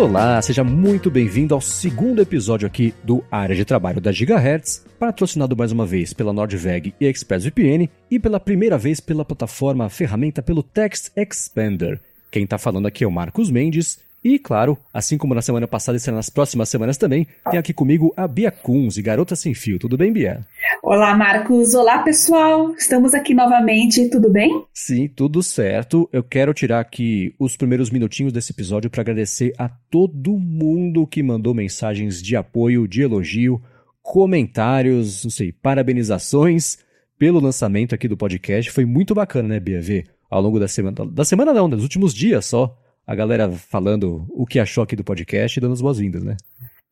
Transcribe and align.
Olá, 0.00 0.40
seja 0.40 0.64
muito 0.64 1.10
bem-vindo 1.10 1.54
ao 1.54 1.60
segundo 1.60 2.22
episódio 2.22 2.66
aqui 2.66 2.94
do 3.04 3.22
Área 3.30 3.54
de 3.54 3.66
Trabalho 3.66 4.00
da 4.00 4.10
Gigahertz, 4.10 4.82
patrocinado 4.98 5.54
mais 5.54 5.72
uma 5.72 5.84
vez 5.84 6.14
pela 6.14 6.32
NordVeg 6.32 6.94
e 6.98 7.04
ExpressVPN 7.04 7.86
e 8.10 8.18
pela 8.18 8.40
primeira 8.40 8.78
vez 8.78 8.98
pela 8.98 9.26
plataforma 9.26 9.90
ferramenta 9.90 10.40
pelo 10.40 10.62
Text 10.62 11.12
Expander. 11.14 12.00
Quem 12.30 12.44
está 12.44 12.56
falando 12.56 12.86
aqui 12.86 13.04
é 13.04 13.06
o 13.06 13.10
Marcos 13.10 13.50
Mendes 13.50 13.98
e, 14.22 14.38
claro, 14.38 14.76
assim 14.92 15.16
como 15.16 15.34
na 15.34 15.40
semana 15.40 15.66
passada 15.66 15.96
e 15.96 16.00
será 16.00 16.14
nas 16.14 16.28
próximas 16.28 16.68
semanas 16.68 16.98
também, 16.98 17.26
tem 17.50 17.58
aqui 17.58 17.72
comigo 17.72 18.12
a 18.14 18.28
Bia 18.28 18.50
Kunz, 18.50 18.98
Garota 18.98 19.34
Sem 19.34 19.54
Fio. 19.54 19.78
Tudo 19.78 19.96
bem, 19.96 20.12
Bia? 20.12 20.46
Olá, 20.82 21.16
Marcos. 21.16 21.74
Olá, 21.74 22.00
pessoal. 22.00 22.74
Estamos 22.74 23.14
aqui 23.14 23.32
novamente. 23.32 24.10
Tudo 24.10 24.30
bem? 24.30 24.62
Sim, 24.74 25.08
tudo 25.08 25.42
certo. 25.42 26.06
Eu 26.12 26.22
quero 26.22 26.52
tirar 26.52 26.80
aqui 26.80 27.34
os 27.38 27.56
primeiros 27.56 27.90
minutinhos 27.90 28.30
desse 28.30 28.52
episódio 28.52 28.90
para 28.90 29.00
agradecer 29.00 29.54
a 29.56 29.68
todo 29.68 30.38
mundo 30.38 31.06
que 31.06 31.22
mandou 31.22 31.54
mensagens 31.54 32.20
de 32.20 32.36
apoio, 32.36 32.86
de 32.86 33.00
elogio, 33.00 33.60
comentários, 34.02 35.24
não 35.24 35.30
sei, 35.30 35.50
parabenizações 35.50 36.78
pelo 37.18 37.40
lançamento 37.40 37.94
aqui 37.94 38.06
do 38.06 38.18
podcast. 38.18 38.70
Foi 38.70 38.84
muito 38.84 39.14
bacana, 39.14 39.48
né, 39.48 39.60
Bia? 39.60 39.80
Ver 39.80 40.06
ao 40.30 40.42
longo 40.42 40.60
da 40.60 40.68
semana. 40.68 41.06
Da 41.06 41.24
semana 41.24 41.54
não, 41.54 41.70
dos 41.70 41.82
últimos 41.82 42.14
dias 42.14 42.44
só 42.44 42.76
a 43.10 43.14
galera 43.16 43.50
falando 43.50 44.24
o 44.30 44.46
que 44.46 44.60
achou 44.60 44.84
aqui 44.84 44.94
do 44.94 45.02
podcast 45.02 45.58
e 45.58 45.60
dando 45.60 45.72
as 45.72 45.80
boas-vindas, 45.80 46.22
né? 46.22 46.36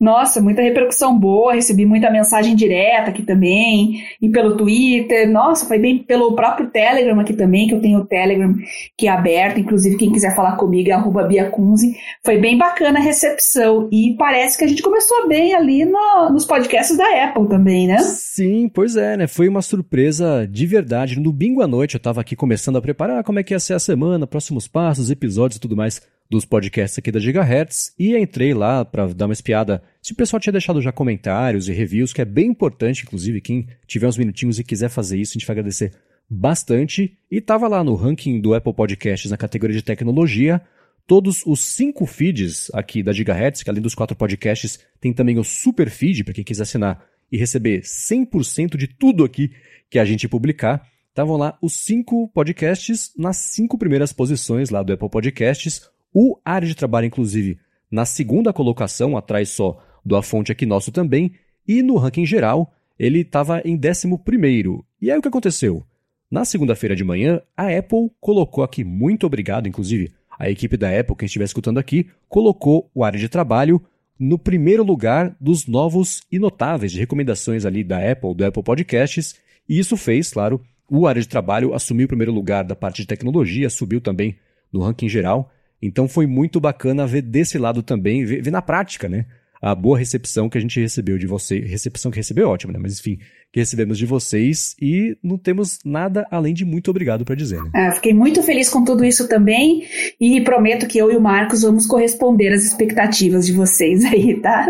Nossa, 0.01 0.41
muita 0.41 0.62
repercussão 0.62 1.19
boa, 1.19 1.55
recebi 1.55 1.84
muita 1.84 2.09
mensagem 2.09 2.55
direta 2.55 3.11
aqui 3.11 3.23
também, 3.23 4.05
e 4.23 4.29
pelo 4.29 4.56
Twitter, 4.56 5.29
nossa, 5.29 5.66
foi 5.66 5.79
bem 5.79 5.98
pelo 5.98 6.37
próprio 6.37 6.70
Telegram 6.70 7.19
aqui 7.19 7.33
também, 7.33 7.67
que 7.67 7.75
eu 7.75 7.81
tenho 7.81 7.98
o 7.98 8.06
Telegram 8.06 8.55
que 8.97 9.09
é 9.09 9.11
aberto, 9.11 9.59
inclusive 9.59 9.97
quem 9.97 10.12
quiser 10.12 10.37
falar 10.37 10.56
comigo 10.56 10.89
é 10.89 10.92
arroba 10.92 11.25
Biacunzi. 11.25 11.97
Foi 12.25 12.39
bem 12.39 12.56
bacana 12.56 13.00
a 13.00 13.03
recepção, 13.03 13.89
e 13.91 14.14
parece 14.17 14.56
que 14.56 14.64
a 14.64 14.69
gente 14.69 14.83
começou 14.83 15.27
bem 15.27 15.53
ali 15.55 15.84
no, 15.84 16.31
nos 16.31 16.44
podcasts 16.44 16.97
da 16.97 17.25
Apple 17.25 17.48
também, 17.48 17.89
né? 17.89 17.98
Sim, 17.98 18.70
pois 18.72 18.97
é, 18.97 19.17
né? 19.17 19.27
Foi 19.27 19.48
uma 19.48 19.62
surpresa 19.62 20.47
de 20.48 20.65
verdade. 20.65 21.17
No 21.17 21.33
domingo 21.33 21.61
à 21.61 21.67
noite 21.67 21.94
eu 21.94 22.00
tava 22.00 22.20
aqui 22.20 22.37
começando 22.37 22.77
a 22.77 22.83
preparar 22.83 23.25
como 23.25 23.41
é 23.41 23.42
que 23.42 23.53
ia 23.53 23.59
ser 23.59 23.75
a 23.75 23.81
semana, 23.81 24.28
próximos 24.28 24.69
passos, 24.69 25.11
episódios 25.11 25.56
e 25.56 25.61
tudo 25.61 25.77
mais 25.77 26.00
dos 26.31 26.45
podcasts 26.45 26.98
aqui 26.98 27.11
da 27.11 27.19
Gigahertz 27.19 27.95
e 27.98 28.17
entrei 28.17 28.53
lá 28.53 28.84
para 28.84 29.07
dar 29.15 29.27
uma 29.27 29.33
espiada 29.33 29.83
se 30.03 30.12
o 30.12 30.17
pessoal 30.17 30.41
tinha 30.41 30.53
deixado 30.53 30.81
já 30.81 30.93
comentários 30.93 31.69
e 31.69 31.73
reviews, 31.73 32.12
que 32.12 32.23
é 32.23 32.25
bem 32.25 32.47
importante, 32.47 33.03
inclusive, 33.03 33.41
quem 33.41 33.67
tiver 33.87 34.07
uns 34.07 34.17
minutinhos 34.17 34.59
e 34.59 34.65
quiser 34.65 34.89
fazer 34.89 35.19
isso, 35.19 35.33
a 35.33 35.34
gente 35.39 35.47
vai 35.47 35.55
agradecer 35.55 35.93
bastante. 36.29 37.19
E 37.31 37.41
tava 37.41 37.69
lá 37.69 37.83
no 37.83 37.95
ranking 37.95 38.41
do 38.41 38.55
Apple 38.55 38.73
Podcasts 38.73 39.31
na 39.31 39.37
categoria 39.37 39.77
de 39.77 39.83
tecnologia, 39.83 40.62
todos 41.06 41.45
os 41.47 41.61
cinco 41.61 42.06
feeds 42.06 42.71
aqui 42.73 43.03
da 43.03 43.12
Gigahertz, 43.12 43.62
que 43.62 43.71
além 43.71 43.83
dos 43.83 43.95
quatro 43.95 44.17
podcasts, 44.17 44.79
tem 45.01 45.12
também 45.12 45.39
o 45.39 45.45
super 45.45 45.91
feed 45.91 46.25
para 46.25 46.34
quem 46.34 46.45
quiser 46.45 46.62
assinar 46.62 47.05
e 47.31 47.37
receber 47.37 47.83
100% 47.83 48.77
de 48.77 48.87
tudo 48.87 49.25
aqui 49.25 49.51
que 49.91 49.99
a 49.99 50.05
gente 50.05 50.29
publicar. 50.29 50.87
Estavam 51.11 51.37
lá 51.37 51.59
os 51.61 51.75
cinco 51.75 52.29
podcasts 52.29 53.12
nas 53.17 53.37
cinco 53.37 53.77
primeiras 53.77 54.12
posições 54.12 54.71
lá 54.71 54.83
do 54.83 54.93
Apple 54.93 55.11
Podcasts. 55.11 55.83
O 56.12 56.39
área 56.45 56.67
de 56.67 56.75
trabalho, 56.75 57.06
inclusive, 57.06 57.59
na 57.91 58.05
segunda 58.05 58.53
colocação, 58.53 59.17
atrás 59.17 59.51
só 59.51 59.83
do 60.05 60.17
A 60.17 60.23
Fonte 60.23 60.53
aqui 60.53 60.67
nosso 60.67 60.91
também, 60.91 61.33
e 61.67 61.83
no 61.83 61.97
ranking 61.97 62.27
geral, 62.27 62.73
ele 62.98 63.20
estava 63.20 63.61
em 63.65 63.77
11. 63.77 64.84
E 65.00 65.11
aí 65.11 65.19
o 65.19 65.23
que 65.23 65.28
aconteceu? 65.28 65.84
Na 66.31 66.45
segunda-feira 66.45 66.95
de 66.95 67.05
manhã, 67.05 67.41
a 67.56 67.69
Apple 67.69 68.11
colocou 68.20 68.62
aqui, 68.62 68.84
muito 68.84 69.27
obrigado, 69.27 69.69
inclusive, 69.69 70.12
a 70.39 70.50
equipe 70.50 70.77
da 70.77 70.89
Apple, 70.98 71.17
quem 71.17 71.27
estiver 71.27 71.44
escutando 71.44 71.78
aqui, 71.78 72.09
colocou 72.28 72.91
o 72.94 73.03
área 73.03 73.19
de 73.19 73.28
trabalho 73.28 73.82
no 74.19 74.38
primeiro 74.38 74.82
lugar 74.82 75.34
dos 75.41 75.66
novos 75.66 76.22
e 76.31 76.38
notáveis 76.38 76.93
de 76.93 76.99
recomendações 76.99 77.65
ali 77.65 77.82
da 77.82 77.99
Apple, 77.99 78.34
do 78.34 78.44
Apple 78.44 78.62
Podcasts, 78.62 79.37
e 79.69 79.78
isso 79.78 79.97
fez, 79.97 80.31
claro, 80.31 80.61
o 80.91 81.06
área 81.06 81.21
de 81.21 81.28
trabalho 81.28 81.75
assumir 81.75 82.05
o 82.05 82.09
primeiro 82.09 82.32
lugar 82.32 82.65
da 82.65 82.75
parte 82.75 83.03
de 83.03 83.06
tecnologia, 83.06 83.71
subiu 83.71 84.00
também 84.00 84.37
no 84.72 84.81
ranking 84.81 85.09
geral, 85.09 85.50
então 85.81 86.09
foi 86.09 86.27
muito 86.27 86.61
bacana 86.61 87.06
ver 87.06 87.22
desse 87.22 87.59
lado 87.59 87.83
também, 87.83 88.25
ver, 88.25 88.43
ver, 88.43 88.50
na 88.50 88.62
prática, 88.62 89.09
né? 89.09 89.27
A 89.61 89.75
boa 89.75 89.99
recepção 89.99 90.49
que 90.49 90.56
a 90.56 90.61
gente 90.61 90.81
recebeu 90.81 91.19
de 91.19 91.27
você. 91.27 91.59
Recepção 91.59 92.12
que 92.12 92.16
recebeu 92.16 92.47
é 92.47 92.49
ótima, 92.49 92.72
né? 92.72 92.78
Mas 92.81 93.00
enfim, 93.00 93.19
que 93.53 93.59
recebemos 93.59 93.99
de 93.99 94.06
vocês 94.06 94.77
e 94.81 95.17
não 95.22 95.37
temos 95.37 95.78
nada 95.84 96.27
além 96.31 96.55
de 96.55 96.65
muito 96.65 96.91
obrigado 96.91 97.25
para 97.25 97.34
dizer. 97.34 97.61
Né? 97.62 97.71
É, 97.75 97.91
fiquei 97.91 98.15
muito 98.15 98.43
feliz 98.43 98.69
com 98.69 98.84
tudo 98.84 99.05
isso 99.05 99.28
também 99.28 99.84
e 100.21 100.41
prometo 100.43 100.87
que 100.87 100.99
eu 100.99 101.11
e 101.11 101.17
o 101.17 101.21
Marcos 101.21 101.62
vamos 101.62 101.87
corresponder 101.87 102.53
às 102.53 102.65
expectativas 102.65 103.47
de 103.47 103.53
vocês 103.53 104.05
aí, 104.05 104.41
tá? 104.41 104.67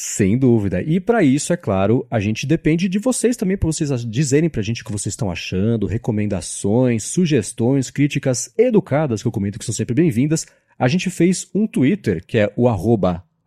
Sem 0.00 0.38
dúvida. 0.38 0.80
E 0.80 1.00
para 1.00 1.24
isso, 1.24 1.52
é 1.52 1.56
claro, 1.56 2.06
a 2.08 2.20
gente 2.20 2.46
depende 2.46 2.88
de 2.88 3.00
vocês 3.00 3.36
também, 3.36 3.56
para 3.56 3.66
vocês 3.66 3.90
dizerem 4.06 4.48
para 4.48 4.60
a 4.60 4.62
gente 4.62 4.82
o 4.82 4.84
que 4.84 4.92
vocês 4.92 5.12
estão 5.12 5.28
achando, 5.28 5.88
recomendações, 5.88 7.02
sugestões, 7.02 7.90
críticas 7.90 8.54
educadas, 8.56 9.22
que 9.22 9.26
eu 9.26 9.32
comento 9.32 9.58
que 9.58 9.64
são 9.64 9.74
sempre 9.74 9.96
bem-vindas. 9.96 10.46
A 10.78 10.86
gente 10.86 11.10
fez 11.10 11.50
um 11.52 11.66
Twitter, 11.66 12.24
que 12.24 12.38
é 12.38 12.52
o 12.56 12.68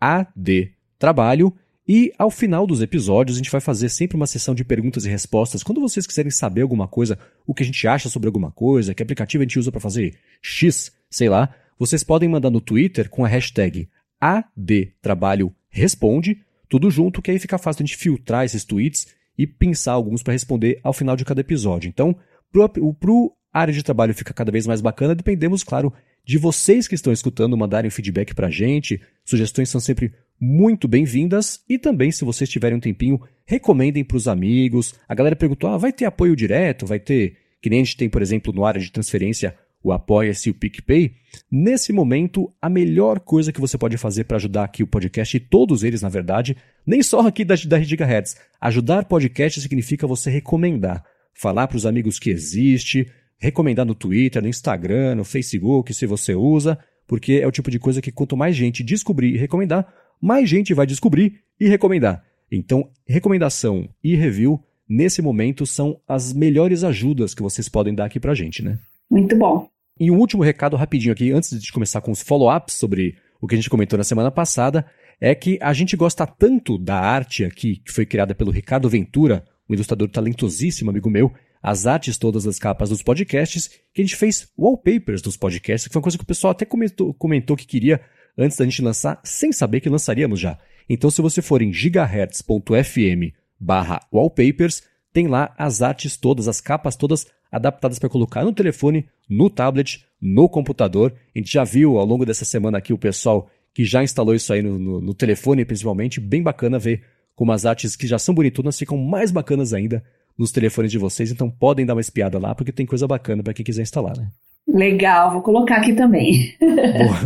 adtrabalho, 0.01 1.55
e 1.87 2.11
ao 2.17 2.29
final 2.29 2.67
dos 2.67 2.81
episódios 2.81 3.37
a 3.37 3.39
gente 3.39 3.49
vai 3.49 3.61
fazer 3.61 3.87
sempre 3.87 4.17
uma 4.17 4.27
sessão 4.27 4.53
de 4.53 4.65
perguntas 4.65 5.05
e 5.05 5.09
respostas. 5.09 5.63
Quando 5.63 5.79
vocês 5.79 6.05
quiserem 6.05 6.31
saber 6.31 6.63
alguma 6.63 6.85
coisa, 6.85 7.17
o 7.47 7.53
que 7.53 7.63
a 7.63 7.65
gente 7.65 7.87
acha 7.87 8.09
sobre 8.09 8.27
alguma 8.27 8.51
coisa, 8.51 8.93
que 8.93 9.01
aplicativo 9.01 9.41
a 9.41 9.45
gente 9.45 9.57
usa 9.57 9.71
para 9.71 9.79
fazer 9.79 10.17
X, 10.41 10.91
sei 11.09 11.29
lá, 11.29 11.55
vocês 11.79 12.03
podem 12.03 12.27
mandar 12.27 12.49
no 12.49 12.59
Twitter 12.59 13.09
com 13.09 13.23
a 13.23 13.27
hashtag 13.29 13.87
adtrabalho 14.19 15.55
responde, 15.71 16.37
tudo 16.69 16.91
junto, 16.91 17.21
que 17.21 17.31
aí 17.31 17.39
fica 17.39 17.57
fácil 17.57 17.83
a 17.83 17.85
gente 17.85 17.97
filtrar 17.97 18.45
esses 18.45 18.63
tweets 18.63 19.07
e 19.37 19.47
pensar 19.47 19.93
alguns 19.93 20.21
para 20.21 20.33
responder 20.33 20.79
ao 20.83 20.93
final 20.93 21.15
de 21.15 21.25
cada 21.25 21.41
episódio. 21.41 21.87
Então, 21.87 22.15
para 22.51 23.11
o 23.11 23.31
área 23.51 23.73
de 23.73 23.83
trabalho 23.83 24.13
ficar 24.13 24.33
cada 24.33 24.51
vez 24.51 24.67
mais 24.67 24.81
bacana, 24.81 25.15
dependemos, 25.15 25.63
claro, 25.63 25.91
de 26.23 26.37
vocês 26.37 26.87
que 26.87 26.95
estão 26.95 27.11
escutando 27.11 27.57
mandarem 27.57 27.89
feedback 27.89 28.33
para 28.33 28.47
a 28.47 28.51
gente. 28.51 29.01
Sugestões 29.25 29.69
são 29.69 29.81
sempre 29.81 30.13
muito 30.39 30.87
bem-vindas 30.87 31.63
e 31.67 31.77
também, 31.77 32.11
se 32.11 32.25
vocês 32.25 32.49
tiverem 32.49 32.77
um 32.77 32.81
tempinho, 32.81 33.19
recomendem 33.45 34.03
para 34.03 34.17
os 34.17 34.27
amigos. 34.27 34.93
A 35.07 35.15
galera 35.15 35.35
perguntou: 35.35 35.69
ah, 35.69 35.77
vai 35.77 35.91
ter 35.91 36.05
apoio 36.05 36.35
direto? 36.35 36.85
Vai 36.85 36.99
ter, 36.99 37.37
que 37.61 37.69
nem 37.69 37.81
a 37.81 37.83
gente 37.83 37.97
tem, 37.97 38.09
por 38.09 38.21
exemplo, 38.21 38.53
no 38.53 38.65
área 38.65 38.81
de 38.81 38.91
transferência, 38.91 39.55
o 39.83 39.91
Apoia-se 39.91 40.49
e 40.49 40.51
o 40.51 40.53
PicPay, 40.53 41.13
nesse 41.51 41.91
momento, 41.91 42.53
a 42.61 42.69
melhor 42.69 43.19
coisa 43.19 43.51
que 43.51 43.59
você 43.59 43.77
pode 43.77 43.97
fazer 43.97 44.25
para 44.25 44.37
ajudar 44.37 44.63
aqui 44.63 44.83
o 44.83 44.87
podcast, 44.87 45.35
e 45.35 45.39
todos 45.39 45.83
eles, 45.83 46.01
na 46.01 46.09
verdade, 46.09 46.55
nem 46.85 47.01
só 47.01 47.21
aqui 47.21 47.43
da, 47.43 47.55
da 47.55 47.79
Gigahertz, 47.79 48.35
ajudar 48.59 49.05
podcast 49.05 49.59
significa 49.59 50.05
você 50.05 50.29
recomendar, 50.29 51.03
falar 51.33 51.67
para 51.67 51.77
os 51.77 51.85
amigos 51.85 52.19
que 52.19 52.29
existe, 52.29 53.07
recomendar 53.39 53.85
no 53.85 53.95
Twitter, 53.95 54.41
no 54.41 54.47
Instagram, 54.47 55.15
no 55.15 55.23
Facebook, 55.23 55.93
se 55.93 56.05
você 56.05 56.35
usa, 56.35 56.77
porque 57.07 57.33
é 57.33 57.47
o 57.47 57.51
tipo 57.51 57.71
de 57.71 57.79
coisa 57.79 58.01
que 58.01 58.11
quanto 58.11 58.37
mais 58.37 58.55
gente 58.55 58.83
descobrir 58.83 59.33
e 59.33 59.37
recomendar, 59.37 59.91
mais 60.21 60.47
gente 60.47 60.73
vai 60.73 60.85
descobrir 60.85 61.41
e 61.59 61.67
recomendar. 61.67 62.23
Então, 62.51 62.89
recomendação 63.07 63.89
e 64.03 64.15
review, 64.15 64.61
nesse 64.87 65.21
momento, 65.21 65.65
são 65.65 65.99
as 66.07 66.33
melhores 66.33 66.83
ajudas 66.83 67.33
que 67.33 67.41
vocês 67.41 67.67
podem 67.67 67.95
dar 67.95 68.05
aqui 68.05 68.19
pra 68.19 68.35
gente, 68.35 68.63
né? 68.63 68.77
Muito 69.11 69.37
bom. 69.37 69.67
E 69.99 70.09
um 70.09 70.17
último 70.17 70.41
recado 70.41 70.77
rapidinho 70.77 71.11
aqui, 71.11 71.31
antes 71.31 71.61
de 71.61 71.71
começar 71.73 71.99
com 71.99 72.11
os 72.11 72.21
follow-ups 72.21 72.75
sobre 72.75 73.17
o 73.41 73.47
que 73.47 73.55
a 73.55 73.57
gente 73.57 73.69
comentou 73.69 73.97
na 73.97 74.05
semana 74.05 74.31
passada, 74.31 74.85
é 75.19 75.35
que 75.35 75.59
a 75.61 75.73
gente 75.73 75.97
gosta 75.97 76.25
tanto 76.25 76.77
da 76.77 76.97
arte 76.97 77.43
aqui, 77.43 77.75
que 77.75 77.91
foi 77.91 78.05
criada 78.05 78.33
pelo 78.33 78.51
Ricardo 78.51 78.89
Ventura, 78.89 79.43
um 79.69 79.73
ilustrador 79.73 80.07
talentosíssimo, 80.07 80.89
amigo 80.89 81.09
meu, 81.09 81.31
as 81.61 81.85
artes 81.85 82.17
todas 82.17 82.45
das 82.45 82.57
capas 82.57 82.89
dos 82.89 83.03
podcasts, 83.03 83.69
que 83.93 84.01
a 84.01 84.05
gente 84.05 84.15
fez 84.15 84.47
wallpapers 84.57 85.21
dos 85.21 85.35
podcasts, 85.35 85.87
que 85.87 85.93
foi 85.93 85.99
uma 85.99 86.03
coisa 86.03 86.17
que 86.17 86.23
o 86.23 86.27
pessoal 86.27 86.51
até 86.51 86.63
comentou, 86.63 87.13
comentou 87.13 87.57
que 87.57 87.67
queria 87.67 87.99
antes 88.37 88.57
da 88.57 88.63
gente 88.63 88.81
lançar, 88.81 89.19
sem 89.25 89.51
saber 89.51 89.81
que 89.81 89.89
lançaríamos 89.89 90.39
já. 90.39 90.57
Então, 90.89 91.11
se 91.11 91.21
você 91.21 91.41
for 91.41 91.61
em 91.61 91.73
gigahertz.fm 91.73 93.35
barra 93.59 93.99
wallpapers, 94.11 94.83
tem 95.13 95.27
lá 95.27 95.53
as 95.57 95.81
artes 95.81 96.15
todas, 96.15 96.47
as 96.47 96.61
capas 96.61 96.95
todas 96.95 97.27
adaptadas 97.51 97.99
para 97.99 98.09
colocar 98.09 98.43
no 98.43 98.53
telefone, 98.53 99.05
no 99.29 99.49
tablet, 99.49 100.05
no 100.21 100.47
computador. 100.47 101.13
A 101.35 101.39
gente 101.39 101.51
já 101.51 101.63
viu 101.63 101.97
ao 101.97 102.05
longo 102.05 102.25
dessa 102.25 102.45
semana 102.45 102.77
aqui 102.77 102.93
o 102.93 102.97
pessoal 102.97 103.49
que 103.73 103.83
já 103.83 104.03
instalou 104.03 104.33
isso 104.33 104.51
aí 104.53 104.61
no, 104.61 104.79
no, 104.79 105.01
no 105.01 105.13
telefone, 105.13 105.65
principalmente. 105.65 106.19
Bem 106.19 106.41
bacana 106.41 106.79
ver 106.79 107.03
como 107.35 107.51
as 107.51 107.65
artes 107.65 107.95
que 107.95 108.07
já 108.07 108.17
são 108.17 108.33
bonitonas 108.33 108.77
ficam 108.77 108.97
mais 108.97 109.31
bacanas 109.31 109.73
ainda 109.73 110.03
nos 110.37 110.51
telefones 110.51 110.91
de 110.91 110.97
vocês. 110.97 111.31
Então 111.31 111.49
podem 111.49 111.85
dar 111.85 111.95
uma 111.95 112.01
espiada 112.01 112.39
lá, 112.39 112.55
porque 112.55 112.71
tem 112.71 112.85
coisa 112.85 113.07
bacana 113.07 113.43
para 113.43 113.53
quem 113.53 113.65
quiser 113.65 113.81
instalar, 113.81 114.17
né? 114.17 114.29
Legal, 114.67 115.31
vou 115.31 115.41
colocar 115.41 115.77
aqui 115.77 115.93
também. 115.93 116.55
Boa. 116.59 117.17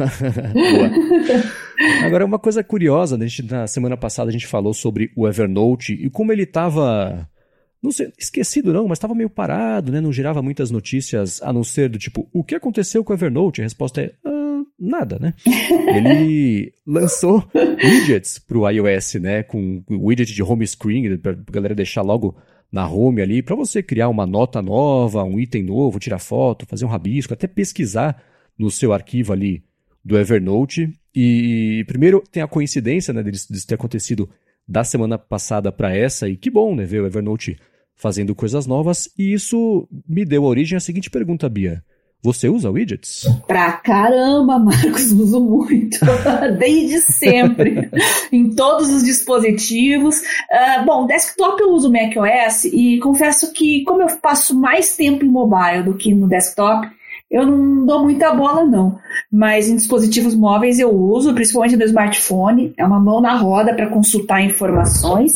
Boa. 0.53 2.05
Agora, 2.05 2.25
uma 2.25 2.39
coisa 2.39 2.63
curiosa, 2.63 3.17
né? 3.17 3.27
na 3.49 3.67
semana 3.67 3.97
passada 3.97 4.29
a 4.29 4.33
gente 4.33 4.47
falou 4.47 4.73
sobre 4.73 5.11
o 5.15 5.27
Evernote 5.27 5.93
e 5.93 6.09
como 6.09 6.31
ele 6.31 6.43
estava 6.43 7.29
não 7.85 7.91
sei, 7.91 8.11
esquecido 8.17 8.73
não, 8.73 8.87
mas 8.87 8.97
estava 8.97 9.13
meio 9.13 9.29
parado, 9.29 9.91
né? 9.91 10.01
Não 10.01 10.11
girava 10.11 10.41
muitas 10.41 10.71
notícias 10.71 11.41
a 11.41 11.53
não 11.53 11.63
ser 11.63 11.89
do 11.89 11.97
tipo, 11.99 12.27
o 12.33 12.43
que 12.43 12.55
aconteceu 12.55 13.03
com 13.03 13.13
o 13.13 13.15
Evernote? 13.15 13.61
A 13.61 13.63
resposta 13.63 14.01
é, 14.01 14.11
ah, 14.25 14.63
nada, 14.79 15.19
né? 15.19 15.33
Ele 15.95 16.73
lançou 16.85 17.47
widgets 17.53 18.39
para 18.39 18.57
o 18.57 18.69
iOS, 18.69 19.15
né? 19.15 19.43
Com 19.43 19.83
widget 19.89 20.33
de 20.33 20.41
home 20.41 20.65
screen, 20.65 21.17
para 21.17 21.33
a 21.33 21.51
galera 21.51 21.75
deixar 21.75 22.01
logo 22.01 22.35
na 22.71 22.89
home 22.89 23.21
ali, 23.21 23.41
para 23.41 23.55
você 23.55 23.83
criar 23.83 24.09
uma 24.09 24.25
nota 24.25 24.61
nova, 24.61 25.23
um 25.23 25.39
item 25.39 25.63
novo, 25.63 25.99
tirar 25.99 26.19
foto, 26.19 26.65
fazer 26.65 26.85
um 26.85 26.89
rabisco, 26.89 27.33
até 27.33 27.47
pesquisar 27.47 28.21
no 28.57 28.71
seu 28.71 28.91
arquivo 28.91 29.31
ali 29.31 29.63
do 30.03 30.17
Evernote. 30.17 30.91
E 31.15 31.85
primeiro 31.87 32.21
tem 32.31 32.41
a 32.41 32.47
coincidência, 32.47 33.13
né, 33.13 33.23
disso, 33.23 33.53
disso 33.53 33.67
ter 33.67 33.75
acontecido 33.75 34.29
da 34.67 34.83
semana 34.83 35.17
passada 35.17 35.71
para 35.71 35.95
essa, 35.95 36.27
e 36.27 36.35
que 36.35 36.49
bom, 36.49 36.75
né, 36.75 36.83
ver 36.83 37.01
o 37.01 37.05
Evernote 37.05 37.57
fazendo 37.95 38.35
coisas 38.35 38.65
novas, 38.65 39.09
e 39.17 39.33
isso 39.33 39.87
me 40.07 40.25
deu 40.25 40.43
origem 40.43 40.77
à 40.77 40.79
seguinte 40.79 41.09
pergunta, 41.09 41.49
Bia. 41.49 41.83
Você 42.25 42.49
usa 42.49 42.71
widgets? 42.71 43.27
Pra 43.45 43.73
caramba, 43.73 44.57
Marcos, 44.59 45.11
uso 45.11 45.39
muito. 45.39 45.99
Desde 46.57 46.99
sempre. 46.99 47.87
em 48.31 48.49
todos 48.49 48.89
os 48.89 49.03
dispositivos. 49.03 50.21
Uh, 50.21 50.85
bom, 50.85 51.05
desktop 51.05 51.61
eu 51.61 51.69
uso 51.69 51.91
macOS 51.91 52.65
e 52.65 52.97
confesso 52.97 53.53
que, 53.53 53.83
como 53.83 54.01
eu 54.01 54.07
passo 54.17 54.59
mais 54.59 54.95
tempo 54.95 55.23
em 55.23 55.29
mobile 55.29 55.83
do 55.83 55.93
que 55.93 56.15
no 56.15 56.27
desktop, 56.27 56.87
eu 57.29 57.45
não 57.45 57.85
dou 57.85 58.03
muita 58.03 58.33
bola, 58.33 58.65
não. 58.65 58.97
Mas 59.31 59.69
em 59.69 59.75
dispositivos 59.75 60.33
móveis 60.33 60.79
eu 60.79 60.89
uso, 60.89 61.33
principalmente 61.33 61.77
no 61.77 61.83
smartphone. 61.83 62.73
É 62.75 62.83
uma 62.83 62.99
mão 62.99 63.21
na 63.21 63.35
roda 63.35 63.73
para 63.75 63.89
consultar 63.89 64.41
informações. 64.41 65.31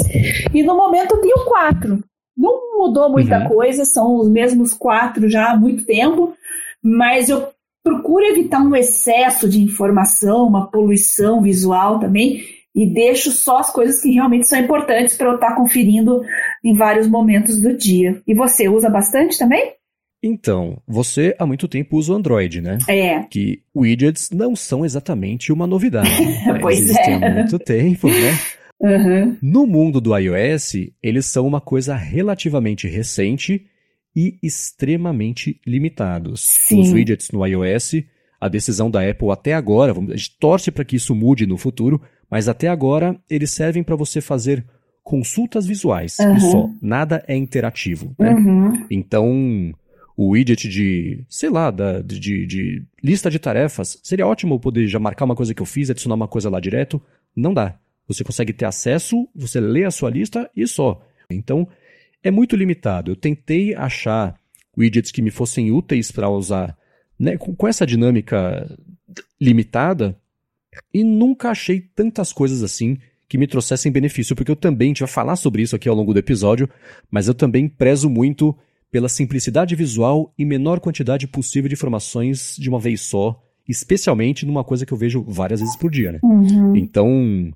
E 0.52 0.64
no 0.64 0.76
momento 0.76 1.16
eu 1.16 1.22
tenho 1.22 1.46
quatro. 1.46 2.04
Não 2.40 2.80
mudou 2.80 3.12
muita 3.12 3.40
uhum. 3.40 3.50
coisa, 3.50 3.84
são 3.84 4.16
os 4.16 4.30
mesmos 4.30 4.74
quatro 4.74 5.30
já 5.30 5.52
há 5.52 5.58
muito 5.58 5.86
tempo 5.86 6.34
mas 6.82 7.30
eu 7.30 7.50
procuro 7.84 8.26
evitar 8.26 8.62
um 8.62 8.76
excesso 8.76 9.50
de 9.50 9.62
informação, 9.62 10.48
uma 10.48 10.70
poluição 10.70 11.42
visual 11.42 12.00
também, 12.00 12.44
e 12.76 12.86
deixo 12.86 13.32
só 13.32 13.58
as 13.58 13.72
coisas 13.72 14.02
que 14.02 14.12
realmente 14.12 14.48
são 14.48 14.60
importantes 14.60 15.18
para 15.18 15.28
eu 15.28 15.36
estar 15.36 15.50
tá 15.50 15.56
conferindo 15.56 16.22
em 16.64 16.76
vários 16.76 17.08
momentos 17.08 17.62
do 17.62 17.76
dia. 17.76 18.22
E 18.28 18.34
você 18.34 18.70
usa 18.70 18.90
bastante 18.90 19.38
também? 19.38 19.74
Então, 20.22 20.78
você 20.86 21.34
há 21.40 21.46
muito 21.46 21.68
tempo 21.68 21.98
usa 21.98 22.12
o 22.12 22.16
Android, 22.16 22.62
né? 22.62 22.78
É. 22.88 23.24
Que 23.24 23.64
widgets 23.76 24.30
não 24.32 24.56
são 24.56 24.86
exatamente 24.86 25.52
uma 25.52 25.66
novidade. 25.66 26.10
pois 26.62 26.80
existem 26.80 27.14
é. 27.14 27.26
há 27.26 27.34
muito 27.34 27.58
tempo, 27.58 28.08
né? 28.08 28.38
Uhum. 28.80 29.38
No 29.42 29.68
mundo 29.68 30.00
do 30.00 30.16
iOS, 30.18 30.74
eles 31.04 31.26
são 31.26 31.46
uma 31.46 31.60
coisa 31.60 31.96
relativamente 31.96 32.88
recente 32.88 33.66
e 34.16 34.38
extremamente 34.42 35.60
limitados. 35.66 36.42
Sim. 36.42 36.82
Os 36.82 36.92
widgets 36.92 37.32
no 37.32 37.46
iOS, 37.46 38.04
a 38.40 38.48
decisão 38.48 38.90
da 38.90 39.08
Apple 39.08 39.32
até 39.32 39.54
agora, 39.54 39.92
a 39.92 40.16
gente 40.16 40.38
torce 40.40 40.72
para 40.72 40.86
que 40.86 40.96
isso 40.96 41.14
mude 41.14 41.46
no 41.46 41.58
futuro, 41.58 42.02
mas 42.30 42.48
até 42.48 42.68
agora 42.68 43.20
eles 43.30 43.52
servem 43.52 43.84
para 43.84 43.96
você 43.96 44.22
fazer 44.22 44.66
consultas 45.04 45.66
visuais 45.66 46.18
uhum. 46.20 46.38
e 46.38 46.40
só, 46.40 46.70
nada 46.82 47.24
é 47.28 47.36
interativo. 47.36 48.16
Né? 48.18 48.32
Uhum. 48.32 48.86
Então, 48.90 49.74
o 50.16 50.30
widget 50.30 50.70
de, 50.70 51.26
sei 51.28 51.50
lá, 51.50 51.72
da, 51.72 52.02
de, 52.02 52.46
de, 52.46 52.84
lista 53.04 53.30
de 53.30 53.40
tarefas, 53.40 54.00
seria 54.04 54.28
ótimo 54.28 54.60
poder 54.60 54.88
já 54.88 55.00
marcar 55.00 55.26
uma 55.26 55.36
coisa 55.36 55.54
que 55.54 55.62
eu 55.62 55.66
fiz, 55.66 55.90
adicionar 55.90 56.16
uma 56.16 56.28
coisa 56.28 56.50
lá 56.50 56.60
direto. 56.60 57.02
Não 57.36 57.54
dá. 57.54 57.78
Você 58.10 58.24
consegue 58.24 58.52
ter 58.52 58.66
acesso, 58.66 59.30
você 59.34 59.62
lê 59.62 59.86
a 59.86 59.92
sua 59.92 60.10
lista 60.10 60.50
e 60.56 60.68
só. 60.68 61.02
Então, 61.30 61.68
é 62.24 62.30
muito 62.30 62.56
limitado. 62.56 63.12
Eu 63.12 63.16
tentei 63.16 63.74
achar 63.76 64.36
widgets 64.78 65.12
que 65.12 65.22
me 65.22 65.32
fossem 65.32 65.72
úteis 65.72 66.12
para 66.12 66.30
usar 66.30 66.76
né, 67.18 67.38
com, 67.38 67.56
com 67.56 67.68
essa 67.68 67.86
dinâmica 67.86 68.68
limitada 69.40 70.18
e 70.94 71.04
nunca 71.04 71.52
achei 71.52 71.80
tantas 71.80 72.34
coisas 72.34 72.64
assim 72.64 72.98
que 73.28 73.38
me 73.38 73.46
trouxessem 73.46 73.92
benefício, 73.92 74.36
porque 74.36 74.50
eu 74.50 74.56
também, 74.56 74.88
a 74.88 74.90
gente 74.90 75.00
vai 75.02 75.08
falar 75.08 75.36
sobre 75.36 75.62
isso 75.62 75.76
aqui 75.76 75.88
ao 75.88 75.96
longo 75.96 76.14
do 76.14 76.20
episódio, 76.20 76.68
mas 77.12 77.28
eu 77.28 77.34
também 77.36 77.70
prezo 77.70 78.10
muito 78.10 78.58
pela 78.92 79.08
simplicidade 79.08 79.76
visual 79.76 80.34
e 80.36 80.44
menor 80.44 80.80
quantidade 80.80 81.28
possível 81.28 81.68
de 81.68 81.76
informações 81.76 82.56
de 82.58 82.68
uma 82.68 82.80
vez 82.80 83.02
só, 83.02 83.40
especialmente 83.68 84.48
numa 84.48 84.64
coisa 84.64 84.84
que 84.84 84.92
eu 84.92 84.98
vejo 84.98 85.24
várias 85.28 85.60
vezes 85.60 85.76
por 85.76 85.92
dia, 85.92 86.14
né? 86.14 86.20
Uhum. 86.24 86.76
Então, 86.76 87.54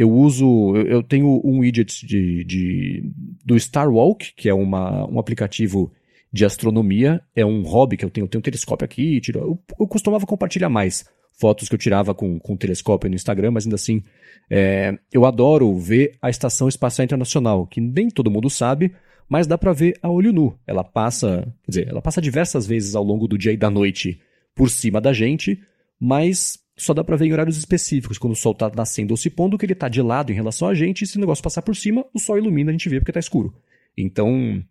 eu 0.00 0.10
uso, 0.10 0.74
eu 0.76 1.02
tenho 1.02 1.42
um 1.44 1.58
widget 1.58 2.06
de, 2.06 2.42
de, 2.42 3.12
do 3.44 3.60
Star 3.60 3.86
Walk, 3.92 4.32
que 4.34 4.48
é 4.48 4.54
uma, 4.54 5.06
um 5.06 5.18
aplicativo 5.18 5.92
de 6.32 6.42
astronomia, 6.42 7.20
é 7.36 7.44
um 7.44 7.60
hobby 7.60 7.98
que 7.98 8.04
eu 8.06 8.08
tenho, 8.08 8.24
eu 8.24 8.28
tenho 8.28 8.40
um 8.40 8.42
telescópio 8.42 8.86
aqui, 8.86 9.20
tiro, 9.20 9.40
eu, 9.40 9.62
eu 9.78 9.86
costumava 9.86 10.24
compartilhar 10.24 10.70
mais 10.70 11.04
fotos 11.38 11.68
que 11.68 11.74
eu 11.74 11.78
tirava 11.78 12.14
com, 12.14 12.38
com 12.38 12.56
telescópio 12.56 13.10
no 13.10 13.14
Instagram, 13.14 13.50
mas 13.50 13.66
ainda 13.66 13.74
assim, 13.74 14.02
é, 14.48 14.98
eu 15.12 15.26
adoro 15.26 15.76
ver 15.76 16.16
a 16.22 16.30
Estação 16.30 16.66
Espacial 16.66 17.04
Internacional, 17.04 17.66
que 17.66 17.78
nem 17.78 18.08
todo 18.08 18.30
mundo 18.30 18.48
sabe, 18.48 18.94
mas 19.28 19.46
dá 19.46 19.58
para 19.58 19.74
ver 19.74 19.98
a 20.00 20.08
olho 20.08 20.32
nu. 20.32 20.58
Ela 20.66 20.82
passa, 20.82 21.42
quer 21.62 21.70
dizer, 21.70 21.88
ela 21.88 22.00
passa 22.00 22.22
diversas 22.22 22.66
vezes 22.66 22.94
ao 22.94 23.04
longo 23.04 23.28
do 23.28 23.36
dia 23.36 23.52
e 23.52 23.56
da 23.58 23.68
noite 23.68 24.18
por 24.54 24.70
cima 24.70 24.98
da 24.98 25.12
gente, 25.12 25.60
mas 26.00 26.58
só 26.80 26.94
dá 26.94 27.04
para 27.04 27.16
ver 27.16 27.26
em 27.26 27.32
horários 27.32 27.56
específicos, 27.56 28.18
quando 28.18 28.32
o 28.32 28.36
sol 28.36 28.52
está 28.52 28.70
nascendo 28.74 29.12
ou 29.12 29.16
se 29.16 29.28
pondo, 29.28 29.58
que 29.58 29.66
ele 29.66 29.72
está 29.72 29.88
de 29.88 30.00
lado 30.00 30.32
em 30.32 30.34
relação 30.34 30.68
a 30.68 30.74
gente, 30.74 31.02
e 31.02 31.06
se 31.06 31.16
o 31.16 31.20
negócio 31.20 31.44
passar 31.44 31.62
por 31.62 31.76
cima, 31.76 32.04
o 32.14 32.18
sol 32.18 32.38
ilumina, 32.38 32.70
a 32.70 32.72
gente 32.72 32.88
vê 32.88 32.98
porque 32.98 33.10
está 33.10 33.20
escuro. 33.20 33.54
Então, 33.96 34.62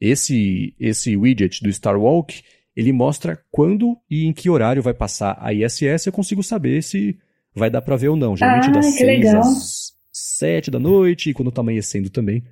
esse 0.00 0.74
esse 0.78 1.16
widget 1.16 1.62
do 1.62 1.72
Star 1.72 1.98
Walk, 1.98 2.42
ele 2.74 2.92
mostra 2.92 3.38
quando 3.50 3.98
e 4.10 4.26
em 4.26 4.32
que 4.32 4.48
horário 4.48 4.82
vai 4.82 4.94
passar 4.94 5.36
a 5.40 5.52
ISS, 5.52 6.06
eu 6.06 6.12
consigo 6.12 6.42
saber 6.42 6.82
se 6.82 7.18
vai 7.54 7.68
dar 7.68 7.82
para 7.82 7.96
ver 7.96 8.08
ou 8.08 8.16
não. 8.16 8.36
Geralmente 8.36 8.68
ah, 8.68 8.72
das 8.72 8.86
6 8.86 9.00
legal. 9.06 9.40
às 9.40 9.92
7 10.12 10.70
da 10.70 10.78
noite, 10.78 11.30
e 11.30 11.34
quando 11.34 11.48
está 11.48 11.60
amanhecendo 11.60 12.08
também. 12.08 12.42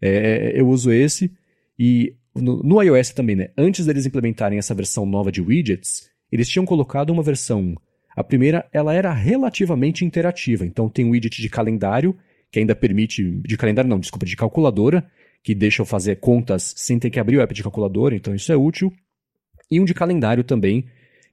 É, 0.00 0.52
eu 0.54 0.68
uso 0.68 0.92
esse. 0.92 1.30
E 1.78 2.14
no, 2.34 2.62
no 2.62 2.82
iOS 2.82 3.10
também, 3.10 3.36
né? 3.36 3.50
Antes 3.56 3.86
deles 3.86 4.06
implementarem 4.06 4.58
essa 4.58 4.74
versão 4.74 5.04
nova 5.04 5.30
de 5.30 5.40
widgets, 5.40 6.08
eles 6.30 6.48
tinham 6.48 6.64
colocado 6.64 7.10
uma 7.10 7.22
versão 7.22 7.76
a 8.16 8.22
primeira, 8.24 8.66
ela 8.72 8.94
era 8.94 9.12
relativamente 9.12 10.04
interativa, 10.04 10.66
então 10.66 10.88
tem 10.88 11.04
um 11.04 11.10
widget 11.10 11.40
de 11.40 11.48
calendário, 11.48 12.16
que 12.50 12.58
ainda 12.58 12.74
permite, 12.74 13.22
de 13.22 13.56
calendário 13.56 13.88
não, 13.88 13.98
desculpa, 13.98 14.26
de 14.26 14.36
calculadora, 14.36 15.04
que 15.42 15.54
deixa 15.54 15.82
eu 15.82 15.86
fazer 15.86 16.16
contas 16.16 16.74
sem 16.76 16.98
ter 16.98 17.10
que 17.10 17.18
abrir 17.18 17.38
o 17.38 17.40
app 17.40 17.52
de 17.54 17.62
calculadora, 17.62 18.14
então 18.14 18.34
isso 18.34 18.52
é 18.52 18.56
útil. 18.56 18.92
E 19.70 19.80
um 19.80 19.84
de 19.84 19.94
calendário 19.94 20.44
também, 20.44 20.84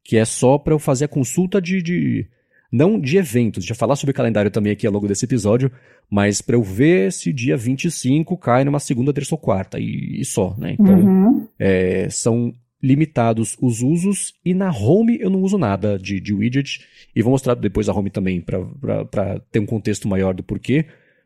que 0.04 0.18
é 0.18 0.26
só 0.26 0.58
para 0.58 0.74
eu 0.74 0.80
fazer 0.80 1.06
a 1.06 1.10
consulta 1.10 1.62
de, 1.62 1.82
de 1.82 2.26
não 2.72 3.00
de 3.00 3.18
eventos, 3.18 3.66
já 3.66 3.76
falar 3.76 3.96
sobre 3.96 4.14
calendário 4.14 4.50
também 4.50 4.72
aqui 4.72 4.88
ao 4.88 4.94
longo 4.94 5.08
desse 5.08 5.26
episódio, 5.26 5.72
mas 6.10 6.42
para 6.42 6.56
eu 6.56 6.64
ver 6.64 7.12
se 7.12 7.34
dia 7.34 7.58
25 7.58 8.38
cai 8.38 8.64
numa 8.64 8.80
segunda, 8.80 9.14
terça 9.14 9.36
ou 9.36 9.40
quarta, 9.40 9.78
e, 9.80 10.22
e 10.22 10.26
só, 10.26 10.56
né? 10.58 10.76
Então, 10.80 10.96
Uhum. 10.98 11.48
é, 11.60 12.08
são 12.10 12.54
limitados 12.82 13.58
os 13.62 13.82
usos 13.82 14.34
e 14.44 14.54
na 14.54 14.72
home 14.72 15.18
eu 15.20 15.30
não 15.30 15.42
uso 15.42 15.58
nada 15.58 16.00
de, 16.00 16.20
de 16.20 16.34
widget 16.34 16.86
e 17.16 17.22
vou 17.22 17.32
mostrar 17.32 17.56
depois 17.56 17.90
a 17.90 17.94
home 17.94 18.10
também 18.10 18.42
para 18.42 19.40
ter 19.52 19.60
um 19.60 19.66
contexto 19.66 20.08
maior 20.08 20.34
do 20.34 20.44
porquê, 20.44 20.86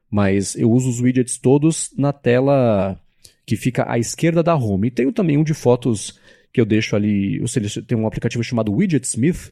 mas 0.10 0.56
eu 0.56 0.72
uso 0.72 0.90
os 0.90 1.00
widgets 1.00 1.38
todos 1.38 1.92
na 1.98 2.12
tela 2.12 3.00
que 3.46 3.56
fica 3.56 3.86
à 3.92 4.00
esquerda 4.00 4.42
da 4.42 4.56
home. 4.56 4.88
E 4.88 4.92
tenho 4.92 5.12
também 5.12 5.38
um 5.38 5.44
de 5.44 5.54
fotos 5.54 6.20
que 6.52 6.62
eu 6.62 6.66
deixo 6.66 6.96
ali, 6.96 7.38
eu 7.40 7.48
seleciono, 7.48 7.86
tem 7.86 7.98
um 7.98 8.08
aplicativo 8.08 8.44
chamado 8.44 8.74
Widgetsmith, 8.74 9.52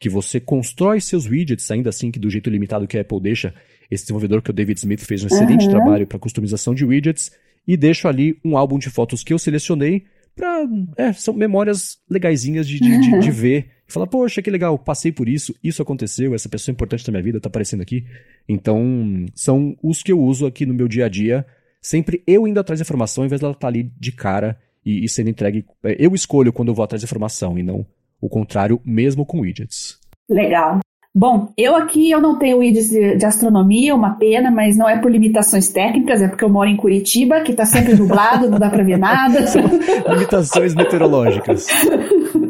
que 0.00 0.08
você 0.08 0.40
constrói 0.40 1.00
seus 1.00 1.26
widgets, 1.26 1.70
ainda 1.70 1.90
assim 1.90 2.10
que 2.10 2.18
do 2.18 2.30
jeito 2.30 2.48
limitado 2.50 2.86
que 2.86 2.96
a 2.96 3.00
Apple 3.00 3.20
deixa. 3.20 3.54
Esse 3.90 4.04
desenvolvedor 4.04 4.42
que 4.42 4.50
é 4.50 4.52
o 4.52 4.54
David 4.54 4.78
Smith 4.78 5.00
fez 5.00 5.24
um 5.24 5.26
excelente 5.26 5.64
Uhum. 5.64 5.70
trabalho 5.70 6.06
para 6.06 6.18
customização 6.18 6.74
de 6.74 6.84
widgets 6.84 7.30
e 7.66 7.76
deixo 7.76 8.08
ali 8.08 8.38
um 8.44 8.56
álbum 8.56 8.78
de 8.78 8.90
fotos 8.90 9.22
que 9.22 9.32
eu 9.32 9.38
selecionei 9.38 10.04
pra, 10.38 10.64
é, 10.96 11.12
são 11.12 11.34
memórias 11.34 11.98
legaisinhas 12.08 12.66
de, 12.66 12.80
de, 12.80 13.00
de, 13.00 13.18
de 13.20 13.30
ver. 13.30 13.70
Falar, 13.86 14.06
poxa, 14.06 14.42
que 14.42 14.50
legal, 14.50 14.78
passei 14.78 15.10
por 15.10 15.28
isso, 15.28 15.54
isso 15.64 15.80
aconteceu, 15.82 16.34
essa 16.34 16.48
pessoa 16.48 16.72
importante 16.72 17.04
da 17.06 17.10
minha 17.10 17.22
vida 17.22 17.40
tá 17.40 17.48
aparecendo 17.48 17.80
aqui. 17.82 18.04
Então, 18.48 19.26
são 19.34 19.76
os 19.82 20.02
que 20.02 20.12
eu 20.12 20.20
uso 20.20 20.46
aqui 20.46 20.66
no 20.66 20.74
meu 20.74 20.86
dia 20.88 21.06
a 21.06 21.08
dia. 21.08 21.46
Sempre 21.80 22.22
eu 22.26 22.46
indo 22.46 22.60
atrás 22.60 22.80
da 22.80 22.82
informação, 22.82 23.22
ao 23.22 23.26
invés 23.26 23.40
dela 23.40 23.52
estar 23.52 23.68
ali 23.68 23.90
de 23.98 24.12
cara 24.12 24.58
e, 24.84 25.04
e 25.04 25.08
sendo 25.08 25.30
entregue. 25.30 25.64
é, 25.82 25.96
Eu 25.98 26.14
escolho 26.14 26.52
quando 26.52 26.68
eu 26.68 26.74
vou 26.74 26.84
atrás 26.84 27.02
da 27.02 27.06
informação 27.06 27.58
e 27.58 27.62
não 27.62 27.86
o 28.20 28.28
contrário, 28.28 28.80
mesmo 28.84 29.24
com 29.24 29.40
widgets. 29.40 29.98
Legal. 30.28 30.80
Bom, 31.18 31.48
eu 31.58 31.74
aqui 31.74 32.08
eu 32.12 32.20
não 32.20 32.38
tenho 32.38 32.58
widgets 32.58 32.90
de, 32.90 33.16
de 33.16 33.26
astronomia, 33.26 33.92
uma 33.92 34.10
pena, 34.10 34.52
mas 34.52 34.76
não 34.76 34.88
é 34.88 34.96
por 34.98 35.10
limitações 35.10 35.68
técnicas, 35.68 36.22
é 36.22 36.28
porque 36.28 36.44
eu 36.44 36.48
moro 36.48 36.68
em 36.70 36.76
Curitiba, 36.76 37.40
que 37.40 37.52
tá 37.54 37.64
sempre 37.66 37.96
nublado, 37.96 38.48
não 38.48 38.56
dá 38.56 38.70
pra 38.70 38.84
ver 38.84 38.98
nada. 38.98 39.40
Limitações 40.14 40.74
meteorológicas. 40.76 41.66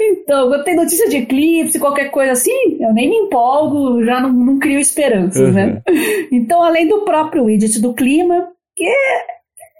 Então, 0.00 0.48
quando 0.48 0.64
tem 0.64 0.74
notícia 0.74 1.08
de 1.08 1.18
eclipse, 1.18 1.78
qualquer 1.78 2.10
coisa 2.10 2.32
assim, 2.32 2.50
eu 2.80 2.92
nem 2.92 3.08
me 3.08 3.16
empolgo, 3.16 4.02
já 4.04 4.20
não, 4.20 4.32
não 4.32 4.58
crio 4.58 4.78
esperanças, 4.80 5.48
Uhum. 5.48 5.52
né? 5.52 5.82
Então, 6.32 6.62
além 6.62 6.88
do 6.88 7.02
próprio 7.04 7.44
widget 7.44 7.80
do 7.80 7.92
clima, 7.94 8.48
que 8.76 8.84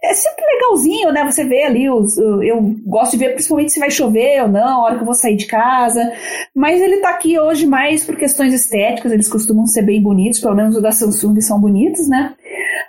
é, 0.04 0.14
sempre 0.14 0.44
legalzinho, 0.44 1.12
né? 1.12 1.24
Você 1.24 1.44
vê 1.44 1.62
ali 1.62 1.88
os. 1.88 2.18
Eu 2.18 2.60
gosto 2.84 3.12
de 3.12 3.18
ver 3.18 3.34
principalmente 3.34 3.72
se 3.72 3.78
vai 3.78 3.90
chover 3.90 4.42
ou 4.42 4.48
não, 4.48 4.80
a 4.80 4.84
hora 4.84 4.94
que 4.96 5.02
eu 5.02 5.06
vou 5.06 5.14
sair 5.14 5.36
de 5.36 5.46
casa. 5.46 6.12
Mas 6.54 6.80
ele 6.80 6.96
tá 6.96 7.10
aqui 7.10 7.38
hoje 7.38 7.66
mais 7.66 8.04
por 8.04 8.16
questões 8.16 8.52
estéticas, 8.52 9.12
eles 9.12 9.28
costumam 9.28 9.64
ser 9.66 9.82
bem 9.82 10.02
bonitos, 10.02 10.40
pelo 10.40 10.56
menos 10.56 10.74
os 10.74 10.82
da 10.82 10.90
Samsung 10.90 11.40
são 11.40 11.60
bonitos, 11.60 12.08
né? 12.08 12.34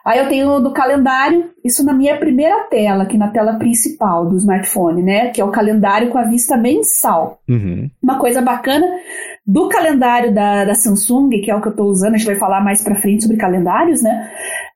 Aí 0.04 0.20
eu 0.20 0.28
tenho 0.28 0.60
do 0.60 0.72
calendário, 0.72 1.52
isso 1.64 1.86
na 1.86 1.94
minha 1.94 2.18
primeira 2.18 2.64
tela, 2.64 3.04
aqui 3.04 3.18
na 3.18 3.30
tela 3.30 3.54
principal 3.54 4.28
do 4.28 4.36
smartphone, 4.38 5.04
né? 5.04 5.30
Que 5.30 5.40
é 5.40 5.46
o 5.46 5.52
calendário 5.52 6.10
com 6.10 6.18
a 6.18 6.24
vista 6.24 6.58
mensal. 6.58 7.40
Uhum. 7.48 7.90
Uma 8.02 8.18
coisa 8.18 8.42
bacana 8.42 8.86
do 9.46 9.68
calendário 9.68 10.34
da, 10.34 10.64
da 10.64 10.74
Samsung, 10.74 11.30
que 11.42 11.52
é 11.52 11.56
o 11.56 11.62
que 11.62 11.68
eu 11.68 11.72
estou 11.72 11.88
usando, 11.88 12.16
a 12.16 12.18
gente 12.18 12.26
vai 12.26 12.36
falar 12.36 12.62
mais 12.62 12.82
para 12.82 12.96
frente 12.96 13.24
sobre 13.24 13.36
calendários, 13.36 14.02
né? 14.02 14.32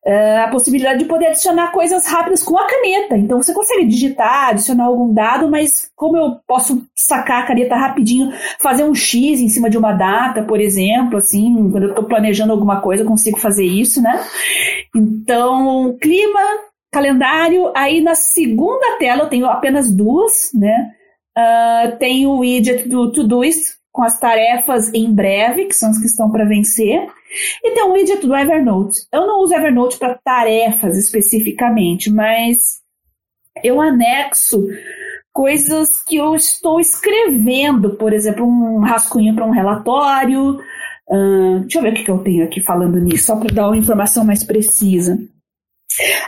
É 0.06 0.40
a 0.40 0.50
possibilidade 0.50 1.00
de 1.00 1.06
poder 1.06 1.28
adicionar 1.28 1.72
coisas 1.72 2.06
rápidas 2.06 2.44
com 2.44 2.58
a 2.58 2.68
caneta. 2.68 3.18
Então 3.18 3.42
você 3.42 3.54
consegue 3.54 3.86
digitar, 3.86 4.50
adicionar 4.50 4.86
algum 4.86 5.14
dado, 5.14 5.50
mas 5.50 5.90
como 5.96 6.18
eu 6.18 6.36
posso 6.46 6.86
sacar 6.94 7.44
a 7.44 7.46
caneta 7.46 7.76
rapidinho, 7.78 8.32
fazer 8.60 8.84
um 8.84 8.94
X 8.94 9.40
em 9.40 9.48
cima 9.48 9.70
de 9.70 9.78
uma 9.78 9.94
data, 9.94 10.44
por 10.44 10.60
exemplo, 10.60 11.18
assim, 11.18 11.70
quando 11.72 11.84
eu 11.84 11.90
estou 11.90 12.04
planejando 12.04 12.52
alguma 12.52 12.82
coisa, 12.82 13.04
eu 13.04 13.08
consigo 13.08 13.40
fazer 13.40 13.66
isso, 13.66 14.02
né? 14.02 14.22
Então, 14.94 15.98
clima, 16.02 16.42
calendário, 16.92 17.72
aí 17.74 18.02
na 18.02 18.16
segunda 18.16 18.98
tela 19.00 19.24
eu 19.24 19.30
tenho 19.30 19.46
apenas 19.46 19.90
duas, 19.90 20.52
né? 20.54 20.92
Uh, 21.38 21.98
tem 21.98 22.26
o 22.28 22.40
widget 22.40 22.90
do 22.90 23.12
Todoist, 23.12 23.78
com 23.98 24.04
as 24.04 24.20
tarefas 24.20 24.94
em 24.94 25.12
breve, 25.12 25.66
que 25.66 25.74
são 25.74 25.89
as 25.89 25.98
que 25.98 26.06
estão 26.06 26.30
para 26.30 26.46
vencer. 26.46 27.08
E 27.63 27.72
tem 27.72 27.84
um 27.84 27.94
widget 27.94 28.27
do 28.27 28.36
Evernote. 28.36 29.08
Eu 29.12 29.25
não 29.25 29.42
uso 29.42 29.56
Evernote 29.56 29.98
para 29.98 30.20
tarefas 30.24 30.96
especificamente, 30.96 32.12
mas 32.12 32.80
eu 33.63 33.82
anexo 33.82 34.68
coisas 35.34 36.04
que 36.04 36.16
eu 36.16 36.36
estou 36.36 36.80
escrevendo, 36.80 37.96
por 37.96 38.13
exemplo, 38.13 38.46
um 38.46 38.82
rascunho 38.82 39.34
para 39.34 39.48
um 39.48 39.51
relatório. 39.51 40.60
Uh, 41.10 41.62
deixa 41.62 41.80
eu 41.80 41.82
ver 41.82 41.94
o 41.94 41.96
que 41.96 42.12
eu 42.12 42.20
tenho 42.20 42.46
aqui 42.46 42.62
falando 42.62 43.00
nisso, 43.00 43.25
só 43.25 43.36
para 43.36 43.51
dar 43.51 43.68
uma 43.68 43.77
informação 43.77 44.24
mais 44.24 44.44
precisa. 44.44 45.18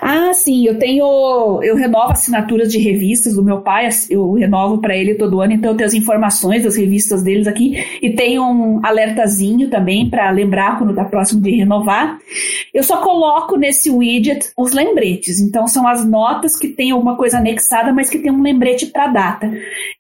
Ah, 0.02 0.34
sim, 0.34 0.66
eu 0.66 0.78
tenho. 0.80 1.60
Eu 1.64 1.76
renovo 1.76 2.12
assinaturas 2.12 2.72
de 2.72 2.80
revistas 2.80 3.36
do 3.36 3.44
meu 3.44 3.62
pai, 3.62 3.90
eu 4.10 4.34
renovo 4.34 4.80
para 4.80 4.96
ele 4.96 5.16
todo 5.16 5.42
ano, 5.42 5.54
então 5.54 5.72
eu 5.72 5.78
tenho 5.78 5.88
as 5.88 5.94
informações 5.94 6.64
das 6.64 6.76
revistas 6.76 7.24
deles 7.24 7.48
aqui 7.48 7.84
e 8.02 8.12
tenho 8.12 8.44
um 8.44 8.86
alertazinho 8.86 9.70
também 9.70 10.10
para 10.10 10.30
lembrar 10.32 10.78
quando 10.78 10.92
está 10.92 11.06
próximo 11.06 11.42
de 11.42 11.52
renovar. 11.52 12.18
Eu 12.74 12.84
só 12.84 12.98
coloco 12.98 13.58
nesse 13.58 13.90
widget 13.90 14.52
os 14.58 14.72
lembretes, 14.72 15.40
então 15.40 15.68
são 15.68 15.88
as 15.88 16.06
notas 16.06 16.58
que 16.58 16.70
tem 16.70 16.92
alguma 16.92 17.16
coisa 17.16 17.38
anexada, 17.38 17.94
mas 17.94 18.10
que 18.10 18.20
tem 18.20 18.32
um 18.32 18.42
lembrete 18.42 18.88
para 18.88 19.08
data. 19.08 19.52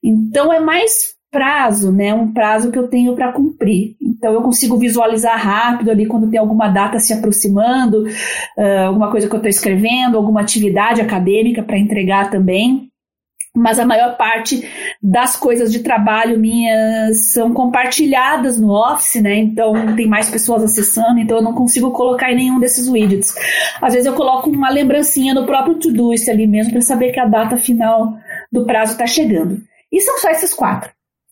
Então 0.03 0.51
é 0.51 0.59
mais 0.59 1.18
prazo, 1.31 1.91
né? 1.91 2.13
Um 2.13 2.33
prazo 2.33 2.71
que 2.71 2.79
eu 2.79 2.87
tenho 2.87 3.15
para 3.15 3.31
cumprir. 3.31 3.95
Então 4.01 4.33
eu 4.33 4.41
consigo 4.41 4.77
visualizar 4.77 5.37
rápido 5.37 5.91
ali 5.91 6.05
quando 6.05 6.29
tem 6.29 6.39
alguma 6.39 6.67
data 6.67 6.99
se 6.99 7.13
aproximando, 7.13 8.05
uh, 8.57 8.87
alguma 8.87 9.11
coisa 9.11 9.27
que 9.27 9.33
eu 9.33 9.37
estou 9.37 9.49
escrevendo, 9.49 10.17
alguma 10.17 10.41
atividade 10.41 11.01
acadêmica 11.01 11.63
para 11.63 11.77
entregar 11.77 12.29
também. 12.29 12.89
Mas 13.55 13.79
a 13.79 13.85
maior 13.85 14.15
parte 14.15 14.63
das 15.01 15.35
coisas 15.35 15.71
de 15.71 15.79
trabalho 15.79 16.39
minhas 16.39 17.31
são 17.31 17.51
compartilhadas 17.51 18.59
no 18.59 18.71
Office, 18.71 19.21
né? 19.21 19.37
Então 19.37 19.95
tem 19.95 20.07
mais 20.07 20.29
pessoas 20.29 20.63
acessando, 20.63 21.19
então 21.19 21.37
eu 21.37 21.43
não 21.43 21.53
consigo 21.53 21.91
colocar 21.91 22.31
em 22.31 22.35
nenhum 22.35 22.59
desses 22.59 22.87
widgets. 22.87 23.33
Às 23.81 23.93
vezes 23.93 24.05
eu 24.05 24.13
coloco 24.13 24.49
uma 24.49 24.69
lembrancinha 24.69 25.33
no 25.33 25.45
próprio 25.45 25.75
Todoist 25.75 26.29
ali 26.29 26.45
mesmo 26.45 26.73
para 26.73 26.81
saber 26.81 27.11
que 27.11 27.19
a 27.19 27.25
data 27.25 27.57
final 27.57 28.13
do 28.51 28.65
prazo 28.65 28.93
está 28.93 29.07
chegando. 29.07 29.61
E 29.91 29.99
são 30.01 30.19
só 30.19 30.29
esses 30.29 30.53
quatro. 30.53 30.91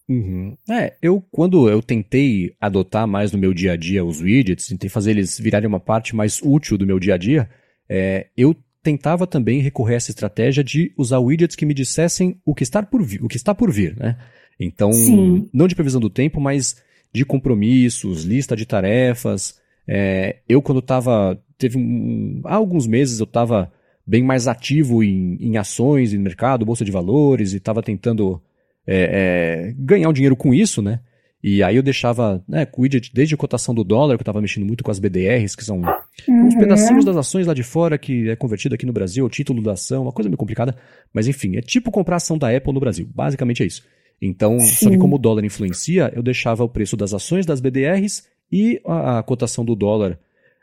Uhum. 0.10 0.56
É, 0.70 0.96
eu 1.02 1.22
quando 1.30 1.70
eu 1.70 1.82
tentei 1.82 2.56
adotar 2.62 3.06
mais 3.06 3.32
no 3.32 3.38
meu 3.38 3.54
dia 3.54 3.74
a 3.74 3.76
dia 3.76 4.06
os 4.06 4.22
widgets, 4.22 4.68
tentei 4.68 4.90
fazer 4.90 5.12
eles 5.12 5.38
virarem 5.38 5.68
uma 5.68 5.80
parte 5.80 6.16
mais 6.16 6.42
útil 6.42 6.78
do 6.78 6.86
meu 6.86 7.00
dia 7.00 7.16
a 7.16 7.18
dia, 7.18 7.50
é, 7.90 8.28
eu 8.38 8.56
tentava 8.82 9.28
também 9.28 9.60
recorrer 9.60 9.96
a 9.96 9.98
essa 9.98 10.12
estratégia 10.12 10.64
de 10.64 10.94
usar 10.98 11.20
widgets 11.20 11.58
que 11.58 11.66
me 11.66 11.74
dissessem 11.74 12.40
o 12.46 12.56
que 12.56 12.64
está 12.64 12.82
por 12.82 13.04
vir, 13.04 13.22
o 13.22 13.28
que 13.28 13.36
está 13.36 13.54
por 13.54 13.70
vir, 13.70 13.98
né? 13.98 14.18
Então, 14.60 14.92
Sim. 14.92 15.50
não 15.54 15.68
de 15.68 15.76
previsão 15.76 16.00
do 16.00 16.10
tempo, 16.10 16.40
mas 16.40 16.82
de 17.14 17.26
compromissos, 17.26 18.24
lista 18.24 18.56
de 18.56 18.66
tarefas. 18.66 19.60
É, 19.88 20.38
eu 20.48 20.62
quando 20.62 20.80
estava, 20.80 21.38
teve 21.58 21.78
um, 21.78 22.42
há 22.46 22.56
alguns 22.56 22.88
meses 22.88 23.20
eu 23.20 23.26
estava 23.26 23.72
bem 24.06 24.24
mais 24.24 24.48
ativo 24.48 25.04
em, 25.04 25.38
em 25.40 25.58
ações, 25.58 26.14
em 26.14 26.18
mercado, 26.18 26.66
bolsa 26.66 26.86
de 26.86 26.92
valores 26.92 27.54
e 27.54 27.58
estava 27.58 27.84
tentando 27.84 28.42
é, 28.88 29.68
é, 29.70 29.74
ganhar 29.78 30.10
um 30.10 30.14
dinheiro 30.14 30.36
com 30.36 30.54
isso, 30.54 30.82
né? 30.82 31.02
E 31.44 31.62
aí 31.62 31.76
eu 31.76 31.84
deixava, 31.84 32.44
né, 32.48 32.66
com 32.66 32.82
desde 33.14 33.36
a 33.36 33.38
cotação 33.38 33.74
do 33.74 33.84
dólar, 33.84 34.18
que 34.18 34.22
eu 34.22 34.24
estava 34.24 34.42
mexendo 34.42 34.66
muito 34.66 34.84
com 34.84 34.90
as 34.90 34.98
BDRs, 34.98 35.56
que 35.56 35.64
são 35.64 35.80
uhum. 35.80 36.48
uns 36.48 36.56
pedacinhos 36.56 37.06
das 37.06 37.16
ações 37.16 37.46
lá 37.46 37.54
de 37.54 37.62
fora, 37.62 37.98
que 37.98 38.30
é 38.30 38.36
convertido 38.36 38.74
aqui 38.74 38.86
no 38.86 38.92
Brasil, 38.94 39.24
o 39.24 39.30
título 39.30 39.62
da 39.62 39.74
ação, 39.74 40.04
uma 40.04 40.12
coisa 40.12 40.30
meio 40.30 40.38
complicada. 40.38 40.76
Mas 41.14 41.28
enfim, 41.28 41.56
é 41.56 41.62
tipo 41.62 41.92
comprar 41.92 42.16
ação 42.16 42.38
da 42.38 42.56
Apple 42.56 42.74
no 42.74 42.80
Brasil. 42.80 43.08
Basicamente 43.14 43.62
é 43.62 43.68
isso. 43.68 43.84
Então, 44.20 44.60
Sim. 44.60 44.86
só 44.86 44.90
que 44.90 44.98
como 44.98 45.16
o 45.16 45.20
dólar 45.20 45.46
influencia, 45.46 46.12
eu 46.16 46.24
deixava 46.24 46.64
o 46.64 46.70
preço 46.70 46.98
das 46.98 47.14
ações 47.14 47.46
das 47.46 47.62
BDRs 47.62 48.24
e 48.52 48.82
a, 48.84 49.20
a 49.20 49.24
cotação 49.24 49.64
do 49.64 49.76
dólar 49.76 50.20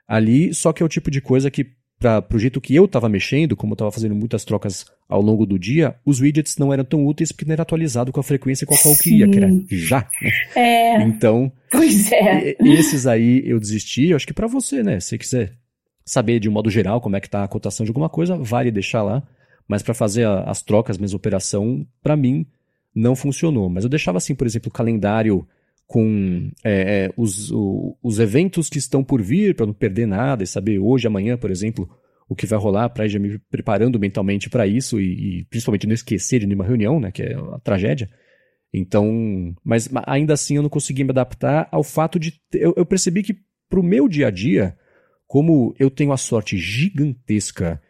ali, 0.08 0.52
só 0.52 0.72
que 0.72 0.82
é 0.82 0.86
o 0.86 0.88
tipo 0.88 1.10
de 1.10 1.20
coisa 1.20 1.50
que 1.50 1.68
para 1.98 2.24
o 2.34 2.38
jeito 2.38 2.60
que 2.60 2.74
eu 2.74 2.84
estava 2.84 3.08
mexendo, 3.08 3.56
como 3.56 3.72
eu 3.72 3.74
estava 3.74 3.92
fazendo 3.92 4.14
muitas 4.14 4.44
trocas 4.44 4.84
ao 5.08 5.20
longo 5.20 5.46
do 5.46 5.58
dia, 5.58 5.94
os 6.04 6.20
widgets 6.20 6.56
não 6.58 6.72
eram 6.72 6.84
tão 6.84 7.06
úteis 7.06 7.32
porque 7.32 7.44
não 7.44 7.52
era 7.52 7.62
atualizado 7.62 8.12
com 8.12 8.20
a 8.20 8.22
frequência 8.22 8.66
com 8.66 8.74
a 8.74 8.78
qual 8.78 8.94
eu 8.94 9.00
queria, 9.00 9.28
que 9.28 9.38
era 9.38 9.48
já. 9.68 10.00
Né? 10.00 10.30
É. 10.54 11.02
Então, 11.02 11.50
pois 11.70 12.12
é. 12.12 12.56
esses 12.60 13.06
aí 13.06 13.42
eu 13.46 13.58
desisti. 13.58 14.08
Eu 14.08 14.16
acho 14.16 14.26
que 14.26 14.34
para 14.34 14.46
você, 14.46 14.82
né? 14.82 15.00
Se 15.00 15.16
quiser 15.16 15.52
saber 16.04 16.38
de 16.38 16.48
um 16.48 16.52
modo 16.52 16.68
geral 16.68 17.00
como 17.00 17.16
é 17.16 17.20
que 17.20 17.26
está 17.26 17.42
a 17.42 17.48
cotação 17.48 17.84
de 17.84 17.90
alguma 17.90 18.08
coisa, 18.08 18.36
vale 18.36 18.70
deixar 18.70 19.02
lá. 19.02 19.22
Mas 19.66 19.82
para 19.82 19.94
fazer 19.94 20.26
a, 20.26 20.42
as 20.42 20.62
trocas, 20.62 20.98
mesmo 20.98 21.16
operação, 21.16 21.86
para 22.02 22.16
mim 22.16 22.46
não 22.94 23.16
funcionou. 23.16 23.68
Mas 23.68 23.84
eu 23.84 23.90
deixava 23.90 24.18
assim, 24.18 24.34
por 24.34 24.46
exemplo, 24.46 24.68
o 24.68 24.72
calendário 24.72 25.46
com 25.86 26.50
é, 26.64 27.04
é, 27.04 27.10
os, 27.16 27.50
o, 27.50 27.96
os 28.02 28.18
eventos 28.18 28.68
que 28.68 28.78
estão 28.78 29.04
por 29.04 29.22
vir, 29.22 29.54
para 29.54 29.66
não 29.66 29.74
perder 29.74 30.06
nada 30.06 30.42
e 30.42 30.46
saber 30.46 30.78
hoje, 30.78 31.06
amanhã, 31.06 31.36
por 31.36 31.50
exemplo, 31.50 31.88
o 32.28 32.34
que 32.34 32.46
vai 32.46 32.58
rolar, 32.58 32.88
para 32.88 33.06
já 33.06 33.18
me 33.18 33.38
preparando 33.50 33.98
mentalmente 33.98 34.48
para 34.48 34.66
isso 34.66 35.00
e, 35.00 35.40
e, 35.40 35.44
principalmente 35.44 35.86
não 35.86 35.94
esquecer 35.94 36.40
de 36.40 36.46
nenhuma 36.46 36.64
reunião, 36.64 36.98
né, 36.98 37.10
que 37.10 37.22
é 37.22 37.34
a 37.34 37.58
tragédia. 37.58 38.08
Então, 38.72 39.54
mas 39.62 39.88
ainda 40.06 40.34
assim 40.34 40.56
eu 40.56 40.62
não 40.62 40.68
consegui 40.68 41.04
me 41.04 41.10
adaptar 41.10 41.68
ao 41.70 41.84
fato 41.84 42.18
de. 42.18 42.40
Eu, 42.52 42.74
eu 42.76 42.84
percebi 42.84 43.22
que 43.22 43.36
para 43.68 43.78
o 43.78 43.84
meu 43.84 44.08
dia 44.08 44.26
a 44.26 44.30
dia, 44.30 44.76
como 45.28 45.74
eu 45.78 45.90
tenho 45.90 46.12
a 46.12 46.16
sorte 46.16 46.58
gigantesca 46.58 47.80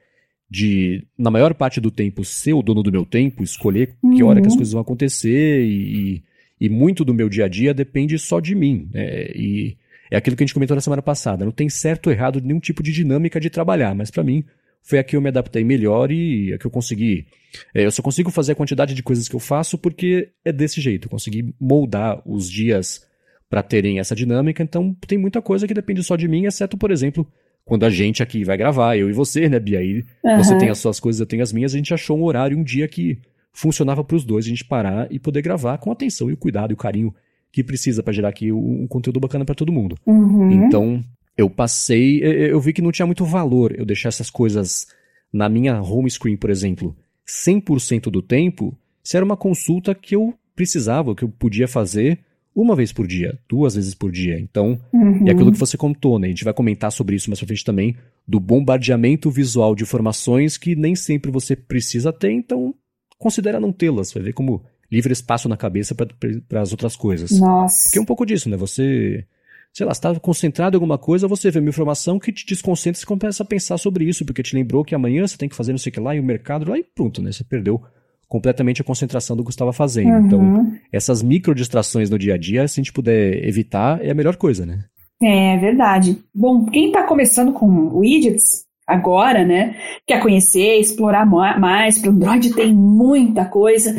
de, 0.51 1.07
na 1.17 1.31
maior 1.31 1.55
parte 1.55 1.81
do 1.81 1.91
tempo, 1.91 2.23
ser 2.23 2.53
o 2.53 2.63
dono 2.63 2.83
do 2.83 2.93
meu 2.93 3.07
tempo, 3.07 3.43
escolher 3.43 3.97
que 4.15 4.23
hora 4.23 4.43
que 4.43 4.47
as 4.47 4.53
uhum. 4.53 4.59
coisas 4.59 4.73
vão 4.73 4.83
acontecer 4.83 5.65
e, 5.65 6.17
e 6.17 6.23
muito 6.69 7.05
do 7.05 7.15
meu 7.15 7.29
dia 7.29 7.45
a 7.45 7.49
dia 7.49 7.75
depende 7.75 8.19
só 8.19 8.41
de 8.41 8.55
mim. 8.55 8.89
Né? 8.93 9.27
E 9.35 9.77
é 10.11 10.17
aquilo 10.17 10.37
que 10.37 10.43
a 10.43 10.47
gente 10.47 10.55
comentou 10.55 10.75
na 10.75 10.81
semana 10.81 11.03
passada. 11.03 11.45
Não 11.45 11.53
tem 11.53 11.69
certo 11.69 12.07
ou 12.09 12.13
errado 12.13 12.41
nenhum 12.41 12.61
tipo 12.61 12.83
de 12.83 12.93
dinâmica 12.93 13.41
de 13.41 13.51
trabalhar, 13.51 13.95
mas 13.95 14.11
para 14.11 14.23
mim 14.23 14.45
foi 14.83 14.99
a 14.99 15.05
que 15.05 15.17
eu 15.17 15.21
me 15.21 15.29
adaptei 15.29 15.65
melhor 15.65 16.11
e 16.13 16.53
a 16.53 16.59
que 16.59 16.67
eu 16.67 16.71
consegui. 16.71 17.27
É, 17.75 17.87
eu 17.87 17.91
só 17.91 18.03
consigo 18.03 18.31
fazer 18.31 18.53
a 18.53 18.55
quantidade 18.55 18.95
de 18.95 19.03
coisas 19.03 19.29
que 19.29 19.35
eu 19.35 19.41
faço 19.41 19.79
porque 19.79 20.31
é 20.45 20.53
desse 20.53 20.81
jeito. 20.81 21.07
Eu 21.07 21.11
consegui 21.11 21.55
moldar 21.59 22.23
os 22.27 22.51
dias 22.51 23.07
para 23.49 23.63
terem 23.63 23.99
essa 23.99 24.15
dinâmica. 24.15 24.63
Então 24.63 24.95
tem 25.07 25.17
muita 25.17 25.41
coisa 25.41 25.67
que 25.67 25.75
depende 25.75 26.03
só 26.03 26.17
de 26.17 26.29
mim, 26.29 26.45
exceto, 26.45 26.77
por 26.77 26.91
exemplo, 26.91 27.27
quando 27.65 27.85
a 27.85 27.91
gente 27.91 28.23
aqui 28.23 28.45
vai 28.45 28.57
gravar, 28.57 28.97
eu 28.97 29.09
e 29.09 29.13
você, 29.13 29.49
né, 29.49 29.59
Bia? 29.59 29.79
Aí 29.79 30.05
uhum. 30.23 30.37
você 30.37 30.57
tem 30.59 30.69
as 30.69 30.79
suas 30.79 31.01
coisas, 31.01 31.21
eu 31.21 31.27
tenho 31.27 31.43
as 31.43 31.53
minhas. 31.53 31.73
A 31.73 31.79
gente 31.79 31.95
achou 31.95 32.19
um 32.19 32.25
horário, 32.25 32.59
um 32.59 32.63
dia 32.63 32.87
que 32.87 33.19
funcionava 33.55 34.05
para 34.05 34.17
os 34.17 34.25
dois, 34.25 34.45
a 34.45 34.49
gente 34.49 34.65
parar 34.65 35.11
e 35.11 35.19
poder 35.19 35.41
gravar 35.41 35.79
com 35.79 35.91
atenção 35.91 36.29
e 36.29 36.35
o 36.35 36.37
cuidado 36.37 36.73
e 36.73 36.75
o 36.75 36.77
carinho 36.77 37.15
que 37.53 37.63
precisa 37.63 38.03
para 38.03 38.13
gerar 38.13 38.29
aqui 38.29 38.51
um 38.51 38.87
conteúdo 38.89 39.21
bacana 39.21 39.45
para 39.45 39.55
todo 39.55 39.73
mundo. 39.73 39.97
Uhum. 40.05 40.51
Então, 40.51 41.03
eu 41.39 41.49
passei, 41.49 42.21
eu 42.21 42.61
vi 42.61 42.73
que 42.73 42.83
não 42.83 42.91
tinha 42.91 43.07
muito 43.07 43.25
valor 43.25 43.73
eu 43.79 43.87
deixar 43.87 44.09
essas 44.09 44.29
coisas 44.29 44.89
na 45.33 45.49
minha 45.49 45.81
home 45.81 46.11
screen, 46.11 46.37
por 46.37 46.51
exemplo, 46.51 46.97
100% 47.27 48.11
do 48.11 48.21
tempo, 48.21 48.77
se 49.03 49.17
era 49.17 49.25
uma 49.25 49.37
consulta 49.37 49.95
que 49.95 50.17
eu 50.17 50.35
precisava, 50.55 51.15
que 51.15 51.23
eu 51.23 51.29
podia 51.29 51.69
fazer 51.69 52.19
uma 52.55 52.77
vez 52.77 52.93
por 52.93 53.07
dia, 53.07 53.39
duas 53.49 53.75
vezes 53.75 53.95
por 53.95 54.13
dia. 54.13 54.39
Então, 54.39 54.79
uhum. 54.93 55.27
é 55.27 55.33
aquilo 55.33 55.51
que 55.53 55.59
você 55.59 55.77
contou, 55.77 56.19
né? 56.19 56.27
A 56.27 56.31
gente 56.31 56.45
vai 56.45 56.55
comentar 56.55 56.93
sobre 56.93 57.17
isso 57.17 57.29
mais 57.29 57.41
pra 57.41 57.47
frente 57.47 57.65
também, 57.65 57.97
do 58.27 58.39
bombardeamento 58.39 59.31
visual 59.31 59.75
de 59.75 59.83
informações 59.83 60.57
que 60.57 60.77
nem 60.77 60.95
sempre 60.95 61.31
você 61.31 61.57
precisa 61.57 62.13
ter, 62.13 62.31
então 62.33 62.75
considera 63.25 63.59
não 63.59 63.73
tê-las, 63.73 64.13
vai 64.13 64.23
ver 64.23 64.35
como 64.35 64.63
livre 64.93 65.15
espaço 65.15 65.49
na 65.49 65.57
cabeça 65.57 65.95
para 65.95 66.61
as 66.61 66.73
outras 66.73 66.95
coisas. 66.95 67.31
Nossa. 67.41 67.77
Porque 67.85 67.99
é 67.99 68.03
um 68.03 68.05
pouco 68.05 68.27
disso, 68.27 68.51
né? 68.51 68.57
Você 68.59 69.27
sei 69.73 69.85
lá, 69.85 69.91
está 69.91 70.15
concentrado 70.21 70.77
em 70.77 70.79
alguma 70.79 70.97
coisa, 70.97 71.27
você 71.27 71.51
vê 71.51 71.59
uma 71.59 71.69
informação 71.69 72.17
que 72.21 72.31
te 72.31 72.47
desconcentra 72.47 73.03
e 73.03 73.07
começa 73.07 73.43
a 73.43 73.47
pensar 73.47 73.77
sobre 73.77 74.05
isso, 74.05 74.25
porque 74.25 74.41
te 74.41 74.55
lembrou 74.55 74.85
que 74.85 74.95
amanhã 74.95 75.27
você 75.27 75.37
tem 75.37 75.49
que 75.49 75.57
fazer 75.57 75.73
não 75.73 75.79
sei 75.79 75.91
o 75.91 75.93
que 75.93 75.99
lá, 75.99 76.15
e 76.15 76.21
o 76.21 76.23
mercado 76.23 76.71
lá, 76.71 76.79
e 76.79 76.85
pronto, 76.85 77.21
né? 77.21 77.33
Você 77.33 77.43
perdeu 77.43 77.83
completamente 78.29 78.83
a 78.83 78.85
concentração 78.85 79.37
do 79.37 79.43
que 79.43 79.51
estava 79.51 79.73
fazendo. 79.73 80.11
Uhum. 80.11 80.27
Então, 80.27 80.73
essas 80.93 81.25
micro 81.25 81.57
distrações 81.57 82.09
no 82.09 82.17
dia 82.17 82.35
a 82.35 82.39
dia, 82.39 82.69
se 82.69 82.79
a 82.79 82.83
gente 82.85 82.93
puder 82.93 83.45
evitar, 83.45 84.01
é 84.01 84.13
a 84.13 84.15
melhor 84.15 84.37
coisa, 84.37 84.65
né? 84.65 84.85
É 85.21 85.57
verdade. 85.59 86.23
Bom, 86.33 86.67
quem 86.67 86.87
está 86.87 87.03
começando 87.03 87.53
com 87.53 87.99
widgets 87.99 88.65
agora, 88.87 89.45
né? 89.45 89.77
Quer 90.07 90.21
conhecer, 90.21 90.79
explorar 90.79 91.27
mais. 91.27 91.99
Para 91.99 92.11
o 92.11 92.13
Android 92.13 92.55
tem 92.55 92.73
muita 92.73 93.45
coisa. 93.45 93.95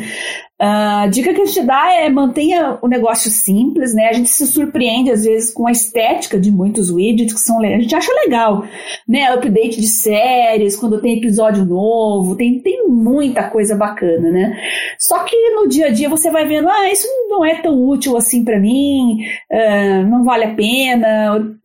A 0.58 1.04
uh, 1.04 1.10
dica 1.10 1.34
que 1.34 1.42
a 1.42 1.44
gente 1.44 1.66
dá 1.66 1.92
é 1.92 2.08
mantenha 2.08 2.78
o 2.80 2.88
negócio 2.88 3.30
simples, 3.30 3.92
né? 3.92 4.08
A 4.08 4.12
gente 4.14 4.30
se 4.30 4.46
surpreende 4.46 5.10
às 5.10 5.24
vezes 5.24 5.52
com 5.52 5.66
a 5.66 5.70
estética 5.70 6.40
de 6.40 6.50
muitos 6.50 6.90
widgets 6.90 7.34
que 7.34 7.40
são. 7.40 7.60
A 7.60 7.78
gente 7.78 7.94
acha 7.94 8.10
legal, 8.24 8.64
né? 9.06 9.34
Update 9.34 9.78
de 9.78 9.86
séries, 9.86 10.74
quando 10.74 11.02
tem 11.02 11.18
episódio 11.18 11.62
novo, 11.66 12.36
tem, 12.36 12.58
tem 12.60 12.88
muita 12.88 13.50
coisa 13.50 13.76
bacana, 13.76 14.30
né? 14.30 14.58
Só 14.98 15.24
que 15.24 15.36
no 15.50 15.68
dia 15.68 15.88
a 15.88 15.90
dia 15.90 16.08
você 16.08 16.30
vai 16.30 16.46
vendo, 16.46 16.70
ah, 16.70 16.90
isso 16.90 17.06
não 17.28 17.44
é 17.44 17.56
tão 17.56 17.86
útil 17.86 18.16
assim 18.16 18.42
para 18.42 18.58
mim, 18.58 19.26
uh, 19.52 20.08
não 20.08 20.24
vale 20.24 20.44
a 20.44 20.54
pena. 20.54 21.58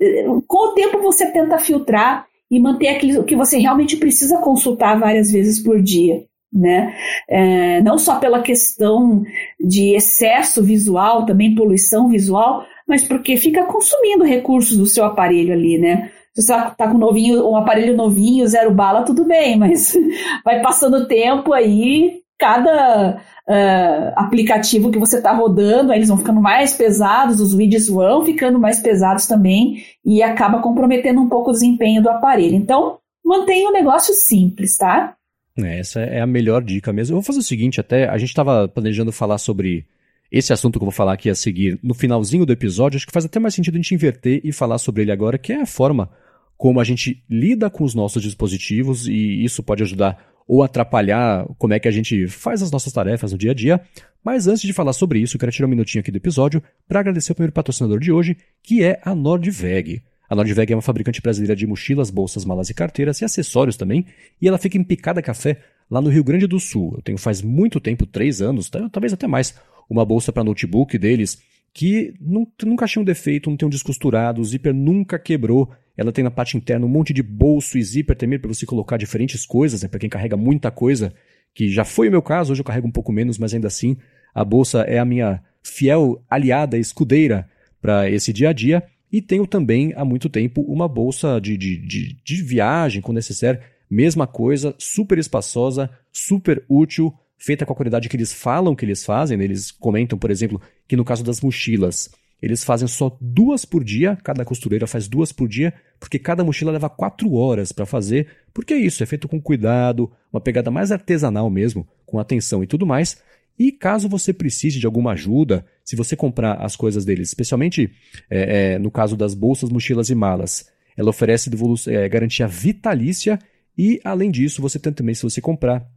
Com 0.45 0.67
o 0.67 0.73
tempo 0.73 1.01
você 1.01 1.31
tenta 1.31 1.57
filtrar 1.59 2.25
e 2.51 2.60
manter 2.60 2.89
aquilo 2.89 3.24
que 3.24 3.36
você 3.36 3.58
realmente 3.58 3.96
precisa 3.96 4.38
consultar 4.39 5.00
várias 5.00 5.31
vezes 5.31 5.63
por 5.63 5.81
dia. 5.81 6.25
Né? 6.53 6.93
É, 7.29 7.81
não 7.81 7.98
só 7.98 8.20
pela 8.20 8.41
questão 8.41 9.24
de 9.58 9.96
excesso 9.96 10.62
visual, 10.62 11.25
também 11.25 11.55
poluição 11.55 12.10
visual, 12.10 12.65
mas 12.86 13.03
porque 13.05 13.38
fica 13.38 13.63
consumindo 13.63 14.25
recursos 14.25 14.77
do 14.77 14.86
seu 14.86 15.05
aparelho 15.05 15.53
ali, 15.53 15.77
né? 15.77 16.12
Se 16.34 16.41
você 16.41 16.53
está 16.53 16.88
com 16.88 16.96
um, 16.96 17.00
novinho, 17.00 17.50
um 17.50 17.55
aparelho 17.55 17.96
novinho, 17.96 18.48
zero 18.48 18.72
bala, 18.72 19.03
tudo 19.03 19.24
bem, 19.25 19.58
mas 19.58 19.98
vai 20.43 20.62
passando 20.62 20.98
o 20.98 21.08
tempo 21.08 21.53
aí, 21.53 22.20
cada 22.41 23.21
uh, 23.48 24.13
aplicativo 24.15 24.89
que 24.89 24.98
você 24.98 25.17
está 25.17 25.31
rodando, 25.31 25.93
eles 25.93 26.10
vão 26.10 26.17
ficando 26.17 26.41
mais 26.41 26.74
pesados, 26.74 27.39
os 27.39 27.53
vídeos 27.53 27.88
vão 27.88 28.25
ficando 28.25 28.57
mais 28.57 28.79
pesados 28.79 29.27
também 29.27 29.83
e 30.03 30.24
acaba 30.24 30.60
comprometendo 30.60 31.21
um 31.21 31.29
pouco 31.29 31.51
o 31.51 31.53
desempenho 31.53 32.01
do 32.01 32.10
aparelho. 32.10 32.55
Então, 32.55 32.98
mantenha 33.24 33.69
o 33.69 33.71
negócio 33.71 34.15
simples, 34.15 34.75
tá? 34.75 35.15
É, 35.55 35.79
essa 35.79 36.01
é 36.01 36.19
a 36.19 36.25
melhor 36.25 36.63
dica 36.63 36.91
mesmo. 36.91 37.13
Eu 37.13 37.21
vou 37.21 37.25
fazer 37.25 37.39
o 37.39 37.43
seguinte, 37.43 37.79
até 37.79 38.10
a 38.10 38.17
gente 38.17 38.29
estava 38.29 38.67
planejando 38.67 39.12
falar 39.12 39.38
sobre 39.38 39.86
esse 40.31 40.51
assunto 40.51 40.79
que 40.79 40.83
eu 40.83 40.88
vou 40.88 40.95
falar 40.95 41.13
aqui 41.13 41.29
a 41.29 41.36
seguir 41.36 41.77
no 41.83 41.93
finalzinho 41.93 42.45
do 42.45 42.53
episódio, 42.53 42.98
acho 42.98 43.05
que 43.05 43.13
faz 43.13 43.25
até 43.25 43.39
mais 43.39 43.53
sentido 43.53 43.75
a 43.75 43.77
gente 43.77 43.93
inverter 43.93 44.41
e 44.43 44.51
falar 44.51 44.79
sobre 44.79 45.03
ele 45.03 45.12
agora, 45.12 45.38
que 45.38 45.53
é 45.53 45.62
a 45.62 45.65
forma 45.65 46.10
como 46.57 46.79
a 46.79 46.83
gente 46.83 47.24
lida 47.29 47.69
com 47.69 47.83
os 47.83 47.93
nossos 47.93 48.24
dispositivos 48.24 49.07
e 49.07 49.43
isso 49.43 49.62
pode 49.62 49.83
ajudar 49.83 50.30
ou 50.48 50.63
atrapalhar 50.63 51.45
como 51.57 51.74
é 51.74 51.79
que 51.79 51.88
a 51.88 51.91
gente 51.91 52.27
faz 52.27 52.62
as 52.62 52.71
nossas 52.71 52.91
tarefas 52.91 53.31
no 53.31 53.38
dia 53.38 53.51
a 53.51 53.53
dia. 53.53 53.81
Mas 54.24 54.48
antes 54.48 54.62
de 54.62 54.74
falar 54.74 54.93
sobre 54.93 55.19
isso, 55.19 55.38
quero 55.38 55.51
tirar 55.51 55.67
um 55.67 55.69
minutinho 55.69 56.01
aqui 56.01 56.12
do 56.12 56.17
episódio 56.17 56.62
para 56.88 57.00
agradecer 57.00 57.31
o 57.31 57.36
primeiro 57.36 57.53
patrocinador 57.53 58.00
de 58.00 58.12
hoje, 58.12 58.38
que 58.62 58.83
é 58.83 59.00
a 59.03 59.15
Nordveg. 59.15 60.03
A 60.29 60.36
Nordveg 60.36 60.71
é 60.71 60.75
uma 60.75 60.81
fabricante 60.81 61.21
brasileira 61.21 61.55
de 61.55 61.67
mochilas, 61.67 62.10
bolsas, 62.10 62.45
malas 62.45 62.69
e 62.69 62.74
carteiras 62.74 63.19
e 63.19 63.25
acessórios 63.25 63.75
também, 63.75 64.05
e 64.41 64.48
ela 64.48 64.57
fica 64.57 64.77
em 64.77 64.83
Picada 64.83 65.21
Café, 65.21 65.57
lá 65.89 66.00
no 66.00 66.10
Rio 66.10 66.24
Grande 66.24 66.48
do 66.48 66.60
Sul. 66.60 66.93
Eu 66.95 67.01
tenho 67.01 67.17
faz 67.17 67.41
muito 67.41 67.79
tempo, 67.79 68.05
três 68.05 68.41
anos, 68.41 68.69
talvez 68.69 69.12
até 69.12 69.27
mais, 69.27 69.55
uma 69.89 70.05
bolsa 70.05 70.31
para 70.31 70.43
notebook 70.43 70.98
deles 70.98 71.41
que 71.74 72.13
nunca 72.19 72.86
tinha 72.86 73.01
um 73.01 73.05
defeito, 73.05 73.50
não 73.50 73.57
tem 73.57 73.65
um 73.65 73.69
descosturado, 73.69 74.41
o 74.41 74.45
zíper 74.45 74.74
nunca 74.74 75.17
quebrou. 75.17 75.71
Ela 75.98 76.12
tem 76.12 76.24
na 76.24 76.31
parte 76.31 76.57
interna 76.57 76.86
um 76.86 76.89
monte 76.89 77.13
de 77.13 77.21
bolso 77.21 77.77
e 77.77 77.83
zíper 77.83 78.15
também 78.15 78.39
para 78.39 78.48
você 78.48 78.65
colocar 78.65 78.98
diferentes 78.98 79.45
coisas, 79.45 79.83
né, 79.83 79.88
para 79.88 80.00
quem 80.00 80.10
carrega 80.10 80.38
muita 80.38 80.71
coisa, 80.71 81.13
que 81.53 81.69
já 81.69 81.83
foi 81.83 82.07
o 82.07 82.12
meu 82.12 82.21
caso, 82.21 82.51
hoje 82.51 82.62
eu 82.62 82.65
carrego 82.65 82.88
um 82.88 82.91
pouco 82.91 83.12
menos, 83.12 83.38
mas 83.38 83.53
ainda 83.53 83.67
assim 83.67 83.98
a 84.33 84.43
bolsa 84.43 84.81
é 84.81 84.98
a 84.98 85.05
minha 85.05 85.42
fiel 85.61 86.24
aliada, 86.29 86.77
escudeira 86.77 87.48
para 87.81 88.09
esse 88.09 88.31
dia 88.31 88.50
a 88.50 88.53
dia. 88.53 88.83
E 89.11 89.22
tenho 89.22 89.46
também 89.46 89.94
há 89.96 90.05
muito 90.05 90.29
tempo 90.29 90.61
uma 90.61 90.87
bolsa 90.87 91.39
de, 91.42 91.57
de, 91.57 91.77
de, 91.77 92.18
de 92.24 92.44
viagem, 92.44 93.01
com 93.01 93.11
necessário, 93.11 93.59
mesma 93.89 94.25
coisa, 94.25 94.74
super 94.77 95.18
espaçosa, 95.18 95.89
super 96.13 96.63
útil, 96.70 97.13
feita 97.37 97.65
com 97.65 97.74
a 97.74 97.75
qualidade 97.75 98.07
que 98.07 98.15
eles 98.15 98.31
falam 98.31 98.74
que 98.74 98.85
eles 98.85 99.03
fazem. 99.03 99.37
Né? 99.37 99.44
Eles 99.44 99.70
comentam, 99.70 100.18
por 100.18 100.31
exemplo, 100.31 100.61
que 100.87 100.96
no 100.96 101.03
caso 101.03 101.25
das 101.25 101.42
mochilas, 101.42 102.09
eles 102.41 102.63
fazem 102.63 102.87
só 102.87 103.15
duas 103.21 103.65
por 103.65 103.83
dia, 103.83 104.17
cada 104.23 104.43
costureira 104.43 104.87
faz 104.87 105.07
duas 105.07 105.31
por 105.31 105.47
dia, 105.47 105.73
porque 105.99 106.17
cada 106.17 106.43
mochila 106.43 106.71
leva 106.71 106.89
quatro 106.89 107.33
horas 107.33 107.71
para 107.71 107.85
fazer, 107.85 108.27
porque 108.53 108.73
é 108.73 108.77
isso, 108.77 109.03
é 109.03 109.05
feito 109.05 109.27
com 109.27 109.39
cuidado, 109.39 110.11
uma 110.33 110.41
pegada 110.41 110.71
mais 110.71 110.91
artesanal 110.91 111.49
mesmo, 111.49 111.87
com 112.05 112.17
atenção 112.17 112.63
e 112.63 112.67
tudo 112.67 112.85
mais. 112.85 113.21
E 113.59 113.71
caso 113.71 114.09
você 114.09 114.33
precise 114.33 114.79
de 114.79 114.87
alguma 114.87 115.11
ajuda, 115.11 115.63
se 115.85 115.95
você 115.95 116.15
comprar 116.15 116.53
as 116.55 116.75
coisas 116.75 117.05
deles, 117.05 117.27
especialmente 117.27 117.91
é, 118.29 118.73
é, 118.73 118.79
no 118.79 118.89
caso 118.89 119.15
das 119.15 119.35
bolsas, 119.35 119.69
mochilas 119.69 120.09
e 120.09 120.15
malas, 120.15 120.67
ela 120.97 121.11
oferece 121.11 121.49
é, 121.87 122.09
garantia 122.09 122.47
vitalícia 122.47 123.37
e, 123.77 123.99
além 124.03 124.31
disso, 124.31 124.61
você 124.61 124.79
tem 124.79 124.91
também, 124.91 125.13
se 125.13 125.21
você 125.21 125.39
comprar 125.39 125.87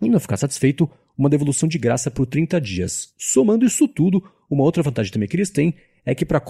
e 0.00 0.08
não 0.08 0.18
ficar 0.18 0.36
satisfeito, 0.36 0.90
uma 1.16 1.30
devolução 1.30 1.68
de 1.68 1.78
graça 1.78 2.10
por 2.10 2.26
30 2.26 2.60
dias. 2.60 3.12
Somando 3.16 3.64
isso 3.64 3.86
tudo, 3.86 4.22
uma 4.50 4.64
outra 4.64 4.82
vantagem 4.82 5.12
também 5.12 5.28
que 5.28 5.36
eles 5.36 5.50
têm 5.50 5.74
é 6.04 6.14
que 6.14 6.24
para 6.24 6.40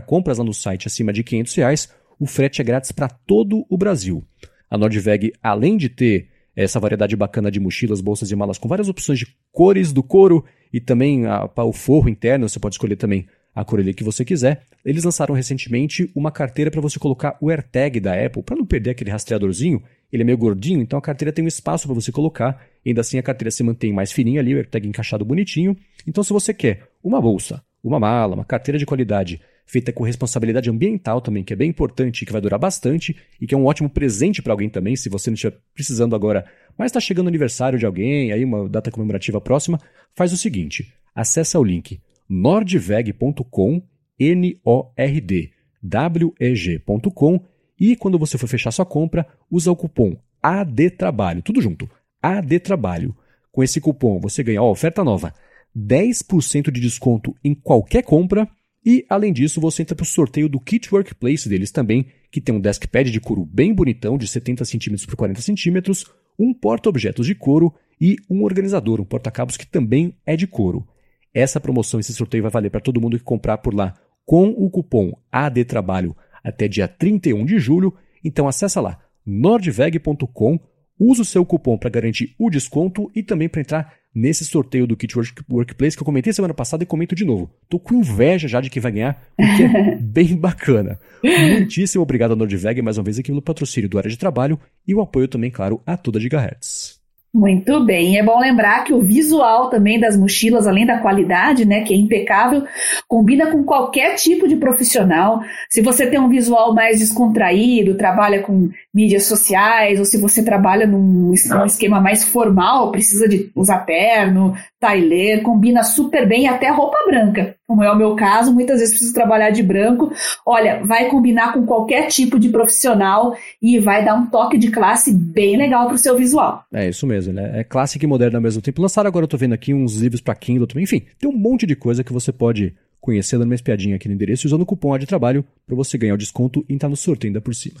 compras 0.00 0.38
lá 0.38 0.44
no 0.44 0.54
site 0.54 0.86
acima 0.86 1.12
de 1.12 1.22
500 1.22 1.54
reais, 1.54 1.88
o 2.18 2.26
frete 2.26 2.60
é 2.60 2.64
grátis 2.64 2.92
para 2.92 3.08
todo 3.08 3.66
o 3.68 3.76
Brasil. 3.76 4.24
A 4.70 4.78
Nordveg, 4.78 5.32
além 5.42 5.76
de 5.76 5.88
ter 5.88 6.28
essa 6.54 6.78
variedade 6.78 7.16
bacana 7.16 7.50
de 7.50 7.58
mochilas, 7.58 8.00
bolsas 8.00 8.30
e 8.30 8.36
malas 8.36 8.58
com 8.58 8.68
várias 8.68 8.88
opções 8.88 9.18
de 9.18 9.26
cores 9.50 9.92
do 9.92 10.02
couro 10.02 10.44
e 10.72 10.80
também 10.80 11.26
a, 11.26 11.50
o 11.56 11.72
forro 11.72 12.08
interno, 12.08 12.48
você 12.48 12.60
pode 12.60 12.74
escolher 12.74 12.96
também 12.96 13.26
a 13.54 13.64
cor 13.64 13.82
que 13.92 14.04
você 14.04 14.24
quiser. 14.24 14.62
Eles 14.84 15.04
lançaram 15.04 15.34
recentemente 15.34 16.10
uma 16.14 16.30
carteira 16.30 16.70
para 16.70 16.80
você 16.80 16.98
colocar 16.98 17.36
o 17.40 17.50
AirTag 17.50 18.00
da 18.00 18.14
Apple, 18.14 18.42
para 18.42 18.56
não 18.56 18.64
perder 18.64 18.90
aquele 18.90 19.10
rastreadorzinho. 19.10 19.82
Ele 20.10 20.22
é 20.22 20.24
meio 20.24 20.38
gordinho, 20.38 20.80
então 20.80 20.98
a 20.98 21.02
carteira 21.02 21.32
tem 21.32 21.44
um 21.44 21.48
espaço 21.48 21.86
para 21.86 21.94
você 21.94 22.10
colocar. 22.10 22.64
Ainda 22.84 23.02
assim 23.02 23.18
a 23.18 23.22
carteira 23.22 23.50
se 23.50 23.62
mantém 23.62 23.92
mais 23.92 24.10
fininha 24.10 24.40
ali, 24.40 24.54
o 24.54 24.58
AirTag 24.58 24.88
encaixado 24.88 25.24
bonitinho. 25.24 25.76
Então 26.06 26.24
se 26.24 26.32
você 26.32 26.54
quer 26.54 26.88
uma 27.02 27.20
bolsa, 27.20 27.62
uma 27.82 27.98
mala, 27.98 28.34
uma 28.34 28.44
carteira 28.44 28.78
de 28.78 28.86
qualidade 28.86 29.40
feita 29.66 29.92
com 29.92 30.04
responsabilidade 30.04 30.68
ambiental 30.68 31.20
também, 31.20 31.42
que 31.42 31.52
é 31.52 31.56
bem 31.56 31.70
importante 31.70 32.22
e 32.22 32.26
que 32.26 32.32
vai 32.32 32.40
durar 32.40 32.58
bastante 32.58 33.16
e 33.40 33.46
que 33.46 33.54
é 33.54 33.58
um 33.58 33.66
ótimo 33.66 33.88
presente 33.88 34.42
para 34.42 34.52
alguém 34.52 34.68
também, 34.68 34.96
se 34.96 35.08
você 35.08 35.30
não 35.30 35.34
estiver 35.34 35.56
precisando 35.74 36.14
agora, 36.14 36.44
mas 36.76 36.86
está 36.86 37.00
chegando 37.00 37.26
o 37.26 37.28
aniversário 37.28 37.78
de 37.78 37.86
alguém, 37.86 38.32
aí 38.32 38.44
uma 38.44 38.68
data 38.68 38.90
comemorativa 38.90 39.40
próxima, 39.40 39.80
faz 40.14 40.32
o 40.32 40.36
seguinte: 40.36 40.92
acessa 41.14 41.58
o 41.58 41.64
link 41.64 42.00
nordveg.com, 42.28 43.82
N-O-R-D, 44.18 45.50
W-E-G.com 45.82 47.44
e 47.78 47.96
quando 47.96 48.18
você 48.18 48.38
for 48.38 48.46
fechar 48.46 48.70
sua 48.70 48.86
compra, 48.86 49.26
usa 49.50 49.70
o 49.70 49.76
cupom 49.76 50.16
ADTRABALHO, 50.42 51.42
tudo 51.42 51.60
junto, 51.60 51.88
ADTRABALHO. 52.22 53.16
Com 53.50 53.62
esse 53.62 53.80
cupom 53.80 54.18
você 54.18 54.42
ganha, 54.42 54.62
ó, 54.62 54.70
oferta 54.70 55.04
nova, 55.04 55.34
10% 55.76 56.70
de 56.70 56.80
desconto 56.80 57.34
em 57.42 57.54
qualquer 57.54 58.02
compra 58.02 58.48
e, 58.84 59.06
além 59.08 59.32
disso, 59.32 59.60
você 59.60 59.82
entra 59.82 59.94
para 59.94 60.02
o 60.02 60.06
sorteio 60.06 60.48
do 60.48 60.58
Kit 60.58 60.92
Workplace 60.92 61.48
deles 61.48 61.70
também, 61.70 62.06
que 62.30 62.40
tem 62.40 62.54
um 62.54 62.60
deskpad 62.60 63.10
de 63.10 63.20
couro 63.20 63.44
bem 63.44 63.72
bonitão, 63.72 64.18
de 64.18 64.26
70 64.26 64.64
cm 64.64 65.06
por 65.06 65.16
40 65.16 65.40
cm, 65.40 66.04
um 66.38 66.52
porta-objetos 66.52 67.26
de 67.26 67.34
couro 67.34 67.72
e 68.00 68.16
um 68.28 68.42
organizador, 68.42 69.00
um 69.00 69.04
porta-cabos 69.04 69.56
que 69.56 69.66
também 69.66 70.16
é 70.26 70.36
de 70.36 70.46
couro. 70.46 70.86
Essa 71.32 71.60
promoção, 71.60 72.00
esse 72.00 72.12
sorteio 72.12 72.42
vai 72.42 72.50
valer 72.50 72.70
para 72.70 72.80
todo 72.80 73.00
mundo 73.00 73.16
que 73.16 73.24
comprar 73.24 73.58
por 73.58 73.72
lá 73.72 73.94
com 74.26 74.48
o 74.48 74.68
cupom 74.68 75.12
ADTRABALHO 75.30 76.16
até 76.42 76.66
dia 76.66 76.88
31 76.88 77.44
de 77.44 77.58
julho. 77.58 77.94
Então 78.24 78.48
acessa 78.48 78.80
lá 78.80 78.98
nordveg.com, 79.24 80.58
usa 80.98 81.22
o 81.22 81.24
seu 81.24 81.46
cupom 81.46 81.78
para 81.78 81.90
garantir 81.90 82.34
o 82.38 82.50
desconto 82.50 83.10
e 83.14 83.22
também 83.22 83.48
para 83.48 83.60
entrar 83.60 83.94
nesse 84.14 84.44
sorteio 84.44 84.86
do 84.86 84.96
Kit 84.96 85.14
Workplace 85.50 85.96
que 85.96 86.02
eu 86.02 86.06
comentei 86.06 86.32
semana 86.32 86.54
passada 86.54 86.82
e 86.82 86.86
comento 86.86 87.14
de 87.14 87.24
novo. 87.24 87.50
Tô 87.68 87.78
com 87.78 87.94
inveja 87.94 88.48
já 88.48 88.60
de 88.60 88.70
que 88.70 88.80
vai 88.80 88.92
ganhar, 88.92 89.22
porque 89.36 89.62
é 89.62 89.96
bem 90.00 90.36
bacana. 90.36 90.98
Muitíssimo 91.22 92.02
obrigado 92.02 92.32
a 92.32 92.36
Nordveg 92.36 92.82
mais 92.82 92.98
uma 92.98 93.04
vez 93.04 93.18
aqui 93.18 93.30
pelo 93.30 93.42
patrocínio 93.42 93.88
do 93.88 93.98
Área 93.98 94.10
de 94.10 94.18
Trabalho 94.18 94.58
e 94.86 94.94
o 94.94 95.00
apoio 95.00 95.28
também, 95.28 95.50
claro, 95.50 95.80
a 95.86 95.96
toda 95.96 96.20
Gigahertz. 96.20 97.02
Muito 97.34 97.82
bem, 97.82 98.18
é 98.18 98.22
bom 98.22 98.38
lembrar 98.38 98.84
que 98.84 98.92
o 98.92 99.00
visual 99.00 99.70
também 99.70 99.98
das 99.98 100.18
mochilas, 100.18 100.66
além 100.66 100.84
da 100.84 100.98
qualidade, 100.98 101.64
né, 101.64 101.80
que 101.80 101.94
é 101.94 101.96
impecável, 101.96 102.62
combina 103.08 103.50
com 103.50 103.64
qualquer 103.64 104.16
tipo 104.16 104.46
de 104.46 104.56
profissional. 104.56 105.40
Se 105.70 105.80
você 105.80 106.06
tem 106.06 106.20
um 106.20 106.28
visual 106.28 106.74
mais 106.74 106.98
descontraído, 106.98 107.96
trabalha 107.96 108.42
com 108.42 108.68
mídias 108.94 109.24
sociais, 109.24 109.98
ou 109.98 110.04
se 110.04 110.18
você 110.18 110.44
trabalha 110.44 110.86
num, 110.86 111.32
num 111.32 111.66
esquema 111.66 112.00
mais 112.00 112.24
formal, 112.24 112.90
precisa 112.90 113.28
de 113.28 113.50
usar 113.54 113.80
terno, 113.80 114.54
tailê, 114.78 115.38
combina 115.40 115.82
super 115.82 116.28
bem 116.28 116.46
até 116.46 116.68
roupa 116.70 116.98
branca, 117.06 117.56
como 117.66 117.82
é 117.82 117.90
o 117.90 117.96
meu 117.96 118.14
caso, 118.14 118.52
muitas 118.52 118.80
vezes 118.80 118.90
preciso 118.90 119.14
trabalhar 119.14 119.50
de 119.50 119.62
branco. 119.62 120.12
Olha, 120.44 120.84
vai 120.84 121.08
combinar 121.08 121.54
com 121.54 121.64
qualquer 121.64 122.08
tipo 122.08 122.38
de 122.38 122.50
profissional 122.50 123.34
e 123.62 123.78
vai 123.78 124.04
dar 124.04 124.14
um 124.14 124.26
toque 124.26 124.58
de 124.58 124.70
classe 124.70 125.10
bem 125.14 125.56
legal 125.56 125.88
pro 125.88 125.96
seu 125.96 126.16
visual. 126.16 126.64
É 126.72 126.88
isso 126.88 127.06
mesmo, 127.06 127.32
né? 127.32 127.60
É 127.60 127.64
clássico 127.64 128.04
e 128.04 128.08
moderno 128.08 128.36
ao 128.36 128.42
mesmo 128.42 128.60
tempo. 128.60 128.82
Lançaram 128.82 129.08
agora, 129.08 129.24
eu 129.24 129.28
tô 129.28 129.38
vendo 129.38 129.54
aqui 129.54 129.72
uns 129.72 129.96
livros 129.96 130.20
para 130.20 130.34
Kindle 130.34 130.66
também. 130.66 130.84
Enfim, 130.84 131.02
tem 131.18 131.30
um 131.30 131.36
monte 131.36 131.66
de 131.66 131.74
coisa 131.74 132.04
que 132.04 132.12
você 132.12 132.30
pode 132.30 132.74
conhecer 133.00 133.38
dando 133.38 133.48
uma 133.48 133.54
espiadinha 133.54 133.96
aqui 133.96 134.06
no 134.06 134.14
endereço 134.14 134.46
usando 134.46 134.62
o 134.62 134.66
cupom 134.66 134.96
de 134.98 135.06
trabalho 135.06 135.44
para 135.66 135.74
você 135.74 135.96
ganhar 135.96 136.14
o 136.14 136.18
desconto 136.18 136.64
e 136.68 136.74
entrar 136.74 136.88
no 136.88 136.96
sorteio 136.96 137.30
ainda 137.30 137.40
por 137.40 137.54
cima. 137.54 137.80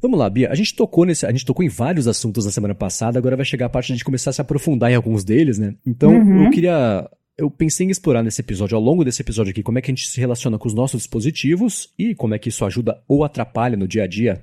Vamos 0.00 0.18
lá, 0.18 0.28
Bia. 0.28 0.50
A 0.50 0.54
gente 0.54 0.74
tocou 0.74 1.04
nesse, 1.04 1.26
a 1.26 1.32
gente 1.32 1.44
tocou 1.44 1.64
em 1.64 1.68
vários 1.68 2.06
assuntos 2.06 2.44
na 2.44 2.50
semana 2.50 2.74
passada, 2.74 3.18
agora 3.18 3.36
vai 3.36 3.44
chegar 3.44 3.66
a 3.66 3.68
parte 3.68 3.86
de 3.86 3.92
a 3.92 3.96
gente 3.96 4.04
começar 4.04 4.30
a 4.30 4.32
se 4.32 4.40
aprofundar 4.40 4.90
em 4.90 4.94
alguns 4.94 5.24
deles, 5.24 5.58
né? 5.58 5.74
Então, 5.86 6.10
uhum. 6.10 6.44
eu 6.44 6.50
queria 6.50 7.10
eu 7.38 7.50
pensei 7.50 7.86
em 7.86 7.90
explorar 7.90 8.22
nesse 8.22 8.40
episódio, 8.40 8.76
ao 8.76 8.82
longo 8.82 9.04
desse 9.04 9.20
episódio 9.20 9.50
aqui, 9.50 9.62
como 9.62 9.78
é 9.78 9.82
que 9.82 9.90
a 9.90 9.94
gente 9.94 10.08
se 10.08 10.18
relaciona 10.18 10.58
com 10.58 10.66
os 10.66 10.72
nossos 10.72 11.02
dispositivos 11.02 11.92
e 11.98 12.14
como 12.14 12.34
é 12.34 12.38
que 12.38 12.48
isso 12.48 12.64
ajuda 12.64 13.02
ou 13.06 13.24
atrapalha 13.24 13.76
no 13.76 13.86
dia 13.86 14.04
a 14.04 14.06
dia, 14.06 14.42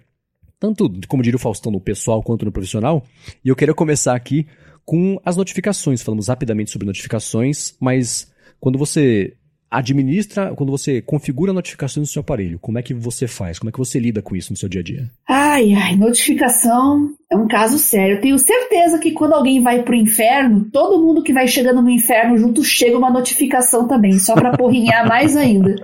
tanto, 0.60 0.90
como 1.08 1.24
diria 1.24 1.36
o 1.36 1.40
Faustão, 1.40 1.72
no 1.72 1.82
pessoal 1.82 2.24
quanto 2.24 2.46
no 2.46 2.52
profissional. 2.52 3.04
E 3.44 3.50
eu 3.50 3.56
quero 3.56 3.76
começar 3.76 4.16
aqui 4.16 4.48
com 4.86 5.20
as 5.26 5.36
notificações. 5.36 6.02
Falamos 6.02 6.30
rapidamente 6.30 6.72
sobre 6.72 6.88
notificações, 6.88 7.76
mas 7.82 8.32
quando 8.62 8.78
você 8.78 9.36
administra, 9.74 10.54
quando 10.56 10.72
você 10.72 11.02
configura 11.02 11.52
notificações 11.52 12.08
no 12.08 12.12
seu 12.12 12.20
aparelho, 12.22 12.60
como 12.60 12.78
é 12.78 12.84
que 12.84 12.94
você 12.94 13.28
faz? 13.28 13.58
Como 13.58 13.70
é 13.70 13.72
que 13.72 13.80
você 13.80 14.00
lida 14.00 14.22
com 14.22 14.36
isso 14.36 14.54
no 14.54 14.58
seu 14.58 14.70
dia 14.70 14.82
a 14.82 14.84
dia? 14.84 15.10
Ai, 15.28 15.74
ai, 15.74 15.96
notificação 15.96 17.10
é 17.32 17.36
um 17.36 17.48
caso 17.48 17.80
sério. 17.80 18.18
Eu 18.18 18.22
tenho 18.22 18.38
certeza 18.38 19.00
que 19.00 19.12
quando 19.12 19.34
alguém 19.34 19.62
vai 19.62 19.82
pro 19.82 19.96
inferno, 19.96 20.68
todo 20.72 21.02
mundo 21.02 21.24
que 21.24 21.34
vai 21.34 21.48
chegando 21.48 21.82
no 21.82 21.90
inferno 21.90 22.38
junto 22.38 22.64
chega 22.64 22.98
uma 22.98 23.10
notificação 23.10 23.88
também, 23.88 24.20
só 24.20 24.36
para 24.36 24.56
porrinhar 24.56 25.08
mais 25.10 25.36
ainda. 25.36 25.76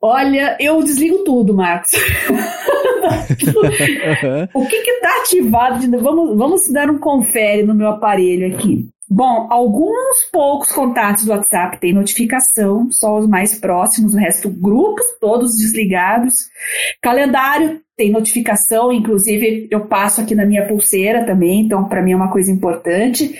Olha, 0.00 0.56
eu 0.60 0.82
desligo 0.82 1.24
tudo, 1.24 1.54
Marcos. 1.54 1.90
o 4.54 4.66
que 4.66 4.82
que 4.82 5.00
tá 5.00 5.20
ativado? 5.20 5.80
De... 5.80 5.96
Vamos, 5.96 6.36
vamos 6.36 6.70
dar 6.70 6.90
um 6.90 6.98
confere 6.98 7.62
no 7.62 7.74
meu 7.74 7.88
aparelho 7.88 8.54
aqui. 8.54 8.88
Bom, 9.08 9.46
alguns 9.50 10.24
poucos 10.32 10.72
contatos 10.72 11.24
do 11.24 11.30
WhatsApp 11.30 11.78
têm 11.78 11.92
notificação, 11.92 12.90
só 12.90 13.18
os 13.18 13.28
mais 13.28 13.56
próximos, 13.56 14.14
o 14.14 14.18
resto 14.18 14.50
grupos, 14.50 15.04
todos 15.20 15.56
desligados. 15.56 16.48
Calendário 17.00 17.80
tem 17.96 18.10
notificação, 18.10 18.92
inclusive 18.92 19.68
eu 19.70 19.86
passo 19.86 20.20
aqui 20.20 20.34
na 20.34 20.44
minha 20.44 20.66
pulseira 20.66 21.24
também, 21.24 21.60
então 21.60 21.84
para 21.88 22.02
mim 22.02 22.12
é 22.12 22.16
uma 22.16 22.32
coisa 22.32 22.50
importante. 22.50 23.32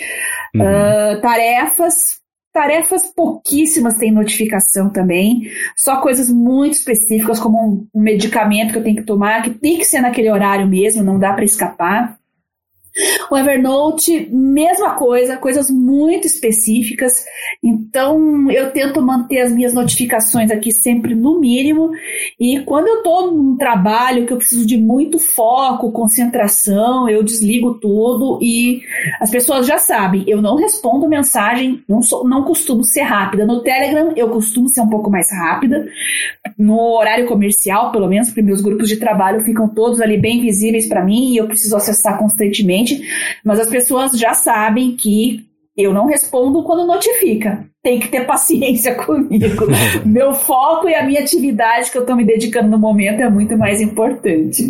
Uhum. 0.55 0.63
Uh, 0.63 1.21
tarefas, 1.21 2.21
tarefas 2.53 3.13
pouquíssimas 3.15 3.97
têm 3.97 4.13
notificação 4.13 4.89
também, 4.89 5.51
só 5.77 6.01
coisas 6.01 6.31
muito 6.31 6.75
específicas, 6.75 7.41
como 7.41 7.59
um, 7.59 7.89
um 7.93 8.01
medicamento 8.01 8.73
que 8.73 8.79
eu 8.79 8.85
tenho 8.85 8.97
que 8.97 9.03
tomar, 9.03 9.43
que 9.43 9.51
tem 9.51 9.79
que 9.79 9.85
ser 9.85 10.01
naquele 10.01 10.31
horário 10.31 10.67
mesmo, 10.69 11.03
não 11.03 11.19
dá 11.19 11.33
para 11.33 11.45
escapar. 11.45 12.17
O 13.31 13.37
Evernote, 13.37 14.29
mesma 14.31 14.95
coisa, 14.95 15.37
coisas 15.37 15.71
muito 15.71 16.27
específicas. 16.27 17.25
Então, 17.63 18.51
eu 18.51 18.71
tento 18.71 19.03
manter 19.03 19.41
as 19.41 19.53
minhas 19.53 19.75
notificações 19.75 20.51
aqui 20.51 20.73
sempre 20.73 21.15
no 21.15 21.39
mínimo. 21.39 21.91
E 22.41 22.61
quando 22.61 22.89
eu 22.89 22.99
estou 22.99 23.33
num 23.33 23.57
trabalho 23.57 24.27
que 24.27 24.33
eu 24.33 24.39
preciso 24.39 24.67
de 24.67 24.77
muito 24.77 25.19
foco, 25.19 25.93
concentração, 25.93 27.09
eu 27.09 27.23
desligo 27.23 27.75
tudo 27.75 28.39
e 28.41 28.81
as 29.21 29.31
pessoas 29.31 29.67
já 29.67 29.79
sabem, 29.79 30.25
eu 30.27 30.41
não 30.41 30.57
respondo 30.57 31.09
mensagem, 31.09 31.83
não, 31.89 32.03
sou, 32.03 32.27
não 32.27 32.45
costumo 32.45 32.83
ser 32.85 33.03
rápida. 33.03 33.45
No 33.45 33.63
Telegram, 33.63 34.13
eu 34.17 34.29
costumo 34.31 34.69
ser 34.69 34.81
um 34.81 34.89
pouco 34.89 35.11
mais 35.11 35.31
rápida. 35.31 35.87
No 36.59 36.97
horário 36.97 37.27
comercial, 37.27 37.93
pelo 37.93 38.09
menos, 38.09 38.29
porque 38.29 38.43
meus 38.43 38.61
grupos 38.61 38.89
de 38.89 38.97
trabalho 38.97 39.43
ficam 39.43 39.69
todos 39.69 40.01
ali 40.01 40.17
bem 40.17 40.41
visíveis 40.41 40.87
para 40.87 41.05
mim 41.05 41.33
e 41.33 41.37
eu 41.37 41.47
preciso 41.47 41.77
acessar 41.77 42.19
constantemente 42.19 42.86
mas 43.45 43.61
as 43.61 43.69
pessoas 43.69 44.13
já 44.13 44.35
sabem 44.35 44.97
que 44.97 45.47
eu 45.77 45.93
não 45.93 46.07
respondo 46.07 46.63
quando 46.63 46.87
notifica. 46.87 47.69
Tem 47.83 48.01
que 48.01 48.09
ter 48.09 48.27
paciência 48.27 48.95
comigo. 49.05 49.67
Meu 50.05 50.35
foco 50.35 50.89
e 50.89 50.95
a 50.95 51.05
minha 51.05 51.21
atividade 51.21 51.91
que 51.91 51.99
eu 51.99 52.03
estou 52.03 52.17
me 52.17 52.25
dedicando 52.25 52.69
no 52.69 52.79
momento 52.79 53.21
é 53.21 53.29
muito 53.29 53.57
mais 53.59 53.81
importante. 53.81 54.65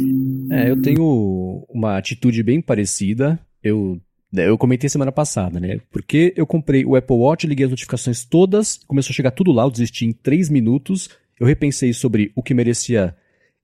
É, 0.50 0.70
eu 0.70 0.80
tenho 0.82 1.64
uma 1.68 1.96
atitude 1.96 2.42
bem 2.42 2.60
parecida. 2.60 3.38
Eu 3.62 3.98
eu 4.34 4.58
comentei 4.58 4.90
semana 4.90 5.12
passada, 5.12 5.58
né? 5.60 5.80
Porque 5.90 6.34
eu 6.36 6.46
comprei 6.46 6.84
o 6.84 6.96
Apple 6.96 7.16
Watch, 7.16 7.46
liguei 7.46 7.64
as 7.64 7.70
notificações 7.70 8.24
todas, 8.24 8.80
começou 8.86 9.12
a 9.12 9.14
chegar 9.14 9.30
tudo 9.30 9.52
lá, 9.52 9.62
eu 9.62 9.70
desisti 9.70 10.04
em 10.04 10.12
3 10.12 10.50
minutos. 10.50 11.08
Eu 11.38 11.46
repensei 11.46 11.92
sobre 11.92 12.32
o 12.34 12.42
que 12.42 12.52
merecia 12.52 13.14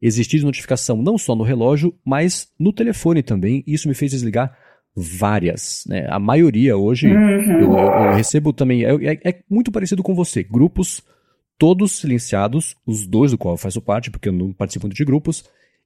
existir 0.03 0.43
notificação 0.43 1.01
não 1.01 1.17
só 1.17 1.37
no 1.37 1.45
relógio, 1.45 1.95
mas 2.05 2.51
no 2.59 2.73
telefone 2.73 3.23
também. 3.23 3.62
Isso 3.67 3.88
me 3.88 3.95
fez 3.95 4.11
desligar 4.11 4.55
várias. 4.95 5.85
Né? 5.87 6.07
A 6.11 6.19
maioria 6.19 6.77
hoje 6.77 7.07
uhum. 7.07 7.61
eu, 7.61 7.77
eu, 7.77 8.15
recebo 8.15 8.53
também. 8.53 8.85
É, 8.85 8.91
é, 8.91 9.21
é, 9.31 9.38
muito 9.49 9.71
parecido 9.71 10.03
com 10.03 10.15
você. 10.15 10.43
Grupos 10.43 11.03
todos 11.57 11.93
silenciados, 11.93 12.75
os 12.85 13.07
dois 13.07 13.31
do 13.31 13.38
qual 13.38 13.55
eu 13.55 13.59
faço 13.59 13.81
parte, 13.81 14.11
porque 14.11 14.29
eu 14.29 14.33
não 14.33 14.53
participo 14.53 14.88
de 14.88 15.05
grupos. 15.05 15.45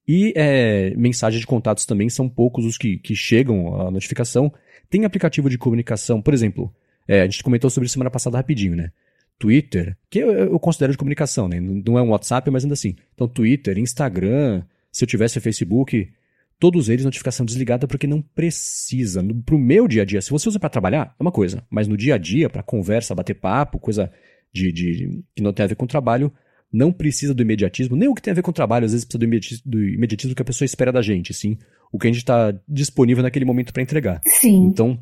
E 0.08 0.32
é, 0.34 0.94
mensagens 0.96 1.40
de 1.40 1.46
contatos 1.46 1.84
também 1.84 2.08
são 2.08 2.28
poucos 2.28 2.64
os 2.64 2.78
que, 2.78 2.96
que 2.96 3.14
chegam 3.14 3.78
a 3.80 3.90
notificação. 3.90 4.50
Tem 4.88 5.04
aplicativo 5.04 5.50
de 5.50 5.58
comunicação, 5.58 6.22
por 6.22 6.32
exemplo, 6.32 6.72
é, 7.06 7.22
a 7.22 7.24
gente 7.24 7.42
comentou 7.42 7.68
sobre 7.68 7.88
semana 7.88 8.10
passada 8.10 8.38
rapidinho, 8.38 8.76
né? 8.76 8.90
Twitter, 9.38 9.96
que 10.10 10.18
eu, 10.18 10.30
eu, 10.30 10.58
considero 10.58 10.92
de 10.92 10.98
comunicação, 10.98 11.48
né? 11.48 11.60
Não 11.60 11.98
é 11.98 12.02
um 12.02 12.10
WhatsApp, 12.10 12.50
mas 12.50 12.64
ainda 12.64 12.74
assim. 12.74 12.96
Então, 13.14 13.28
Twitter, 13.28 13.78
Instagram, 13.78 14.62
se 14.90 15.04
eu 15.04 15.08
tivesse 15.08 15.40
Facebook, 15.40 16.10
todos 16.58 16.88
eles 16.88 17.04
notificação 17.04 17.44
desligada 17.44 17.86
porque 17.86 18.06
não 18.06 18.22
precisa. 18.22 19.22
No, 19.22 19.42
pro 19.42 19.58
meu 19.58 19.86
dia 19.86 20.02
a 20.02 20.04
dia, 20.04 20.22
se 20.22 20.30
você 20.30 20.48
usa 20.48 20.58
para 20.58 20.70
trabalhar, 20.70 21.14
é 21.18 21.22
uma 21.22 21.32
coisa. 21.32 21.62
Mas 21.70 21.86
no 21.86 21.96
dia 21.96 22.14
a 22.14 22.18
dia, 22.18 22.48
para 22.48 22.62
conversa, 22.62 23.14
bater 23.14 23.34
papo, 23.34 23.78
coisa 23.78 24.10
de, 24.52 24.72
de, 24.72 25.22
que 25.34 25.42
não 25.42 25.52
tem 25.52 25.64
a 25.64 25.68
ver 25.68 25.74
com 25.74 25.86
trabalho, 25.86 26.32
não 26.72 26.90
precisa 26.92 27.34
do 27.34 27.42
imediatismo. 27.42 27.94
Nem 27.94 28.08
o 28.08 28.14
que 28.14 28.22
tem 28.22 28.32
a 28.32 28.34
ver 28.34 28.42
com 28.42 28.52
trabalho, 28.52 28.86
às 28.86 28.92
vezes 28.92 29.04
precisa 29.04 29.18
do 29.18 29.24
imediatismo, 29.24 29.70
do 29.70 29.84
imediatismo 29.84 30.34
que 30.34 30.42
a 30.42 30.46
pessoa 30.46 30.66
espera 30.66 30.90
da 30.90 31.02
gente, 31.02 31.34
sim. 31.34 31.58
O 31.92 31.98
que 31.98 32.06
a 32.06 32.10
gente 32.10 32.20
está 32.20 32.58
disponível 32.66 33.22
naquele 33.22 33.44
momento 33.44 33.72
para 33.72 33.82
entregar. 33.82 34.20
Sim. 34.24 34.64
Então, 34.64 34.98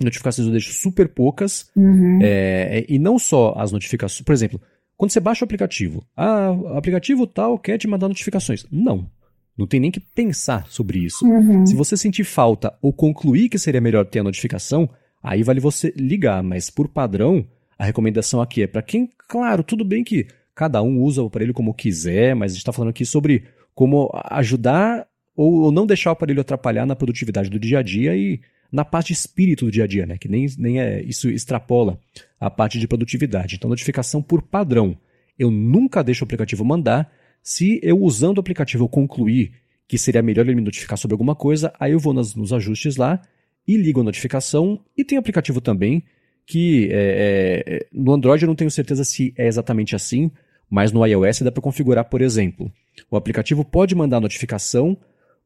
notificações 0.00 0.46
eu 0.46 0.52
deixo 0.52 0.72
super 0.72 1.08
poucas. 1.08 1.70
Uhum. 1.76 2.18
É, 2.22 2.84
e 2.88 2.98
não 2.98 3.18
só 3.18 3.54
as 3.56 3.72
notificações. 3.72 4.24
Por 4.24 4.32
exemplo, 4.32 4.60
quando 4.96 5.10
você 5.10 5.20
baixa 5.20 5.44
o 5.44 5.46
aplicativo, 5.46 6.06
ah, 6.16 6.52
o 6.52 6.76
aplicativo 6.76 7.26
tal 7.26 7.58
quer 7.58 7.78
te 7.78 7.88
mandar 7.88 8.08
notificações. 8.08 8.66
Não. 8.70 9.10
Não 9.56 9.66
tem 9.66 9.80
nem 9.80 9.90
que 9.90 10.00
pensar 10.00 10.66
sobre 10.68 10.98
isso. 10.98 11.26
Uhum. 11.26 11.66
Se 11.66 11.74
você 11.74 11.96
sentir 11.96 12.24
falta 12.24 12.72
ou 12.80 12.92
concluir 12.92 13.48
que 13.48 13.58
seria 13.58 13.80
melhor 13.80 14.06
ter 14.06 14.20
a 14.20 14.24
notificação, 14.24 14.88
aí 15.22 15.42
vale 15.42 15.60
você 15.60 15.92
ligar. 15.96 16.42
Mas 16.42 16.70
por 16.70 16.88
padrão, 16.88 17.46
a 17.78 17.84
recomendação 17.84 18.40
aqui 18.40 18.62
é 18.62 18.66
para 18.66 18.82
quem, 18.82 19.10
claro, 19.28 19.62
tudo 19.62 19.84
bem 19.84 20.02
que 20.02 20.26
cada 20.54 20.82
um 20.82 21.00
usa 21.00 21.22
o 21.22 21.26
aparelho 21.26 21.54
como 21.54 21.74
quiser, 21.74 22.34
mas 22.34 22.52
a 22.52 22.54
gente 22.54 22.62
está 22.62 22.72
falando 22.72 22.90
aqui 22.90 23.04
sobre 23.04 23.44
como 23.74 24.10
ajudar 24.30 25.06
ou 25.34 25.72
não 25.72 25.86
deixar 25.86 26.10
o 26.10 26.12
aparelho 26.12 26.40
atrapalhar 26.40 26.86
na 26.86 26.94
produtividade 26.94 27.50
do 27.50 27.58
dia 27.58 27.78
a 27.78 27.82
dia 27.82 28.14
e 28.16 28.40
na 28.72 28.84
parte 28.84 29.08
de 29.08 29.12
espírito 29.12 29.66
do 29.66 29.70
dia 29.70 29.84
a 29.84 29.86
dia, 29.86 30.06
né? 30.06 30.16
Que 30.16 30.28
nem, 30.28 30.46
nem 30.56 30.80
é, 30.80 31.02
isso 31.02 31.28
extrapola 31.28 32.00
a 32.40 32.50
parte 32.50 32.78
de 32.78 32.88
produtividade. 32.88 33.56
Então, 33.56 33.68
notificação 33.68 34.22
por 34.22 34.40
padrão. 34.40 34.96
Eu 35.38 35.50
nunca 35.50 36.02
deixo 36.02 36.24
o 36.24 36.26
aplicativo 36.26 36.64
mandar. 36.64 37.12
Se 37.42 37.78
eu 37.82 38.00
usando 38.00 38.38
o 38.38 38.40
aplicativo 38.40 38.84
eu 38.84 38.88
concluir 38.88 39.52
que 39.86 39.98
seria 39.98 40.22
melhor 40.22 40.46
ele 40.46 40.54
me 40.54 40.62
notificar 40.62 40.96
sobre 40.96 41.12
alguma 41.14 41.34
coisa, 41.34 41.72
aí 41.78 41.92
eu 41.92 41.98
vou 41.98 42.14
nas, 42.14 42.34
nos 42.34 42.52
ajustes 42.52 42.96
lá 42.96 43.20
e 43.68 43.76
ligo 43.76 44.00
a 44.00 44.04
notificação. 44.04 44.80
E 44.96 45.04
tem 45.04 45.18
aplicativo 45.18 45.60
também 45.60 46.02
que 46.46 46.88
é, 46.90 47.62
é, 47.66 47.86
no 47.92 48.12
Android 48.12 48.42
eu 48.42 48.48
não 48.48 48.54
tenho 48.54 48.70
certeza 48.70 49.04
se 49.04 49.34
é 49.36 49.46
exatamente 49.46 49.94
assim, 49.94 50.30
mas 50.68 50.90
no 50.90 51.04
iOS 51.06 51.42
dá 51.42 51.52
para 51.52 51.62
configurar, 51.62 52.06
por 52.06 52.22
exemplo. 52.22 52.72
O 53.10 53.16
aplicativo 53.16 53.64
pode 53.64 53.94
mandar 53.94 54.20
notificação 54.20 54.96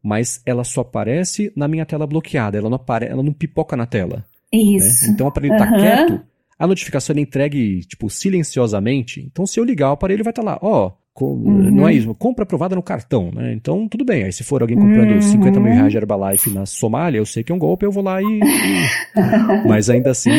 mas 0.06 0.40
ela 0.46 0.62
só 0.62 0.82
aparece 0.82 1.52
na 1.56 1.66
minha 1.66 1.84
tela 1.84 2.06
bloqueada, 2.06 2.56
ela 2.56 2.70
não, 2.70 2.76
apare... 2.76 3.06
ela 3.06 3.24
não 3.24 3.32
pipoca 3.32 3.76
na 3.76 3.86
tela. 3.86 4.24
Né? 4.52 4.60
Isso. 4.60 5.08
Né? 5.08 5.12
Então 5.12 5.26
o 5.26 5.28
aparelho 5.28 5.54
está 5.54 5.68
uhum. 5.68 5.80
quieto, 5.80 6.20
a 6.56 6.64
notificação 6.64 7.16
é 7.16 7.20
entregue, 7.20 7.80
tipo, 7.80 8.08
silenciosamente. 8.08 9.20
Então 9.20 9.44
se 9.44 9.58
eu 9.58 9.64
ligar 9.64 9.90
o 9.90 9.94
aparelho 9.94 10.22
vai 10.22 10.30
estar 10.30 10.44
tá 10.44 10.50
lá, 10.52 10.58
ó, 10.62 10.92
oh, 11.12 11.24
uhum. 11.24 11.72
não 11.72 11.88
é 11.88 11.94
isso, 11.94 12.14
compra 12.14 12.44
aprovada 12.44 12.76
no 12.76 12.84
cartão, 12.84 13.32
né? 13.34 13.52
Então 13.52 13.88
tudo 13.88 14.04
bem, 14.04 14.22
aí 14.22 14.32
se 14.32 14.44
for 14.44 14.62
alguém 14.62 14.76
comprando 14.76 15.10
uhum. 15.10 15.20
50 15.20 15.58
mil 15.58 15.72
reais 15.72 15.90
de 15.90 15.98
Herbalife 15.98 16.50
na 16.50 16.66
Somália, 16.66 17.18
eu 17.18 17.26
sei 17.26 17.42
que 17.42 17.50
é 17.50 17.54
um 17.56 17.58
golpe, 17.58 17.84
eu 17.84 17.90
vou 17.90 18.04
lá 18.04 18.22
e... 18.22 18.24
e... 18.24 19.66
Mas 19.66 19.90
ainda 19.90 20.12
assim, 20.12 20.30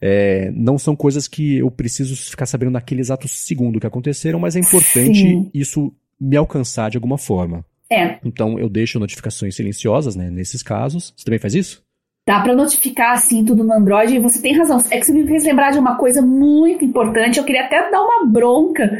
é, 0.00 0.52
não 0.54 0.78
são 0.78 0.94
coisas 0.94 1.26
que 1.26 1.56
eu 1.56 1.68
preciso 1.68 2.14
ficar 2.14 2.46
sabendo 2.46 2.70
naquele 2.70 3.00
exato 3.00 3.26
segundo 3.26 3.80
que 3.80 3.88
aconteceram, 3.88 4.38
mas 4.38 4.54
é 4.54 4.60
importante 4.60 5.18
Sim. 5.18 5.50
isso 5.52 5.92
me 6.20 6.36
alcançar 6.36 6.90
de 6.90 6.96
alguma 6.96 7.18
forma. 7.18 7.64
É. 7.90 8.18
Então 8.24 8.58
eu 8.58 8.68
deixo 8.68 8.98
notificações 8.98 9.54
silenciosas, 9.54 10.16
né, 10.16 10.30
nesses 10.30 10.62
casos. 10.62 11.12
Você 11.16 11.24
também 11.24 11.38
faz 11.38 11.54
isso? 11.54 11.84
Dá 12.28 12.40
para 12.40 12.56
notificar 12.56 13.12
assim 13.12 13.44
tudo 13.44 13.62
no 13.62 13.72
Android 13.72 14.16
e 14.16 14.18
você 14.18 14.42
tem 14.42 14.52
razão. 14.52 14.82
É 14.90 14.98
que 14.98 15.06
você 15.06 15.12
me 15.12 15.24
fez 15.28 15.44
lembrar 15.44 15.70
de 15.70 15.78
uma 15.78 15.96
coisa 15.96 16.20
muito 16.20 16.84
importante. 16.84 17.38
Eu 17.38 17.44
queria 17.44 17.64
até 17.64 17.88
dar 17.88 18.02
uma 18.02 18.26
bronca 18.26 18.90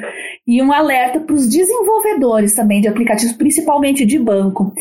e 0.46 0.62
um 0.62 0.72
alerta 0.72 1.18
para 1.18 1.34
os 1.34 1.48
desenvolvedores 1.48 2.54
também 2.54 2.80
de 2.80 2.86
aplicativos, 2.86 3.34
principalmente 3.34 4.06
de 4.06 4.18
banco. 4.18 4.72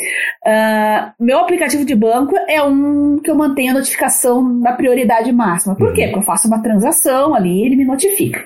Uh, 0.45 1.11
meu 1.19 1.39
aplicativo 1.39 1.83
de 1.83 1.95
banco 1.95 2.35
é 2.47 2.61
um 2.61 3.17
que 3.17 3.31
eu 3.31 3.35
mantenho 3.35 3.71
a 3.71 3.75
notificação 3.75 4.43
na 4.43 4.73
prioridade 4.73 5.31
máxima. 5.31 5.75
Por 5.75 5.91
quê? 5.93 6.01
Uhum. 6.01 6.07
Porque 6.07 6.19
eu 6.19 6.25
faço 6.25 6.47
uma 6.47 6.61
transação 6.61 7.33
ali 7.33 7.49
e 7.49 7.65
ele 7.65 7.75
me 7.75 7.85
notifica. 7.85 8.45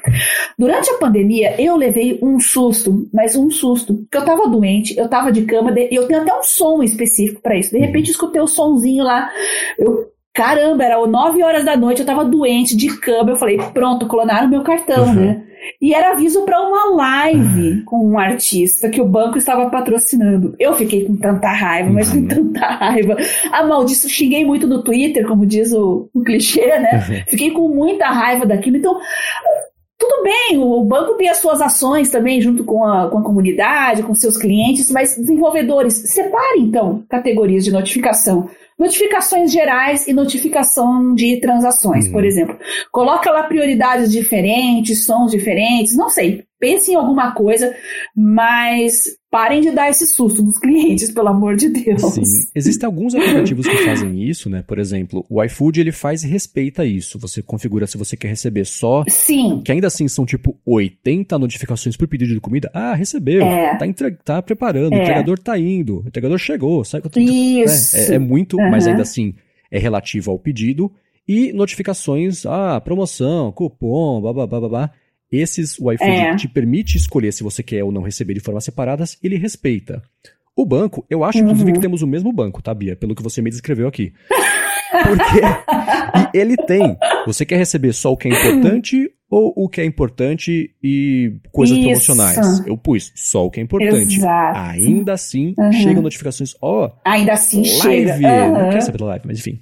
Durante 0.58 0.89
a 0.91 0.97
pandemia, 0.97 1.62
eu 1.62 1.75
levei 1.75 2.17
um 2.21 2.39
susto, 2.39 3.10
mas 3.13 3.36
um 3.36 3.49
susto, 3.49 3.93
porque 3.95 4.17
eu 4.17 4.21
estava 4.21 4.47
doente, 4.47 4.97
eu 4.97 5.05
estava 5.05 5.32
de 5.32 5.41
cama 5.41 5.73
e 5.77 5.93
eu 5.93 6.08
tenho 6.08 6.21
até 6.21 6.34
um 6.34 6.43
som 6.43 6.82
específico 6.82 7.41
para 7.41 7.58
isso. 7.58 7.71
De 7.71 7.79
repente, 7.79 8.08
eu 8.08 8.12
escutei 8.12 8.41
o 8.41 8.47
sonzinho 8.47 9.03
lá. 9.03 9.29
Eu 9.77 10.08
caramba, 10.34 10.86
era 10.86 11.05
9 11.05 11.43
horas 11.43 11.65
da 11.65 11.75
noite, 11.75 11.99
eu 11.99 12.05
tava 12.05 12.23
doente, 12.23 12.77
de 12.77 12.97
cama. 12.97 13.32
Eu 13.32 13.36
falei, 13.36 13.58
pronto, 13.73 14.08
clonaram 14.08 14.47
meu 14.47 14.62
cartão, 14.63 15.08
uhum. 15.08 15.15
né? 15.15 15.43
E 15.82 15.93
era 15.93 16.12
aviso 16.12 16.43
para 16.43 16.62
uma 16.62 16.95
live 16.95 17.84
com 17.84 18.06
um 18.06 18.17
artista 18.17 18.89
que 18.89 19.02
o 19.02 19.08
banco 19.08 19.38
estava 19.38 19.69
patrocinando. 19.69 20.56
Eu 20.60 20.74
fiquei 20.74 21.06
com 21.06 21.15
tanta 21.15 21.50
raiva, 21.50 21.89
mas 21.89 22.10
com 22.10 22.26
tanta 22.26 22.65
raiva. 22.65 23.17
A 23.52 23.63
maldito, 23.65 24.10
xinguei 24.10 24.45
muito 24.45 24.67
no 24.67 24.84
Twitter, 24.84 25.28
como 25.28 25.45
diz 25.45 25.74
o, 25.74 26.10
o 26.13 26.24
clichê, 26.24 26.65
né? 26.65 27.24
Fiquei 27.28 27.52
com 27.52 27.67
muita 27.69 28.08
raiva 28.08 28.45
daquilo. 28.45 28.78
Então, 28.78 29.00
tudo 29.98 30.24
bem, 30.24 30.58
o 30.58 30.84
banco 30.86 31.15
tem 31.15 31.28
as 31.28 31.38
suas 31.38 31.62
ações 31.62 32.10
também 32.10 32.39
junto 32.39 32.63
com 32.63 32.86
a, 32.86 33.10
com 33.10 33.17
a 33.17 33.24
comunidade, 33.24 34.04
com 34.04 34.15
seus 34.15 34.38
clientes, 34.38 34.89
mas 34.89 35.15
desenvolvedores, 35.15 35.93
separe 35.93 36.60
então 36.60 37.04
categorias 37.10 37.65
de 37.65 37.72
notificação 37.72 38.50
notificações 38.79 39.51
gerais 39.51 40.07
e 40.07 40.13
notificação 40.13 41.13
de 41.13 41.37
transações, 41.41 42.05
uhum. 42.05 42.11
por 42.13 42.23
exemplo. 42.23 42.57
Coloca 42.91 43.29
lá 43.29 43.43
prioridades 43.43 44.09
diferentes, 44.11 45.05
sons 45.05 45.31
diferentes, 45.31 45.97
não 45.97 46.09
sei. 46.09 46.45
Pense 46.60 46.91
em 46.91 46.95
alguma 46.95 47.32
coisa, 47.32 47.74
mas 48.13 49.06
parem 49.32 49.62
de 49.62 49.72
dar 49.72 49.89
esse 49.89 50.06
susto 50.06 50.43
nos 50.43 50.58
clientes, 50.58 51.10
pelo 51.10 51.30
amor 51.30 51.56
de 51.56 51.69
Deus. 51.69 52.02
Sim, 52.02 52.22
existem 52.54 52.86
alguns 52.86 53.15
aplicativos 53.15 53.65
que 53.65 53.78
fazem 53.78 54.24
isso, 54.24 54.50
né? 54.50 54.62
Por 54.67 54.78
exemplo, 54.78 55.26
o 55.30 55.41
iFood 55.43 55.80
ele 55.80 55.93
faz 55.93 56.24
e 56.24 56.28
respeita 56.28 56.86
isso. 56.86 57.17
Você 57.19 57.41
configura 57.41 57.88
se 57.88 57.98
você 57.98 58.17
quer 58.17 58.28
receber 58.28 58.65
só. 58.65 59.06
Sim. 59.08 59.62
Que 59.63 59.72
ainda 59.72 59.88
assim 59.88 60.08
são 60.10 60.26
tipo 60.26 60.58
80 60.65 61.39
notificações 61.39 61.95
por 61.95 62.08
pedido 62.10 62.34
de 62.34 62.41
comida. 62.41 62.69
Ah, 62.74 62.93
recebeu. 62.93 63.41
É. 63.41 63.78
Tá, 63.78 63.88
entre... 63.88 64.12
tá 64.12 64.41
preparando, 64.41 64.93
é. 64.93 64.98
o 64.98 65.02
entregador 65.02 65.39
tá 65.39 65.58
indo, 65.58 66.02
o 66.04 66.08
entregador 66.08 66.38
chegou. 66.38 66.84
Sai... 66.84 67.02
Isso. 67.15 67.95
É, 67.95 68.15
é 68.15 68.19
muito, 68.19 68.58
uhum. 68.58 68.69
mas 68.69 68.86
ainda 68.86 69.04
assim 69.04 69.34
é 69.72 69.80
relativo 69.80 70.30
ao 70.32 70.39
pedido. 70.39 70.91
E 71.26 71.54
notificações, 71.54 72.45
ah, 72.45 72.82
promoção, 72.82 73.52
cupom, 73.52 74.19
babá, 74.19 74.48
babá. 74.48 74.91
Esses, 75.31 75.77
o 75.79 75.91
iFood 75.91 76.11
é. 76.11 76.35
te 76.35 76.47
permite 76.47 76.97
escolher 76.97 77.31
se 77.31 77.43
você 77.43 77.61
quer 77.61 77.83
ou 77.83 77.91
não 77.91 78.01
receber 78.01 78.33
de 78.33 78.39
formas 78.39 78.63
separadas, 78.63 79.17
ele 79.21 79.37
respeita. 79.37 80.01
O 80.55 80.65
banco, 80.65 81.05
eu 81.09 81.23
acho, 81.23 81.37
inclusive, 81.37 81.69
uhum. 81.69 81.73
que 81.75 81.79
temos 81.79 82.01
o 82.01 82.07
mesmo 82.07 82.33
banco, 82.33 82.61
tá, 82.61 82.73
Bia? 82.73 82.95
Pelo 82.95 83.15
que 83.15 83.23
você 83.23 83.41
me 83.41 83.49
descreveu 83.49 83.87
aqui. 83.87 84.11
Porque 84.91 86.37
ele 86.37 86.57
tem. 86.57 86.97
Você 87.25 87.45
quer 87.45 87.57
receber 87.57 87.93
só 87.93 88.11
o 88.11 88.17
que 88.17 88.27
é 88.27 88.31
importante 88.31 89.09
ou 89.29 89.53
o 89.55 89.69
que 89.69 89.79
é 89.79 89.85
importante 89.85 90.75
e 90.83 91.33
coisas 91.51 91.77
Isso. 91.77 91.85
promocionais? 91.85 92.65
Eu 92.65 92.77
pus 92.77 93.11
só 93.15 93.45
o 93.45 93.51
que 93.51 93.59
é 93.59 93.63
importante. 93.63 94.17
Exato. 94.17 94.59
Ainda 94.59 95.13
assim, 95.13 95.53
uhum. 95.57 95.71
chegam 95.71 96.01
notificações. 96.01 96.55
Ó, 96.61 96.87
oh, 96.87 96.91
ainda 97.05 97.33
assim 97.33 97.61
live. 97.61 97.81
chega. 97.81 98.15
Uhum. 98.15 98.53
Não 98.53 98.69
quero 98.69 98.81
saber 98.81 98.97
da 98.97 99.05
live, 99.05 99.27
mas 99.27 99.39
enfim. 99.39 99.61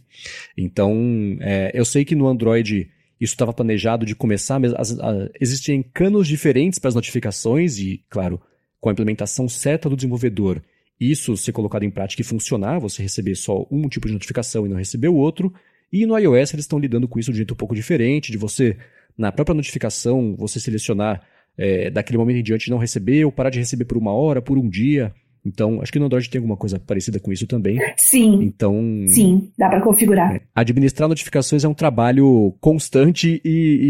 Então, 0.58 0.96
é, 1.42 1.72
eu 1.74 1.84
sei 1.84 2.06
que 2.06 2.16
no 2.16 2.28
Android 2.28 2.90
isso 3.20 3.34
estava 3.34 3.54
planejado 3.54 4.06
de 4.06 4.16
começar, 4.16 4.60
mas 4.60 4.74
as, 4.74 5.00
a, 5.00 5.30
existem 5.40 5.82
canos 5.82 6.28
diferentes 6.28 6.80
para 6.80 6.90
as 6.90 6.96
notificações 6.96 7.80
e, 7.80 8.04
claro, 8.10 8.40
com 8.80 8.90
a 8.90 8.92
implementação 8.92 9.50
certa 9.50 9.90
do 9.90 9.96
desenvolvedor, 9.96 10.62
isso 11.00 11.38
ser 11.38 11.52
colocado 11.52 11.84
em 11.84 11.92
prática 11.92 12.22
e 12.22 12.26
funcionar, 12.26 12.80
você 12.80 13.04
receber 13.04 13.36
só 13.36 13.68
um 13.70 13.88
tipo 13.88 14.08
de 14.08 14.14
notificação 14.14 14.66
e 14.66 14.70
não 14.70 14.78
receber 14.78 15.08
o 15.08 15.16
outro. 15.16 15.54
E 15.92 16.06
no 16.06 16.18
iOS 16.18 16.54
eles 16.54 16.66
estão 16.66 16.80
lidando 16.80 17.08
com 17.08 17.20
isso 17.20 17.32
de 17.32 17.36
um 17.36 17.38
jeito 17.38 17.54
um 17.54 17.58
pouco 17.58 17.76
diferente, 17.76 18.32
de 18.32 18.38
você, 18.38 18.78
na 19.18 19.32
própria 19.32 19.56
notificação, 19.56 20.36
você 20.36 20.60
selecionar 20.60 21.22
é, 21.58 21.90
daquele 21.90 22.18
momento 22.18 22.38
em 22.38 22.44
diante 22.44 22.70
não 22.70 22.78
receber 22.78 23.26
ou 23.26 23.32
parar 23.32 23.50
de 23.50 23.60
receber 23.60 23.86
por 23.86 23.98
uma 23.98 24.12
hora, 24.12 24.42
por 24.42 24.58
um 24.58 24.68
dia. 24.68 25.14
Então, 25.48 25.82
acho 25.82 25.92
que 25.92 25.98
no 25.98 26.06
Android 26.06 26.30
tem 26.30 26.40
alguma 26.40 26.58
coisa 26.58 26.78
parecida 26.78 27.20
com 27.20 27.32
isso 27.32 27.48
também. 27.48 27.80
Sim. 27.96 28.44
Então. 28.44 28.76
Sim, 29.08 29.50
dá 29.58 29.70
para 29.70 29.82
configurar. 29.82 30.36
É, 30.36 30.42
administrar 30.54 31.08
notificações 31.08 31.64
é 31.64 31.68
um 31.68 31.74
trabalho 31.74 32.54
constante 32.60 33.42
e, 33.44 33.50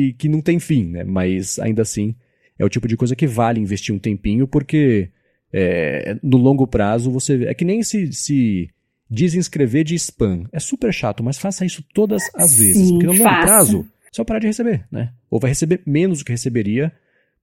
e, 0.10 0.14
que 0.14 0.30
não 0.30 0.40
tem 0.40 0.60
fim, 0.60 0.86
né? 0.86 1.04
Mas 1.04 1.58
ainda 1.58 1.82
assim 1.82 2.16
é 2.60 2.64
o 2.64 2.70
tipo 2.70 2.88
de 2.88 2.96
coisa 2.96 3.16
que 3.16 3.26
vale 3.26 3.60
investir 3.60 3.94
um 3.94 4.00
tempinho, 4.00 4.48
porque 4.48 5.10
é, 5.52 6.18
no 6.22 6.38
longo 6.38 6.68
prazo 6.68 7.12
você. 7.12 7.46
É 7.46 7.54
que 7.56 7.66
nem 7.66 7.82
se, 7.82 8.14
se 8.14 8.70
desinscrever 9.10 9.84
de 9.84 9.96
spam. 9.96 10.44
É 10.52 10.60
super 10.60 10.94
chato, 10.94 11.24
mas 11.24 11.40
faça 11.40 11.66
isso 11.66 11.84
todas 11.92 12.24
as 12.36 12.58
vezes. 12.58 12.88
Sim, 12.88 12.94
porque 12.94 13.08
no 13.08 13.14
longo 13.14 13.24
faça. 13.24 13.48
prazo, 13.48 13.86
só 14.12 14.24
parar 14.24 14.40
de 14.40 14.48
receber, 14.48 14.86
né? 14.92 15.12
Ou 15.30 15.40
vai 15.40 15.50
receber 15.50 15.82
menos 15.88 16.20
do 16.20 16.26
que 16.26 16.32
receberia 16.32 16.94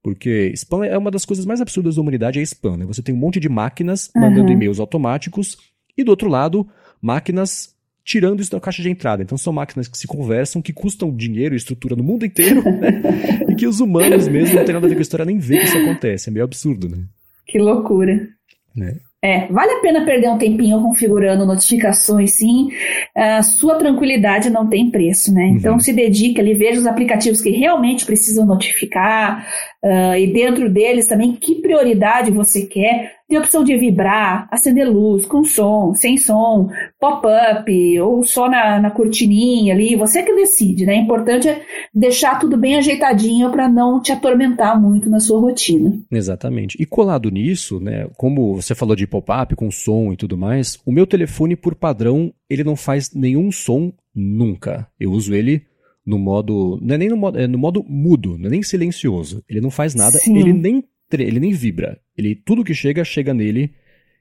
porque 0.05 0.51
spam 0.53 0.85
é 0.85 0.95
uma 0.95 1.09
das 1.09 1.25
coisas 1.25 1.47
mais 1.47 1.59
absurdas 1.59 1.95
da 1.95 2.01
humanidade, 2.01 2.37
é 2.37 2.43
spam, 2.43 2.77
né? 2.77 2.85
Você 2.85 3.01
tem 3.01 3.15
um 3.15 3.17
monte 3.17 3.39
de 3.39 3.49
máquinas 3.49 4.11
uhum. 4.15 4.21
mandando 4.21 4.51
e-mails 4.51 4.79
automáticos 4.79 5.57
e 5.97 6.03
do 6.03 6.11
outro 6.11 6.29
lado, 6.29 6.67
máquinas 7.01 7.73
tirando 8.03 8.39
isso 8.39 8.51
da 8.51 8.59
caixa 8.59 8.83
de 8.83 8.89
entrada. 8.91 9.23
Então 9.23 9.35
são 9.35 9.51
máquinas 9.51 9.87
que 9.87 9.97
se 9.97 10.05
conversam, 10.05 10.61
que 10.61 10.71
custam 10.71 11.11
dinheiro 11.11 11.55
e 11.55 11.57
estrutura 11.57 11.95
no 11.95 12.03
mundo 12.03 12.23
inteiro, 12.23 12.61
né? 12.77 13.01
e 13.49 13.55
que 13.55 13.65
os 13.65 13.79
humanos 13.79 14.27
mesmo 14.27 14.53
não 14.53 14.63
tem 14.63 14.75
nada 14.75 14.85
a 14.85 14.89
ver 14.89 14.93
com 14.93 14.99
a 14.99 15.01
história, 15.01 15.25
nem 15.25 15.39
vê 15.39 15.57
que 15.57 15.65
isso 15.65 15.77
acontece. 15.79 16.29
É 16.29 16.31
meio 16.31 16.45
absurdo, 16.45 16.87
né? 16.87 17.03
Que 17.47 17.57
loucura. 17.57 18.29
Né? 18.75 18.99
É, 19.25 19.47
vale 19.49 19.71
a 19.71 19.79
pena 19.79 20.05
perder 20.05 20.29
um 20.29 20.37
tempinho 20.37 20.79
configurando 20.79 21.47
notificações, 21.47 22.33
sim. 22.33 22.69
A 23.17 23.41
sua 23.41 23.73
tranquilidade 23.73 24.51
não 24.51 24.67
tem 24.67 24.91
preço, 24.91 25.33
né? 25.33 25.47
Então 25.47 25.73
uhum. 25.73 25.79
se 25.79 25.91
dedique 25.91 26.39
ali, 26.39 26.53
veja 26.53 26.79
os 26.79 26.85
aplicativos 26.85 27.41
que 27.41 27.49
realmente 27.49 28.05
precisam 28.05 28.45
notificar, 28.45 29.47
uh, 29.83 30.15
e 30.15 30.27
dentro 30.27 30.69
deles 30.69 31.07
também 31.07 31.33
que 31.33 31.55
prioridade 31.55 32.29
você 32.29 32.67
quer. 32.67 33.15
Tem 33.27 33.37
a 33.37 33.41
opção 33.41 33.63
de 33.63 33.75
vibrar, 33.75 34.47
acender 34.51 34.87
luz, 34.87 35.25
com 35.25 35.43
som, 35.43 35.93
sem 35.95 36.15
som, 36.15 36.69
pop-up, 36.99 37.99
ou 37.99 38.23
só 38.23 38.47
na, 38.47 38.79
na 38.79 38.91
cortininha 38.91 39.73
ali, 39.73 39.95
você 39.95 40.21
que 40.21 40.35
decide, 40.35 40.85
né? 40.85 40.99
O 40.99 41.03
importante 41.03 41.49
é 41.49 41.63
deixar 41.93 42.39
tudo 42.39 42.55
bem 42.55 42.77
ajeitadinho 42.77 43.49
para 43.49 43.67
não 43.67 43.99
te 43.99 44.11
atormentar 44.11 44.79
muito 44.79 45.09
na 45.09 45.19
sua 45.19 45.39
rotina. 45.39 45.99
Exatamente. 46.11 46.77
E 46.79 46.85
colado 46.85 47.31
nisso, 47.31 47.79
né? 47.79 48.07
Como 48.15 48.55
você 48.55 48.75
falou 48.75 48.95
de 48.95 49.07
pop-up 49.07 49.55
com 49.55 49.71
som 49.71 50.13
e 50.13 50.17
tudo 50.17 50.37
mais, 50.37 50.79
o 50.85 50.91
meu 50.91 51.07
telefone, 51.07 51.55
por 51.55 51.73
padrão, 51.73 52.31
ele 52.49 52.63
não 52.63 52.75
faz 52.75 53.11
nenhum 53.13 53.51
som 53.51 53.91
nunca. 54.13 54.87
Eu 54.99 55.11
uso 55.11 55.33
ele 55.33 55.63
no 56.05 56.19
modo. 56.19 56.79
Não 56.81 56.95
é 56.95 56.97
nem 56.97 57.09
no 57.09 57.17
modo, 57.17 57.39
é 57.39 57.47
no 57.47 57.57
modo 57.57 57.83
mudo, 57.87 58.37
não 58.37 58.47
é 58.47 58.51
nem 58.51 58.63
silencioso. 58.63 59.43
Ele 59.49 59.59
não 59.59 59.71
faz 59.71 59.95
nada, 59.95 60.19
Sim. 60.19 60.37
ele 60.37 60.53
nem, 60.53 60.83
ele 61.11 61.39
nem 61.39 61.51
vibra. 61.51 61.99
Ele, 62.17 62.35
tudo 62.35 62.63
que 62.63 62.73
chega, 62.73 63.03
chega 63.03 63.33
nele 63.33 63.73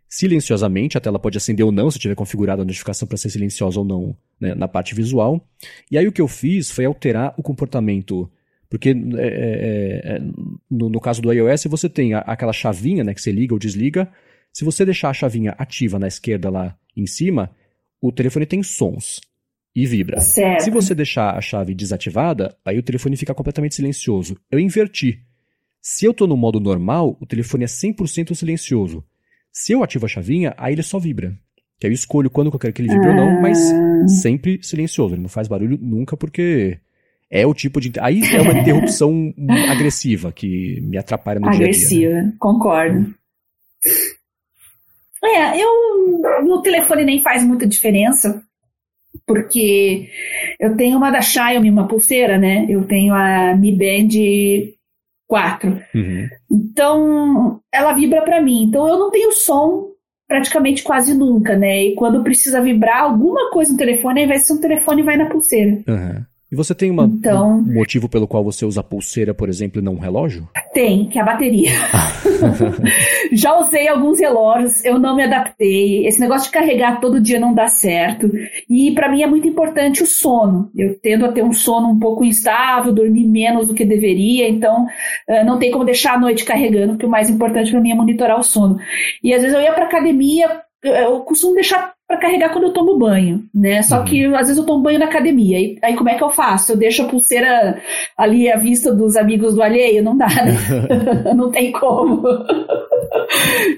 silenciosamente. 0.09 0.97
A 0.97 1.01
tela 1.01 1.19
pode 1.19 1.37
acender 1.37 1.65
ou 1.65 1.73
não, 1.73 1.91
se 1.91 1.99
tiver 1.99 2.15
configurado 2.15 2.63
a 2.63 2.65
notificação 2.65 3.07
para 3.07 3.17
ser 3.17 3.31
silenciosa 3.31 3.79
ou 3.79 3.85
não 3.85 4.17
né, 4.41 4.55
na 4.55 4.69
parte 4.69 4.95
visual. 4.95 5.47
E 5.91 5.99
aí 5.99 6.07
o 6.07 6.13
que 6.13 6.21
eu 6.21 6.29
fiz 6.29 6.71
foi 6.71 6.85
alterar 6.85 7.35
o 7.37 7.43
comportamento. 7.43 8.31
Porque 8.69 8.91
é, 8.91 8.93
é, 8.93 10.17
é, 10.17 10.21
no, 10.71 10.89
no, 10.89 11.01
caso 11.01 11.23
do 11.23 11.33
iOS 11.33 11.65
você 11.65 11.89
tem 11.89 12.15
a, 12.15 12.19
aquela 12.21 12.53
chavinha 12.53 13.05
né, 13.05 13.15
que 13.15 13.21
você 13.21 13.33
liga 13.33 13.55
ou 13.55 13.59
desliga. 13.59 14.11
Se 14.53 14.65
você 14.65 14.85
deixar 14.85 15.11
a 15.11 15.15
chavinha 15.15 15.53
ativa 15.59 15.99
na 15.99 16.07
esquerda 16.07 16.51
lá 16.51 16.77
em 16.97 17.07
cima, 17.07 17.51
o 18.01 18.13
telefone 18.13 18.47
tem 18.47 18.63
sons 18.63 19.21
e 19.75 19.87
vibra. 19.87 20.21
Certo. 20.21 20.63
Se 20.63 20.71
você 20.71 20.95
deixar 20.95 21.37
a 21.37 21.41
chave 21.41 21.75
desativada, 21.75 22.57
aí 22.65 22.79
o 22.79 22.83
telefone 22.83 23.17
fica 23.17 23.35
completamente 23.35 23.75
silencioso. 23.75 24.37
Eu 24.51 24.61
inverti. 24.61 25.21
Se 25.87 26.07
eu 26.07 26.13
estou 26.13 26.27
no 26.27 26.35
modo 26.35 26.59
normal, 26.59 27.15
o 27.21 27.27
telefone 27.27 27.65
é 27.65 27.67
100% 27.67 28.35
silencioso. 28.35 29.05
Se 29.53 29.73
eu 29.73 29.85
ativo 29.85 30.07
a 30.07 30.09
chavinha, 30.09 30.55
aí 30.57 30.73
ele 30.73 30.83
só 30.83 30.99
vibra. 30.99 31.39
Que 31.79 31.87
aí 31.87 31.93
eu 31.93 31.95
escolho 31.95 32.31
quando 32.31 32.51
eu 32.51 32.59
quero 32.59 32.73
que 32.73 32.81
ele 32.81 32.89
vibre 32.89 33.09
ah. 33.09 33.11
ou 33.11 33.17
não, 33.17 33.43
mas 33.43 33.59
ah. 33.71 34.09
sempre 34.09 34.59
silencioso. 34.63 35.15
Ele 35.15 35.21
não 35.21 35.29
faz 35.29 35.47
barulho 35.47 35.79
nunca 35.79 36.17
porque 36.17 36.79
é 37.31 37.47
o 37.47 37.53
tipo 37.53 37.83
de. 37.83 37.93
Aí 38.01 38.23
é 38.35 38.41
uma 38.41 38.59
interrupção 38.59 39.35
agressiva 39.71 40.33
que 40.33 40.81
me 40.81 40.97
atrapalha 40.97 41.39
no 41.39 41.49
agressiva, 41.49 41.69
dia 41.69 41.77
a 41.77 42.01
dia. 42.01 42.09
Agressiva, 42.09 42.33
né? 42.33 42.37
concordo. 42.39 43.15
É, 45.23 45.63
eu. 45.63 45.71
No 46.47 46.63
telefone 46.63 47.05
nem 47.05 47.23
faz 47.23 47.45
muita 47.45 47.67
diferença 47.67 48.43
porque 49.27 50.09
eu 50.59 50.75
tenho 50.79 50.97
uma 50.97 51.11
da 51.11 51.21
Xiaomi, 51.21 51.69
uma 51.69 51.87
pulseira, 51.87 52.39
né? 52.39 52.65
Eu 52.71 52.87
tenho 52.87 53.13
a 53.13 53.55
Mi 53.55 53.71
Band 53.71 54.73
4. 55.27 55.81
Uhum. 55.95 56.29
Então, 56.51 57.61
ela 57.73 57.93
vibra 57.93 58.23
para 58.23 58.41
mim. 58.41 58.65
Então, 58.65 58.87
eu 58.89 58.99
não 58.99 59.11
tenho 59.11 59.33
som 59.33 59.93
praticamente 60.27 60.83
quase 60.83 61.15
nunca, 61.15 61.57
né? 61.57 61.85
E 61.85 61.95
quando 61.95 62.23
precisa 62.23 62.61
vibrar 62.61 63.03
alguma 63.03 63.51
coisa 63.51 63.73
no 63.73 63.79
telefone, 63.79 64.21
ao 64.21 64.25
invés 64.27 64.43
de 64.43 64.47
ser 64.49 64.53
um 64.55 64.61
telefone, 64.61 65.03
vai 65.03 65.17
na 65.17 65.29
pulseira. 65.29 65.83
Uhum. 65.87 66.25
E 66.55 66.57
você 66.57 66.73
tem 66.73 66.89
uma, 66.89 67.03
então, 67.03 67.59
um 67.59 67.75
motivo 67.75 68.09
pelo 68.09 68.29
qual 68.29 68.45
você 68.45 68.65
usa 68.65 68.81
pulseira, 68.81 69.35
por 69.35 69.49
exemplo, 69.49 69.81
e 69.81 69.85
não 69.85 69.95
um 69.95 69.99
relógio? 69.99 70.49
Tem, 70.73 71.09
que 71.09 71.19
é 71.19 71.23
a 71.23 71.25
bateria. 71.25 71.73
Já 73.35 73.59
usei 73.59 73.89
alguns 73.89 74.21
relógios, 74.21 74.85
eu 74.85 74.97
não 74.97 75.17
me 75.17 75.25
adaptei. 75.25 76.07
Esse 76.07 76.21
negócio 76.21 76.47
de 76.47 76.53
carregar 76.53 77.01
todo 77.01 77.21
dia 77.21 77.41
não 77.41 77.53
dá 77.53 77.67
certo. 77.67 78.31
E 78.71 78.93
para 78.93 79.11
mim 79.11 79.25
é 79.25 79.27
muito 79.27 79.49
importante 79.49 80.05
o 80.05 80.07
sono. 80.07 80.71
Eu 80.77 80.97
tendo 81.01 81.27
a 81.27 81.33
ter 81.33 81.43
um 81.43 81.53
sono 81.53 81.89
um 81.89 81.99
pouco 81.99 82.25
instável, 82.25 82.93
dormir 82.93 83.27
menos 83.27 83.67
do 83.67 83.75
que 83.75 83.85
deveria, 83.85 84.49
então 84.49 84.85
uh, 85.29 85.45
não 85.45 85.59
tem 85.59 85.73
como 85.73 85.85
deixar 85.85 86.15
a 86.15 86.21
noite 86.21 86.45
carregando, 86.45 86.93
porque 86.93 87.07
o 87.07 87.11
mais 87.11 87.29
importante 87.29 87.73
para 87.73 87.81
mim 87.81 87.91
é 87.91 87.97
monitorar 87.97 88.39
o 88.39 88.45
sono. 88.45 88.79
E 89.25 89.35
às 89.35 89.43
vezes 89.43 89.57
eu 89.57 89.61
ia 89.61 89.73
para 89.73 89.87
academia, 89.87 90.63
eu 90.85 91.19
costumo 91.23 91.55
deixar 91.55 91.94
para 92.07 92.19
carregar 92.19 92.53
quando 92.53 92.65
eu 92.65 92.73
tomo 92.73 92.99
banho, 92.99 93.45
né? 93.55 93.83
Só 93.83 93.99
uhum. 93.99 94.05
que 94.05 94.27
às 94.27 94.47
vezes 94.47 94.59
eu 94.59 94.67
tomo 94.67 94.83
banho 94.83 94.99
na 94.99 95.07
academia. 95.07 95.59
E, 95.59 95.79
aí 95.83 95.97
como 95.97 96.11
é 96.11 96.15
que 96.15 96.23
eu 96.23 96.31
faço? 96.31 96.73
Eu 96.73 96.77
deixo 96.77 97.03
a 97.03 97.07
pulseira 97.07 97.81
ali 98.17 98.51
à 98.51 98.59
vista 98.59 98.93
dos 98.93 99.17
amigos 99.17 99.55
do 99.55 99.63
alheio? 99.63 100.03
Não 100.03 100.17
dá, 100.17 100.29
né? 100.29 100.55
não 101.35 101.51
tem 101.51 101.73
como. 101.73 102.23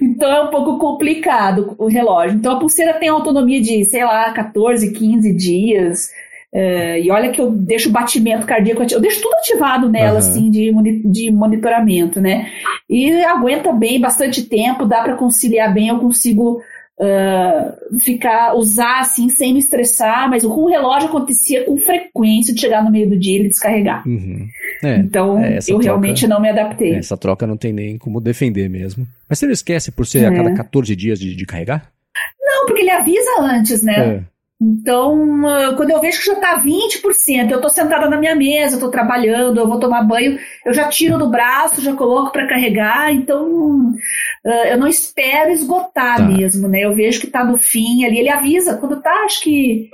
então 0.03 0.31
é 0.31 0.43
um 0.43 0.51
pouco 0.51 0.79
complicado 0.79 1.75
o 1.79 1.87
relógio. 1.87 2.37
Então 2.37 2.57
a 2.57 2.59
pulseira 2.59 2.95
tem 2.95 3.09
autonomia 3.09 3.61
de, 3.61 3.85
sei 3.85 4.05
lá, 4.05 4.33
14, 4.33 4.93
15 4.93 5.33
dias. 5.33 6.11
Uh, 6.53 6.99
e 7.03 7.11
olha 7.11 7.31
que 7.31 7.41
eu 7.41 7.51
deixo 7.51 7.91
o 7.91 7.93
batimento 7.93 8.47
cardíaco, 8.47 8.83
eu 8.91 9.01
deixo 9.01 9.21
tudo 9.21 9.35
ativado 9.35 9.89
nela, 9.89 10.12
uhum. 10.12 10.19
assim, 10.19 10.51
de, 10.51 10.73
de 11.05 11.31
monitoramento, 11.31 12.21
né? 12.21 12.51
E 12.89 13.12
aguenta 13.25 13.73
bem, 13.73 14.01
bastante 14.01 14.43
tempo, 14.43 14.87
dá 14.87 15.03
para 15.03 15.17
conciliar 15.17 15.73
bem, 15.73 15.89
eu 15.89 15.99
consigo 15.99 16.61
uh, 17.01 18.01
ficar, 18.01 18.55
usar 18.55 19.01
assim, 19.01 19.29
sem 19.29 19.53
me 19.53 19.59
estressar, 19.59 20.29
mas 20.29 20.43
com 20.43 20.49
o 20.49 20.69
relógio 20.69 21.09
acontecia 21.09 21.65
com 21.65 21.77
frequência 21.79 22.55
de 22.55 22.61
chegar 22.61 22.83
no 22.83 22.91
meio 22.91 23.09
do 23.09 23.19
dia 23.19 23.33
e 23.33 23.41
ele 23.41 23.49
descarregar. 23.49 24.07
Uhum. 24.07 24.49
É, 24.83 24.97
então, 24.97 25.39
é, 25.39 25.59
eu 25.59 25.63
troca, 25.63 25.85
realmente 25.85 26.27
não 26.27 26.41
me 26.41 26.49
adaptei. 26.49 26.95
Essa 26.95 27.17
troca 27.17 27.47
não 27.47 27.57
tem 27.57 27.73
nem 27.73 27.99
como 27.99 28.21
defender 28.21 28.69
mesmo. 28.69 29.07
Mas 29.29 29.39
você 29.39 29.47
não 29.47 29.53
esquece 29.53 29.91
por 29.91 30.07
ser 30.07 30.25
é. 30.25 30.27
a 30.27 30.35
cada 30.35 30.55
14 30.55 30.95
dias 30.97 31.19
de, 31.19 31.35
de 31.35 31.47
carregar? 31.47 31.91
Não, 32.41 32.67
porque 32.67 32.83
ele 32.83 32.91
avisa 32.91 33.41
antes, 33.41 33.83
né? 33.83 34.25
Então, 34.61 35.42
quando 35.77 35.90
eu 35.90 36.01
vejo 36.01 36.19
que 36.19 36.27
já 36.27 36.33
está 36.33 36.59
20%, 36.62 37.51
eu 37.51 37.57
estou 37.57 37.69
sentada 37.69 38.09
na 38.09 38.16
minha 38.16 38.35
mesa, 38.35 38.77
estou 38.77 38.90
trabalhando, 38.90 39.61
eu 39.61 39.69
vou 39.69 39.79
tomar 39.79 40.03
banho, 40.03 40.38
eu 40.64 40.73
já 40.73 40.88
tiro 40.88 41.19
do 41.19 41.29
braço, 41.29 41.83
já 41.83 41.92
coloco 41.95 42.33
para 42.33 42.49
carregar, 42.49 43.12
então 43.12 43.92
eu 44.71 44.79
não 44.79 44.87
espero 44.88 45.51
esgotar 45.51 46.16
tá. 46.16 46.23
mesmo, 46.23 46.69
né? 46.69 46.81
Eu 46.81 46.95
vejo 46.95 47.21
que 47.21 47.27
está 47.27 47.45
no 47.45 47.59
fim 47.59 48.07
ali, 48.07 48.19
ele 48.19 48.31
avisa, 48.31 48.79
quando 48.79 48.97
está, 48.97 49.12
acho 49.25 49.42
que 49.42 49.90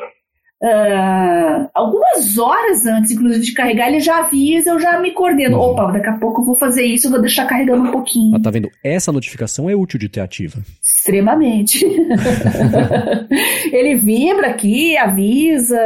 Uh, 0.62 1.68
algumas 1.74 2.38
horas 2.38 2.86
antes, 2.86 3.10
inclusive, 3.10 3.44
de 3.44 3.52
carregar, 3.52 3.88
ele 3.88 3.98
já 3.98 4.20
avisa, 4.20 4.70
eu 4.70 4.78
já 4.78 5.00
me 5.00 5.10
coordeno. 5.10 5.58
Uhum. 5.58 5.72
Opa, 5.72 5.90
daqui 5.90 6.08
a 6.08 6.12
pouco 6.12 6.40
eu 6.40 6.44
vou 6.44 6.56
fazer 6.56 6.84
isso, 6.84 7.08
eu 7.08 7.10
vou 7.10 7.20
deixar 7.20 7.46
carregando 7.46 7.82
um 7.82 7.90
pouquinho. 7.90 8.36
Ah, 8.36 8.40
tá 8.40 8.48
vendo? 8.48 8.70
Essa 8.84 9.10
notificação 9.10 9.68
é 9.68 9.74
útil 9.74 9.98
de 9.98 10.08
ter 10.08 10.20
ativa. 10.20 10.60
Extremamente. 10.80 11.84
ele 13.72 13.96
vibra 13.96 14.50
aqui, 14.50 14.96
avisa, 14.96 15.76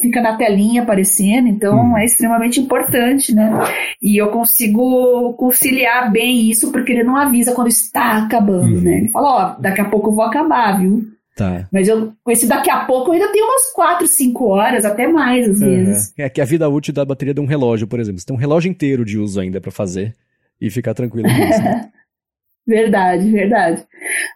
fica 0.00 0.20
na 0.20 0.36
telinha 0.36 0.82
aparecendo, 0.82 1.46
então 1.46 1.76
uhum. 1.76 1.96
é 1.96 2.04
extremamente 2.04 2.58
importante, 2.58 3.32
né? 3.32 3.52
E 4.02 4.20
eu 4.20 4.30
consigo 4.30 5.34
conciliar 5.34 6.10
bem 6.10 6.50
isso, 6.50 6.72
porque 6.72 6.90
ele 6.90 7.04
não 7.04 7.16
avisa 7.16 7.54
quando 7.54 7.68
está 7.68 8.18
acabando, 8.18 8.78
uhum. 8.78 8.80
né? 8.80 8.98
Ele 8.98 9.08
fala, 9.10 9.28
ó, 9.28 9.60
daqui 9.60 9.80
a 9.80 9.84
pouco 9.84 10.10
eu 10.10 10.14
vou 10.14 10.24
acabar, 10.24 10.80
viu? 10.80 11.11
Tá. 11.36 11.66
Mas 11.72 11.88
eu, 11.88 12.12
com 12.22 12.30
esse 12.30 12.46
daqui 12.46 12.70
a 12.70 12.84
pouco, 12.84 13.08
eu 13.10 13.14
ainda 13.14 13.32
tenho 13.32 13.46
umas 13.46 13.72
4, 13.72 14.06
5 14.06 14.44
horas, 14.48 14.84
até 14.84 15.08
mais 15.08 15.48
às 15.48 15.60
uhum. 15.60 15.68
vezes. 15.68 16.14
É 16.18 16.28
que 16.28 16.40
a 16.40 16.44
vida 16.44 16.68
útil 16.68 16.92
da 16.92 17.04
bateria 17.04 17.32
de 17.32 17.40
um 17.40 17.46
relógio, 17.46 17.86
por 17.86 17.98
exemplo. 17.98 18.20
Você 18.20 18.26
tem 18.26 18.36
um 18.36 18.38
relógio 18.38 18.70
inteiro 18.70 19.04
de 19.04 19.18
uso 19.18 19.40
ainda 19.40 19.60
para 19.60 19.70
fazer 19.70 20.14
e 20.60 20.70
ficar 20.70 20.94
tranquilo 20.94 21.28
com 21.28 21.42
isso. 21.42 21.62
Né? 21.62 21.90
Verdade, 22.66 23.28
verdade. 23.28 23.84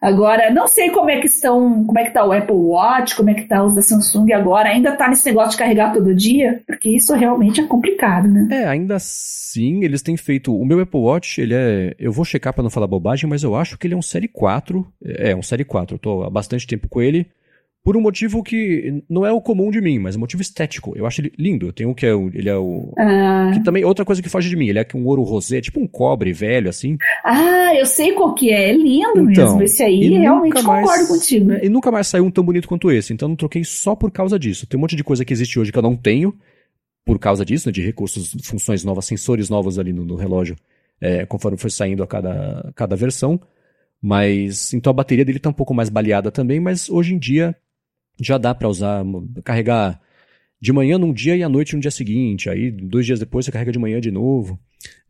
Agora, 0.03 0.51
não 0.51 0.67
sei 0.67 0.91
como 0.91 1.11
é 1.11 1.21
que 1.21 1.27
estão, 1.27 1.85
como 1.85 1.99
é 1.99 2.05
que 2.05 2.11
tá 2.11 2.25
o 2.25 2.33
Apple 2.33 2.57
Watch, 2.57 3.15
como 3.15 3.31
é 3.31 3.35
que 3.35 3.43
tá 3.43 3.62
os 3.65 3.75
da 3.75 3.83
Samsung 3.83 4.33
agora. 4.33 4.69
Ainda 4.69 4.97
tá 4.97 5.09
nesse 5.09 5.27
negócio 5.27 5.53
de 5.53 5.59
carregar 5.59 5.93
todo 5.93 6.15
dia? 6.15 6.62
Porque 6.67 6.91
isso 6.91 7.15
realmente 7.15 7.61
é 7.61 7.67
complicado, 7.67 8.27
né? 8.29 8.49
É, 8.51 8.65
ainda 8.67 8.97
assim, 8.97 9.85
eles 9.85 10.03
têm 10.03 10.17
feito. 10.17 10.57
O 10.57 10.65
meu 10.65 10.81
Apple 10.81 11.01
Watch, 11.01 11.41
ele 11.41 11.55
é. 11.55 11.95
Eu 11.99 12.11
vou 12.11 12.25
checar 12.25 12.53
para 12.53 12.62
não 12.62 12.71
falar 12.71 12.87
bobagem, 12.87 13.31
mas 13.31 13.43
eu 13.43 13.55
acho 13.55 13.79
que 13.79 13.87
ele 13.87 13.95
é 13.95 13.97
um 13.97 14.03
Série 14.03 14.29
4. 14.29 14.87
É, 15.05 15.35
um 15.35 15.43
Série 15.43 15.65
4. 15.65 15.95
Eu 15.95 15.99
tô 15.99 16.23
há 16.25 16.31
bastante 16.31 16.67
tempo 16.67 16.89
com 16.89 17.01
ele 17.01 17.29
por 17.87 17.96
um 17.96 18.01
motivo 18.01 18.42
que 18.42 19.01
não 19.09 19.25
é 19.25 19.31
o 19.31 19.40
comum 19.40 19.70
de 19.70 19.81
mim, 19.81 20.01
mas 20.01 20.16
um 20.16 20.18
motivo 20.18 20.42
estético. 20.42 20.92
Eu 20.96 21.07
acho 21.07 21.20
ele 21.20 21.33
lindo. 21.38 21.68
Eu 21.68 21.72
tenho 21.72 21.90
um 21.90 21.94
que 21.94 22.05
é 22.05 22.12
o, 22.12 22.29
ele 22.35 22.49
é 22.49 22.57
o 22.57 22.92
ah. 22.99 23.53
que 23.55 23.62
também 23.62 23.85
outra 23.85 24.05
coisa 24.05 24.20
que 24.20 24.29
foge 24.29 24.49
de 24.49 24.57
mim, 24.57 24.66
ele 24.66 24.81
é 24.81 24.87
um 24.92 25.07
ouro 25.07 25.22
rosé, 25.22 25.61
tipo 25.61 25.79
um 25.79 25.87
cobre 25.87 26.33
velho 26.33 26.68
assim. 26.68 26.99
Ah, 27.25 27.72
eu 27.77 27.87
sei 27.87 28.11
qual 28.11 28.35
que 28.35 28.53
é, 28.53 28.70
é 28.70 28.72
lindo 28.72 29.31
então, 29.31 29.44
mesmo 29.44 29.62
esse 29.62 29.85
aí, 29.85 30.09
realmente 30.18 30.61
mais, 30.64 30.85
concordo 30.85 31.07
contigo. 31.07 31.46
Né, 31.46 31.61
e 31.62 31.68
nunca 31.68 31.92
mais 31.92 32.09
saiu 32.09 32.25
um 32.25 32.31
tão 32.33 32.42
bonito 32.42 32.66
quanto 32.66 32.90
esse, 32.90 33.12
então 33.12 33.29
não 33.29 33.37
troquei 33.37 33.62
só 33.62 33.94
por 33.94 34.11
causa 34.11 34.37
disso. 34.37 34.66
Tem 34.66 34.77
um 34.77 34.81
monte 34.81 34.96
de 34.96 35.05
coisa 35.05 35.25
que 35.25 35.33
existe 35.33 35.57
hoje 35.57 35.70
que 35.70 35.79
eu 35.79 35.83
não 35.83 35.94
tenho 35.94 36.37
por 37.05 37.20
causa 37.20 37.44
disso, 37.44 37.68
né, 37.68 37.72
de 37.72 37.83
recursos, 37.83 38.37
funções 38.42 38.83
novas, 38.83 39.05
sensores 39.05 39.49
novos 39.49 39.79
ali 39.79 39.92
no, 39.92 40.05
no 40.05 40.16
relógio, 40.16 40.57
é, 41.01 41.25
conforme 41.25 41.57
foi 41.57 41.70
saindo 41.70 42.03
a 42.03 42.07
cada, 42.09 42.72
cada 42.75 42.96
versão. 42.96 43.40
Mas 44.03 44.75
então 44.75 44.90
a 44.90 44.94
bateria 44.94 45.25
dele 45.25 45.38
tá 45.38 45.51
um 45.51 45.53
pouco 45.53 45.72
mais 45.72 45.88
baleada 45.88 46.33
também, 46.33 46.59
mas 46.59 46.90
hoje 46.90 47.14
em 47.14 47.18
dia 47.18 47.55
já 48.20 48.38
dá 48.38 48.55
para 48.55 48.68
usar, 48.68 49.05
carregar 49.44 50.00
de 50.61 50.72
manhã 50.72 50.98
num 50.98 51.12
dia 51.12 51.37
e 51.37 51.42
à 51.42 51.48
noite 51.48 51.74
no 51.74 51.81
dia 51.81 51.90
seguinte. 51.90 52.48
Aí, 52.48 52.70
dois 52.70 53.07
dias 53.07 53.18
depois, 53.18 53.44
você 53.44 53.52
carrega 53.52 53.72
de 53.72 53.79
manhã 53.79 54.00
de 54.00 54.11
novo. 54.11 54.59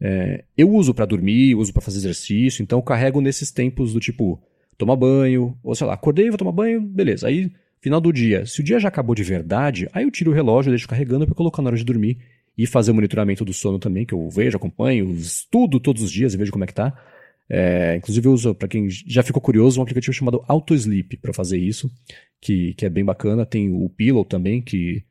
É, 0.00 0.44
eu 0.56 0.70
uso 0.70 0.92
para 0.92 1.04
dormir, 1.04 1.54
uso 1.54 1.72
para 1.72 1.82
fazer 1.82 1.98
exercício, 1.98 2.62
então 2.62 2.80
carrego 2.82 3.20
nesses 3.20 3.50
tempos 3.50 3.92
do 3.92 4.00
tipo, 4.00 4.40
tomar 4.76 4.96
banho, 4.96 5.56
ou 5.62 5.74
sei 5.74 5.86
lá, 5.86 5.94
acordei, 5.94 6.28
vou 6.28 6.38
tomar 6.38 6.52
banho, 6.52 6.80
beleza. 6.80 7.28
Aí, 7.28 7.50
final 7.80 8.00
do 8.00 8.12
dia, 8.12 8.46
se 8.46 8.60
o 8.60 8.64
dia 8.64 8.78
já 8.78 8.88
acabou 8.88 9.14
de 9.14 9.22
verdade, 9.22 9.88
aí 9.92 10.04
eu 10.04 10.10
tiro 10.10 10.30
o 10.30 10.34
relógio, 10.34 10.70
deixo 10.70 10.88
carregando 10.88 11.26
para 11.26 11.34
colocar 11.34 11.62
na 11.62 11.68
hora 11.68 11.76
de 11.76 11.84
dormir 11.84 12.18
e 12.56 12.66
fazer 12.66 12.90
o 12.90 12.94
monitoramento 12.94 13.44
do 13.44 13.52
sono 13.52 13.78
também, 13.78 14.06
que 14.06 14.14
eu 14.14 14.28
vejo, 14.30 14.56
acompanho, 14.56 15.10
estudo 15.12 15.78
todos 15.78 16.02
os 16.02 16.10
dias 16.10 16.34
e 16.34 16.36
vejo 16.36 16.52
como 16.52 16.64
é 16.64 16.66
que 16.66 16.74
tá. 16.74 16.96
É, 17.48 17.96
inclusive 17.96 18.26
eu 18.26 18.32
uso, 18.32 18.54
para 18.54 18.68
quem 18.68 18.88
já 18.90 19.22
ficou 19.22 19.40
curioso, 19.40 19.78
um 19.78 19.82
aplicativo 19.82 20.12
chamado 20.12 20.44
AutoSleep 20.48 21.16
para 21.18 21.32
fazer 21.32 21.58
isso, 21.58 21.90
que, 22.40 22.74
que 22.74 22.84
é 22.84 22.88
bem 22.88 23.04
bacana. 23.04 23.46
Tem 23.46 23.70
o 23.70 23.88
Pillow 23.88 24.24
também, 24.24 24.60
que 24.60 25.02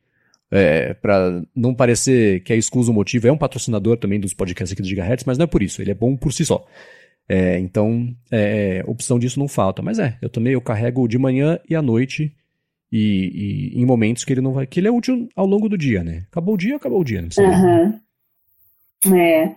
é, 0.52 0.94
para 0.94 1.44
não 1.56 1.74
parecer 1.74 2.42
que 2.42 2.54
é 2.54 2.56
excluso 2.56 2.92
o 2.92 2.96
motivo, 2.96 3.28
é 3.28 3.32
um 3.32 3.38
patrocinador 3.38 3.98
também 3.98 4.20
dos 4.20 4.34
podcasts 4.34 4.74
aqui 4.74 4.82
do 4.82 4.88
Gigahertz, 4.88 5.24
mas 5.26 5.38
não 5.38 5.46
é 5.46 5.48
por 5.48 5.64
isso, 5.64 5.82
ele 5.82 5.92
é 5.92 5.96
bom 5.96 6.16
por 6.16 6.34
si 6.34 6.46
só. 6.46 6.66
É, 7.28 7.58
então, 7.60 8.16
é, 8.32 8.84
opção 8.86 9.18
disso 9.18 9.40
não 9.40 9.48
falta. 9.48 9.82
Mas 9.82 10.00
é, 10.00 10.18
eu 10.22 10.30
também 10.30 10.54
eu 10.54 10.62
carrego 10.62 11.08
de 11.08 11.18
manhã 11.18 11.60
e 11.68 11.76
à 11.76 11.82
noite 11.82 12.36
e, 12.92 13.72
e, 13.74 13.82
em 13.82 13.86
momentos 13.86 14.24
que 14.24 14.34
ele 14.34 14.42
não 14.42 14.54
vai. 14.54 14.68
que 14.68 14.80
ele 14.80 14.88
é 14.88 14.92
útil 14.92 15.28
ao 15.36 15.46
longo 15.46 15.68
do 15.68 15.78
dia, 15.78 16.04
né? 16.04 16.26
Acabou 16.32 16.54
o 16.54 16.58
dia, 16.58 16.76
acabou 16.76 17.02
o 17.02 17.04
dia. 17.04 17.22
Não. 17.22 17.30
Uhum. 17.44 19.18
É. 19.18 19.56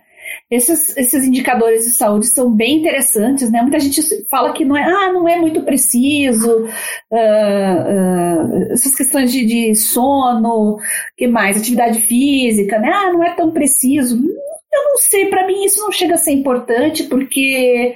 Esses, 0.51 0.97
esses 0.97 1.25
indicadores 1.25 1.85
de 1.85 1.91
saúde 1.91 2.25
são 2.25 2.51
bem 2.51 2.79
interessantes, 2.79 3.51
né? 3.51 3.61
Muita 3.61 3.79
gente 3.79 4.01
fala 4.25 4.51
que 4.51 4.65
não 4.65 4.75
é, 4.75 4.83
ah, 4.83 5.13
não 5.13 5.27
é 5.27 5.37
muito 5.37 5.61
preciso, 5.61 6.65
uh, 7.11 7.15
uh, 7.15 8.71
essas 8.71 8.95
questões 8.95 9.31
de, 9.31 9.45
de 9.45 9.75
sono, 9.75 10.79
que 11.15 11.27
mais? 11.27 11.55
Atividade 11.55 12.01
física, 12.01 12.79
né? 12.79 12.91
Ah, 12.91 13.13
não 13.13 13.23
é 13.23 13.35
tão 13.35 13.51
preciso. 13.51 14.15
Eu 14.17 14.83
não 14.85 14.97
sei, 14.97 15.27
para 15.27 15.45
mim 15.45 15.65
isso 15.65 15.81
não 15.81 15.91
chega 15.91 16.15
a 16.15 16.17
ser 16.17 16.31
importante, 16.31 17.03
porque 17.03 17.95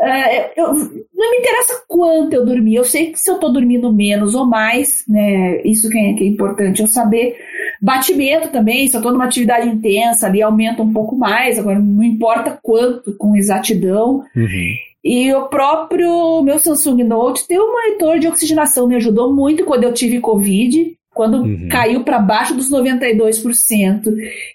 Uh, 0.00 0.50
eu, 0.56 0.72
não 1.14 1.30
me 1.30 1.36
interessa 1.40 1.84
quanto 1.86 2.32
eu 2.32 2.46
dormi, 2.46 2.74
eu 2.74 2.84
sei 2.84 3.12
que 3.12 3.20
se 3.20 3.30
eu 3.30 3.34
estou 3.34 3.52
dormindo 3.52 3.92
menos 3.92 4.34
ou 4.34 4.46
mais, 4.46 5.04
né, 5.06 5.60
isso 5.62 5.90
que 5.90 5.98
é, 5.98 6.14
que 6.14 6.24
é 6.24 6.26
importante 6.26 6.80
eu 6.80 6.86
saber. 6.86 7.36
Batimento 7.82 8.48
também, 8.48 8.88
se 8.88 8.96
eu 8.96 9.00
estou 9.00 9.12
numa 9.12 9.26
atividade 9.26 9.68
intensa, 9.68 10.26
ali 10.26 10.40
aumenta 10.40 10.82
um 10.82 10.90
pouco 10.90 11.14
mais, 11.14 11.58
agora 11.58 11.78
não 11.78 12.02
importa 12.02 12.58
quanto, 12.62 13.14
com 13.18 13.36
exatidão. 13.36 14.24
Uhum. 14.34 14.74
E 15.04 15.32
o 15.34 15.48
próprio 15.48 16.42
meu 16.42 16.58
Samsung 16.58 17.04
Note 17.04 17.46
tem 17.46 17.60
um 17.60 17.70
monitor 17.70 18.18
de 18.18 18.28
oxigenação, 18.28 18.88
me 18.88 18.96
ajudou 18.96 19.34
muito 19.34 19.66
quando 19.66 19.84
eu 19.84 19.92
tive 19.92 20.18
Covid, 20.18 20.96
quando 21.12 21.42
uhum. 21.42 21.68
caiu 21.70 22.04
para 22.04 22.18
baixo 22.18 22.54
dos 22.54 22.70
92%. 22.70 24.14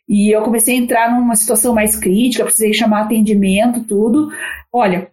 E 0.09 0.35
eu 0.35 0.41
comecei 0.41 0.75
a 0.75 0.79
entrar 0.79 1.11
numa 1.13 1.35
situação 1.35 1.73
mais 1.73 1.95
crítica, 1.95 2.43
precisei 2.43 2.73
chamar 2.73 3.03
atendimento, 3.03 3.83
tudo. 3.83 4.29
Olha, 4.73 5.07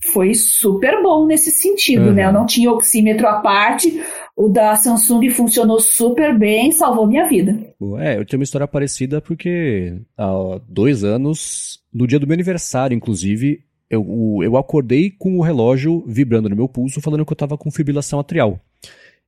foi 0.00 0.34
super 0.34 1.02
bom 1.02 1.26
nesse 1.26 1.50
sentido, 1.50 2.06
uhum. 2.06 2.12
né? 2.12 2.24
Eu 2.24 2.32
não 2.32 2.46
tinha 2.46 2.70
oxímetro 2.70 3.26
à 3.26 3.40
parte, 3.40 4.02
o 4.36 4.48
da 4.48 4.76
Samsung 4.76 5.30
funcionou 5.30 5.80
super 5.80 6.38
bem, 6.38 6.70
salvou 6.70 7.06
minha 7.06 7.26
vida. 7.26 7.58
É, 7.98 8.18
eu 8.18 8.24
tenho 8.24 8.40
uma 8.40 8.44
história 8.44 8.68
parecida 8.68 9.20
porque 9.20 10.00
há 10.16 10.60
dois 10.68 11.02
anos, 11.02 11.80
no 11.92 12.06
dia 12.06 12.18
do 12.18 12.26
meu 12.26 12.34
aniversário, 12.34 12.94
inclusive, 12.94 13.64
eu, 13.90 14.40
eu 14.42 14.56
acordei 14.56 15.10
com 15.10 15.38
o 15.38 15.42
relógio 15.42 16.04
vibrando 16.06 16.48
no 16.48 16.56
meu 16.56 16.68
pulso, 16.68 17.00
falando 17.00 17.24
que 17.24 17.32
eu 17.32 17.36
tava 17.36 17.58
com 17.58 17.70
fibrilação 17.70 18.20
atrial. 18.20 18.60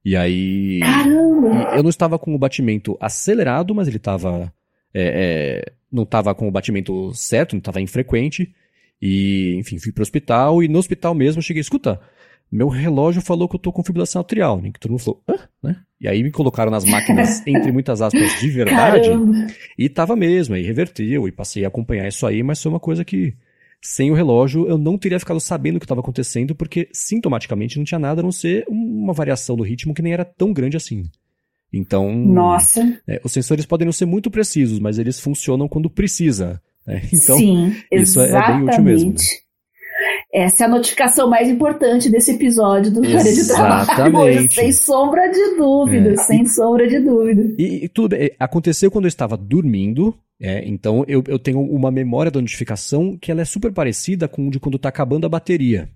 E 0.05 0.17
aí. 0.17 0.81
Caramba! 0.81 1.77
Eu 1.77 1.83
não 1.83 1.91
estava 1.91 2.19
com 2.19 2.35
o 2.35 2.39
batimento 2.39 2.97
acelerado, 3.01 3.75
mas 3.75 3.89
ele 3.89 3.97
estava. 3.97 4.53
É, 4.93 5.65
é, 5.65 5.73
não 5.91 6.05
estava 6.05 6.35
com 6.35 6.49
o 6.49 6.51
batimento 6.51 7.13
certo, 7.15 7.53
não 7.53 7.59
estava 7.59 7.81
infrequente. 7.81 8.55
E, 9.01 9.57
enfim, 9.59 9.79
fui 9.79 9.93
pro 9.93 10.03
hospital 10.03 10.63
e 10.63 10.69
no 10.69 10.79
hospital 10.79 11.15
mesmo 11.15 11.41
cheguei, 11.41 11.61
escuta, 11.61 12.01
meu 12.51 12.69
relógio 12.69 13.23
falou 13.23 13.49
que 13.49 13.55
eu 13.55 13.61
tô 13.61 13.73
com 13.73 13.85
fibrilação 13.85 14.21
atrial, 14.21 14.61
né? 14.61 14.71
Que 14.73 14.81
todo 14.81 14.91
mundo 14.91 15.01
falou, 15.01 15.23
Hã? 15.29 15.35
né? 15.63 15.77
E 16.01 16.09
aí 16.09 16.23
me 16.23 16.31
colocaram 16.31 16.71
nas 16.71 16.85
máquinas, 16.85 17.43
entre 17.47 17.71
muitas 17.71 18.03
aspas, 18.03 18.41
de 18.41 18.51
verdade. 18.51 19.11
Caramba. 19.11 19.47
E 19.79 19.89
tava 19.89 20.17
mesmo, 20.17 20.55
aí 20.55 20.63
reverteu 20.63 21.29
e 21.29 21.33
passei 21.33 21.65
a 21.65 21.69
acompanhar 21.69 22.09
isso 22.09 22.27
aí, 22.27 22.43
mas 22.43 22.61
foi 22.61 22.73
uma 22.73 22.81
coisa 22.81 23.05
que, 23.05 23.35
sem 23.81 24.11
o 24.11 24.15
relógio, 24.15 24.67
eu 24.67 24.77
não 24.77 24.99
teria 24.99 25.21
ficado 25.21 25.39
sabendo 25.39 25.77
o 25.77 25.79
que 25.79 25.85
estava 25.85 26.01
acontecendo, 26.01 26.55
porque 26.55 26.89
sintomaticamente 26.93 27.79
não 27.79 27.85
tinha 27.85 27.99
nada 27.99 28.21
a 28.21 28.25
não 28.25 28.33
ser 28.33 28.65
uma 28.69 29.13
variação 29.13 29.57
do 29.57 29.63
ritmo 29.63 29.95
que 29.95 30.03
nem 30.03 30.13
era 30.13 30.25
tão 30.25 30.53
grande 30.53 30.77
assim. 30.77 31.05
Então, 31.73 32.13
Nossa. 32.13 32.99
é, 33.07 33.21
os 33.23 33.33
sensores 33.33 33.65
podem 33.65 33.85
não 33.85 33.93
ser 33.93 34.07
muito 34.07 34.31
precisos, 34.31 34.81
mas 34.81 34.99
eles 34.99 35.21
funcionam 35.21 35.69
quando 35.69 35.89
precisa. 35.89 36.61
Né? 36.87 37.03
Então, 37.13 37.37
Sim, 37.39 37.75
isso 37.93 38.21
é- 38.21 38.25
é 38.25 38.29
exatamente. 38.29 38.59
bem 38.61 38.69
útil 38.69 38.85
mesmo, 38.85 39.11
né? 39.11 39.17
Essa 40.33 40.65
é 40.65 40.67
a 40.67 40.71
notificação 40.71 41.29
mais 41.29 41.49
importante 41.49 42.09
desse 42.09 42.31
episódio 42.33 42.91
do 42.93 43.05
Área 43.05 43.23
de 43.35 43.47
Trabalho. 43.47 43.83
Exatamente. 43.91 44.55
Sem 44.55 44.73
sombra 44.73 45.29
de 45.29 45.57
dúvida, 45.57 46.13
É. 46.13 46.17
sem 46.17 46.47
sombra 46.47 46.89
de 46.89 47.01
dúvida. 47.01 47.55
E, 47.59 47.85
e 47.85 47.89
tudo 47.89 48.17
bem, 48.17 48.31
aconteceu 48.39 48.91
quando 48.91 49.05
eu 49.05 49.09
estava 49.11 49.37
dormindo, 49.37 50.15
é, 50.41 50.67
então 50.67 51.05
eu, 51.07 51.23
eu 51.27 51.39
tenho 51.39 51.61
uma 51.61 51.91
memória 51.91 52.31
da 52.31 52.41
notificação 52.41 53.19
que 53.21 53.31
ela 53.31 53.43
é 53.43 53.45
super 53.45 53.73
parecida 53.73 54.27
com 54.29 54.49
de 54.49 54.59
quando 54.61 54.77
está 54.77 54.89
acabando 54.89 55.27
a 55.27 55.29
bateria. 55.29 55.89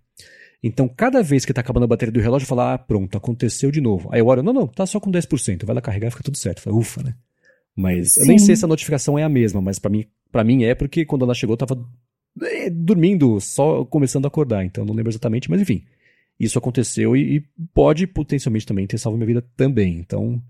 Então, 0.63 0.89
cada 0.89 1.23
vez 1.23 1.45
que 1.45 1.53
está 1.53 1.61
acabando 1.61 1.85
a 1.85 1.89
bateria 1.89 2.13
do 2.13 2.21
relógio, 2.21 2.45
eu 2.45 2.49
falo, 2.49 2.63
ah, 2.63 2.79
pronto, 2.79 3.17
aconteceu 3.17 3.71
de 3.71 3.81
novo. 3.81 4.09
Aí 4.13 4.21
eu 4.21 4.27
olho, 4.27 4.43
não, 4.43 4.53
não, 4.53 4.67
tá 4.67 4.85
só 4.87 4.99
com 4.99 5.11
10%, 5.11 5.65
vai 5.65 5.75
lá 5.75 5.81
carregar 5.81 6.09
e 6.09 6.11
fica 6.11 6.23
tudo 6.25 6.37
certo. 6.39 6.59
Eu 6.59 6.63
falo, 6.65 6.79
Ufa, 6.79 7.03
né? 7.03 7.15
Mas 7.77 8.17
eu 8.17 8.27
nem 8.27 8.39
Sim. 8.39 8.47
sei 8.47 8.57
se 8.57 8.65
a 8.65 8.69
notificação 8.69 9.19
é 9.19 9.23
a 9.23 9.29
mesma, 9.29 9.61
mas 9.61 9.79
para 9.79 9.91
mim, 9.91 10.05
pra 10.35 10.43
mim 10.43 10.65
é 10.65 10.75
porque 10.75 11.05
quando 11.05 11.25
ela 11.25 11.33
chegou 11.33 11.55
eu 11.55 11.59
tava 11.59 11.79
é, 12.43 12.69
dormindo, 12.69 13.41
só 13.41 13.85
começando 13.85 14.25
a 14.25 14.29
acordar, 14.29 14.65
então 14.65 14.85
não 14.85 14.93
lembro 14.93 15.13
exatamente, 15.13 15.49
mas 15.49 15.61
enfim. 15.61 15.85
Isso 16.41 16.59
aconteceu 16.59 17.17
e, 17.17 17.37
e 17.37 17.41
pode 17.73 18.05
potencialmente 18.09 18.67
também 18.67 18.85
ter 18.85 18.99
salvo 18.99 19.17
minha 19.17 19.29
vida 19.29 19.45
também. 19.57 19.97
Então, 19.97 20.43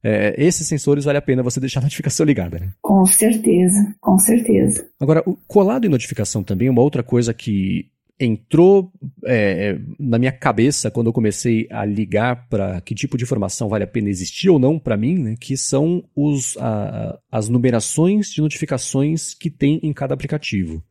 é, 0.00 0.32
esses 0.38 0.64
sensores 0.68 1.04
vale 1.04 1.18
a 1.18 1.22
pena 1.22 1.42
você 1.42 1.58
deixar 1.58 1.80
a 1.80 1.82
notificação 1.82 2.24
ligada, 2.24 2.60
né? 2.60 2.72
Com 2.80 3.04
certeza, 3.04 3.96
com 4.00 4.16
certeza. 4.16 4.88
Agora, 5.00 5.24
colado 5.48 5.84
em 5.84 5.90
notificação 5.90 6.44
também 6.44 6.68
é 6.68 6.70
uma 6.70 6.80
outra 6.80 7.02
coisa 7.02 7.34
que 7.34 7.90
entrou 8.24 8.92
é, 9.24 9.78
na 9.98 10.18
minha 10.18 10.32
cabeça 10.32 10.90
quando 10.90 11.08
eu 11.08 11.12
comecei 11.12 11.66
a 11.70 11.84
ligar 11.84 12.46
para 12.48 12.80
que 12.80 12.94
tipo 12.94 13.16
de 13.16 13.24
informação 13.24 13.68
vale 13.68 13.84
a 13.84 13.86
pena 13.86 14.08
existir 14.08 14.48
ou 14.48 14.58
não 14.58 14.78
para 14.78 14.96
mim, 14.96 15.18
né? 15.18 15.34
Que 15.40 15.56
são 15.56 16.04
os, 16.14 16.56
a- 16.58 17.18
as 17.30 17.48
numerações 17.48 18.30
de 18.32 18.40
notificações 18.40 19.34
que 19.34 19.50
tem 19.50 19.80
em 19.82 19.92
cada 19.92 20.14
aplicativo. 20.14 20.82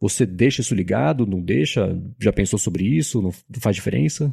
Você 0.00 0.24
deixa 0.24 0.62
isso 0.62 0.74
ligado, 0.74 1.26
não 1.26 1.40
deixa? 1.40 1.96
Já 2.18 2.32
pensou 2.32 2.58
sobre 2.58 2.84
isso? 2.84 3.20
Não 3.20 3.30
faz 3.60 3.76
diferença? 3.76 4.32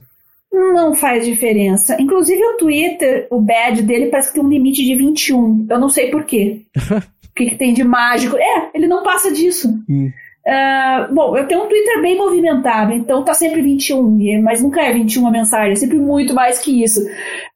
Não 0.51 0.95
faz 0.95 1.26
diferença. 1.26 2.01
Inclusive 2.01 2.41
o 2.41 2.58
Twitter, 2.58 3.28
o 3.30 3.41
badge 3.41 3.82
dele 3.84 4.08
parece 4.08 4.30
que 4.30 4.36
tem 4.36 4.43
um 4.43 4.49
limite 4.49 4.84
de 4.84 4.95
21. 4.95 5.68
Eu 5.70 5.80
não 5.80 5.89
sei 5.89 6.10
por 6.10 6.24
quê. 6.24 6.62
o 6.80 7.34
que, 7.36 7.49
que 7.49 7.55
tem 7.58 7.74
de 7.74 7.84
mágico? 7.84 8.38
É, 8.38 8.72
ele 8.74 8.88
não 8.88 9.03
passa 9.03 9.32
disso. 9.32 9.68
Hum. 9.89 10.10
Ah, 10.50 11.10
bom, 11.12 11.38
eu 11.38 11.45
tenho 11.45 11.64
um 11.64 11.68
Twitter 11.68 12.02
bem 12.02 12.18
movimentado, 12.18 12.93
então 12.93 13.22
tá 13.22 13.34
sempre 13.34 13.62
21, 13.62 14.18
e- 14.18 14.41
mas 14.41 14.62
nunca 14.64 14.82
é 14.82 14.93
21 14.93 15.28
a 15.28 15.32
mensagem, 15.32 15.74
é 15.74 15.76
sempre 15.76 15.98
muito 16.00 16.34
mais 16.34 16.58
que 16.60 16.82
isso. 16.84 17.02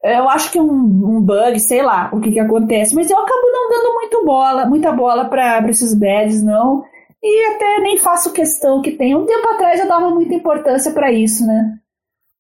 Eu 0.04 0.28
acho 0.28 0.52
que 0.52 0.58
é 0.58 0.62
um, 0.62 0.68
um 0.74 1.22
bug, 1.22 1.58
sei 1.60 1.82
lá 1.82 2.10
o 2.12 2.20
que 2.20 2.32
que 2.34 2.40
acontece, 2.40 2.94
mas 2.94 3.10
eu 3.10 3.18
acabo 3.18 3.42
não 3.50 3.70
dando 3.70 3.94
muito 3.94 4.26
bola, 4.26 4.66
muita 4.66 4.92
bola 4.92 5.24
pra 5.26 5.66
esses 5.70 5.94
badges, 5.94 6.44
não. 6.44 6.84
E 7.24 7.54
até 7.56 7.80
nem 7.80 7.98
faço 7.98 8.34
questão 8.34 8.82
que 8.82 8.92
tenha. 8.92 9.18
Um 9.18 9.26
tempo 9.26 9.48
atrás 9.50 9.80
eu 9.80 9.88
dava 9.88 10.10
muita 10.10 10.34
importância 10.34 10.92
pra 10.92 11.12
isso, 11.14 11.46
né? 11.48 11.76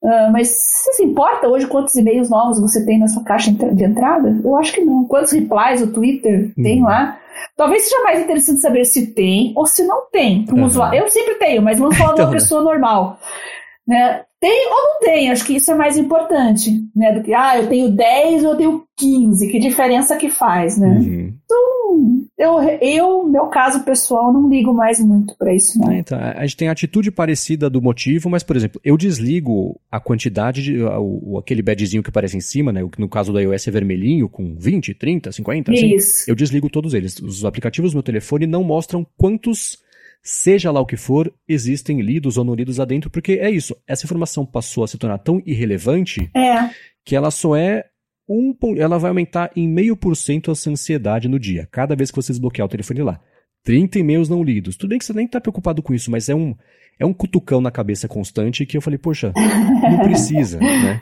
Ah, 0.03 0.29
mas 0.33 0.47
você 0.49 0.93
se 0.93 1.03
importa 1.05 1.47
hoje 1.47 1.67
quantos 1.67 1.95
e-mails 1.95 2.29
novos 2.29 2.59
você 2.59 2.83
tem 2.85 2.97
na 2.99 3.07
sua 3.07 3.23
caixa 3.23 3.51
de 3.51 3.83
entrada? 3.85 4.37
Eu 4.43 4.55
acho 4.57 4.73
que 4.73 4.81
não. 4.81 5.05
Quantos 5.05 5.31
replies 5.31 5.81
o 5.81 5.93
Twitter 5.93 6.51
tem 6.55 6.81
Hum. 6.81 6.85
lá? 6.87 7.19
Talvez 7.55 7.83
seja 7.83 8.03
mais 8.03 8.19
interessante 8.21 8.61
saber 8.61 8.85
se 8.85 9.07
tem 9.13 9.53
ou 9.55 9.65
se 9.65 9.83
não 9.83 10.09
tem. 10.11 10.45
um 10.51 10.57
Aham. 10.59 10.65
usuário. 10.67 10.99
Eu 10.99 11.09
sempre 11.09 11.35
tenho, 11.35 11.61
mas 11.61 11.79
vamos 11.79 11.97
falar 11.97 12.09
de 12.09 12.13
Então, 12.15 12.25
uma 12.25 12.31
né? 12.31 12.37
pessoa 12.39 12.61
normal. 12.63 13.19
Né? 13.87 14.23
Tem 14.39 14.67
ou 14.67 14.71
não 14.83 14.99
tem? 15.01 15.31
Acho 15.31 15.45
que 15.45 15.55
isso 15.55 15.71
é 15.71 15.75
mais 15.75 15.97
importante. 15.97 16.71
Né? 16.95 17.11
Do 17.11 17.21
que, 17.23 17.33
ah, 17.33 17.57
eu 17.59 17.67
tenho 17.67 17.89
10 17.91 18.43
ou 18.43 18.51
eu 18.51 18.57
tenho 18.57 18.83
15. 18.97 19.47
Que 19.51 19.59
diferença 19.59 20.15
que 20.17 20.29
faz, 20.29 20.77
né? 20.79 20.87
Uhum. 20.87 21.33
Eu, 22.41 22.59
eu, 22.81 23.23
meu 23.27 23.45
caso 23.47 23.83
pessoal, 23.83 24.33
não 24.33 24.49
ligo 24.49 24.73
mais 24.73 24.99
muito 24.99 25.35
pra 25.37 25.53
isso, 25.53 25.77
não. 25.79 25.91
É, 25.91 25.99
então, 25.99 26.17
a 26.17 26.31
a 26.41 26.45
gente 26.45 26.57
tem 26.57 26.67
a 26.67 26.71
atitude 26.71 27.11
parecida 27.11 27.69
do 27.69 27.81
motivo, 27.81 28.29
mas, 28.29 28.41
por 28.43 28.55
exemplo, 28.55 28.81
eu 28.83 28.97
desligo 28.97 29.79
a 29.91 29.99
quantidade 29.99 30.63
de. 30.63 30.81
o, 30.81 31.33
o- 31.33 31.37
aquele 31.37 31.61
badgezinho 31.61 32.01
que 32.01 32.09
aparece 32.09 32.35
em 32.35 32.41
cima, 32.41 32.71
né? 32.73 32.81
No 32.97 33.07
caso 33.07 33.31
da 33.31 33.41
iOS 33.41 33.67
é 33.67 33.71
vermelhinho, 33.71 34.27
com 34.27 34.55
20, 34.57 34.93
30, 34.93 35.31
50, 35.31 35.71
assim. 35.71 35.95
Isso. 35.95 36.29
Eu 36.29 36.35
desligo 36.35 36.69
todos 36.69 36.93
eles. 36.93 37.19
Os 37.19 37.45
aplicativos 37.45 37.91
do 37.91 37.95
meu 37.95 38.03
telefone 38.03 38.47
não 38.47 38.63
mostram 38.63 39.05
quantos, 39.17 39.77
seja 40.23 40.71
lá 40.71 40.79
o 40.79 40.85
que 40.85 40.97
for, 40.97 41.31
existem 41.47 42.01
lidos 42.01 42.37
ou 42.37 42.43
não 42.43 42.55
lidos 42.55 42.77
lá 42.77 42.85
dentro, 42.85 43.09
porque 43.09 43.33
é 43.33 43.49
isso. 43.51 43.75
Essa 43.87 44.05
informação 44.05 44.45
passou 44.45 44.83
a 44.83 44.87
se 44.87 44.97
tornar 44.97 45.17
tão 45.19 45.41
irrelevante 45.45 46.29
É, 46.35 46.69
que 47.05 47.15
ela 47.15 47.29
só 47.31 47.55
é 47.55 47.85
um, 48.31 48.55
ela 48.77 48.97
vai 48.97 49.09
aumentar 49.09 49.51
em 49.55 49.67
meio 49.67 49.95
por 49.95 50.15
cento 50.15 50.51
a 50.51 50.55
sua 50.55 50.71
ansiedade 50.71 51.27
no 51.27 51.39
dia, 51.39 51.67
cada 51.71 51.95
vez 51.95 52.09
que 52.09 52.15
você 52.15 52.31
desbloquear 52.31 52.65
o 52.65 52.69
telefone 52.69 53.01
lá. 53.01 53.19
30 53.63 53.99
e-mails 53.99 54.29
não 54.29 54.43
lidos. 54.43 54.75
Tudo 54.75 54.89
bem 54.89 54.99
que 54.99 55.05
você 55.05 55.13
nem 55.13 55.27
tá 55.27 55.39
preocupado 55.39 55.83
com 55.83 55.93
isso, 55.93 56.09
mas 56.09 56.29
é 56.29 56.35
um, 56.35 56.55
é 56.99 57.05
um 57.05 57.13
cutucão 57.13 57.61
na 57.61 57.71
cabeça 57.71 58.07
constante 58.07 58.65
que 58.65 58.77
eu 58.77 58.81
falei, 58.81 58.97
poxa, 58.97 59.33
não 59.35 59.99
precisa, 60.03 60.59
né? 60.59 61.01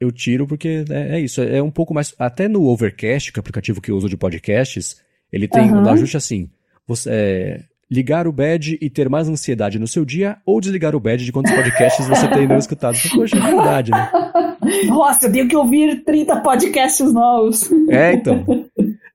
Eu 0.00 0.10
tiro 0.10 0.46
porque 0.46 0.84
é, 0.90 1.16
é 1.16 1.20
isso, 1.20 1.40
é 1.40 1.62
um 1.62 1.70
pouco 1.70 1.94
mais. 1.94 2.12
Até 2.18 2.48
no 2.48 2.64
Overcast, 2.64 3.32
que 3.32 3.38
é 3.38 3.40
o 3.40 3.42
aplicativo 3.42 3.80
que 3.80 3.90
eu 3.90 3.96
uso 3.96 4.08
de 4.08 4.16
podcasts, 4.16 5.00
ele 5.32 5.46
tem 5.46 5.70
um 5.70 5.78
Aham. 5.78 5.92
ajuste 5.92 6.16
assim: 6.16 6.50
você, 6.86 7.08
é, 7.12 7.64
ligar 7.92 8.26
o 8.26 8.32
badge 8.32 8.78
e 8.80 8.88
ter 8.88 9.10
mais 9.10 9.28
ansiedade 9.28 9.78
no 9.78 9.86
seu 9.86 10.02
dia, 10.02 10.38
ou 10.46 10.62
desligar 10.62 10.96
o 10.96 11.00
badge 11.00 11.26
de 11.26 11.32
quantos 11.32 11.52
podcasts 11.52 12.08
você 12.08 12.26
tem 12.28 12.48
não 12.48 12.56
escutado. 12.56 12.96
Poxa, 13.14 13.36
é 13.36 13.40
verdade, 13.40 13.90
né? 13.90 14.10
Nossa, 14.88 15.26
eu 15.26 15.32
tenho 15.32 15.46
que 15.46 15.56
ouvir 15.56 16.02
30 16.02 16.40
podcasts 16.40 17.12
novos. 17.12 17.70
É, 17.90 18.14
então. 18.14 18.44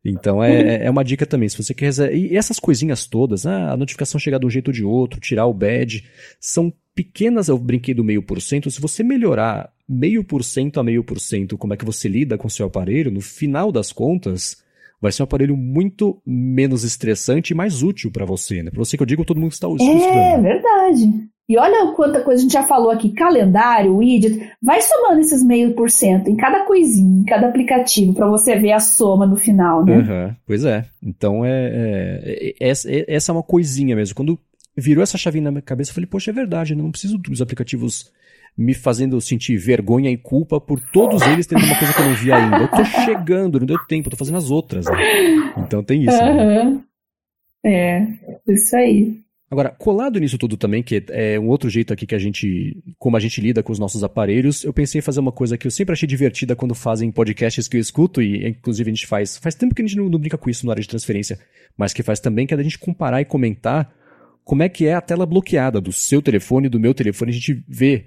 Então 0.05 0.43
é, 0.43 0.85
é 0.85 0.89
uma 0.89 1.03
dica 1.03 1.25
também. 1.25 1.49
Se 1.49 1.61
você 1.61 1.73
quer. 1.73 1.91
E 2.13 2.37
essas 2.37 2.59
coisinhas 2.59 3.07
todas, 3.07 3.47
ah, 3.47 3.71
a 3.71 3.77
notificação 3.77 4.19
chegar 4.19 4.37
de 4.37 4.45
um 4.45 4.49
jeito 4.49 4.67
ou 4.67 4.73
de 4.73 4.83
outro, 4.83 5.19
tirar 5.19 5.47
o 5.47 5.53
badge, 5.53 6.05
são 6.39 6.71
pequenas. 6.93 7.47
Eu 7.47 7.57
brinquei 7.57 7.95
do 7.95 8.03
meio 8.03 8.21
por 8.21 8.39
cento. 8.39 8.69
Se 8.69 8.79
você 8.79 9.03
melhorar 9.03 9.71
meio 9.89 10.23
por 10.23 10.43
cento 10.43 10.79
a 10.79 10.83
meio 10.83 11.03
por 11.03 11.19
cento 11.19 11.57
como 11.57 11.73
é 11.73 11.77
que 11.77 11.85
você 11.85 12.07
lida 12.07 12.37
com 12.37 12.47
o 12.47 12.51
seu 12.51 12.67
aparelho, 12.67 13.09
no 13.09 13.21
final 13.21 13.71
das 13.71 13.91
contas, 13.91 14.61
vai 15.01 15.11
ser 15.11 15.23
um 15.23 15.25
aparelho 15.25 15.55
muito 15.55 16.21
menos 16.25 16.83
estressante 16.83 17.53
e 17.53 17.55
mais 17.55 17.83
útil 17.83 18.11
para 18.11 18.25
você, 18.25 18.63
né? 18.63 18.71
Para 18.71 18.83
você 18.83 18.97
que 18.97 19.03
eu 19.03 19.07
digo, 19.07 19.25
todo 19.25 19.39
mundo 19.39 19.51
está 19.51 19.67
É 19.67 19.71
escutando. 19.73 20.41
verdade. 20.41 21.27
E 21.49 21.57
olha 21.57 21.93
quanta 21.93 22.21
coisa 22.21 22.39
a 22.39 22.43
gente 22.43 22.51
já 22.51 22.63
falou 22.63 22.91
aqui: 22.91 23.13
calendário, 23.13 23.95
widget. 23.95 24.51
Vai 24.61 24.81
somando 24.81 25.21
esses 25.21 25.41
meio 25.43 25.73
por 25.75 25.89
cento 25.89 26.29
em 26.29 26.35
cada 26.35 26.65
coisinha, 26.65 27.21
em 27.21 27.23
cada 27.23 27.47
aplicativo, 27.47 28.13
pra 28.13 28.27
você 28.27 28.57
ver 28.57 28.73
a 28.73 28.79
soma 28.81 29.25
no 29.25 29.37
final, 29.37 29.85
né? 29.85 29.95
Aham, 29.97 30.35
pois 30.45 30.65
é. 30.65 30.83
Então 31.01 31.45
é, 31.45 31.51
é- 31.51 32.47
é- 32.49 32.55
essa, 32.69 32.91
é- 32.91 33.05
é 33.07 33.31
uma 33.31 33.43
coisinha 33.43 33.95
mesmo. 33.95 34.13
Quando 34.13 34.37
virou 34.75 35.01
essa 35.01 35.17
chavinha 35.17 35.45
na 35.45 35.51
minha 35.51 35.61
cabeça, 35.61 35.91
eu 35.91 35.95
falei, 35.95 36.07
poxa, 36.07 36.31
é 36.31 36.33
verdade, 36.33 36.75
não 36.75 36.91
preciso 36.91 37.17
dos 37.17 37.41
aplicativos 37.41 38.11
me 38.57 38.73
fazendo 38.73 39.21
sentir 39.21 39.55
vergonha 39.57 40.09
e 40.09 40.17
culpa 40.17 40.59
por 40.59 40.79
todos 40.91 41.21
eles 41.21 41.45
terem 41.45 41.63
uma 41.63 41.77
coisa 41.77 41.93
que 41.93 42.01
eu 42.01 42.05
não 42.05 42.15
vi 42.15 42.31
ainda. 42.31 42.57
Eu 42.57 42.67
tô 42.67 42.83
chegando, 43.05 43.59
não 43.59 43.67
deu 43.67 43.77
tempo, 43.87 44.07
eu 44.07 44.11
tô 44.11 44.17
fazendo 44.17 44.37
as 44.37 44.49
outras. 44.49 44.85
né? 44.85 44.93
Então 45.57 45.83
tem 45.83 46.03
isso. 46.03 46.17
né? 46.17 46.61
Aham. 46.61 46.83
É, 47.65 48.07
isso 48.47 48.75
aí. 48.75 49.19
Agora, 49.49 49.69
colado 49.69 50.19
nisso 50.19 50.37
tudo 50.37 50.57
também, 50.57 50.83
que 50.83 51.01
é 51.09 51.39
um 51.39 51.47
outro 51.47 51.69
jeito 51.69 51.93
aqui 51.93 52.05
que 52.05 52.15
a 52.15 52.19
gente, 52.19 52.75
como 52.99 53.15
a 53.15 53.19
gente 53.19 53.39
lida 53.39 53.63
com 53.63 53.71
os 53.71 53.79
nossos 53.79 54.03
aparelhos, 54.03 54.63
eu 54.65 54.73
pensei 54.73 54.99
em 54.99 55.01
fazer 55.01 55.21
uma 55.21 55.31
coisa 55.31 55.57
que 55.57 55.65
eu 55.65 55.71
sempre 55.71 55.93
achei 55.93 56.07
divertida 56.07 56.55
quando 56.55 56.75
fazem 56.75 57.09
podcasts 57.11 57.65
que 57.67 57.77
eu 57.77 57.81
escuto, 57.81 58.21
e 58.21 58.45
inclusive 58.45 58.89
a 58.89 58.93
gente 58.93 59.07
faz, 59.07 59.37
faz 59.37 59.55
tempo 59.55 59.73
que 59.73 59.81
a 59.81 59.85
gente 59.85 59.95
não, 59.95 60.09
não 60.09 60.19
brinca 60.19 60.37
com 60.37 60.49
isso 60.49 60.65
na 60.65 60.73
área 60.73 60.81
de 60.81 60.89
transferência, 60.89 61.39
mas 61.77 61.93
que 61.93 62.03
faz 62.03 62.19
também, 62.19 62.45
que 62.45 62.53
é 62.53 62.57
da 62.57 62.63
gente 62.63 62.77
comparar 62.77 63.21
e 63.21 63.25
comentar 63.25 63.89
como 64.43 64.63
é 64.63 64.69
que 64.69 64.85
é 64.85 64.93
a 64.93 65.01
tela 65.01 65.25
bloqueada 65.25 65.79
do 65.79 65.93
seu 65.93 66.21
telefone, 66.21 66.67
do 66.67 66.79
meu 66.79 66.93
telefone, 66.93 67.31
a 67.31 67.33
gente 67.33 67.63
vê 67.69 68.05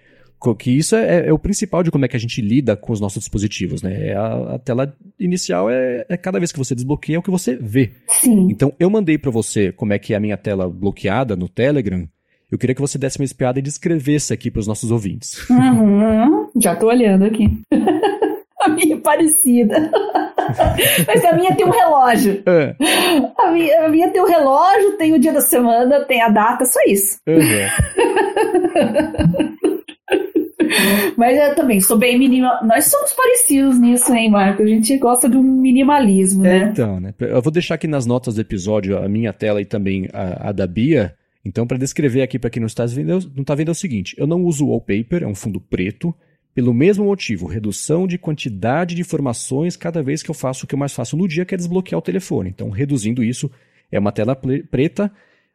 que 0.57 0.71
isso 0.71 0.97
é, 0.97 1.29
é 1.29 1.33
o 1.33 1.39
principal 1.39 1.83
de 1.83 1.91
como 1.91 2.05
é 2.05 2.09
que 2.09 2.17
a 2.17 2.21
gente 2.21 2.41
lida 2.41 2.75
com 2.75 2.93
os 2.93 3.01
nossos 3.01 3.21
dispositivos, 3.21 3.83
né? 3.83 4.09
É 4.09 4.17
A, 4.17 4.55
a 4.55 4.59
tela 4.59 4.95
inicial 5.19 5.69
é, 5.69 6.07
é 6.09 6.17
cada 6.17 6.39
vez 6.39 6.51
que 6.51 6.59
você 6.59 6.75
desbloqueia 6.75 7.17
é 7.17 7.19
o 7.19 7.23
que 7.23 7.31
você 7.31 7.57
vê. 7.57 7.93
Sim. 8.09 8.49
Então, 8.51 8.73
eu 8.79 8.89
mandei 8.89 9.19
pra 9.19 9.31
você 9.31 9.71
como 9.71 9.93
é 9.93 9.99
que 9.99 10.15
é 10.15 10.17
a 10.17 10.21
minha 10.21 10.37
tela 10.37 10.69
bloqueada 10.69 11.37
no 11.37 11.49
Telegram. 11.49 12.09
eu 12.51 12.57
queria 12.59 12.75
que 12.75 12.81
você 12.81 12.97
desse 12.97 13.19
uma 13.19 13.25
espiada 13.25 13.59
e 13.59 13.63
descrevesse 13.63 14.33
aqui 14.33 14.51
para 14.51 14.61
os 14.61 14.67
nossos 14.67 14.91
ouvintes. 14.91 15.49
Uhum, 15.51 16.49
já 16.57 16.75
tô 16.75 16.87
olhando 16.87 17.25
aqui. 17.27 17.47
a 18.61 18.69
minha 18.69 18.97
é 18.97 19.01
parecida. 19.01 19.91
Mas 21.07 21.25
a 21.25 21.33
minha 21.35 21.55
tem 21.55 21.67
um 21.67 21.71
relógio. 21.71 22.43
É. 22.47 22.75
A, 23.39 23.51
minha, 23.51 23.87
a 23.87 23.89
minha 23.89 24.11
tem 24.11 24.23
um 24.23 24.27
relógio, 24.27 24.93
tem 24.93 25.13
o 25.15 25.19
dia 25.19 25.33
da 25.33 25.41
semana, 25.41 26.05
tem 26.05 26.21
a 26.23 26.29
data, 26.29 26.65
só 26.65 26.81
isso. 26.87 27.19
Uhum. 27.27 27.41
Mas 31.17 31.39
eu 31.39 31.55
também 31.55 31.81
sou 31.81 31.99
bem 31.99 32.19
minimal. 32.19 32.65
Nós 32.65 32.87
somos 32.87 33.13
parecidos 33.13 33.79
nisso, 33.79 34.13
hein, 34.13 34.31
Marco? 34.31 34.63
A 34.63 34.67
gente 34.67 34.97
gosta 34.99 35.29
do 35.29 35.43
minimalismo, 35.43 36.43
né? 36.43 36.65
É, 36.65 36.65
então, 36.65 37.01
né? 37.01 37.15
Eu 37.19 37.43
vou 37.43 37.53
deixar 37.53 37.75
aqui 37.75 37.87
nas 37.87 38.07
notas 38.07 38.35
do 38.35 38.41
episódio 38.41 38.99
a 38.99 39.09
minha 39.09 39.33
tela 39.33 39.61
e 39.61 39.65
também 39.65 40.09
a, 40.13 40.49
a 40.49 40.53
da 40.53 40.67
Bia. 40.67 41.15
Então, 41.45 41.67
para 41.67 41.79
descrever 41.79 42.23
aqui 42.23 42.39
para 42.39 42.51
quem 42.51 42.61
não 42.61 42.67
está 42.67 42.85
vendo, 42.87 43.31
não 43.35 43.43
está 43.43 43.55
vendo 43.55 43.69
é 43.69 43.73
o 43.73 43.75
seguinte: 43.75 44.15
eu 44.19 44.27
não 44.27 44.45
uso 44.45 44.67
wallpaper, 44.67 45.23
é 45.23 45.27
um 45.27 45.35
fundo 45.35 45.61
preto. 45.61 46.15
Pelo 46.53 46.75
mesmo 46.75 47.05
motivo, 47.05 47.47
redução 47.47 48.09
de 48.09 48.19
quantidade 48.19 48.97
de 48.97 49.01
informações 49.01 49.77
cada 49.77 50.03
vez 50.03 50.21
que 50.21 50.31
eu 50.31 50.35
faço 50.35 50.65
o 50.65 50.69
que 50.69 50.75
eu 50.75 50.79
mais 50.79 50.93
faço 50.93 51.17
no 51.17 51.29
dia, 51.29 51.45
que 51.45 51.55
é 51.55 51.57
desbloquear 51.57 51.99
o 51.99 52.03
telefone. 52.03 52.51
Então, 52.51 52.71
reduzindo 52.71 53.23
isso, 53.23 53.49
é 53.91 53.99
uma 53.99 54.11
tela 54.11 54.37
preta. 54.69 55.13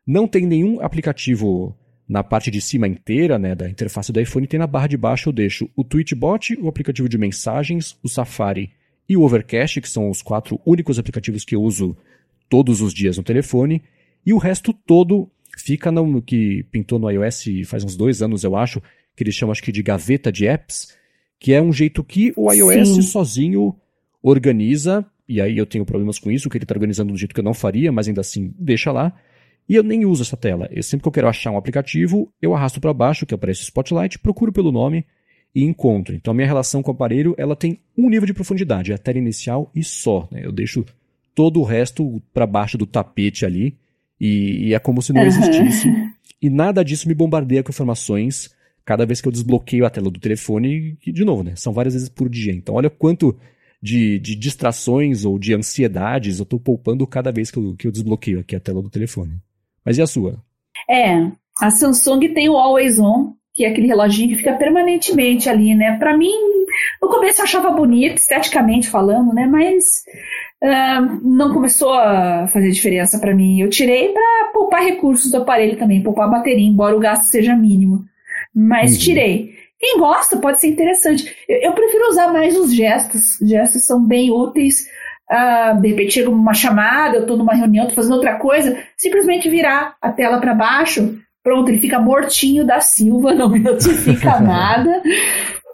Não 0.08 0.26
tem 0.26 0.46
nenhum 0.46 0.80
aplicativo 0.82 1.76
na 2.08 2.24
parte 2.24 2.52
de 2.52 2.62
cima 2.62 2.88
inteira 2.88 3.40
né, 3.40 3.56
da 3.56 3.70
interface 3.70 4.12
do 4.12 4.20
iPhone, 4.20 4.48
tem 4.48 4.60
na 4.60 4.68
barra 4.68 4.88
de 4.88 4.98
baixo 4.98 5.30
eu 5.30 5.34
deixo 5.34 5.70
o 5.76 5.84
Tweetbot, 5.84 6.56
o 6.62 6.68
aplicativo 6.68 7.10
de 7.10 7.18
mensagens, 7.18 7.98
o 8.04 8.10
Safari 8.10 8.72
e 9.10 9.18
o 9.18 9.22
Overcast, 9.24 9.82
que 9.82 9.90
são 9.90 10.10
os 10.10 10.22
quatro 10.22 10.60
únicos 10.66 11.00
aplicativos 11.00 11.44
que 11.44 11.56
eu 11.56 11.62
uso 11.62 11.98
todos 12.48 12.82
os 12.82 12.94
dias 12.94 13.18
no 13.18 13.24
telefone. 13.24 13.82
E 14.26 14.34
o 14.34 14.38
resto 14.38 14.74
todo 14.74 15.30
fica 15.58 15.92
no 15.92 16.22
que 16.22 16.64
pintou 16.72 17.00
no 17.00 17.10
iOS 17.10 17.46
faz 17.66 17.84
uns 17.84 17.96
dois 17.96 18.22
anos, 18.22 18.44
eu 18.44 18.56
acho, 18.56 18.82
que 19.16 19.24
eles 19.24 19.36
chamam 19.36 19.52
acho 19.52 19.64
que 19.64 19.72
de 19.72 19.82
gaveta 19.82 20.32
de 20.32 20.46
apps, 20.48 20.96
que 21.40 21.54
é 21.54 21.62
um 21.62 21.72
jeito 21.72 22.04
que 22.04 22.34
o 22.36 22.52
iOS 22.52 22.90
Sim. 22.90 23.02
sozinho 23.02 23.76
organiza, 24.22 25.06
e 25.28 25.40
aí 25.40 25.58
eu 25.58 25.66
tenho 25.66 25.86
problemas 25.86 26.20
com 26.20 26.32
isso, 26.32 26.50
que 26.50 26.58
ele 26.58 26.66
está 26.66 26.76
organizando 26.76 27.14
do 27.14 27.18
jeito 27.18 27.34
que 27.34 27.40
eu 27.40 27.44
não 27.44 27.54
faria, 27.54 27.92
mas 27.92 28.08
ainda 28.08 28.22
assim 28.22 28.54
deixa 28.60 28.92
lá. 28.92 29.14
E 29.68 29.76
eu 29.76 29.84
nem 29.84 30.06
uso 30.06 30.22
essa 30.22 30.38
tela. 30.38 30.70
Eu, 30.72 30.84
sempre 30.84 31.04
que 31.04 31.08
eu 31.08 31.12
quero 31.12 31.28
achar 31.28 31.52
um 31.52 31.58
aplicativo, 31.58 32.32
eu 32.42 32.54
arrasto 32.54 32.80
para 32.80 32.94
baixo, 32.94 33.26
que 33.26 33.34
aparece 33.34 33.62
o 33.62 33.64
Spotlight, 33.64 34.20
procuro 34.20 34.52
pelo 34.52 34.72
nome 34.72 35.06
e 35.54 35.64
encontro. 35.64 36.14
Então 36.14 36.32
a 36.32 36.36
minha 36.36 36.48
relação 36.48 36.84
com 36.84 36.92
o 36.92 36.94
aparelho 36.94 37.34
ela 37.38 37.56
tem 37.56 37.80
um 37.98 38.10
nível 38.10 38.28
de 38.28 38.34
profundidade, 38.34 38.92
é 38.92 38.96
a 38.96 38.98
tela 38.98 39.18
inicial 39.18 39.72
e 39.74 39.84
só. 39.84 40.28
Né? 40.32 40.42
Eu 40.44 40.52
deixo 40.52 40.86
todo 41.34 41.60
o 41.60 41.64
resto 41.64 42.22
para 42.34 42.46
baixo 42.46 42.78
do 42.78 42.86
tapete 42.86 43.46
ali 43.46 43.76
e, 44.20 44.68
e 44.68 44.74
é 44.74 44.80
como 44.80 45.02
se 45.02 45.14
não 45.14 45.24
existisse. 45.24 45.90
E 46.42 46.50
nada 46.50 46.84
disso 46.84 47.08
me 47.08 47.14
bombardeia 47.14 47.64
com 47.64 47.72
informações 47.72 48.54
cada 48.84 49.06
vez 49.06 49.20
que 49.20 49.28
eu 49.28 49.32
desbloqueio 49.32 49.86
a 49.86 49.90
tela 49.90 50.12
do 50.12 50.20
telefone, 50.20 50.96
que, 51.02 51.12
de 51.12 51.26
novo, 51.26 51.44
né, 51.44 51.54
são 51.56 51.74
várias 51.74 51.96
vezes 51.96 52.08
por 52.08 52.30
dia. 52.30 52.54
Então, 52.54 52.76
olha 52.76 52.90
quanto 52.90 53.36
de, 53.82 54.20
de 54.20 54.36
distrações 54.36 55.26
ou 55.26 55.40
de 55.40 55.56
ansiedades 55.56 56.38
eu 56.38 56.44
estou 56.44 56.60
poupando 56.60 57.06
cada 57.08 57.32
vez 57.32 57.50
que 57.50 57.58
eu, 57.58 57.76
que 57.76 57.88
eu 57.88 57.92
desbloqueio 57.92 58.40
aqui 58.40 58.56
a 58.56 58.60
tela 58.60 58.82
do 58.82 58.90
telefone. 58.90 59.42
Mas 59.86 59.98
e 59.98 60.02
a 60.02 60.08
sua? 60.08 60.36
É, 60.90 61.32
a 61.62 61.70
Samsung 61.70 62.34
tem 62.34 62.50
o 62.50 62.58
Always 62.58 63.00
On, 63.00 63.34
que 63.54 63.64
é 63.64 63.70
aquele 63.70 63.88
reloginho 63.88 64.30
que 64.30 64.36
fica 64.36 64.54
permanentemente 64.54 65.50
ali, 65.50 65.74
né? 65.74 65.98
Para 65.98 66.18
mim, 66.18 66.34
no 67.02 67.08
começo 67.08 67.40
eu 67.40 67.46
achava 67.46 67.72
bonito, 67.72 68.18
esteticamente 68.18 68.90
falando, 68.90 69.34
né? 69.34 69.46
Mas 69.46 70.04
uh, 70.62 71.20
não 71.24 71.54
começou 71.54 71.94
a 71.94 72.50
fazer 72.52 72.72
diferença 72.72 73.18
para 73.20 73.34
mim. 73.34 73.62
Eu 73.62 73.70
tirei 73.70 74.10
para 74.10 74.52
poupar 74.52 74.84
recursos 74.84 75.32
do 75.32 75.38
aparelho 75.38 75.78
também, 75.78 76.04
poupar 76.04 76.30
bateria, 76.30 76.68
embora 76.68 76.96
o 76.96 77.00
gasto 77.00 77.24
seja 77.24 77.56
mínimo. 77.56 78.04
Mas 78.54 78.94
uhum. 78.94 79.00
tirei. 79.00 79.56
Quem 79.80 80.00
gosta 80.00 80.38
pode 80.38 80.60
ser 80.60 80.68
interessante. 80.68 81.34
Eu, 81.48 81.70
eu, 81.70 81.74
prefiro 81.74 82.10
usar 82.10 82.32
mais 82.32 82.58
os 82.58 82.74
gestos. 82.74 83.38
Gestos 83.42 83.86
são 83.86 84.04
bem 84.04 84.32
úteis. 84.32 84.88
Uh, 85.32 85.82
de 85.82 85.88
repente 85.88 86.14
chega 86.14 86.30
uma 86.30 86.54
chamada, 86.54 87.18
eu 87.18 87.22
estou 87.22 87.38
numa 87.38 87.56
reunião, 87.56 87.86
estou 87.86 87.96
fazendo 87.96 88.16
outra 88.16 88.38
coisa, 88.38 88.78
simplesmente 88.96 89.50
virar 89.50 89.96
a 90.00 90.12
tela 90.12 90.40
para 90.40 90.54
baixo, 90.54 91.18
pronto, 91.44 91.70
ele 91.70 91.82
fica 91.82 92.00
mortinho 92.00 92.66
da 92.66 92.80
Silva, 92.80 93.34
não 93.36 93.50
me 93.50 93.60
notifica 93.60 94.38
nada. 94.42 95.02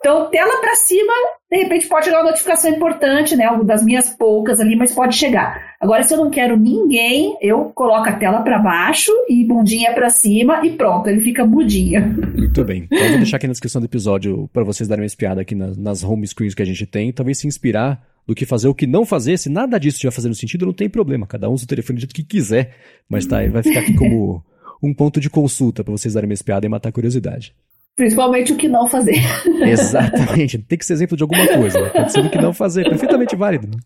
Então, 0.02 0.32
tela 0.32 0.60
para 0.60 0.74
cima, 0.74 1.14
de 1.52 1.58
repente 1.58 1.88
pode 1.88 2.06
chegar 2.06 2.22
uma 2.22 2.32
notificação 2.32 2.72
importante, 2.72 3.36
né? 3.36 3.46
Algo 3.46 3.64
das 3.64 3.84
minhas 3.84 4.10
poucas 4.10 4.60
ali, 4.60 4.76
mas 4.76 4.92
pode 4.92 5.16
chegar. 5.16 5.76
Agora, 5.80 6.02
se 6.02 6.12
eu 6.12 6.18
não 6.18 6.32
quero 6.32 6.58
ninguém, 6.58 7.38
eu 7.40 7.66
coloco 7.66 8.10
a 8.10 8.14
tela 8.14 8.42
para 8.42 8.58
baixo 8.58 9.12
e 9.30 9.46
bundinha 9.46 9.94
para 9.94 10.10
cima 10.10 10.66
e 10.66 10.72
pronto, 10.72 11.08
ele 11.08 11.22
fica 11.22 11.46
mudinho. 11.46 12.02
Muito 12.36 12.64
bem. 12.66 12.86
Então, 12.86 12.98
eu 12.98 13.10
vou 13.10 13.18
deixar 13.20 13.38
aqui 13.38 13.46
na 13.46 13.52
descrição 13.52 13.80
do 13.80 13.86
episódio 13.86 14.50
para 14.52 14.64
vocês 14.64 14.90
darem 14.90 15.04
uma 15.04 15.08
espiada 15.08 15.42
aqui 15.42 15.54
nas, 15.54 15.78
nas 15.78 16.04
home 16.04 16.26
screens 16.26 16.56
que 16.56 16.64
a 16.64 16.66
gente 16.66 16.88
tem, 16.88 17.14
talvez 17.14 17.38
se 17.38 17.48
inspirar 17.48 18.02
do 18.32 18.36
que 18.36 18.46
fazer 18.46 18.70
o 18.70 18.74
que 18.74 18.88
não 18.88 19.06
fazer. 19.06 19.38
Se 19.38 19.50
nada 19.50 19.78
disso 19.78 19.96
estiver 19.98 20.12
fazendo 20.12 20.34
sentido, 20.34 20.66
não 20.66 20.74
tem 20.74 20.90
problema. 20.90 21.28
Cada 21.28 21.50
um 21.50 21.54
usa 21.54 21.66
o 21.66 21.68
telefone 21.68 21.98
do 21.98 22.02
jeito 22.02 22.16
que 22.16 22.24
quiser. 22.24 22.76
Mas 23.10 23.26
tá, 23.26 23.46
vai 23.48 23.62
ficar 23.62 23.82
aqui 23.82 23.94
como 23.94 24.42
um 24.82 24.94
ponto 24.94 25.20
de 25.20 25.30
consulta 25.30 25.84
para 25.84 25.92
vocês 25.92 26.14
darem 26.14 26.30
uma 26.30 26.34
espiada 26.34 26.66
e 26.66 26.70
matar 26.70 26.90
a 26.90 26.92
curiosidade. 26.94 27.54
Principalmente 27.94 28.54
o 28.54 28.56
que 28.56 28.70
não 28.70 28.88
fazer. 28.88 29.18
Exatamente. 29.68 30.58
Tem 30.60 30.78
que 30.78 30.86
ser 30.86 30.94
exemplo 30.94 31.18
de 31.18 31.24
alguma 31.24 31.46
coisa. 31.46 31.82
Né? 31.82 31.90
Pode 31.90 32.12
ser 32.14 32.22
o 32.22 32.30
que 32.30 32.38
não 32.38 32.54
fazer. 32.54 32.86
Perfeitamente 32.88 33.36
válido. 33.36 33.68
Né? 33.68 33.78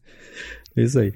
É 0.77 0.83
isso 0.83 0.99
aí. 0.99 1.11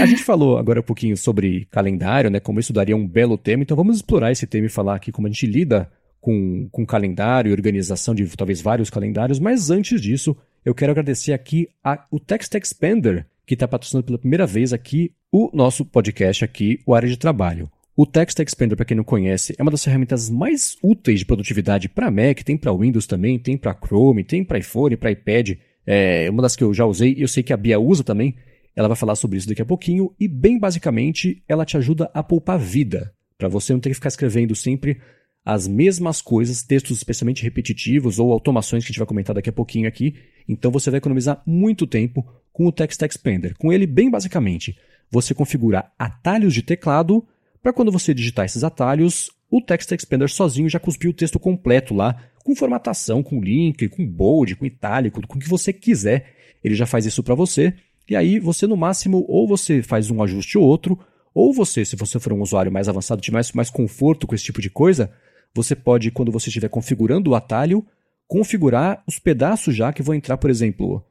A 0.00 0.06
gente 0.06 0.22
falou 0.22 0.56
agora 0.56 0.78
um 0.78 0.84
pouquinho 0.84 1.16
sobre 1.16 1.66
calendário, 1.72 2.30
né? 2.30 2.38
Como 2.38 2.60
isso 2.60 2.72
daria 2.72 2.96
um 2.96 3.08
belo 3.08 3.36
tema. 3.36 3.64
Então 3.64 3.76
vamos 3.76 3.96
explorar 3.96 4.30
esse 4.30 4.46
tema 4.46 4.66
e 4.66 4.70
falar 4.70 4.94
aqui 4.94 5.10
como 5.10 5.26
a 5.26 5.30
gente 5.30 5.46
lida 5.46 5.90
com, 6.20 6.68
com 6.70 6.86
calendário 6.86 7.50
e 7.50 7.52
organização 7.52 8.14
de 8.14 8.24
talvez 8.36 8.60
vários 8.60 8.88
calendários. 8.88 9.40
Mas 9.40 9.68
antes 9.68 10.00
disso, 10.00 10.36
eu 10.68 10.74
quero 10.74 10.92
agradecer 10.92 11.32
aqui 11.32 11.66
a, 11.82 12.04
o 12.10 12.20
Text 12.20 12.54
Expander, 12.54 13.26
que 13.46 13.54
está 13.54 13.66
patrocinando 13.66 14.04
pela 14.04 14.18
primeira 14.18 14.46
vez 14.46 14.74
aqui 14.74 15.14
o 15.32 15.50
nosso 15.56 15.82
podcast 15.82 16.44
aqui, 16.44 16.78
o 16.84 16.94
Área 16.94 17.08
de 17.08 17.16
Trabalho. 17.16 17.70
O 17.96 18.04
Text 18.04 18.38
Expander, 18.38 18.76
para 18.76 18.84
quem 18.84 18.94
não 18.94 19.02
conhece, 19.02 19.54
é 19.58 19.62
uma 19.62 19.70
das 19.70 19.82
ferramentas 19.82 20.28
mais 20.28 20.76
úteis 20.82 21.20
de 21.20 21.24
produtividade 21.24 21.88
para 21.88 22.10
Mac, 22.10 22.42
tem 22.44 22.54
para 22.54 22.70
Windows 22.70 23.06
também, 23.06 23.38
tem 23.38 23.56
para 23.56 23.72
Chrome, 23.72 24.22
tem 24.22 24.44
para 24.44 24.58
iPhone, 24.58 24.94
para 24.98 25.10
iPad. 25.10 25.52
É 25.86 26.28
uma 26.30 26.42
das 26.42 26.54
que 26.54 26.62
eu 26.62 26.74
já 26.74 26.84
usei 26.84 27.14
e 27.14 27.22
eu 27.22 27.28
sei 27.28 27.42
que 27.42 27.54
a 27.54 27.56
Bia 27.56 27.80
usa 27.80 28.04
também. 28.04 28.36
Ela 28.76 28.88
vai 28.88 28.96
falar 28.96 29.16
sobre 29.16 29.38
isso 29.38 29.48
daqui 29.48 29.62
a 29.62 29.66
pouquinho 29.66 30.14
e, 30.20 30.28
bem 30.28 30.58
basicamente, 30.58 31.42
ela 31.48 31.64
te 31.64 31.78
ajuda 31.78 32.10
a 32.12 32.22
poupar 32.22 32.58
vida, 32.58 33.10
para 33.38 33.48
você 33.48 33.72
não 33.72 33.80
ter 33.80 33.88
que 33.88 33.94
ficar 33.94 34.08
escrevendo 34.08 34.54
sempre 34.54 35.00
as 35.48 35.66
mesmas 35.66 36.20
coisas, 36.20 36.62
textos 36.62 36.98
especialmente 36.98 37.42
repetitivos 37.42 38.18
ou 38.18 38.30
automações 38.30 38.84
que 38.84 38.88
a 38.88 38.92
gente 38.92 38.98
vai 38.98 39.06
comentar 39.06 39.34
daqui 39.34 39.48
a 39.48 39.52
pouquinho 39.52 39.88
aqui. 39.88 40.14
Então 40.46 40.70
você 40.70 40.90
vai 40.90 40.98
economizar 40.98 41.42
muito 41.46 41.86
tempo 41.86 42.22
com 42.52 42.66
o 42.66 42.72
Text 42.72 43.00
Expander. 43.00 43.56
Com 43.56 43.72
ele, 43.72 43.86
bem 43.86 44.10
basicamente, 44.10 44.78
você 45.10 45.32
configura 45.32 45.90
atalhos 45.98 46.52
de 46.52 46.60
teclado 46.60 47.26
para 47.62 47.72
quando 47.72 47.90
você 47.90 48.12
digitar 48.12 48.44
esses 48.44 48.62
atalhos, 48.62 49.30
o 49.50 49.62
Text 49.62 49.90
Expander 49.90 50.28
sozinho 50.28 50.68
já 50.68 50.78
cuspiu 50.78 51.12
o 51.12 51.14
texto 51.14 51.38
completo 51.38 51.94
lá, 51.94 52.28
com 52.44 52.54
formatação, 52.54 53.22
com 53.22 53.40
link, 53.40 53.88
com 53.88 54.06
bold, 54.06 54.54
com 54.54 54.66
itálico, 54.66 55.26
com 55.26 55.38
o 55.38 55.40
que 55.40 55.48
você 55.48 55.72
quiser. 55.72 56.26
Ele 56.62 56.74
já 56.74 56.84
faz 56.84 57.06
isso 57.06 57.22
para 57.22 57.34
você. 57.34 57.72
E 58.06 58.14
aí 58.14 58.38
você 58.38 58.66
no 58.66 58.76
máximo 58.76 59.24
ou 59.26 59.48
você 59.48 59.82
faz 59.82 60.10
um 60.10 60.22
ajuste 60.22 60.58
ou 60.58 60.64
outro, 60.64 60.98
ou 61.34 61.54
você, 61.54 61.86
se 61.86 61.96
você 61.96 62.20
for 62.20 62.34
um 62.34 62.42
usuário 62.42 62.70
mais 62.70 62.86
avançado, 62.86 63.22
tiver 63.22 63.36
mais, 63.36 63.50
mais 63.52 63.70
conforto 63.70 64.26
com 64.26 64.34
esse 64.34 64.44
tipo 64.44 64.60
de 64.60 64.68
coisa, 64.68 65.10
você 65.54 65.74
pode, 65.74 66.10
quando 66.10 66.32
você 66.32 66.48
estiver 66.48 66.68
configurando 66.68 67.30
o 67.30 67.34
atalho, 67.34 67.84
configurar 68.26 69.02
os 69.06 69.18
pedaços 69.18 69.74
já 69.74 69.92
que 69.92 70.02
vão 70.02 70.14
entrar, 70.14 70.36
por 70.36 70.50
exemplo, 70.50 71.04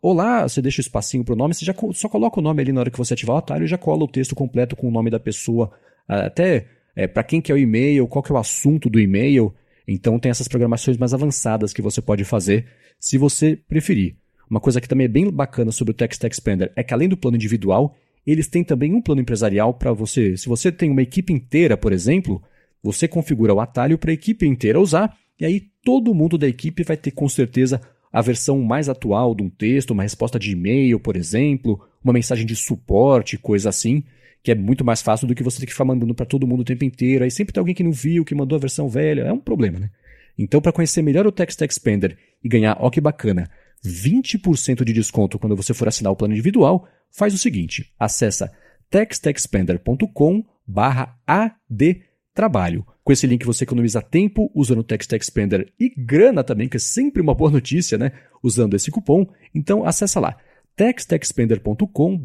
Olá, 0.00 0.48
você 0.48 0.62
deixa 0.62 0.80
o 0.80 0.82
espacinho 0.82 1.24
para 1.24 1.32
o 1.32 1.36
nome, 1.36 1.52
você 1.52 1.64
já 1.64 1.74
só 1.94 2.08
coloca 2.08 2.38
o 2.38 2.42
nome 2.42 2.62
ali 2.62 2.72
na 2.72 2.78
hora 2.78 2.90
que 2.92 2.98
você 2.98 3.14
ativar 3.14 3.34
o 3.34 3.38
atalho 3.40 3.64
e 3.64 3.66
já 3.66 3.76
cola 3.76 4.04
o 4.04 4.08
texto 4.08 4.32
completo 4.32 4.76
com 4.76 4.86
o 4.86 4.90
nome 4.90 5.10
da 5.10 5.18
pessoa, 5.18 5.72
até 6.06 6.68
é, 6.94 7.08
para 7.08 7.24
quem 7.24 7.40
que 7.40 7.50
é 7.50 7.54
o 7.56 7.58
e-mail, 7.58 8.06
qual 8.06 8.22
que 8.22 8.30
é 8.30 8.34
o 8.36 8.38
assunto 8.38 8.88
do 8.88 9.00
e-mail. 9.00 9.52
Então 9.86 10.16
tem 10.16 10.30
essas 10.30 10.46
programações 10.46 10.96
mais 10.96 11.12
avançadas 11.12 11.72
que 11.72 11.82
você 11.82 12.00
pode 12.00 12.22
fazer, 12.22 12.66
se 13.00 13.18
você 13.18 13.56
preferir. 13.56 14.14
Uma 14.48 14.60
coisa 14.60 14.80
que 14.80 14.88
também 14.88 15.06
é 15.06 15.08
bem 15.08 15.28
bacana 15.28 15.72
sobre 15.72 15.90
o 15.90 15.94
Text 15.94 16.22
Expander 16.22 16.72
é 16.76 16.84
que 16.84 16.94
além 16.94 17.08
do 17.08 17.16
plano 17.16 17.36
individual, 17.36 17.96
eles 18.24 18.46
têm 18.46 18.62
também 18.62 18.94
um 18.94 19.02
plano 19.02 19.22
empresarial 19.22 19.74
para 19.74 19.92
você. 19.92 20.36
Se 20.36 20.48
você 20.48 20.70
tem 20.70 20.88
uma 20.88 21.02
equipe 21.02 21.32
inteira, 21.32 21.76
por 21.76 21.92
exemplo, 21.92 22.40
você 22.84 23.08
configura 23.08 23.54
o 23.54 23.60
atalho 23.60 23.96
para 23.96 24.10
a 24.10 24.14
equipe 24.14 24.46
inteira 24.46 24.78
usar, 24.78 25.16
e 25.40 25.44
aí 25.46 25.62
todo 25.82 26.14
mundo 26.14 26.36
da 26.36 26.46
equipe 26.46 26.84
vai 26.84 26.96
ter 26.96 27.10
com 27.10 27.28
certeza 27.28 27.80
a 28.12 28.20
versão 28.20 28.60
mais 28.60 28.88
atual 28.88 29.34
de 29.34 29.42
um 29.42 29.48
texto, 29.48 29.90
uma 29.92 30.02
resposta 30.02 30.38
de 30.38 30.52
e-mail, 30.52 31.00
por 31.00 31.16
exemplo, 31.16 31.80
uma 32.04 32.12
mensagem 32.12 32.46
de 32.46 32.54
suporte, 32.54 33.38
coisa 33.38 33.70
assim, 33.70 34.04
que 34.42 34.52
é 34.52 34.54
muito 34.54 34.84
mais 34.84 35.00
fácil 35.02 35.26
do 35.26 35.34
que 35.34 35.42
você 35.42 35.58
ter 35.58 35.66
que 35.66 35.72
ficar 35.72 35.86
mandando 35.86 36.14
para 36.14 36.26
todo 36.26 36.46
mundo 36.46 36.60
o 36.60 36.64
tempo 36.64 36.84
inteiro. 36.84 37.24
Aí 37.24 37.30
sempre 37.30 37.52
tem 37.52 37.60
alguém 37.60 37.74
que 37.74 37.82
não 37.82 37.90
viu, 37.90 38.24
que 38.24 38.34
mandou 38.34 38.54
a 38.54 38.60
versão 38.60 38.88
velha, 38.88 39.22
é 39.22 39.32
um 39.32 39.40
problema, 39.40 39.80
né? 39.80 39.90
Então, 40.38 40.60
para 40.60 40.70
conhecer 40.70 41.00
melhor 41.00 41.26
o 41.26 41.32
Text 41.32 41.60
Expander 41.62 42.18
e 42.42 42.48
ganhar, 42.48 42.76
ó 42.78 42.90
que 42.90 43.00
bacana, 43.00 43.50
20% 43.84 44.84
de 44.84 44.92
desconto 44.92 45.38
quando 45.38 45.56
você 45.56 45.72
for 45.72 45.88
assinar 45.88 46.12
o 46.12 46.16
plano 46.16 46.34
individual, 46.34 46.86
faz 47.10 47.32
o 47.32 47.38
seguinte, 47.38 47.92
acessa 47.98 48.52
textexpander.com 48.90 50.44
barra 50.66 51.18
AD 51.26 52.02
trabalho. 52.34 52.84
Com 53.02 53.12
esse 53.12 53.26
link 53.26 53.46
você 53.46 53.64
economiza 53.64 54.02
tempo 54.02 54.50
usando 54.54 54.80
o 54.80 54.84
Text 54.84 55.12
Expander 55.12 55.72
e 55.78 55.88
grana 55.96 56.42
também, 56.42 56.68
que 56.68 56.76
é 56.76 56.80
sempre 56.80 57.22
uma 57.22 57.34
boa 57.34 57.50
notícia, 57.50 57.96
né? 57.96 58.12
Usando 58.42 58.74
esse 58.74 58.90
cupom. 58.90 59.26
Então 59.54 59.86
acessa 59.86 60.18
lá 60.18 60.36
textexpander.com 60.76 62.20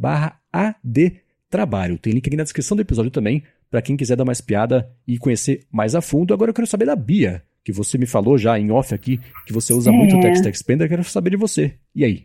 adtrabalho. 0.52 2.00
Tem 2.00 2.14
link 2.14 2.28
aqui 2.28 2.36
na 2.36 2.44
descrição 2.44 2.76
do 2.76 2.82
episódio 2.82 3.12
também, 3.12 3.44
para 3.70 3.82
quem 3.82 3.96
quiser 3.96 4.16
dar 4.16 4.26
mais 4.26 4.42
piada 4.42 4.90
e 5.08 5.18
conhecer 5.18 5.62
mais 5.72 5.96
a 5.96 6.02
fundo. 6.02 6.34
Agora 6.34 6.50
eu 6.50 6.56
quero 6.56 6.68
saber 6.68 6.86
da 6.86 6.96
Bia, 6.96 7.44
que 7.64 7.72
você 7.72 7.98
me 7.98 8.06
falou 8.06 8.38
já 8.38 8.60
em 8.60 8.72
off 8.72 8.94
aqui, 8.94 9.20
que 9.46 9.54
você 9.54 9.74
usa 9.74 9.92
é. 9.92 9.94
muito 9.94 10.18
o 10.18 10.20
Text 10.20 10.46
Expander, 10.46 10.90
quero 10.90 11.04
saber 11.04 11.32
de 11.32 11.38
você. 11.38 11.76
E 11.96 12.04
aí? 12.04 12.24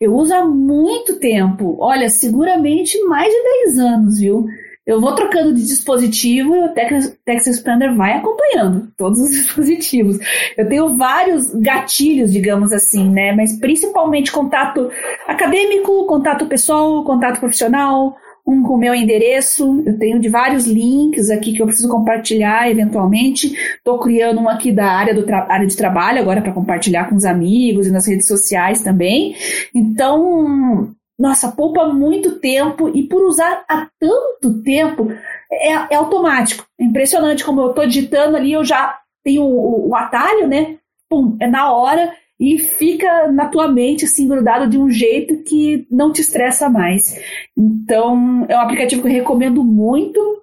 Eu 0.00 0.16
uso 0.16 0.34
há 0.34 0.44
muito 0.44 1.20
tempo. 1.20 1.76
Olha, 1.78 2.08
seguramente 2.08 3.00
mais 3.04 3.32
de 3.32 3.42
10 3.66 3.78
anos, 3.78 4.18
viu? 4.18 4.46
Eu 4.84 5.00
vou 5.00 5.14
trocando 5.14 5.54
de 5.54 5.64
dispositivo 5.64 6.56
e 6.56 6.64
o 6.64 6.68
Text 6.70 7.46
Expander 7.46 7.94
vai 7.94 8.14
acompanhando 8.14 8.88
todos 8.96 9.20
os 9.20 9.30
dispositivos. 9.30 10.18
Eu 10.56 10.68
tenho 10.68 10.96
vários 10.96 11.54
gatilhos, 11.54 12.32
digamos 12.32 12.72
assim, 12.72 13.08
né? 13.08 13.32
Mas 13.32 13.58
principalmente 13.58 14.32
contato 14.32 14.90
acadêmico, 15.26 16.06
contato 16.06 16.46
pessoal, 16.46 17.04
contato 17.04 17.38
profissional, 17.38 18.16
um 18.44 18.62
com 18.64 18.74
o 18.74 18.78
meu 18.78 18.92
endereço. 18.92 19.82
Eu 19.86 19.96
tenho 19.98 20.18
de 20.18 20.28
vários 20.28 20.66
links 20.66 21.30
aqui 21.30 21.52
que 21.52 21.62
eu 21.62 21.66
preciso 21.66 21.88
compartilhar 21.88 22.68
eventualmente. 22.68 23.54
Estou 23.76 24.00
criando 24.00 24.40
um 24.40 24.48
aqui 24.48 24.72
da 24.72 24.86
área, 24.86 25.14
do 25.14 25.24
área 25.32 25.66
de 25.66 25.76
trabalho 25.76 26.18
agora 26.18 26.42
para 26.42 26.52
compartilhar 26.52 27.08
com 27.08 27.14
os 27.14 27.24
amigos 27.24 27.86
e 27.86 27.92
nas 27.92 28.06
redes 28.08 28.26
sociais 28.26 28.82
também. 28.82 29.36
Então, 29.72 30.92
nossa, 31.22 31.52
poupa 31.52 31.86
muito 31.86 32.40
tempo 32.40 32.90
e 32.92 33.04
por 33.04 33.22
usar 33.22 33.64
há 33.68 33.86
tanto 34.00 34.60
tempo, 34.64 35.12
é, 35.52 35.68
é 35.68 35.94
automático. 35.94 36.66
É 36.80 36.82
impressionante 36.82 37.44
como 37.44 37.60
eu 37.60 37.70
estou 37.70 37.86
digitando 37.86 38.36
ali, 38.36 38.52
eu 38.52 38.64
já 38.64 38.98
tenho 39.22 39.44
o, 39.44 39.90
o, 39.90 39.94
atalho, 39.94 40.48
né? 40.48 40.78
Pum, 41.08 41.36
é 41.38 41.46
na 41.46 41.72
hora 41.72 42.12
e 42.40 42.58
fica 42.58 43.30
na 43.30 43.46
tua 43.46 43.68
mente 43.68 44.04
assim 44.04 44.26
grudado 44.26 44.68
de 44.68 44.76
um 44.76 44.90
jeito 44.90 45.44
que 45.44 45.86
não 45.88 46.12
te 46.12 46.22
estressa 46.22 46.68
mais. 46.68 47.16
Então, 47.56 48.44
é 48.48 48.56
um 48.56 48.60
aplicativo 48.60 49.00
que 49.02 49.06
eu 49.06 49.12
recomendo 49.12 49.62
muito 49.62 50.41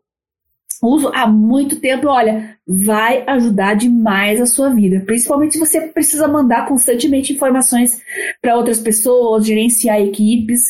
uso 0.88 1.12
há 1.14 1.28
muito 1.28 1.80
tempo, 1.80 2.08
olha, 2.08 2.58
vai 2.68 3.24
ajudar 3.28 3.76
demais 3.76 4.40
a 4.40 4.46
sua 4.46 4.70
vida. 4.70 5.02
Principalmente 5.06 5.54
se 5.54 5.60
você 5.60 5.82
precisa 5.82 6.28
mandar 6.28 6.68
constantemente 6.68 7.34
informações 7.34 8.02
para 8.42 8.56
outras 8.56 8.80
pessoas, 8.80 9.46
gerenciar 9.46 10.00
equipes. 10.00 10.62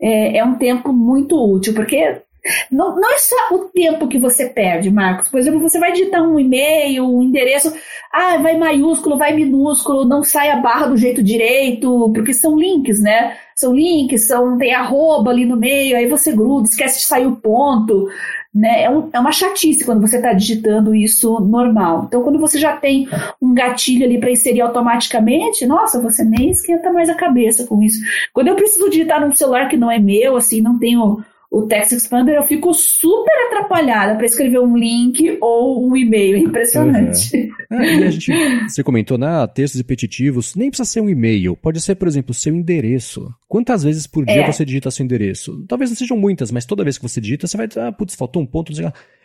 É, 0.00 0.38
é, 0.38 0.44
um 0.44 0.54
tempo 0.54 0.92
muito 0.92 1.34
útil, 1.36 1.74
porque 1.74 2.22
não, 2.70 2.96
não 2.96 3.12
é 3.12 3.18
só 3.18 3.36
o 3.52 3.64
tempo 3.66 4.08
que 4.08 4.18
você 4.18 4.48
perde, 4.48 4.90
Marcos. 4.90 5.28
Por 5.28 5.38
exemplo, 5.40 5.60
você 5.60 5.78
vai 5.78 5.92
digitar 5.92 6.22
um 6.22 6.38
e-mail, 6.38 7.04
um 7.04 7.22
endereço, 7.22 7.72
ah, 8.12 8.38
vai 8.38 8.56
maiúsculo, 8.56 9.18
vai 9.18 9.34
minúsculo, 9.34 10.04
não 10.04 10.22
sai 10.22 10.50
a 10.50 10.56
barra 10.56 10.86
do 10.86 10.96
jeito 10.96 11.22
direito, 11.22 12.10
porque 12.14 12.32
são 12.32 12.58
links, 12.58 13.00
né? 13.00 13.36
São 13.54 13.74
links, 13.74 14.26
são, 14.26 14.56
tem 14.56 14.72
arroba 14.72 15.30
ali 15.30 15.44
no 15.44 15.56
meio, 15.56 15.96
aí 15.96 16.06
você 16.06 16.32
gruda, 16.32 16.68
esquece 16.68 17.00
de 17.00 17.06
sair 17.06 17.26
o 17.26 17.36
ponto 17.36 18.08
né? 18.54 18.82
É, 18.84 18.90
um, 18.90 19.08
é 19.12 19.20
uma 19.20 19.32
chatice 19.32 19.84
quando 19.84 20.00
você 20.00 20.16
está 20.16 20.32
digitando 20.32 20.94
isso 20.94 21.38
normal. 21.40 22.04
Então, 22.06 22.22
quando 22.22 22.38
você 22.38 22.58
já 22.58 22.76
tem 22.76 23.08
um 23.40 23.54
gatilho 23.54 24.04
ali 24.04 24.18
para 24.18 24.30
inserir 24.30 24.60
automaticamente, 24.60 25.66
nossa, 25.66 26.00
você 26.00 26.24
nem 26.24 26.50
esquenta 26.50 26.92
mais 26.92 27.08
a 27.08 27.14
cabeça 27.14 27.66
com 27.66 27.82
isso. 27.82 28.00
Quando 28.32 28.48
eu 28.48 28.56
preciso 28.56 28.90
digitar 28.90 29.20
num 29.20 29.34
celular 29.34 29.68
que 29.68 29.76
não 29.76 29.90
é 29.90 29.98
meu, 29.98 30.36
assim, 30.36 30.60
não 30.60 30.78
tenho 30.78 31.22
o 31.50 31.62
Text 31.62 31.92
Expander, 31.92 32.34
eu 32.34 32.46
fico 32.46 32.74
super 32.74 33.46
atrapalhada 33.46 34.16
para 34.16 34.26
escrever 34.26 34.60
um 34.60 34.76
link 34.76 35.38
ou 35.40 35.88
um 35.88 35.96
e-mail. 35.96 36.36
É 36.36 36.40
impressionante. 36.40 37.50
Uhum. 37.70 37.80
É, 37.80 38.06
a 38.06 38.10
gente, 38.10 38.32
você 38.68 38.82
comentou, 38.82 39.16
né? 39.16 39.46
Textos 39.54 39.80
repetitivos, 39.80 40.54
nem 40.54 40.68
precisa 40.68 40.88
ser 40.88 41.00
um 41.00 41.08
e-mail. 41.08 41.56
Pode 41.56 41.80
ser, 41.80 41.94
por 41.94 42.06
exemplo, 42.06 42.34
seu 42.34 42.54
endereço. 42.54 43.32
Quantas 43.46 43.82
vezes 43.82 44.06
por 44.06 44.26
dia 44.26 44.42
é. 44.42 44.52
você 44.52 44.62
digita 44.62 44.90
seu 44.90 45.04
endereço? 45.04 45.64
Talvez 45.66 45.90
não 45.90 45.96
sejam 45.96 46.18
muitas, 46.18 46.50
mas 46.50 46.66
toda 46.66 46.84
vez 46.84 46.98
que 46.98 47.08
você 47.08 47.18
digita, 47.18 47.46
você 47.46 47.56
vai 47.56 47.66
dizer, 47.66 47.80
ah, 47.80 47.92
putz, 47.92 48.14
faltou 48.14 48.42
um 48.42 48.46
ponto. 48.46 48.70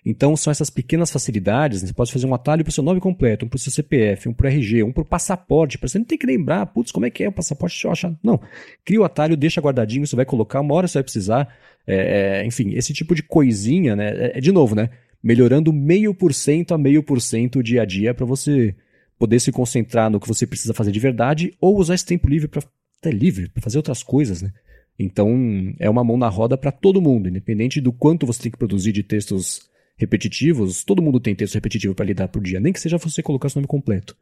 Então, 0.05 0.35
são 0.37 0.49
essas 0.49 0.69
pequenas 0.69 1.11
facilidades. 1.11 1.81
Né? 1.81 1.89
Você 1.89 1.93
pode 1.93 2.13
fazer 2.13 2.25
um 2.25 2.33
atalho 2.33 2.63
para 2.63 2.69
o 2.69 2.73
seu 2.73 2.83
nome 2.83 3.01
completo, 3.01 3.45
um 3.45 3.49
para 3.49 3.57
o 3.57 3.59
seu 3.59 3.71
CPF, 3.71 4.29
um 4.29 4.33
para 4.33 4.45
o 4.45 4.49
RG, 4.49 4.81
um 4.83 4.93
para 4.93 5.01
o 5.01 5.05
passaporte. 5.05 5.77
Para 5.77 5.89
você 5.89 5.99
não 5.99 6.05
ter 6.05 6.17
que 6.17 6.25
lembrar, 6.25 6.65
putz, 6.67 6.89
como 6.89 7.05
é 7.05 7.09
que 7.09 7.21
é 7.21 7.27
o 7.27 7.33
passaporte? 7.33 7.75
Deixa 7.75 7.87
eu 7.87 7.91
achar. 7.91 8.15
Não. 8.23 8.39
Cria 8.85 9.01
o 9.01 9.03
atalho, 9.03 9.35
deixa 9.35 9.59
guardadinho, 9.59 10.07
você 10.07 10.15
vai 10.15 10.25
colocar, 10.25 10.61
uma 10.61 10.73
hora 10.73 10.87
você 10.87 10.99
vai 10.99 11.03
precisar. 11.03 11.53
É, 11.85 12.41
é, 12.41 12.45
enfim, 12.45 12.73
esse 12.73 12.93
tipo 12.93 13.13
de 13.13 13.23
coisinha, 13.23 13.95
né? 13.95 14.09
É, 14.09 14.37
é 14.37 14.41
de 14.41 14.51
novo, 14.51 14.75
né? 14.75 14.89
Melhorando 15.21 15.71
meio 15.71 16.13
por 16.13 16.33
cento 16.33 16.73
a 16.73 16.77
meio 16.77 17.03
por 17.03 17.21
cento 17.21 17.63
dia 17.63 17.81
a 17.81 17.85
dia 17.85 18.13
para 18.13 18.25
você 18.25 18.75
poder 19.17 19.39
se 19.39 19.51
concentrar 19.51 20.09
no 20.09 20.19
que 20.19 20.27
você 20.27 20.45
precisa 20.45 20.73
fazer 20.73 20.91
de 20.91 20.99
verdade 20.99 21.53
ou 21.61 21.77
usar 21.77 21.95
esse 21.95 22.05
tempo 22.05 22.29
livre 22.29 22.47
para 22.47 22.61
até 22.99 23.11
livre 23.11 23.49
para 23.49 23.61
fazer 23.61 23.77
outras 23.77 24.01
coisas, 24.01 24.41
né? 24.41 24.51
Então 24.97 25.73
é 25.79 25.89
uma 25.89 26.03
mão 26.03 26.17
na 26.17 26.29
roda 26.29 26.57
para 26.57 26.71
todo 26.71 27.01
mundo, 27.01 27.27
independente 27.27 27.81
do 27.81 27.91
quanto 27.91 28.25
você 28.25 28.43
tem 28.43 28.51
que 28.51 28.57
produzir 28.57 28.91
de 28.91 29.03
textos 29.03 29.69
repetitivos. 29.97 30.83
Todo 30.83 31.01
mundo 31.01 31.19
tem 31.19 31.35
texto 31.35 31.55
repetitivo 31.55 31.95
para 31.95 32.05
lidar 32.05 32.27
por 32.27 32.41
dia, 32.41 32.59
nem 32.59 32.71
que 32.71 32.79
seja 32.79 32.97
você 32.97 33.21
colocar 33.21 33.49
seu 33.49 33.59
nome 33.59 33.67
completo 33.67 34.15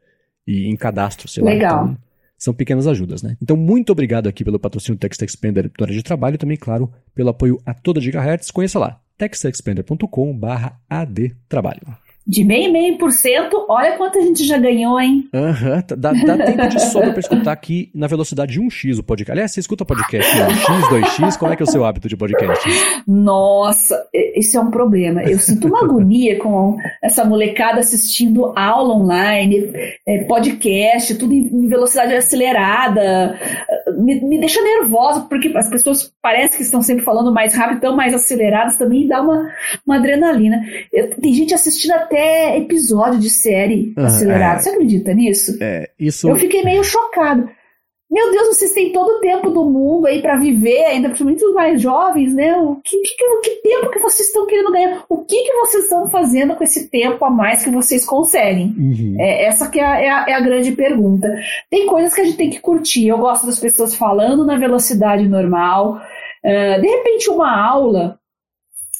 e 0.46 0.66
em 0.66 0.76
cadastro, 0.76 1.28
sei 1.28 1.42
Legal. 1.42 1.76
lá. 1.76 1.82
Então, 1.84 1.98
são 2.42 2.52
pequenas 2.52 2.88
ajudas, 2.88 3.22
né? 3.22 3.36
Então, 3.40 3.56
muito 3.56 3.92
obrigado 3.92 4.26
aqui 4.26 4.44
pelo 4.44 4.58
patrocínio 4.58 4.98
Text 4.98 5.22
Expander 5.22 5.70
do 5.70 5.84
área 5.84 5.94
de 5.94 6.02
trabalho 6.02 6.34
e 6.34 6.38
também, 6.38 6.56
claro, 6.56 6.92
pelo 7.14 7.28
apoio 7.28 7.62
a 7.64 7.72
toda 7.72 8.00
Gigahertz. 8.00 8.50
Conheça 8.50 8.80
lá, 8.80 9.00
textexpander.com/adtrabalho. 9.16 12.01
De 12.26 12.44
meio 12.44 12.68
e 12.68 12.72
meio 12.72 12.98
por 12.98 13.10
cento, 13.10 13.66
olha 13.68 13.96
quanto 13.96 14.18
a 14.18 14.22
gente 14.22 14.44
já 14.44 14.56
ganhou, 14.56 15.00
hein? 15.00 15.28
Aham, 15.34 15.74
uhum, 15.74 15.96
dá, 15.98 16.12
dá 16.12 16.44
tempo 16.44 16.68
de 16.68 16.80
sobra 16.80 17.10
para 17.10 17.20
escutar 17.20 17.52
aqui 17.52 17.90
na 17.92 18.06
velocidade 18.06 18.52
de 18.52 18.60
1x 18.60 18.98
o 18.98 19.02
podcast. 19.02 19.32
Aliás, 19.32 19.52
você 19.52 19.60
escuta 19.60 19.84
podcast 19.84 20.30
em 20.36 20.40
1x, 20.40 21.18
2x, 21.18 21.38
qual 21.38 21.52
é 21.52 21.56
que 21.56 21.62
é 21.62 21.66
o 21.66 21.68
seu 21.68 21.84
hábito 21.84 22.08
de 22.08 22.16
podcast? 22.16 22.68
Nossa, 23.06 24.06
esse 24.12 24.56
é 24.56 24.60
um 24.60 24.70
problema. 24.70 25.22
Eu 25.24 25.38
sinto 25.38 25.66
uma 25.66 25.82
agonia 25.82 26.38
com 26.38 26.76
essa 27.02 27.24
molecada 27.24 27.80
assistindo 27.80 28.52
aula 28.56 28.94
online, 28.94 29.72
é, 30.06 30.24
podcast, 30.24 31.16
tudo 31.16 31.34
em 31.34 31.66
velocidade 31.66 32.14
acelerada. 32.14 33.36
Me, 33.98 34.20
me 34.20 34.38
deixa 34.38 34.62
nervosa, 34.62 35.22
porque 35.22 35.52
as 35.56 35.68
pessoas 35.68 36.12
parecem 36.22 36.56
que 36.56 36.62
estão 36.62 36.82
sempre 36.82 37.04
falando 37.04 37.32
mais 37.32 37.54
rápido, 37.54 37.80
tão 37.80 37.96
mais 37.96 38.14
aceleradas, 38.14 38.76
também 38.76 39.08
dá 39.08 39.20
uma, 39.20 39.50
uma 39.84 39.96
adrenalina. 39.96 40.62
Eu, 40.92 41.10
tem 41.20 41.34
gente 41.34 41.52
assistindo 41.52 41.92
até 41.92 42.11
até 42.12 42.58
episódio 42.58 43.18
de 43.18 43.30
série 43.30 43.94
uhum, 43.96 44.04
acelerado. 44.04 44.58
É. 44.58 44.62
Você 44.62 44.70
acredita 44.70 45.14
nisso? 45.14 45.58
É, 45.60 45.90
isso. 45.98 46.28
Eu 46.28 46.36
fiquei 46.36 46.62
meio 46.62 46.84
chocado. 46.84 47.48
Meu 48.10 48.30
Deus, 48.30 48.48
vocês 48.48 48.74
têm 48.74 48.92
todo 48.92 49.08
o 49.08 49.20
tempo 49.20 49.48
do 49.48 49.64
mundo 49.64 50.06
aí 50.06 50.20
para 50.20 50.36
viver, 50.36 50.84
ainda 50.84 51.08
principalmente 51.08 51.42
os 51.46 51.54
mais 51.54 51.80
jovens, 51.80 52.34
né? 52.34 52.54
O 52.58 52.76
que, 52.84 52.98
que, 52.98 53.14
que, 53.42 53.62
tempo 53.62 53.90
que 53.90 54.00
vocês 54.00 54.28
estão 54.28 54.46
querendo 54.46 54.70
ganhar? 54.70 55.02
O 55.08 55.24
que, 55.24 55.42
que 55.42 55.52
vocês 55.54 55.84
estão 55.84 56.06
fazendo 56.10 56.54
com 56.54 56.62
esse 56.62 56.90
tempo 56.90 57.24
a 57.24 57.30
mais 57.30 57.64
que 57.64 57.70
vocês 57.70 58.04
conseguem? 58.04 58.74
Uhum. 58.76 59.16
É, 59.18 59.46
essa 59.46 59.70
que 59.70 59.80
é 59.80 59.86
a, 59.86 59.98
é, 59.98 60.10
a, 60.10 60.26
é 60.28 60.34
a 60.34 60.40
grande 60.40 60.72
pergunta. 60.72 61.26
Tem 61.70 61.86
coisas 61.86 62.12
que 62.12 62.20
a 62.20 62.24
gente 62.24 62.36
tem 62.36 62.50
que 62.50 62.60
curtir. 62.60 63.08
Eu 63.08 63.16
gosto 63.16 63.46
das 63.46 63.58
pessoas 63.58 63.94
falando 63.94 64.44
na 64.44 64.58
velocidade 64.58 65.26
normal. 65.26 65.98
Uh, 66.44 66.82
de 66.82 66.88
repente, 66.88 67.30
uma 67.30 67.50
aula 67.50 68.18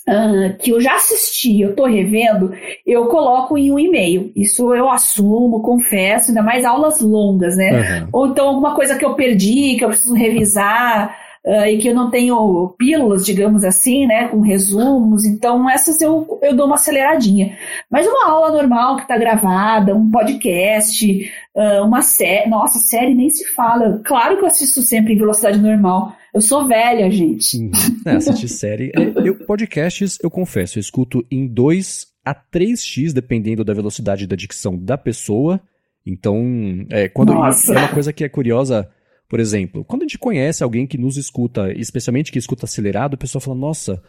Uh, 0.08 0.58
que 0.58 0.72
eu 0.72 0.80
já 0.80 0.96
assisti, 0.96 1.60
eu 1.60 1.76
tô 1.76 1.84
revendo, 1.84 2.52
eu 2.84 3.06
coloco 3.06 3.56
em 3.56 3.70
um 3.70 3.78
e-mail. 3.78 4.32
Isso 4.34 4.74
eu 4.74 4.90
assumo, 4.90 5.62
confesso, 5.62 6.30
ainda 6.30 6.42
mais 6.42 6.64
aulas 6.64 7.00
longas, 7.00 7.56
né? 7.56 7.70
Uhum. 7.70 8.08
Ou 8.12 8.26
então 8.26 8.48
alguma 8.48 8.74
coisa 8.74 8.96
que 8.96 9.04
eu 9.04 9.14
perdi, 9.14 9.76
que 9.76 9.84
eu 9.84 9.88
preciso 9.88 10.14
revisar. 10.14 11.16
Uh, 11.44 11.66
e 11.66 11.78
que 11.78 11.88
eu 11.88 11.94
não 11.94 12.08
tenho 12.08 12.72
pílulas, 12.78 13.26
digamos 13.26 13.64
assim, 13.64 14.06
né, 14.06 14.28
com 14.28 14.38
resumos, 14.38 15.24
então 15.24 15.68
essas 15.68 16.00
eu, 16.00 16.38
eu 16.40 16.54
dou 16.54 16.66
uma 16.66 16.76
aceleradinha. 16.76 17.58
Mas 17.90 18.06
uma 18.06 18.30
aula 18.30 18.52
normal 18.52 18.94
que 18.94 19.02
está 19.02 19.18
gravada, 19.18 19.92
um 19.92 20.08
podcast, 20.08 21.32
uh, 21.56 21.84
uma 21.84 22.00
série, 22.00 22.48
nossa, 22.48 22.78
série 22.78 23.12
nem 23.12 23.28
se 23.28 23.44
fala. 23.54 24.00
Claro 24.04 24.36
que 24.36 24.44
eu 24.44 24.46
assisto 24.46 24.82
sempre 24.82 25.14
em 25.14 25.18
velocidade 25.18 25.58
normal, 25.58 26.14
eu 26.34 26.40
sou 26.40 26.66
velha, 26.66 27.10
gente. 27.10 27.58
Uhum. 27.58 27.70
É, 28.06 28.12
assistir 28.12 28.48
série. 28.48 28.92
É, 28.96 29.28
eu, 29.28 29.34
podcasts, 29.44 30.18
eu 30.22 30.30
confesso, 30.30 30.78
eu 30.78 30.80
escuto 30.80 31.24
em 31.30 31.46
2 31.46 32.06
a 32.24 32.34
3x, 32.34 33.12
dependendo 33.12 33.64
da 33.64 33.74
velocidade 33.74 34.26
da 34.26 34.36
dicção 34.36 34.76
da 34.76 34.96
pessoa. 34.96 35.60
Então, 36.06 36.86
é, 36.90 37.08
quando 37.08 37.34
Nossa. 37.34 37.74
é 37.74 37.78
uma 37.78 37.88
coisa 37.88 38.12
que 38.12 38.24
é 38.24 38.28
curiosa, 38.28 38.88
por 39.28 39.40
exemplo, 39.40 39.84
quando 39.84 40.02
a 40.02 40.04
gente 40.04 40.18
conhece 40.18 40.64
alguém 40.64 40.86
que 40.86 40.98
nos 40.98 41.16
escuta, 41.16 41.72
especialmente 41.72 42.32
que 42.32 42.38
escuta 42.38 42.64
acelerado, 42.64 43.14
o 43.14 43.18
pessoal 43.18 43.40
fala, 43.40 43.56
nossa, 43.56 44.02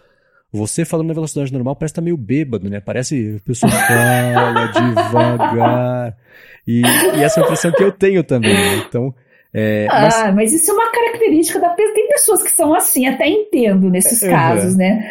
você 0.52 0.86
falando 0.86 1.08
na 1.08 1.14
velocidade 1.14 1.52
normal 1.52 1.76
parece 1.76 1.94
estar 1.94 2.02
tá 2.02 2.06
meio 2.06 2.16
bêbado, 2.16 2.70
né? 2.70 2.80
Parece 2.80 3.38
a 3.38 3.46
pessoa 3.46 3.72
fala 3.74 4.68
devagar. 4.68 6.18
E, 6.66 6.82
e 6.82 7.24
essa 7.24 7.40
é 7.40 7.44
a 7.44 7.46
impressão 7.46 7.72
que 7.72 7.84
eu 7.84 7.92
tenho 7.92 8.24
também, 8.24 8.54
né? 8.54 8.84
Então, 8.88 9.14
é, 9.56 9.88
ah, 9.90 10.02
mas... 10.02 10.36
mas... 10.36 10.54
isso 10.54 10.72
é 10.72 10.74
uma 10.74 10.92
característica 10.92 11.60
da 11.60 11.70
pessoa. 11.70 11.94
Tem 11.94 12.08
pessoas 12.08 12.44
que 12.44 12.52
são 12.52 12.74
assim, 12.74 13.08
até 13.08 13.28
entendo 13.28 13.90
nesses 13.90 14.22
é, 14.24 14.30
casos, 14.30 14.76
né? 14.76 15.10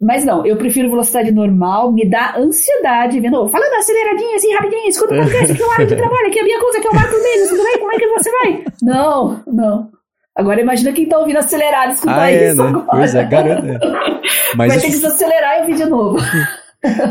Mas 0.00 0.24
não, 0.24 0.44
eu 0.44 0.56
prefiro 0.56 0.90
velocidade 0.90 1.30
normal, 1.30 1.92
me 1.92 2.08
dá 2.08 2.34
ansiedade 2.36 3.20
vendo. 3.20 3.48
Falando 3.48 3.74
aceleradinho, 3.74 4.34
assim, 4.34 4.52
rapidinho, 4.52 4.88
escuta 4.88 5.14
o 5.14 5.18
podcast, 5.18 5.52
aqui 5.52 5.62
é 5.62 5.66
o 5.66 5.70
área 5.70 5.86
de 5.86 5.94
trabalho, 5.96 6.26
aqui 6.26 6.38
é 6.38 6.42
a 6.42 6.44
minha 6.44 6.60
coisa, 6.60 6.78
aqui 6.78 6.86
é 6.88 6.90
o 6.90 6.94
Marcos 6.94 7.22
Mendes, 7.22 7.48
tudo 7.48 7.62
bem? 7.62 7.78
Como 7.78 7.92
é 7.92 7.98
que 7.98 8.08
você 8.08 8.30
vai? 8.30 8.64
Não, 8.82 9.42
não. 9.46 9.90
Agora 10.34 10.60
imagina 10.60 10.92
quem 10.92 11.06
tá 11.06 11.18
ouvindo 11.18 11.38
acelerado 11.38 11.92
escutar 11.92 12.22
ah, 12.22 12.32
é, 12.32 12.48
isso. 12.48 12.62
Né? 12.62 12.68
Agora. 12.68 12.86
Pois 12.90 13.14
é, 13.14 13.24
garanto. 13.24 13.66
É. 13.66 13.78
Mas 14.56 14.68
vai 14.68 14.76
isso... 14.76 14.80
ter 14.80 14.86
que 14.86 15.00
desacelerar 15.00 15.58
e 15.58 15.60
ouvir 15.60 15.76
de 15.76 15.84
novo. 15.84 16.18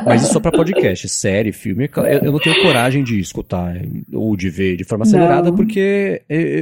Mas 0.05 0.23
isso 0.23 0.33
só 0.33 0.39
pra 0.39 0.51
podcast, 0.51 1.07
série, 1.07 1.51
filme. 1.51 1.89
Eu 2.21 2.31
não 2.31 2.39
tenho 2.39 2.61
coragem 2.61 3.03
de 3.03 3.19
escutar 3.19 3.75
ou 4.11 4.35
de 4.35 4.49
ver 4.49 4.75
de 4.75 4.83
forma 4.83 5.03
acelerada, 5.03 5.49
não. 5.49 5.55
porque 5.55 6.21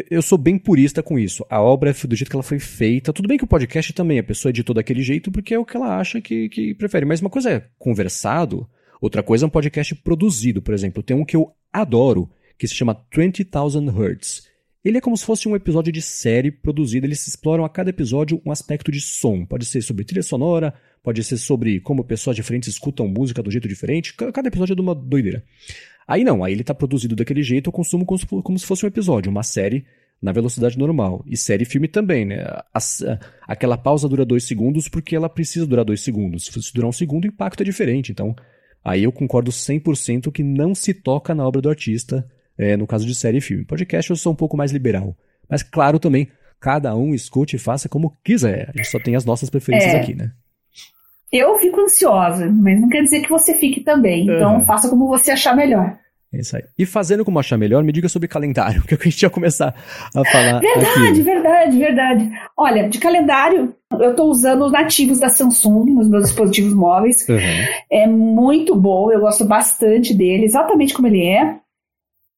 eu 0.10 0.22
sou 0.22 0.38
bem 0.38 0.58
purista 0.58 1.02
com 1.02 1.18
isso. 1.18 1.46
A 1.50 1.62
obra 1.62 1.90
é 1.90 2.08
do 2.08 2.16
jeito 2.16 2.30
que 2.30 2.36
ela 2.36 2.44
foi 2.44 2.60
feita. 2.60 3.12
Tudo 3.12 3.28
bem 3.28 3.38
que 3.38 3.44
o 3.44 3.48
podcast 3.48 3.92
também, 3.94 4.20
a 4.20 4.24
pessoa 4.24 4.52
editou 4.52 4.76
daquele 4.76 5.02
jeito 5.02 5.32
porque 5.32 5.54
é 5.54 5.60
o 5.60 5.66
que 5.66 5.76
ela 5.76 5.98
acha 5.98 6.22
que, 6.22 6.50
que 6.50 6.74
prefere. 6.76 7.06
Mas 7.06 7.22
uma 7.22 7.30
coisa 7.30 7.50
é 7.50 7.64
conversado, 7.80 8.68
outra 9.02 9.24
coisa 9.24 9.46
é 9.46 9.48
um 9.48 9.52
podcast 9.52 9.96
produzido, 9.96 10.62
por 10.62 10.74
exemplo. 10.74 11.02
Tem 11.02 11.18
um 11.18 11.26
que 11.26 11.36
eu 11.36 11.52
adoro, 11.74 12.30
que 12.58 12.68
se 12.68 12.76
chama 12.76 12.98
20,000 13.12 13.90
Hertz. 13.92 14.49
Ele 14.84 14.98
é 14.98 15.02
como 15.02 15.18
se 15.18 15.26
fosse 15.26 15.48
um 15.48 15.56
episódio 15.58 15.92
de 15.92 16.02
série 16.02 16.52
produzido. 16.52 17.06
Eles 17.06 17.28
exploram 17.28 17.66
a 17.66 17.70
cada 17.70 17.90
episódio 17.90 18.42
um 18.46 18.52
aspecto 18.52 18.90
de 18.92 19.02
som. 19.02 19.46
Pode 19.46 19.66
ser 19.66 19.82
sobre 19.82 20.06
trilha 20.06 20.24
sonora, 20.24 20.74
pode 21.04 21.22
ser 21.22 21.38
sobre 21.38 21.82
como 21.82 22.02
pessoas 22.04 22.36
diferentes 22.36 22.70
escutam 22.70 23.06
música 23.08 23.44
do 23.44 23.52
jeito 23.52 23.68
diferente. 23.68 24.14
Cada 24.14 24.48
episódio 24.48 24.72
é 24.72 24.76
de 24.76 24.82
uma 24.82 24.96
doideira. 24.96 25.44
Aí 26.08 26.24
não, 26.24 26.44
aí 26.46 26.54
ele 26.54 26.64
tá 26.64 26.74
produzido 26.74 27.16
daquele 27.16 27.44
jeito, 27.44 27.68
eu 27.68 27.74
consumo 27.74 28.06
como 28.06 28.58
se, 28.58 28.66
fosse 28.66 28.86
um 28.86 28.88
episódio, 28.88 29.30
uma 29.30 29.44
série 29.44 29.86
na 30.22 30.32
velocidade 30.32 30.78
normal. 30.78 31.24
E 31.28 31.36
série 31.36 31.64
e 31.64 31.66
filme 31.66 31.90
também, 31.90 32.24
né? 32.24 32.46
Aquela 33.48 33.78
pausa 33.78 34.08
dura 34.08 34.26
dois 34.26 34.46
segundos 34.46 34.88
porque 34.88 35.14
ela 35.14 35.28
precisa 35.28 35.68
durar 35.68 35.84
dois 35.84 36.00
segundos. 36.00 36.46
Se 36.46 36.74
durar 36.74 36.88
um 36.88 36.94
segundo, 36.94 37.26
o 37.26 37.28
impacto 37.28 37.62
é 37.62 37.66
diferente. 37.66 38.14
Então, 38.14 38.34
aí 38.82 39.04
eu 39.04 39.12
concordo 39.12 39.52
100% 39.52 40.32
que 40.32 40.42
não 40.42 40.74
se 40.74 40.94
toca 40.94 41.36
na 41.36 41.46
obra 41.46 41.62
do 41.62 41.70
artista 41.70 42.26
é, 42.60 42.76
no 42.76 42.86
caso 42.86 43.08
de 43.08 43.16
série 43.16 43.38
e 43.38 43.42
filme. 43.42 43.64
Podcast 43.64 44.10
eu 44.10 44.18
sou 44.18 44.34
um 44.34 44.36
pouco 44.36 44.58
mais 44.58 44.72
liberal. 44.74 45.16
Mas 45.50 45.64
claro 45.64 45.98
também, 45.98 46.28
cada 46.60 46.94
um 46.96 47.16
escute 47.16 47.56
e 47.56 47.60
faça 47.60 47.88
como 47.88 48.14
quiser. 48.24 48.70
A 48.70 48.78
gente 48.78 48.90
só 48.90 49.00
tem 49.00 49.16
as 49.16 49.24
nossas 49.24 49.50
preferências 49.50 49.94
é. 49.94 50.00
aqui, 50.00 50.14
né? 50.14 50.32
Eu 51.32 51.58
fico 51.58 51.80
ansiosa, 51.80 52.52
mas 52.52 52.82
não 52.82 52.90
quer 52.90 53.04
dizer 53.04 53.22
que 53.22 53.30
você 53.30 53.54
fique 53.54 53.82
também. 53.82 54.24
Então 54.24 54.58
uhum. 54.58 54.66
faça 54.66 54.90
como 54.90 55.08
você 55.08 55.32
achar 55.32 55.56
melhor. 55.56 55.98
É 56.34 56.40
isso 56.42 56.56
aí. 56.56 56.64
E 56.78 56.86
fazendo 56.86 57.26
como 57.26 57.40
achar 57.40 57.58
melhor, 57.58 57.84
me 57.84 57.92
diga 57.92 58.10
sobre 58.10 58.28
calendário, 58.28 58.82
que 58.86 58.94
a 58.94 58.98
gente 58.98 59.22
ia 59.22 59.30
começar 59.30 59.74
a 60.14 60.26
falar. 60.26 60.60
Verdade, 60.60 61.08
aqui. 61.08 61.22
verdade, 61.22 61.78
verdade. 61.78 62.30
Olha, 62.58 62.90
de 62.90 63.00
calendário, 63.00 63.74
eu 64.00 64.12
estou 64.12 64.30
usando 64.30 64.66
os 64.66 64.72
nativos 64.72 65.20
da 65.20 65.30
Samsung 65.30 65.94
nos 65.94 66.10
meus 66.10 66.26
dispositivos 66.26 66.74
móveis. 66.74 67.28
Uhum. 67.28 67.38
É 67.92 68.06
muito 68.06 68.76
bom, 68.76 69.12
eu 69.12 69.22
gosto 69.22 69.46
bastante 69.46 70.14
dele, 70.14 70.46
exatamente 70.46 70.94
como 70.94 71.08
ele 71.08 71.26
é. 71.26 71.58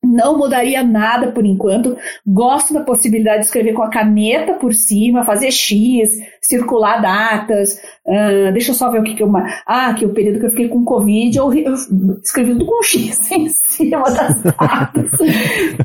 Não 0.04 0.36
mudaria 0.36 0.84
nada 0.84 1.32
por 1.32 1.46
enquanto. 1.46 1.96
Gosto 2.26 2.74
da 2.74 2.82
possibilidade 2.82 3.42
de 3.42 3.46
escrever 3.46 3.74
com 3.74 3.84
a 3.84 3.90
caneta 3.90 4.54
por 4.56 4.74
cima, 4.74 5.24
fazer 5.24 5.52
X, 5.52 6.10
circular 6.42 7.00
datas. 7.00 7.80
Uh, 8.04 8.52
deixa 8.52 8.72
eu 8.72 8.76
só 8.76 8.90
ver 8.90 9.00
o 9.00 9.04
que, 9.04 9.14
que 9.14 9.22
eu. 9.22 9.32
Ah, 9.64 9.94
que 9.94 10.04
o 10.04 10.14
período 10.14 10.40
que 10.40 10.46
eu 10.48 10.50
fiquei 10.50 10.70
com 10.70 10.84
Covid, 10.84 11.38
eu, 11.38 11.54
eu 11.54 11.76
escrevi 12.24 12.54
tudo 12.54 12.66
com 12.66 12.82
X 12.82 13.30
em 13.32 13.48
cima 13.50 14.10
das 14.10 14.42
datas. 14.42 15.12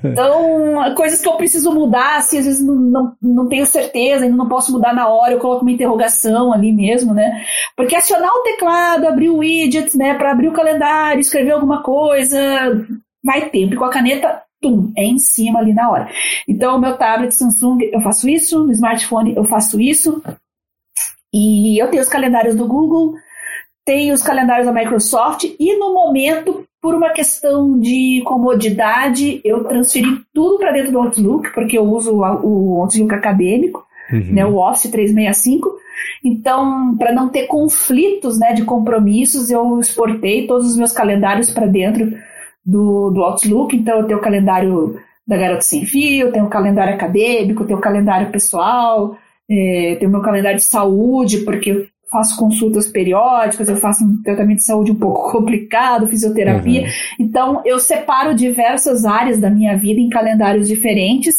então, 0.02 0.94
coisas 0.96 1.20
que 1.20 1.28
eu 1.28 1.36
preciso 1.36 1.74
mudar, 1.74 2.16
assim, 2.16 2.38
às 2.38 2.46
vezes 2.46 2.66
não, 2.66 2.74
não, 2.74 3.12
não 3.20 3.48
tenho 3.48 3.66
certeza, 3.66 4.24
ainda 4.24 4.36
não 4.36 4.48
posso 4.48 4.72
mudar 4.72 4.94
na 4.94 5.08
hora, 5.08 5.34
eu 5.34 5.38
coloco 5.38 5.60
uma 5.60 5.72
interrogação 5.72 6.54
ali 6.54 6.72
mesmo, 6.72 7.12
né? 7.12 7.44
Porque 7.76 7.94
acionar 7.94 8.30
o 8.30 8.42
teclado, 8.42 9.06
abrir 9.06 9.28
o 9.28 9.38
widget, 9.38 9.94
né, 9.94 10.14
para 10.14 10.32
abrir 10.32 10.48
o 10.48 10.54
calendário, 10.54 11.20
escrever 11.20 11.50
alguma 11.50 11.82
coisa 11.82 12.38
vai 13.26 13.50
tempo. 13.50 13.74
E 13.74 13.76
com 13.76 13.84
a 13.84 13.90
caneta, 13.90 14.42
tum, 14.62 14.92
é 14.96 15.04
em 15.04 15.18
cima 15.18 15.58
ali 15.58 15.74
na 15.74 15.90
hora. 15.90 16.08
Então, 16.48 16.76
o 16.76 16.80
meu 16.80 16.96
tablet 16.96 17.34
Samsung, 17.34 17.90
eu 17.92 18.00
faço 18.00 18.28
isso, 18.28 18.64
no 18.64 18.72
smartphone 18.72 19.34
eu 19.36 19.44
faço 19.44 19.80
isso. 19.80 20.22
E 21.34 21.80
eu 21.80 21.88
tenho 21.88 22.02
os 22.02 22.08
calendários 22.08 22.54
do 22.54 22.66
Google, 22.66 23.14
tenho 23.84 24.14
os 24.14 24.22
calendários 24.22 24.66
da 24.66 24.72
Microsoft 24.72 25.44
e 25.44 25.78
no 25.78 25.92
momento, 25.92 26.66
por 26.80 26.94
uma 26.94 27.10
questão 27.10 27.78
de 27.78 28.22
comodidade, 28.24 29.40
eu 29.44 29.64
transferi 29.64 30.22
tudo 30.32 30.58
para 30.58 30.72
dentro 30.72 30.92
do 30.92 30.98
Outlook, 30.98 31.52
porque 31.52 31.76
eu 31.76 31.84
uso 31.84 32.16
o 32.16 32.80
Outlook 32.80 33.14
acadêmico, 33.14 33.84
uhum. 34.10 34.32
né, 34.32 34.46
o 34.46 34.56
Office 34.56 34.90
365. 34.90 35.76
Então, 36.24 36.96
para 36.96 37.12
não 37.12 37.28
ter 37.28 37.46
conflitos 37.46 38.38
né, 38.38 38.52
de 38.52 38.64
compromissos, 38.64 39.50
eu 39.50 39.78
exportei 39.78 40.46
todos 40.46 40.70
os 40.70 40.76
meus 40.76 40.92
calendários 40.92 41.50
para 41.50 41.66
dentro 41.66 42.12
do, 42.66 43.10
do 43.10 43.22
Outlook, 43.22 43.76
então 43.76 44.00
eu 44.00 44.06
tenho 44.06 44.18
o 44.18 44.22
calendário 44.22 44.98
da 45.26 45.36
Garota 45.36 45.60
Sem 45.60 45.86
Fio, 45.86 46.32
tenho 46.32 46.46
o 46.46 46.50
calendário 46.50 46.94
acadêmico, 46.94 47.64
tenho 47.64 47.78
o 47.78 47.82
calendário 47.82 48.30
pessoal, 48.30 49.16
é, 49.48 49.96
tenho 49.98 50.08
o 50.08 50.12
meu 50.12 50.22
calendário 50.22 50.58
de 50.58 50.64
saúde, 50.64 51.38
porque 51.38 51.88
faço 52.10 52.36
consultas 52.36 52.88
periódicas, 52.88 53.68
eu 53.68 53.76
faço 53.76 54.04
um 54.04 54.22
tratamento 54.22 54.58
de 54.58 54.64
saúde 54.64 54.92
um 54.92 54.96
pouco 54.96 55.30
complicado, 55.32 56.06
fisioterapia. 56.06 56.82
Uhum. 56.82 56.88
Então, 57.20 57.62
eu 57.64 57.78
separo 57.78 58.34
diversas 58.34 59.04
áreas 59.04 59.40
da 59.40 59.50
minha 59.50 59.76
vida 59.76 60.00
em 60.00 60.08
calendários 60.08 60.68
diferentes, 60.68 61.34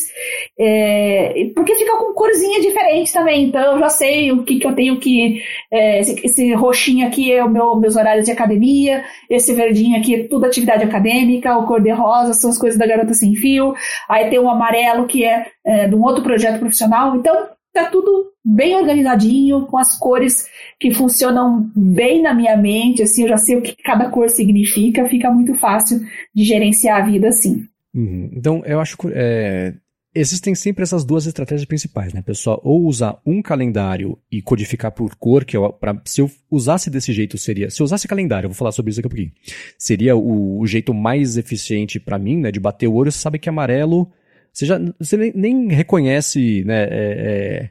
é, 0.59 1.49
porque 1.55 1.75
fica 1.75 1.97
com 1.97 2.13
corzinha 2.13 2.61
diferente 2.61 3.13
também. 3.13 3.45
Então, 3.45 3.73
eu 3.73 3.79
já 3.79 3.89
sei 3.89 4.31
o 4.31 4.43
que, 4.43 4.59
que 4.59 4.67
eu 4.67 4.75
tenho 4.75 4.99
que. 4.99 5.41
É, 5.71 6.01
esse, 6.01 6.25
esse, 6.25 6.53
roxinho 6.53 7.07
aqui 7.07 7.31
é 7.31 7.43
o 7.43 7.49
meu, 7.49 7.75
meus 7.75 7.95
horários 7.95 8.25
de 8.25 8.31
academia, 8.31 9.03
esse 9.29 9.53
verdinho 9.53 9.97
aqui 9.97 10.15
é 10.15 10.23
tudo 10.27 10.45
atividade 10.45 10.83
acadêmica, 10.83 11.57
o 11.57 11.65
cor-de-rosa 11.65 12.33
são 12.33 12.49
as 12.49 12.57
coisas 12.57 12.77
da 12.77 12.87
garota 12.87 13.13
sem 13.13 13.35
fio, 13.35 13.73
aí 14.09 14.29
tem 14.29 14.39
o 14.39 14.49
amarelo 14.49 15.05
que 15.05 15.23
é, 15.23 15.47
é 15.65 15.87
de 15.87 15.95
um 15.95 16.03
outro 16.03 16.23
projeto 16.23 16.59
profissional. 16.59 17.15
Então, 17.15 17.56
tá 17.77 17.91
tudo 17.91 18.31
bem 18.43 18.75
organizadinho, 18.75 19.67
com 19.67 19.77
as 19.77 19.97
cores 19.99 20.47
que 20.79 20.91
funcionam 20.91 21.69
bem 21.75 22.23
na 22.23 22.33
minha 22.33 22.57
mente, 22.57 23.03
assim, 23.03 23.23
eu 23.23 23.29
já 23.29 23.37
sei 23.37 23.55
o 23.55 23.61
que 23.61 23.75
cada 23.83 24.09
cor 24.09 24.29
significa, 24.29 25.07
fica 25.07 25.29
muito 25.29 25.53
fácil 25.55 25.99
de 26.33 26.43
gerenciar 26.43 27.03
a 27.03 27.05
vida 27.05 27.27
assim. 27.27 27.67
Uhum. 27.93 28.31
Então, 28.33 28.63
eu 28.65 28.79
acho 28.79 28.97
que 28.97 29.07
é, 29.13 29.73
existem 30.15 30.55
sempre 30.55 30.81
essas 30.81 31.05
duas 31.05 31.27
estratégias 31.27 31.65
principais, 31.65 32.13
né, 32.13 32.23
pessoal? 32.23 32.59
Ou 32.63 32.85
usar 32.85 33.19
um 33.23 33.43
calendário 33.43 34.17
e 34.31 34.41
codificar 34.41 34.91
por 34.91 35.15
cor, 35.15 35.45
que 35.45 35.55
eu, 35.55 35.71
pra, 35.71 35.99
se 36.03 36.21
eu 36.21 36.31
usasse 36.49 36.89
desse 36.89 37.13
jeito 37.13 37.37
seria, 37.37 37.69
se 37.69 37.79
eu 37.81 37.85
usasse 37.85 38.07
calendário, 38.07 38.47
eu 38.47 38.49
vou 38.49 38.57
falar 38.57 38.71
sobre 38.71 38.89
isso 38.89 38.99
daqui 39.01 39.07
a 39.07 39.09
pouquinho, 39.09 39.31
seria 39.77 40.15
o, 40.15 40.59
o 40.59 40.65
jeito 40.65 40.93
mais 40.93 41.37
eficiente 41.37 41.99
para 41.99 42.17
mim, 42.17 42.37
né, 42.37 42.51
de 42.51 42.59
bater 42.59 42.87
o 42.87 42.93
olho, 42.93 43.11
você 43.11 43.19
sabe 43.19 43.37
que 43.37 43.49
amarelo 43.49 44.11
você, 44.57 44.65
já, 44.65 44.79
você 44.99 45.15
nem, 45.15 45.31
nem 45.35 45.67
reconhece 45.67 46.63
né, 46.65 46.85
é, 46.85 46.89
é, 46.89 47.69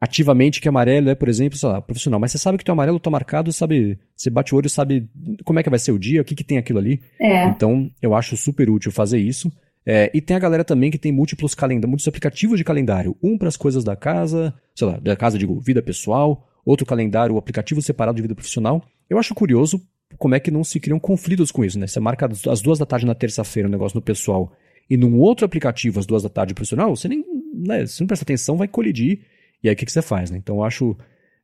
ativamente 0.00 0.62
que 0.62 0.68
amarelo 0.68 1.10
é, 1.10 1.14
por 1.14 1.28
exemplo, 1.28 1.58
sei 1.58 1.68
lá, 1.68 1.82
profissional, 1.82 2.18
mas 2.18 2.32
você 2.32 2.38
sabe 2.38 2.56
que 2.56 2.64
teu 2.64 2.72
amarelo 2.72 2.98
tá 2.98 3.10
marcado, 3.10 3.52
sabe? 3.52 3.98
Você 4.16 4.30
bate 4.30 4.54
o 4.54 4.56
olho, 4.56 4.70
sabe 4.70 5.10
como 5.44 5.58
é 5.58 5.62
que 5.62 5.68
vai 5.68 5.78
ser 5.78 5.92
o 5.92 5.98
dia, 5.98 6.22
o 6.22 6.24
que, 6.24 6.34
que 6.34 6.42
tem 6.42 6.56
aquilo 6.56 6.78
ali. 6.78 7.02
É. 7.20 7.44
Então, 7.48 7.90
eu 8.00 8.14
acho 8.14 8.34
super 8.34 8.70
útil 8.70 8.90
fazer 8.90 9.18
isso. 9.18 9.52
É, 9.84 10.10
e 10.14 10.22
tem 10.22 10.34
a 10.34 10.40
galera 10.40 10.64
também 10.64 10.90
que 10.90 10.96
tem 10.96 11.12
múltiplos 11.12 11.54
calendários, 11.54 11.90
muitos 11.90 12.08
aplicativos 12.08 12.56
de 12.56 12.64
calendário. 12.64 13.14
Um 13.22 13.36
para 13.36 13.48
as 13.48 13.56
coisas 13.56 13.84
da 13.84 13.94
casa, 13.94 14.54
sei 14.74 14.86
lá, 14.86 14.98
da 14.98 15.14
casa, 15.14 15.36
digo, 15.36 15.60
vida 15.60 15.82
pessoal, 15.82 16.48
outro 16.64 16.86
calendário, 16.86 17.36
aplicativo 17.36 17.82
separado 17.82 18.16
de 18.16 18.22
vida 18.22 18.34
profissional. 18.34 18.82
Eu 19.10 19.18
acho 19.18 19.34
curioso 19.34 19.82
como 20.16 20.34
é 20.34 20.40
que 20.40 20.50
não 20.50 20.64
se 20.64 20.80
criam 20.80 20.98
conflitos 20.98 21.50
com 21.50 21.62
isso, 21.62 21.78
né? 21.78 21.86
Você 21.86 22.00
marca 22.00 22.26
às 22.50 22.62
duas 22.62 22.78
da 22.78 22.86
tarde 22.86 23.04
na 23.04 23.14
terça-feira 23.14 23.68
um 23.68 23.72
negócio 23.72 23.96
no 23.96 24.02
pessoal 24.02 24.50
e 24.88 24.96
num 24.96 25.18
outro 25.18 25.46
aplicativo 25.46 25.98
às 25.98 26.06
duas 26.06 26.22
da 26.22 26.28
tarde 26.28 26.54
profissional, 26.54 26.94
você 26.94 27.08
nem, 27.08 27.24
né, 27.54 27.86
se 27.86 28.00
não 28.00 28.06
presta 28.06 28.24
atenção, 28.24 28.56
vai 28.56 28.68
colidir. 28.68 29.20
E 29.62 29.68
aí 29.68 29.74
o 29.74 29.76
que, 29.76 29.86
que 29.86 29.92
você 29.92 30.02
faz, 30.02 30.30
né? 30.30 30.38
Então 30.38 30.56
eu 30.56 30.64
acho 30.64 30.96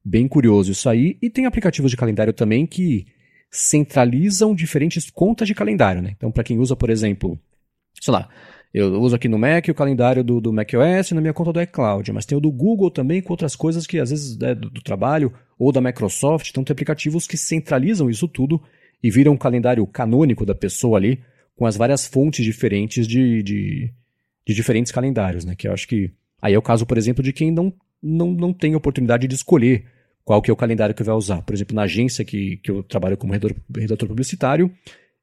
bem 0.04 0.26
curioso 0.26 0.72
isso 0.72 0.88
aí. 0.88 1.16
E 1.22 1.30
tem 1.30 1.46
aplicativos 1.46 1.90
de 1.90 1.96
calendário 1.96 2.32
também 2.32 2.66
que 2.66 3.06
centralizam 3.50 4.54
diferentes 4.54 5.08
contas 5.10 5.46
de 5.46 5.54
calendário, 5.54 6.02
né? 6.02 6.12
Então 6.16 6.30
para 6.30 6.44
quem 6.44 6.58
usa, 6.58 6.76
por 6.76 6.90
exemplo, 6.90 7.38
sei 8.00 8.12
lá, 8.12 8.28
eu 8.72 9.00
uso 9.00 9.16
aqui 9.16 9.28
no 9.28 9.38
Mac 9.38 9.66
o 9.68 9.74
calendário 9.74 10.22
do, 10.22 10.40
do 10.40 10.52
macOS 10.52 11.12
na 11.12 11.20
minha 11.20 11.32
conta 11.32 11.52
do 11.52 11.62
iCloud, 11.62 12.12
mas 12.12 12.26
tem 12.26 12.36
o 12.36 12.40
do 12.40 12.50
Google 12.50 12.90
também 12.90 13.22
com 13.22 13.32
outras 13.32 13.56
coisas 13.56 13.86
que 13.86 13.98
às 13.98 14.10
vezes 14.10 14.38
é 14.42 14.54
do, 14.54 14.68
do 14.68 14.82
trabalho 14.82 15.32
ou 15.58 15.72
da 15.72 15.80
Microsoft. 15.80 16.50
Então 16.50 16.62
tem 16.62 16.72
aplicativos 16.72 17.26
que 17.26 17.36
centralizam 17.36 18.10
isso 18.10 18.28
tudo 18.28 18.60
e 19.02 19.10
viram 19.10 19.32
um 19.32 19.38
calendário 19.38 19.86
canônico 19.86 20.44
da 20.44 20.54
pessoa 20.54 20.98
ali 20.98 21.20
com 21.58 21.66
as 21.66 21.76
várias 21.76 22.06
fontes 22.06 22.44
diferentes 22.44 23.04
de, 23.06 23.42
de, 23.42 23.92
de, 24.46 24.54
diferentes 24.54 24.92
calendários, 24.92 25.44
né? 25.44 25.56
Que 25.56 25.66
eu 25.66 25.72
acho 25.72 25.88
que. 25.88 26.12
Aí 26.40 26.54
é 26.54 26.58
o 26.58 26.62
caso, 26.62 26.86
por 26.86 26.96
exemplo, 26.96 27.22
de 27.22 27.32
quem 27.32 27.50
não, 27.50 27.72
não, 28.00 28.32
não 28.32 28.52
tem 28.52 28.76
oportunidade 28.76 29.26
de 29.26 29.34
escolher 29.34 29.84
qual 30.24 30.40
que 30.40 30.50
é 30.50 30.52
o 30.52 30.56
calendário 30.56 30.94
que 30.94 31.02
vai 31.02 31.16
usar. 31.16 31.42
Por 31.42 31.52
exemplo, 31.52 31.74
na 31.74 31.82
agência 31.82 32.24
que, 32.24 32.58
que 32.58 32.70
eu 32.70 32.84
trabalho 32.84 33.16
como 33.16 33.32
redator, 33.32 33.56
redator 33.76 34.08
publicitário, 34.08 34.70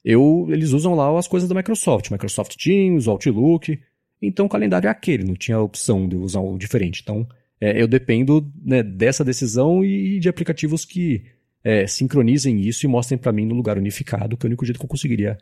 eu, 0.04 0.46
eles 0.50 0.72
usam 0.72 0.94
lá 0.94 1.18
as 1.18 1.26
coisas 1.26 1.48
da 1.48 1.56
Microsoft, 1.56 2.12
Microsoft 2.12 2.58
Teams, 2.58 3.08
Outlook. 3.08 3.80
Então 4.22 4.46
o 4.46 4.50
calendário 4.50 4.88
é 4.88 4.92
aquele, 4.92 5.24
não 5.24 5.36
tinha 5.36 5.58
opção 5.58 6.06
de 6.06 6.18
usar 6.18 6.42
um 6.42 6.58
diferente. 6.58 7.00
Então 7.02 7.26
é, 7.62 7.82
eu 7.82 7.88
dependo 7.88 8.52
né, 8.62 8.84
dessa 8.84 9.24
decisão 9.24 9.86
e 9.86 10.20
de 10.20 10.28
aplicativos 10.28 10.84
que 10.84 11.24
é, 11.64 11.88
sincronizem 11.88 12.60
isso 12.60 12.86
e 12.86 12.90
mostrem 12.90 13.18
para 13.18 13.32
mim 13.32 13.46
no 13.46 13.56
lugar 13.56 13.78
unificado, 13.78 14.36
que 14.36 14.46
é 14.46 14.48
o 14.48 14.50
único 14.50 14.66
jeito 14.66 14.80
que 14.80 14.86
eu 14.86 14.90
conseguiria 14.90 15.38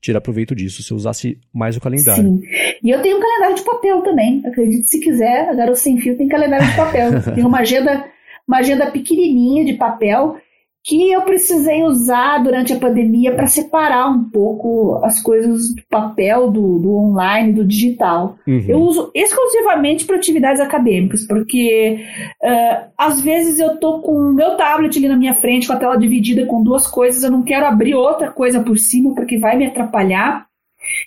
tirar 0.00 0.20
proveito 0.20 0.54
disso, 0.54 0.82
se 0.82 0.92
eu 0.92 0.96
usasse 0.96 1.38
mais 1.52 1.76
o 1.76 1.80
calendário. 1.80 2.22
Sim. 2.22 2.42
E 2.82 2.90
eu 2.90 3.00
tenho 3.02 3.18
um 3.18 3.20
calendário 3.20 3.56
de 3.56 3.62
papel 3.62 4.02
também. 4.02 4.42
Acredite 4.46 4.88
se 4.88 5.00
quiser, 5.00 5.48
a 5.48 5.54
Garota 5.54 5.78
Sem 5.78 5.98
Fio 5.98 6.16
tem 6.16 6.28
calendário 6.28 6.66
de 6.66 6.76
papel. 6.76 7.10
tem 7.34 7.44
uma 7.44 7.60
agenda, 7.60 8.04
uma 8.46 8.58
agenda 8.58 8.90
pequenininha 8.90 9.64
de 9.64 9.74
papel 9.74 10.36
que 10.86 11.10
eu 11.10 11.22
precisei 11.22 11.82
usar 11.82 12.38
durante 12.38 12.72
a 12.72 12.78
pandemia 12.78 13.34
para 13.34 13.48
separar 13.48 14.08
um 14.08 14.30
pouco 14.30 15.00
as 15.02 15.20
coisas 15.20 15.74
do 15.74 15.82
papel, 15.90 16.48
do, 16.48 16.78
do 16.78 16.96
online, 16.96 17.52
do 17.52 17.66
digital. 17.66 18.38
Uhum. 18.46 18.64
Eu 18.68 18.78
uso 18.78 19.10
exclusivamente 19.12 20.04
para 20.04 20.14
atividades 20.14 20.60
acadêmicas, 20.60 21.26
porque 21.26 21.98
uh, 22.40 22.86
às 22.96 23.20
vezes 23.20 23.58
eu 23.58 23.78
tô 23.78 23.98
com 23.98 24.12
o 24.12 24.32
meu 24.32 24.56
tablet 24.56 24.96
ali 24.96 25.08
na 25.08 25.16
minha 25.16 25.34
frente, 25.34 25.66
com 25.66 25.72
a 25.72 25.76
tela 25.76 25.98
dividida 25.98 26.46
com 26.46 26.62
duas 26.62 26.86
coisas, 26.86 27.24
eu 27.24 27.32
não 27.32 27.42
quero 27.42 27.66
abrir 27.66 27.96
outra 27.96 28.30
coisa 28.30 28.62
por 28.62 28.78
cima, 28.78 29.12
porque 29.12 29.38
vai 29.38 29.56
me 29.56 29.66
atrapalhar. 29.66 30.46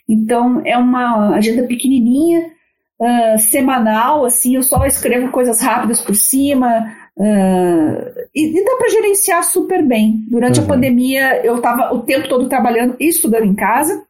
Então 0.10 0.62
é 0.66 0.78
uma 0.78 1.36
agenda 1.36 1.64
pequenininha, 1.64 2.52
uh, 3.00 3.40
semanal, 3.40 4.26
assim, 4.26 4.58
eu 4.58 4.64
só 4.64 4.86
escrevo 4.86 5.32
coisas 5.32 5.62
rápidas 5.62 6.02
por 6.02 6.16
cima, 6.16 6.86
Uh, 7.20 8.16
e, 8.34 8.58
e, 8.58 8.64
dá 8.64 8.78
para 8.78 8.90
gerenciar 8.90 9.44
super 9.44 9.86
bem. 9.86 10.24
Durante 10.30 10.60
uhum. 10.60 10.66
a 10.66 10.70
pandemia, 10.70 11.46
eu 11.46 11.58
estava 11.58 11.94
o 11.94 12.04
tempo 12.04 12.30
todo 12.30 12.48
trabalhando 12.48 12.96
e 12.98 13.10
estudando 13.10 13.44
em 13.44 13.54
casa. 13.54 14.02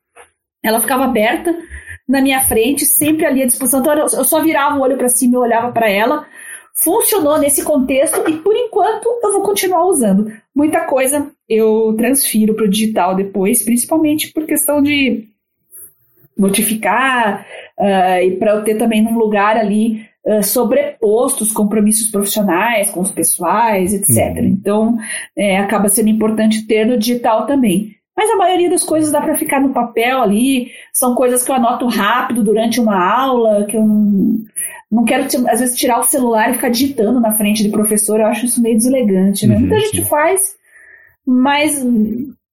Ela 0.64 0.80
ficava 0.80 1.06
aberta 1.06 1.56
na 2.08 2.22
minha 2.22 2.42
frente, 2.42 2.86
sempre 2.86 3.26
ali 3.26 3.42
à 3.42 3.48
disposição. 3.48 3.80
Então, 3.80 3.94
eu 3.98 4.24
só 4.24 4.42
virava 4.42 4.78
o 4.78 4.82
olho 4.82 4.98
para 4.98 5.10
cima 5.10 5.36
e 5.36 5.38
olhava 5.38 5.72
para 5.72 5.90
ela. 5.90 6.28
Funcionou 6.84 7.40
nesse 7.40 7.64
contexto 7.64 8.24
e, 8.30 8.38
por 8.38 8.56
enquanto, 8.56 9.08
eu 9.24 9.34
vou 9.34 9.42
continuar 9.42 9.86
usando. 9.86 10.32
Muita 10.56 10.82
coisa 10.82 11.32
eu 11.48 11.96
transfiro 11.98 12.54
para 12.54 12.66
o 12.66 12.70
digital 12.70 13.16
depois, 13.16 13.64
principalmente 13.64 14.32
por 14.32 14.46
questão 14.46 14.82
de 14.84 15.28
notificar 16.38 17.46
uh, 17.78 18.24
e 18.24 18.38
para 18.38 18.52
eu 18.52 18.64
ter 18.64 18.76
também 18.76 19.06
um 19.06 19.18
lugar 19.18 19.58
ali 19.58 20.09
uh, 20.26 20.44
sobreposto 20.44 21.44
os 21.44 21.52
compromissos 21.52 22.10
profissionais 22.10 22.90
com 22.90 23.02
os 23.02 23.12
pessoais, 23.12 23.94
etc. 23.94 24.38
Uhum. 24.38 24.46
Então, 24.46 24.98
é, 25.36 25.58
acaba 25.58 25.90
sendo 25.90 26.10
importante 26.10 26.66
ter 26.66 26.86
no 26.86 26.98
digital 26.98 27.46
também. 27.46 27.96
Mas 28.20 28.30
a 28.32 28.36
maioria 28.36 28.70
das 28.70 28.84
coisas 28.84 29.14
dá 29.14 29.22
para 29.22 29.38
ficar 29.38 29.62
no 29.62 29.74
papel 29.74 30.22
ali, 30.22 30.72
são 30.92 31.16
coisas 31.16 31.42
que 31.42 31.50
eu 31.50 31.56
anoto 31.56 31.88
rápido 31.88 32.44
durante 32.44 32.82
uma 32.82 33.02
aula, 33.02 33.66
que 33.66 33.78
eu 33.78 33.88
não, 33.88 34.44
não 34.92 35.06
quero, 35.06 35.24
às 35.24 35.62
vezes, 35.62 35.78
tirar 35.78 36.00
o 36.00 36.04
celular 36.04 36.50
e 36.50 36.56
ficar 36.56 36.68
digitando 36.68 37.22
na 37.22 37.32
frente 37.32 37.64
do 37.64 37.72
professor, 37.72 38.20
eu 38.20 38.26
acho 38.26 38.46
isso 38.46 38.62
meio 38.62 38.76
deselegante, 38.76 39.48
né? 39.48 39.56
Uhum, 39.56 39.62
Muita 39.62 39.80
gente 39.80 40.04
faz, 40.04 40.42
mas 41.26 41.82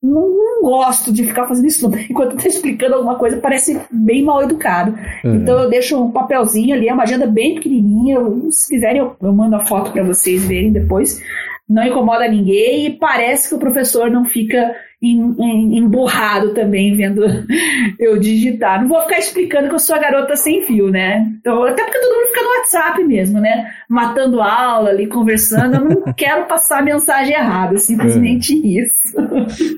não, 0.02 0.28
não, 0.28 0.62
gosto 0.62 1.12
de 1.12 1.24
ficar 1.24 1.46
fazendo 1.46 1.66
isso 1.66 1.90
enquanto 2.08 2.36
está 2.36 2.48
explicando 2.48 2.94
alguma 2.94 3.16
coisa, 3.16 3.38
parece 3.38 3.80
bem 3.90 4.22
mal 4.22 4.42
educado. 4.42 4.96
Uhum. 5.24 5.36
Então 5.36 5.58
eu 5.58 5.68
deixo 5.68 6.02
um 6.02 6.10
papelzinho 6.10 6.74
ali, 6.74 6.88
é 6.88 6.92
uma 6.92 7.02
agenda 7.02 7.26
bem 7.26 7.54
pequenininha. 7.54 8.18
Se 8.50 8.68
quiserem, 8.68 8.98
eu, 8.98 9.16
eu 9.20 9.32
mando 9.32 9.56
a 9.56 9.64
foto 9.66 9.92
para 9.92 10.04
vocês 10.04 10.46
verem 10.46 10.72
depois. 10.72 11.22
Não 11.68 11.84
incomoda 11.84 12.28
ninguém 12.28 12.86
e 12.86 12.90
parece 12.90 13.48
que 13.48 13.54
o 13.54 13.58
professor 13.58 14.08
não 14.10 14.24
fica 14.24 14.72
emburrado 15.12 16.54
também 16.54 16.96
vendo 16.96 17.22
eu 17.98 18.18
digitar. 18.18 18.80
Não 18.80 18.88
vou 18.88 19.02
ficar 19.02 19.18
explicando 19.18 19.68
que 19.68 19.74
eu 19.74 19.78
sou 19.78 19.96
a 19.96 19.98
garota 19.98 20.36
sem 20.36 20.62
fio, 20.62 20.90
né? 20.90 21.26
Então, 21.40 21.62
até 21.64 21.84
porque 21.84 21.98
todo 21.98 22.14
mundo 22.14 22.28
fica 22.28 22.42
no 22.42 22.48
WhatsApp 22.48 23.04
mesmo, 23.04 23.40
né? 23.40 23.70
Matando 23.88 24.40
aula 24.40 24.90
ali, 24.90 25.06
conversando. 25.06 25.76
Eu 25.76 25.84
não 25.84 26.12
quero 26.16 26.46
passar 26.46 26.80
a 26.80 26.82
mensagem 26.82 27.34
errada, 27.34 27.78
simplesmente 27.78 28.54
é. 28.54 28.82
isso. 28.82 29.16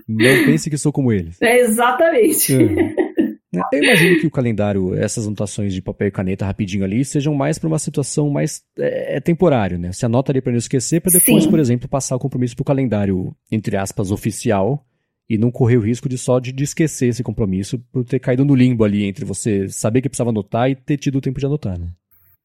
Não 0.08 0.44
pense 0.44 0.70
que 0.70 0.78
sou 0.78 0.92
como 0.92 1.12
eles. 1.12 1.40
É, 1.40 1.58
exatamente. 1.60 2.54
É. 2.54 3.08
Eu 3.72 3.82
imagino 3.82 4.20
que 4.20 4.26
o 4.26 4.30
calendário, 4.30 4.94
essas 4.94 5.26
anotações 5.26 5.72
de 5.72 5.80
papel 5.80 6.08
e 6.08 6.10
caneta 6.10 6.44
rapidinho 6.44 6.84
ali, 6.84 7.02
sejam 7.04 7.34
mais 7.34 7.58
para 7.58 7.66
uma 7.66 7.78
situação 7.78 8.28
mais 8.28 8.62
é, 8.78 9.16
é, 9.16 9.20
temporário, 9.20 9.78
né? 9.78 9.90
Você 9.90 10.04
anota 10.04 10.30
ali 10.30 10.42
para 10.42 10.52
não 10.52 10.58
esquecer, 10.58 11.00
para 11.00 11.12
depois, 11.12 11.44
Sim. 11.44 11.50
por 11.50 11.58
exemplo, 11.58 11.88
passar 11.88 12.16
o 12.16 12.18
compromisso 12.18 12.54
para 12.54 12.62
o 12.62 12.66
calendário, 12.66 13.34
entre 13.50 13.76
aspas, 13.76 14.10
oficial, 14.10 14.84
e 15.28 15.36
não 15.36 15.50
correr 15.50 15.76
o 15.76 15.82
risco 15.82 16.08
de 16.08 16.16
só 16.16 16.38
de, 16.38 16.52
de, 16.52 16.64
esquecer 16.64 17.08
esse 17.08 17.22
compromisso 17.22 17.78
por 17.92 18.04
ter 18.04 18.18
caído 18.18 18.44
no 18.44 18.54
limbo 18.54 18.84
ali 18.84 19.04
entre 19.04 19.24
você 19.24 19.68
saber 19.68 20.00
que 20.00 20.08
precisava 20.08 20.30
anotar 20.30 20.70
e 20.70 20.74
ter 20.74 20.96
tido 20.96 21.18
o 21.18 21.20
tempo 21.20 21.38
de 21.38 21.46
anotar, 21.46 21.78
né? 21.78 21.88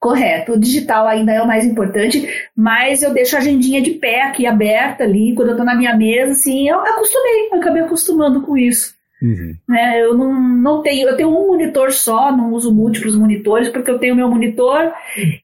Correto. 0.03 0.51
O 0.51 0.59
digital 0.59 1.07
ainda 1.07 1.31
é 1.31 1.41
o 1.41 1.47
mais 1.47 1.65
importante, 1.65 2.27
mas 2.53 3.01
eu 3.01 3.13
deixo 3.13 3.37
a 3.37 3.39
agendinha 3.39 3.81
de 3.81 3.91
pé 3.91 4.23
aqui 4.23 4.45
aberta 4.45 5.05
ali, 5.05 5.33
quando 5.33 5.51
eu 5.51 5.55
tô 5.55 5.63
na 5.63 5.75
minha 5.75 5.95
mesa, 5.95 6.33
assim, 6.33 6.67
eu 6.67 6.77
acostumei, 6.81 7.49
eu 7.53 7.57
acabei 7.57 7.81
acostumando 7.83 8.41
com 8.41 8.57
isso. 8.57 8.93
Uhum. 9.21 9.55
Né, 9.69 10.01
eu 10.01 10.17
não, 10.17 10.33
não 10.33 10.81
tenho, 10.81 11.07
eu 11.07 11.15
tenho 11.15 11.29
um 11.29 11.47
monitor 11.47 11.93
só, 11.93 12.35
não 12.35 12.51
uso 12.51 12.75
múltiplos 12.75 13.15
monitores, 13.15 13.69
porque 13.69 13.89
eu 13.89 13.97
tenho 13.97 14.17
meu 14.17 14.29
monitor 14.29 14.91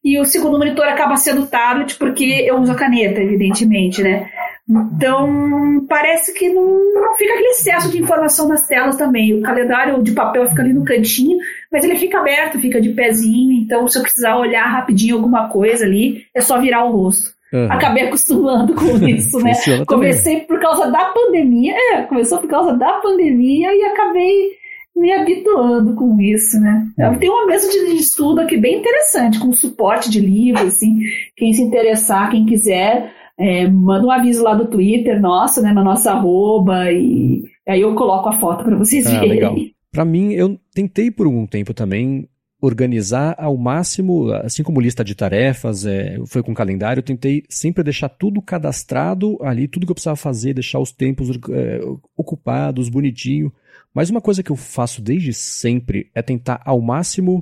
e 0.04 0.20
o 0.20 0.26
segundo 0.26 0.58
monitor 0.58 0.86
acaba 0.86 1.16
sendo 1.16 1.48
tablet, 1.48 1.96
porque 1.96 2.26
eu 2.46 2.60
uso 2.60 2.74
a 2.74 2.76
caneta, 2.76 3.22
evidentemente, 3.22 4.04
né? 4.04 4.30
Então, 4.70 5.84
parece 5.90 6.32
que 6.34 6.48
não, 6.50 6.64
não, 6.94 7.18
fica 7.18 7.34
aquele 7.34 7.50
excesso 7.50 7.90
de 7.90 8.00
informação 8.00 8.48
nas 8.48 8.68
telas 8.68 8.96
também. 8.96 9.34
O 9.34 9.42
calendário 9.42 10.02
de 10.04 10.12
papel 10.12 10.48
fica 10.48 10.62
ali 10.62 10.74
no 10.74 10.86
cantinho, 10.86 11.40
mas 11.72 11.84
ele 11.84 11.98
fica 11.98 12.20
aberto, 12.20 12.60
fica 12.60 12.80
de 12.80 12.90
pezinho. 12.90 13.54
Então, 13.54 13.88
se 13.88 13.98
eu 13.98 14.04
precisar 14.04 14.38
olhar 14.38 14.68
rapidinho 14.68 15.16
alguma 15.16 15.50
coisa 15.50 15.86
ali, 15.86 16.24
é 16.36 16.42
só 16.42 16.62
virar 16.62 16.86
o 16.86 16.92
rosto. 16.92 17.34
Uhum. 17.52 17.72
Acabei 17.72 18.04
acostumando 18.04 18.76
com 18.76 18.86
isso, 19.08 19.40
né? 19.40 19.54
Comecei 19.88 20.42
por 20.42 20.60
causa 20.60 20.92
da 20.92 21.06
pandemia. 21.06 21.74
É, 21.76 22.04
começou 22.04 22.38
por 22.38 22.48
causa 22.48 22.74
da 22.74 22.94
pandemia 22.94 23.74
e 23.74 23.84
acabei 23.86 24.60
me 24.96 25.12
habituando 25.14 25.96
com 25.96 26.20
isso, 26.20 26.60
né? 26.60 26.86
Uhum. 27.00 27.18
Tem 27.18 27.30
uma 27.30 27.48
mesa 27.48 27.68
de 27.70 27.96
estudo 27.96 28.42
aqui 28.42 28.56
bem 28.56 28.80
interessante, 28.80 29.40
com 29.40 29.52
suporte 29.52 30.12
de 30.12 30.20
livro, 30.20 30.68
assim. 30.68 31.00
Quem 31.36 31.54
se 31.54 31.62
interessar, 31.64 32.30
quem 32.30 32.46
quiser 32.46 33.18
é, 33.40 33.66
manda 33.68 34.06
um 34.06 34.12
aviso 34.12 34.44
lá 34.44 34.54
do 34.54 34.68
Twitter, 34.68 35.20
nossa, 35.22 35.62
né, 35.62 35.72
na 35.72 35.84
nossa 35.84 36.12
arroba, 36.12 36.92
e 36.92 37.46
aí 37.66 37.80
eu 37.80 37.96
coloco 37.96 38.28
a 38.28 38.34
foto 38.34 38.66
para 38.66 38.76
vocês 38.76 39.08
ah, 39.08 39.12
verem. 39.12 39.30
Legal. 39.30 39.56
Para 39.92 40.04
mim, 40.04 40.34
eu 40.34 40.60
tentei 40.74 41.10
por 41.10 41.26
um 41.26 41.48
tempo 41.48 41.74
também 41.74 42.28
organizar 42.62 43.36
ao 43.38 43.56
máximo, 43.56 44.34
assim 44.34 44.62
como 44.62 44.82
lista 44.82 45.06
de 45.06 45.16
tarefas, 45.16 45.86
é, 45.86 46.18
foi 46.28 46.44
com 46.44 46.54
calendário, 46.54 47.00
eu 47.00 47.06
tentei 47.06 47.44
sempre 47.48 47.82
deixar 47.82 48.10
tudo 48.10 48.42
cadastrado 48.42 49.38
ali, 49.42 49.66
tudo 49.66 49.86
que 49.86 49.92
eu 49.92 49.96
precisava 49.96 50.18
fazer, 50.18 50.54
deixar 50.54 50.80
os 50.80 50.92
tempos 50.92 51.30
é, 51.30 51.80
ocupados, 52.18 52.90
bonitinho. 52.90 53.54
Mas 53.94 54.10
uma 54.10 54.20
coisa 54.20 54.44
que 54.44 54.52
eu 54.52 54.58
faço 54.58 55.02
desde 55.02 55.34
sempre 55.34 56.12
é 56.14 56.22
tentar 56.22 56.62
ao 56.66 56.82
máximo, 56.82 57.42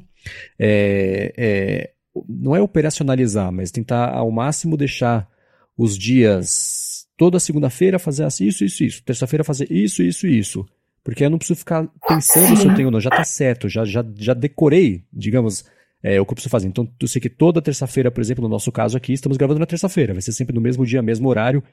é, 0.59 1.33
é 1.35 1.91
não 2.29 2.55
é 2.55 2.61
operacionalizar, 2.61 3.51
mas 3.51 3.71
tentar 3.71 4.13
ao 4.13 4.31
máximo 4.31 4.77
deixar 4.77 5.27
os 5.78 5.97
dias, 5.97 7.05
toda 7.15 7.39
segunda-feira 7.39 7.99
fazer 7.99 8.23
assim, 8.23 8.45
isso, 8.45 8.65
isso, 8.65 8.84
isso, 8.84 9.03
terça-feira 9.03 9.43
fazer 9.43 9.71
isso, 9.71 10.01
isso, 10.01 10.28
isso. 10.28 10.65
Porque 11.03 11.23
eu 11.23 11.30
não 11.30 11.38
preciso 11.38 11.59
ficar 11.59 11.88
pensando 12.07 12.57
se 12.57 12.67
eu 12.67 12.75
tenho 12.75 12.88
ou 12.88 12.91
não, 12.91 12.99
já 12.99 13.09
tá 13.09 13.23
certo, 13.23 13.69
já, 13.69 13.86
já, 13.86 14.03
já 14.15 14.34
decorei, 14.34 15.03
digamos, 15.13 15.63
é, 16.03 16.19
o 16.19 16.25
que 16.25 16.32
eu 16.32 16.36
preciso 16.36 16.51
fazer. 16.51 16.67
Então, 16.67 16.89
eu 16.99 17.07
sei 17.07 17.21
que 17.21 17.30
toda 17.30 17.61
terça-feira, 17.61 18.11
por 18.11 18.19
exemplo, 18.19 18.43
no 18.43 18.49
nosso 18.49 18.71
caso 18.71 18.97
aqui, 18.97 19.13
estamos 19.13 19.38
gravando 19.38 19.59
na 19.59 19.65
terça-feira, 19.65 20.13
vai 20.13 20.21
ser 20.21 20.34
sempre 20.34 20.53
no 20.53 20.61
mesmo 20.61 20.86
dia, 20.86 21.01
mesmo 21.01 21.30
horário. 21.30 21.63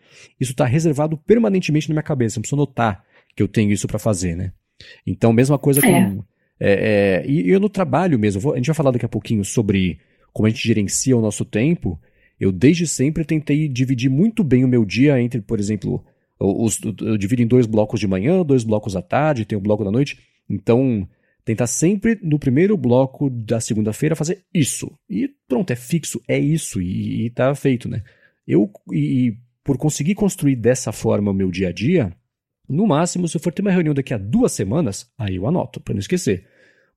Isso 0.41 0.53
está 0.53 0.65
reservado 0.65 1.17
permanentemente 1.17 1.89
na 1.89 1.95
minha 1.95 2.03
cabeça, 2.03 2.39
não 2.39 2.43
preciso 2.43 2.57
notar 2.57 3.05
que 3.35 3.43
eu 3.43 3.49
tenho 3.49 3.73
isso 3.73 3.89
para 3.89 3.99
fazer, 3.99 4.37
né? 4.37 4.53
Então, 5.07 5.33
mesma 5.33 5.59
coisa 5.59 5.81
com. 5.81 5.89
É. 5.89 6.19
É, 6.61 7.23
é, 7.25 7.27
e 7.27 7.51
eu 7.51 7.59
no 7.59 7.69
trabalho 7.69 8.17
mesmo, 8.19 8.41
vou, 8.41 8.53
a 8.53 8.57
gente 8.57 8.67
vai 8.67 8.75
falar 8.75 8.93
daqui 8.93 9.05
a 9.05 9.09
pouquinho 9.09 9.45
sobre 9.45 9.99
como 10.33 10.47
a 10.47 10.51
gente 10.51 10.67
gerencia 10.67 11.17
o 11.17 11.21
nosso 11.21 11.45
tempo. 11.45 12.01
Eu 12.39 12.51
desde 12.51 12.87
sempre 12.87 13.25
tentei 13.25 13.69
dividir 13.69 14.11
muito 14.11 14.43
bem 14.43 14.65
o 14.65 14.69
meu 14.69 14.85
dia 14.85 15.21
entre, 15.21 15.41
por 15.41 15.59
exemplo, 15.59 16.05
os, 16.39 16.81
eu 17.01 17.17
divido 17.17 17.43
em 17.43 17.47
dois 17.47 17.67
blocos 17.67 18.01
de 18.01 18.07
manhã, 18.07 18.45
dois 18.45 18.65
blocos 18.65 18.97
à 18.97 19.03
tarde, 19.03 19.45
tem 19.45 19.57
um 19.57 19.63
bloco 19.63 19.85
da 19.85 19.91
noite. 19.91 20.19
Então, 20.49 21.09
tentar 21.45 21.67
sempre 21.67 22.19
no 22.23 22.39
primeiro 22.39 22.77
bloco 22.77 23.31
da 23.31 23.61
segunda-feira 23.61 24.17
fazer 24.17 24.43
isso. 24.53 24.91
E 25.09 25.31
pronto, 25.47 25.71
é 25.71 25.77
fixo, 25.77 26.21
é 26.27 26.39
isso, 26.39 26.81
e, 26.81 27.27
e 27.27 27.31
tá 27.31 27.55
feito, 27.55 27.89
né? 27.89 28.03
Eu, 28.47 28.71
e, 28.93 29.37
por 29.63 29.79
conseguir 29.79 30.15
construir 30.15 30.57
dessa 30.57 30.93
forma 30.93 31.31
o 31.31 31.35
meu 31.35 31.51
dia 31.51 31.69
a 31.69 31.73
dia, 31.73 32.13
no 32.69 32.87
máximo, 32.87 33.29
se 33.29 33.37
eu 33.37 33.41
for 33.41 33.53
ter 33.53 33.63
uma 33.63 33.71
reunião 33.71 33.95
daqui 33.95 34.15
a 34.15 34.19
duas 34.19 34.53
semanas, 34.53 35.11
aí 35.19 35.37
eu 35.37 35.47
anoto, 35.47 35.81
para 35.81 35.95
não 35.95 36.01
esquecer. 36.01 36.47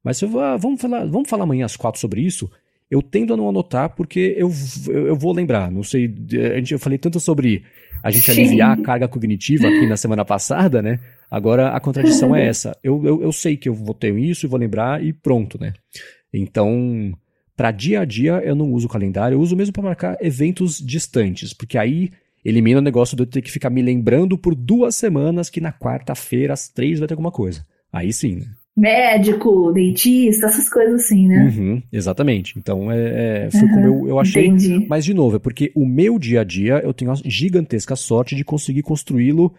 Mas 0.03 0.17
se 0.17 0.25
eu 0.25 0.39
ah, 0.39 0.55
vamos 0.57 0.81
falar, 0.81 1.05
vamos 1.05 1.29
falar 1.29 1.43
amanhã 1.43 1.65
às 1.65 1.75
quatro 1.75 1.99
sobre 1.99 2.21
isso, 2.21 2.49
eu 2.89 3.01
tendo 3.01 3.33
a 3.33 3.37
não 3.37 3.49
anotar 3.49 3.89
porque 3.89 4.35
eu, 4.37 4.51
eu, 4.87 5.07
eu 5.07 5.15
vou 5.15 5.33
lembrar. 5.33 5.71
Não 5.71 5.83
sei, 5.83 6.13
a 6.53 6.57
gente, 6.57 6.73
eu 6.73 6.79
falei 6.79 6.97
tanto 6.97 7.19
sobre 7.19 7.63
a 8.01 8.11
gente 8.11 8.31
Sim. 8.31 8.41
aliviar 8.41 8.77
a 8.77 8.81
carga 8.81 9.07
cognitiva 9.07 9.67
aqui 9.67 9.85
na 9.85 9.97
semana 9.97 10.23
passada, 10.23 10.81
né? 10.81 10.99
Agora 11.29 11.69
a 11.69 11.79
contradição 11.79 12.35
é 12.35 12.45
essa. 12.45 12.77
Eu, 12.83 13.05
eu, 13.05 13.21
eu 13.23 13.31
sei 13.31 13.57
que 13.57 13.67
eu 13.67 13.73
vou 13.73 13.93
ter 13.93 14.17
isso 14.17 14.45
e 14.45 14.49
vou 14.49 14.59
lembrar 14.59 15.03
e 15.03 15.11
pronto, 15.11 15.59
né? 15.59 15.73
Então, 16.33 17.13
para 17.55 17.71
dia 17.71 18.01
a 18.01 18.05
dia 18.05 18.41
eu 18.43 18.55
não 18.55 18.71
uso 18.71 18.87
o 18.87 18.89
calendário, 18.89 19.35
eu 19.35 19.41
uso 19.41 19.55
mesmo 19.55 19.73
para 19.73 19.83
marcar 19.83 20.17
eventos 20.21 20.79
distantes, 20.79 21.53
porque 21.53 21.77
aí 21.77 22.11
elimina 22.45 22.79
o 22.79 22.83
negócio 22.83 23.17
de 23.17 23.23
eu 23.23 23.27
ter 23.27 23.41
que 23.41 23.51
ficar 23.51 23.69
me 23.69 23.81
lembrando 23.81 24.37
por 24.37 24.55
duas 24.55 24.95
semanas 24.95 25.49
que 25.49 25.59
na 25.59 25.73
quarta-feira, 25.73 26.53
às 26.53 26.69
três, 26.69 26.99
vai 26.99 27.07
ter 27.07 27.13
alguma 27.13 27.31
coisa. 27.31 27.65
Aí 27.91 28.13
sim, 28.13 28.35
né? 28.35 28.45
Médico, 28.77 29.71
dentista, 29.73 30.45
essas 30.45 30.69
coisas 30.69 31.01
assim, 31.01 31.27
né? 31.27 31.45
Uhum, 31.45 31.81
exatamente. 31.91 32.59
Então, 32.59 32.91
é, 32.91 33.47
é 33.47 33.49
foi 33.51 33.61
uhum, 33.61 33.69
como 33.69 33.85
eu, 33.85 34.09
eu 34.09 34.19
achei. 34.19 34.45
Entendi. 34.45 34.85
Mas, 34.87 35.03
de 35.03 35.15
novo, 35.15 35.37
é 35.37 35.39
porque 35.39 35.71
o 35.73 35.83
meu 35.83 36.19
dia 36.19 36.41
a 36.41 36.43
dia, 36.43 36.79
eu 36.83 36.93
tenho 36.93 37.11
a 37.11 37.15
gigantesca 37.25 37.95
sorte 37.95 38.35
de 38.35 38.43
conseguir 38.43 38.83
construí-lo 38.83 39.51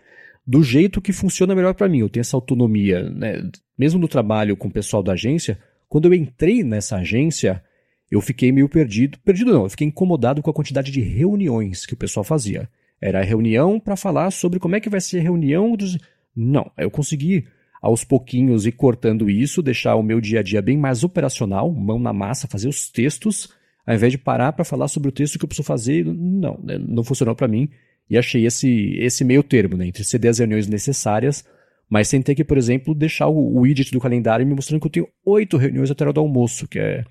do 0.46 0.62
jeito 0.62 1.00
que 1.00 1.12
funciona 1.12 1.52
melhor 1.52 1.74
para 1.74 1.88
mim. 1.88 1.98
Eu 1.98 2.08
tenho 2.08 2.20
essa 2.20 2.36
autonomia, 2.36 3.10
né? 3.10 3.50
Mesmo 3.76 3.98
no 3.98 4.06
trabalho 4.06 4.56
com 4.56 4.68
o 4.68 4.72
pessoal 4.72 5.02
da 5.02 5.14
agência, 5.14 5.58
quando 5.88 6.04
eu 6.04 6.14
entrei 6.14 6.62
nessa 6.62 6.96
agência, 6.96 7.60
eu 8.08 8.20
fiquei 8.20 8.52
meio 8.52 8.68
perdido. 8.68 9.18
Perdido 9.24 9.52
não, 9.52 9.64
eu 9.64 9.70
fiquei 9.70 9.86
incomodado 9.86 10.40
com 10.40 10.50
a 10.50 10.54
quantidade 10.54 10.92
de 10.92 11.00
reuniões 11.00 11.84
que 11.84 11.94
o 11.94 11.96
pessoal 11.96 12.22
fazia. 12.22 12.68
Era 13.00 13.22
reunião 13.22 13.80
para 13.80 13.96
falar 13.96 14.30
sobre 14.30 14.60
como 14.60 14.76
é 14.76 14.80
que 14.80 14.88
vai 14.88 15.00
ser 15.00 15.18
a 15.18 15.22
reunião 15.22 15.76
dos. 15.76 15.98
Não, 16.36 16.70
eu 16.78 16.90
consegui 16.90 17.46
aos 17.80 18.04
pouquinhos 18.04 18.66
ir 18.66 18.72
cortando 18.72 19.30
isso, 19.30 19.62
deixar 19.62 19.94
o 19.94 20.02
meu 20.02 20.20
dia 20.20 20.40
a 20.40 20.42
dia 20.42 20.60
bem 20.60 20.76
mais 20.76 21.04
operacional, 21.04 21.72
mão 21.72 21.98
na 21.98 22.12
massa, 22.12 22.48
fazer 22.48 22.68
os 22.68 22.90
textos, 22.90 23.48
ao 23.86 23.94
invés 23.94 24.12
de 24.12 24.18
parar 24.18 24.52
para 24.52 24.64
falar 24.64 24.88
sobre 24.88 25.08
o 25.08 25.12
texto 25.12 25.38
que 25.38 25.44
eu 25.44 25.48
preciso 25.48 25.66
fazer. 25.66 26.04
Não, 26.04 26.58
né, 26.62 26.78
não 26.78 27.04
funcionou 27.04 27.34
para 27.34 27.48
mim. 27.48 27.68
E 28.10 28.16
achei 28.16 28.46
esse, 28.46 28.96
esse 28.98 29.24
meio 29.24 29.42
termo, 29.42 29.76
né, 29.76 29.86
entre 29.86 30.02
ceder 30.02 30.30
as 30.30 30.38
reuniões 30.38 30.66
necessárias, 30.66 31.44
mas 31.88 32.08
sem 32.08 32.20
ter 32.20 32.34
que, 32.34 32.44
por 32.44 32.58
exemplo, 32.58 32.94
deixar 32.94 33.28
o, 33.28 33.36
o 33.36 33.60
widget 33.60 33.92
do 33.92 34.00
calendário 34.00 34.46
me 34.46 34.54
mostrando 34.54 34.80
que 34.80 34.86
eu 34.86 34.90
tenho 34.90 35.08
oito 35.24 35.56
reuniões 35.56 35.90
até 35.90 36.04
hora 36.04 36.12
do 36.12 36.20
almoço, 36.20 36.66
que 36.66 36.78
é. 36.78 37.04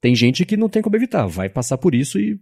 Tem 0.00 0.14
gente 0.14 0.44
que 0.44 0.56
não 0.56 0.68
tem 0.68 0.82
como 0.82 0.96
evitar, 0.96 1.26
vai 1.26 1.48
passar 1.48 1.78
por 1.78 1.94
isso 1.94 2.20
e 2.20 2.38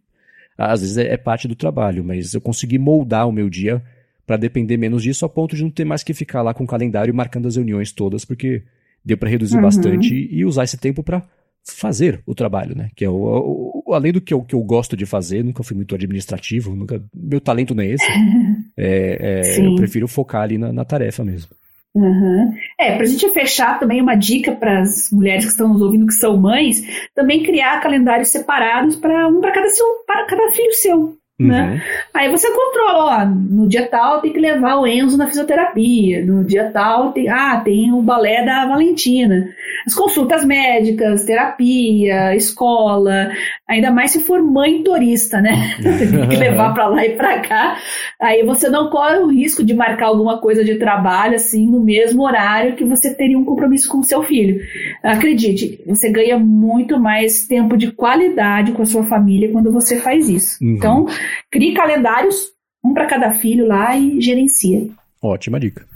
às 0.59 0.81
vezes 0.81 0.97
é, 0.97 1.13
é 1.13 1.17
parte 1.17 1.47
do 1.47 1.55
trabalho, 1.55 2.03
mas 2.05 2.35
eu 2.35 2.41
consegui 2.41 2.77
moldar 2.77 3.29
o 3.29 3.33
meu 3.33 3.49
dia 3.49 3.83
para 4.31 4.37
depender 4.37 4.77
menos 4.77 5.03
disso, 5.03 5.27
a 5.27 5.29
ponto 5.29 5.57
de 5.57 5.63
não 5.65 5.71
ter 5.73 5.85
mais 5.85 6.05
que 6.05 6.15
ficar 6.15 6.41
lá 6.41 6.55
com 6.55 6.63
o 6.63 6.67
calendário 6.67 7.13
marcando 7.13 7.49
as 7.49 7.57
reuniões 7.57 7.91
todas, 7.91 8.25
porque 8.25 8.63
deu 9.05 9.19
para 9.19 9.29
reduzir 9.29 9.57
uhum. 9.57 9.63
bastante 9.63 10.29
e 10.31 10.45
usar 10.45 10.63
esse 10.63 10.79
tempo 10.79 11.03
para 11.03 11.21
fazer 11.67 12.23
o 12.25 12.33
trabalho, 12.33 12.77
né? 12.77 12.91
Que 12.95 13.05
é 13.05 13.11
o, 13.11 13.83
o, 13.85 13.93
além 13.93 14.13
do 14.13 14.21
que 14.21 14.33
eu, 14.33 14.41
que 14.43 14.55
eu 14.55 14.63
gosto 14.63 14.97
de 14.97 15.05
fazer, 15.05 15.43
nunca 15.43 15.65
fui 15.65 15.77
muito 15.77 15.97
administrativo, 15.97 16.77
nunca, 16.77 17.03
meu 17.13 17.41
talento 17.41 17.75
não 17.75 17.83
é 17.83 17.89
esse. 17.89 18.07
é, 18.79 19.57
é, 19.59 19.67
eu 19.67 19.75
prefiro 19.75 20.07
focar 20.07 20.43
ali 20.43 20.57
na, 20.57 20.73
na 20.73 20.85
tarefa 20.85 21.25
mesmo. 21.25 21.51
Uhum. 21.93 22.55
É, 22.79 22.95
para 22.95 23.03
a 23.03 23.07
gente 23.07 23.29
fechar 23.33 23.81
também 23.81 24.01
uma 24.01 24.15
dica 24.15 24.53
para 24.53 24.83
as 24.83 25.11
mulheres 25.11 25.45
que 25.45 25.51
estão 25.51 25.71
nos 25.71 25.83
ouvindo 25.83 26.07
que 26.07 26.15
são 26.15 26.37
mães, 26.37 26.81
também 27.17 27.43
criar 27.43 27.81
calendários 27.81 28.29
separados 28.29 28.95
para 28.95 29.27
um 29.27 29.41
para 29.41 29.51
cada 29.51 29.69
seu, 29.71 29.87
para 30.07 30.25
cada 30.27 30.53
filho 30.53 30.73
seu. 30.75 31.20
Né? 31.41 31.73
Uhum. 31.73 31.81
Aí 32.13 32.31
você 32.31 32.49
controla, 32.51 33.23
ó, 33.23 33.25
no 33.25 33.67
dia 33.67 33.87
tal 33.87 34.21
tem 34.21 34.31
que 34.31 34.39
levar 34.39 34.77
o 34.77 34.87
Enzo 34.87 35.17
na 35.17 35.27
fisioterapia, 35.27 36.25
no 36.25 36.45
dia 36.45 36.71
tal 36.71 37.13
tem, 37.13 37.31
ah, 37.31 37.61
tem 37.65 37.91
o 37.93 38.03
balé 38.03 38.45
da 38.45 38.67
Valentina. 38.67 39.49
As 39.87 39.95
consultas 39.95 40.45
médicas, 40.45 41.25
terapia, 41.25 42.37
escola, 42.37 43.31
ainda 43.67 43.91
mais 43.91 44.11
se 44.11 44.21
for 44.21 44.43
mãe 44.43 44.83
turista, 44.83 45.41
né? 45.41 45.77
tem 45.81 46.29
que 46.29 46.37
levar 46.37 46.75
para 46.75 46.89
lá 46.89 47.07
e 47.07 47.17
para 47.17 47.41
cá. 47.41 47.79
Aí 48.21 48.45
você 48.45 48.69
não 48.69 48.91
corre 48.91 49.19
o 49.19 49.29
risco 49.29 49.65
de 49.65 49.73
marcar 49.73 50.07
alguma 50.09 50.39
coisa 50.39 50.63
de 50.63 50.75
trabalho 50.75 51.37
assim 51.37 51.67
no 51.67 51.83
mesmo 51.83 52.23
horário 52.23 52.77
que 52.77 52.85
você 52.85 53.15
teria 53.15 53.39
um 53.39 53.45
compromisso 53.45 53.89
com 53.89 53.99
o 53.99 54.05
seu 54.05 54.23
filho. 54.23 54.61
Acredite, 55.03 55.83
você 55.87 56.11
ganha 56.11 56.39
muito 56.39 56.99
mais 57.01 57.47
tempo 57.47 57.79
de 57.79 57.91
qualidade 57.93 58.73
com 58.73 58.83
a 58.83 58.87
sua 58.87 59.05
família 59.05 59.51
quando 59.51 59.73
você 59.73 59.99
faz 60.01 60.29
isso. 60.29 60.63
Uhum. 60.63 60.75
Então, 60.75 61.07
Crie 61.51 61.75
calendários, 61.75 62.53
um 62.85 62.95
para 62.95 63.07
cada 63.07 63.33
filho 63.33 63.67
lá 63.67 63.97
e 63.97 64.21
gerencia. 64.21 64.89
Ótima 65.23 65.61
dica. 65.61 65.87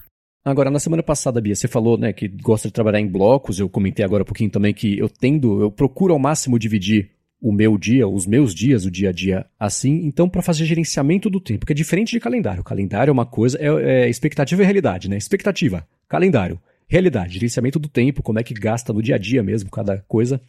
Agora, 0.44 0.70
na 0.70 0.78
semana 0.78 1.02
passada, 1.02 1.40
Bia, 1.40 1.54
você 1.54 1.66
falou 1.66 1.96
né, 1.96 2.12
que 2.12 2.28
gosta 2.28 2.68
de 2.68 2.74
trabalhar 2.74 3.00
em 3.00 3.08
blocos. 3.08 3.58
Eu 3.58 3.68
comentei 3.68 4.04
agora 4.04 4.22
um 4.22 4.26
pouquinho 4.26 4.50
também 4.50 4.74
que 4.74 4.98
eu 4.98 5.08
tendo, 5.08 5.62
eu 5.62 5.70
procuro 5.70 6.12
ao 6.12 6.18
máximo 6.18 6.58
dividir 6.58 7.10
o 7.40 7.50
meu 7.52 7.78
dia, 7.78 8.06
os 8.06 8.26
meus 8.26 8.54
dias, 8.54 8.84
o 8.84 8.90
dia 8.90 9.08
a 9.08 9.12
dia 9.12 9.46
assim. 9.58 10.04
Então, 10.04 10.28
para 10.28 10.42
fazer 10.42 10.66
gerenciamento 10.66 11.30
do 11.30 11.40
tempo, 11.40 11.64
que 11.64 11.72
é 11.72 11.74
diferente 11.74 12.10
de 12.10 12.20
calendário. 12.20 12.62
Calendário 12.62 13.10
é 13.10 13.12
uma 13.12 13.24
coisa, 13.24 13.58
é, 13.58 14.04
é 14.04 14.08
expectativa 14.08 14.62
e 14.62 14.64
realidade, 14.64 15.08
né? 15.08 15.16
Expectativa, 15.16 15.86
calendário. 16.08 16.60
Realidade, 16.86 17.34
gerenciamento 17.34 17.78
do 17.78 17.88
tempo, 17.88 18.22
como 18.22 18.38
é 18.38 18.42
que 18.42 18.52
gasta 18.52 18.92
no 18.92 19.02
dia 19.02 19.14
a 19.14 19.18
dia 19.18 19.42
mesmo 19.42 19.70
cada 19.70 20.04
coisa. 20.06 20.40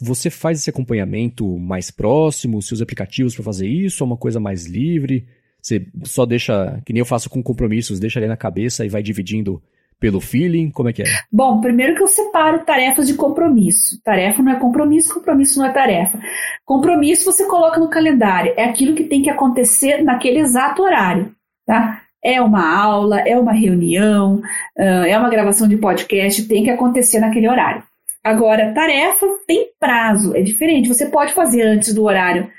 Você 0.00 0.28
faz 0.28 0.58
esse 0.58 0.70
acompanhamento 0.70 1.58
mais 1.58 1.90
próximo, 1.90 2.60
seus 2.60 2.82
aplicativos 2.82 3.34
para 3.34 3.44
fazer 3.44 3.68
isso, 3.68 4.02
ou 4.02 4.10
uma 4.10 4.16
coisa 4.16 4.40
mais 4.40 4.66
livre? 4.66 5.26
Você 5.62 5.86
só 6.02 6.26
deixa, 6.26 6.80
que 6.84 6.92
nem 6.92 7.00
eu 7.00 7.06
faço 7.06 7.30
com 7.30 7.42
compromissos, 7.42 8.00
deixa 8.00 8.18
ali 8.18 8.28
na 8.28 8.36
cabeça 8.36 8.84
e 8.84 8.88
vai 8.88 9.02
dividindo 9.02 9.62
pelo 9.98 10.20
feeling? 10.20 10.70
Como 10.70 10.88
é 10.88 10.92
que 10.92 11.02
é? 11.02 11.06
Bom, 11.32 11.60
primeiro 11.60 11.94
que 11.94 12.02
eu 12.02 12.08
separo 12.08 12.64
tarefas 12.64 13.06
de 13.06 13.14
compromisso. 13.14 13.98
Tarefa 14.02 14.42
não 14.42 14.52
é 14.52 14.58
compromisso, 14.58 15.14
compromisso 15.14 15.58
não 15.58 15.66
é 15.66 15.72
tarefa. 15.72 16.18
Compromisso 16.66 17.24
você 17.24 17.46
coloca 17.46 17.78
no 17.80 17.88
calendário, 17.88 18.52
é 18.56 18.64
aquilo 18.64 18.94
que 18.94 19.04
tem 19.04 19.22
que 19.22 19.30
acontecer 19.30 20.02
naquele 20.02 20.40
exato 20.40 20.82
horário, 20.82 21.34
tá? 21.64 22.02
É 22.22 22.42
uma 22.42 22.76
aula, 22.76 23.20
é 23.20 23.38
uma 23.38 23.52
reunião, 23.52 24.42
é 24.76 25.16
uma 25.16 25.30
gravação 25.30 25.68
de 25.68 25.76
podcast, 25.76 26.42
tem 26.48 26.64
que 26.64 26.70
acontecer 26.70 27.20
naquele 27.20 27.48
horário. 27.48 27.82
Agora, 28.24 28.72
tarefa 28.72 29.26
tem 29.46 29.68
prazo, 29.78 30.34
é 30.34 30.40
diferente. 30.40 30.88
Você 30.88 31.06
pode 31.06 31.34
fazer 31.34 31.60
antes 31.62 31.92
do 31.92 32.04
horário 32.04 32.50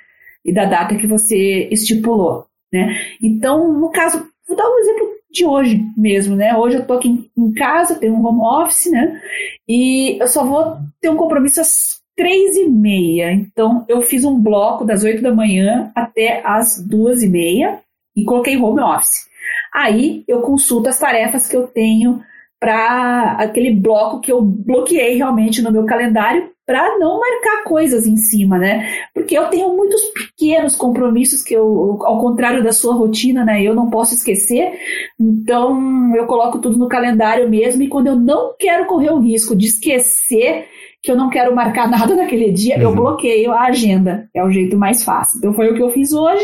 e 0.46 0.54
da 0.54 0.66
data 0.66 0.96
que 0.96 1.08
você 1.08 1.68
estipulou, 1.72 2.46
né? 2.72 2.96
Então, 3.20 3.74
no 3.74 3.90
caso, 3.90 4.28
vou 4.48 4.56
dar 4.56 4.70
um 4.70 4.78
exemplo 4.78 5.08
de 5.32 5.44
hoje 5.44 5.84
mesmo, 5.98 6.36
né? 6.36 6.56
Hoje 6.56 6.76
eu 6.76 6.82
estou 6.82 6.98
aqui 6.98 7.30
em 7.36 7.54
casa, 7.54 7.96
tenho 7.96 8.14
um 8.14 8.24
home 8.24 8.42
office, 8.42 8.92
né? 8.92 9.20
E 9.68 10.22
eu 10.22 10.28
só 10.28 10.46
vou 10.46 10.78
ter 11.02 11.10
um 11.10 11.18
compromisso 11.18 11.60
às 11.60 12.00
três 12.16 12.56
e 12.56 12.70
meia. 12.70 13.32
Então, 13.34 13.84
eu 13.90 14.04
fiz 14.04 14.24
um 14.24 14.40
bloco 14.40 14.86
das 14.86 15.04
oito 15.04 15.24
da 15.24 15.34
manhã 15.34 15.92
até 15.96 16.42
as 16.46 16.80
duas 16.80 17.24
e 17.24 17.28
meia 17.28 17.80
e 18.16 18.24
coloquei 18.24 18.56
home 18.56 18.82
office. 18.82 19.28
Aí, 19.74 20.24
eu 20.28 20.42
consulto 20.42 20.90
as 20.90 21.00
tarefas 21.00 21.48
que 21.48 21.58
eu 21.58 21.68
tenho 21.68 22.22
para 22.66 23.34
aquele 23.34 23.76
bloco 23.76 24.20
que 24.20 24.32
eu 24.32 24.42
bloqueei 24.42 25.18
realmente 25.18 25.62
no 25.62 25.72
meu 25.72 25.86
calendário 25.86 26.50
para 26.66 26.98
não 26.98 27.20
marcar 27.20 27.64
coisas 27.64 28.08
em 28.08 28.18
cima, 28.18 28.58
né? 28.58 28.90
Porque 29.14 29.38
eu 29.38 29.46
tenho 29.50 29.70
muitos 29.78 30.02
pequenos 30.06 30.76
compromissos 30.76 31.44
que 31.44 31.54
eu, 31.54 32.00
ao 32.02 32.20
contrário 32.20 32.64
da 32.64 32.74
sua 32.74 32.96
rotina, 32.96 33.46
né, 33.46 33.62
eu 33.62 33.76
não 33.76 33.92
posso 33.92 34.16
esquecer. 34.16 34.80
Então, 35.20 36.12
eu 36.16 36.26
coloco 36.26 36.58
tudo 36.58 36.76
no 36.76 36.90
calendário 36.90 37.48
mesmo 37.48 37.84
e 37.84 37.88
quando 37.88 38.08
eu 38.08 38.16
não 38.16 38.56
quero 38.58 38.88
correr 38.88 39.12
o 39.12 39.20
risco 39.20 39.56
de 39.56 39.68
esquecer 39.68 40.66
que 41.04 41.12
eu 41.12 41.16
não 41.16 41.30
quero 41.30 41.56
marcar 41.56 41.86
nada 41.88 42.16
naquele 42.16 42.52
dia, 42.52 42.78
uhum. 42.78 42.82
eu 42.82 42.96
bloqueio 42.96 43.52
a 43.52 43.66
agenda. 43.66 44.28
É 44.34 44.44
o 44.44 44.50
jeito 44.50 44.76
mais 44.76 45.04
fácil. 45.04 45.38
Então, 45.38 45.54
foi 45.54 45.70
o 45.70 45.76
que 45.76 45.84
eu 45.84 45.92
fiz 45.92 46.14
hoje. 46.14 46.44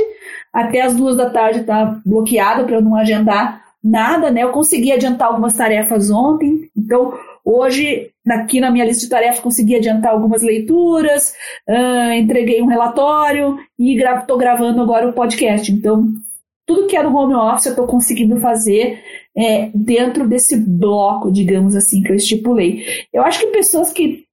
Até 0.54 0.82
as 0.82 0.96
duas 0.96 1.18
da 1.18 1.32
tarde 1.32 1.64
tá 1.64 2.00
bloqueado 2.06 2.66
para 2.66 2.76
eu 2.76 2.82
não 2.84 2.96
agendar 2.96 3.71
nada, 3.84 4.30
né? 4.30 4.44
Eu 4.44 4.52
consegui 4.52 4.92
adiantar 4.92 5.28
algumas 5.28 5.54
tarefas 5.54 6.10
ontem, 6.10 6.70
então 6.78 7.14
hoje, 7.44 8.12
aqui 8.28 8.60
na 8.60 8.72
minha 8.72 8.86
lista 8.86 9.04
de 9.04 9.10
tarefas, 9.10 9.40
consegui 9.40 9.76
adiantar 9.76 10.12
algumas 10.12 10.42
leituras, 10.42 11.34
uh, 11.68 12.14
entreguei 12.14 12.62
um 12.62 12.68
relatório 12.68 13.58
e 13.78 13.96
estou 13.96 14.38
gra 14.38 14.56
gravando 14.56 14.82
agora 14.82 15.08
o 15.08 15.14
podcast. 15.14 15.72
Então, 15.72 16.14
tudo 16.66 16.88
que 16.88 16.96
é 16.96 17.04
do 17.04 17.14
home 17.14 17.34
office 17.34 17.66
eu 17.66 17.72
estou 17.72 17.88
conseguindo 17.88 18.40
fazer 18.40 19.02
é, 19.36 19.70
dentro 19.74 20.28
desse 20.28 20.56
bloco, 20.56 21.32
digamos 21.32 21.76
assim, 21.76 22.02
que 22.02 22.12
eu 22.12 22.16
estipulei. 22.16 22.86
Eu 23.12 23.24
acho 23.24 23.40
que 23.40 23.48
pessoas 23.48 23.92
que 23.92 24.26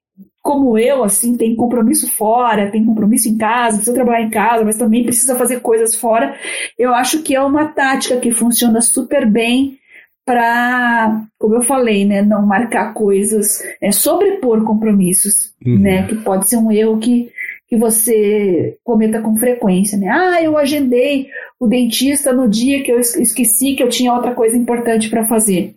como 0.48 0.78
eu, 0.78 1.04
assim, 1.04 1.36
tem 1.36 1.54
compromisso 1.54 2.10
fora, 2.10 2.70
tem 2.70 2.82
compromisso 2.82 3.28
em 3.28 3.36
casa, 3.36 3.76
precisa 3.76 3.94
trabalhar 3.94 4.22
em 4.22 4.30
casa, 4.30 4.64
mas 4.64 4.78
também 4.78 5.04
precisa 5.04 5.36
fazer 5.36 5.60
coisas 5.60 5.94
fora. 5.94 6.34
Eu 6.78 6.94
acho 6.94 7.22
que 7.22 7.34
é 7.34 7.42
uma 7.42 7.66
tática 7.66 8.16
que 8.16 8.32
funciona 8.32 8.80
super 8.80 9.30
bem 9.30 9.76
para, 10.24 11.22
como 11.38 11.56
eu 11.56 11.62
falei, 11.62 12.06
né, 12.06 12.22
não 12.22 12.46
marcar 12.46 12.94
coisas, 12.94 13.62
é, 13.78 13.92
sobrepor 13.92 14.64
compromissos, 14.64 15.52
uhum. 15.66 15.80
né, 15.80 16.06
que 16.06 16.14
pode 16.14 16.48
ser 16.48 16.56
um 16.56 16.72
erro 16.72 16.96
que, 16.96 17.30
que 17.68 17.76
você 17.76 18.78
cometa 18.82 19.20
com 19.20 19.36
frequência, 19.36 19.98
né? 19.98 20.08
Ah, 20.08 20.42
eu 20.42 20.56
agendei 20.56 21.26
o 21.60 21.66
dentista 21.66 22.32
no 22.32 22.48
dia 22.48 22.82
que 22.82 22.90
eu 22.90 22.98
esqueci 22.98 23.74
que 23.74 23.82
eu 23.82 23.90
tinha 23.90 24.14
outra 24.14 24.34
coisa 24.34 24.56
importante 24.56 25.10
para 25.10 25.26
fazer. 25.26 25.74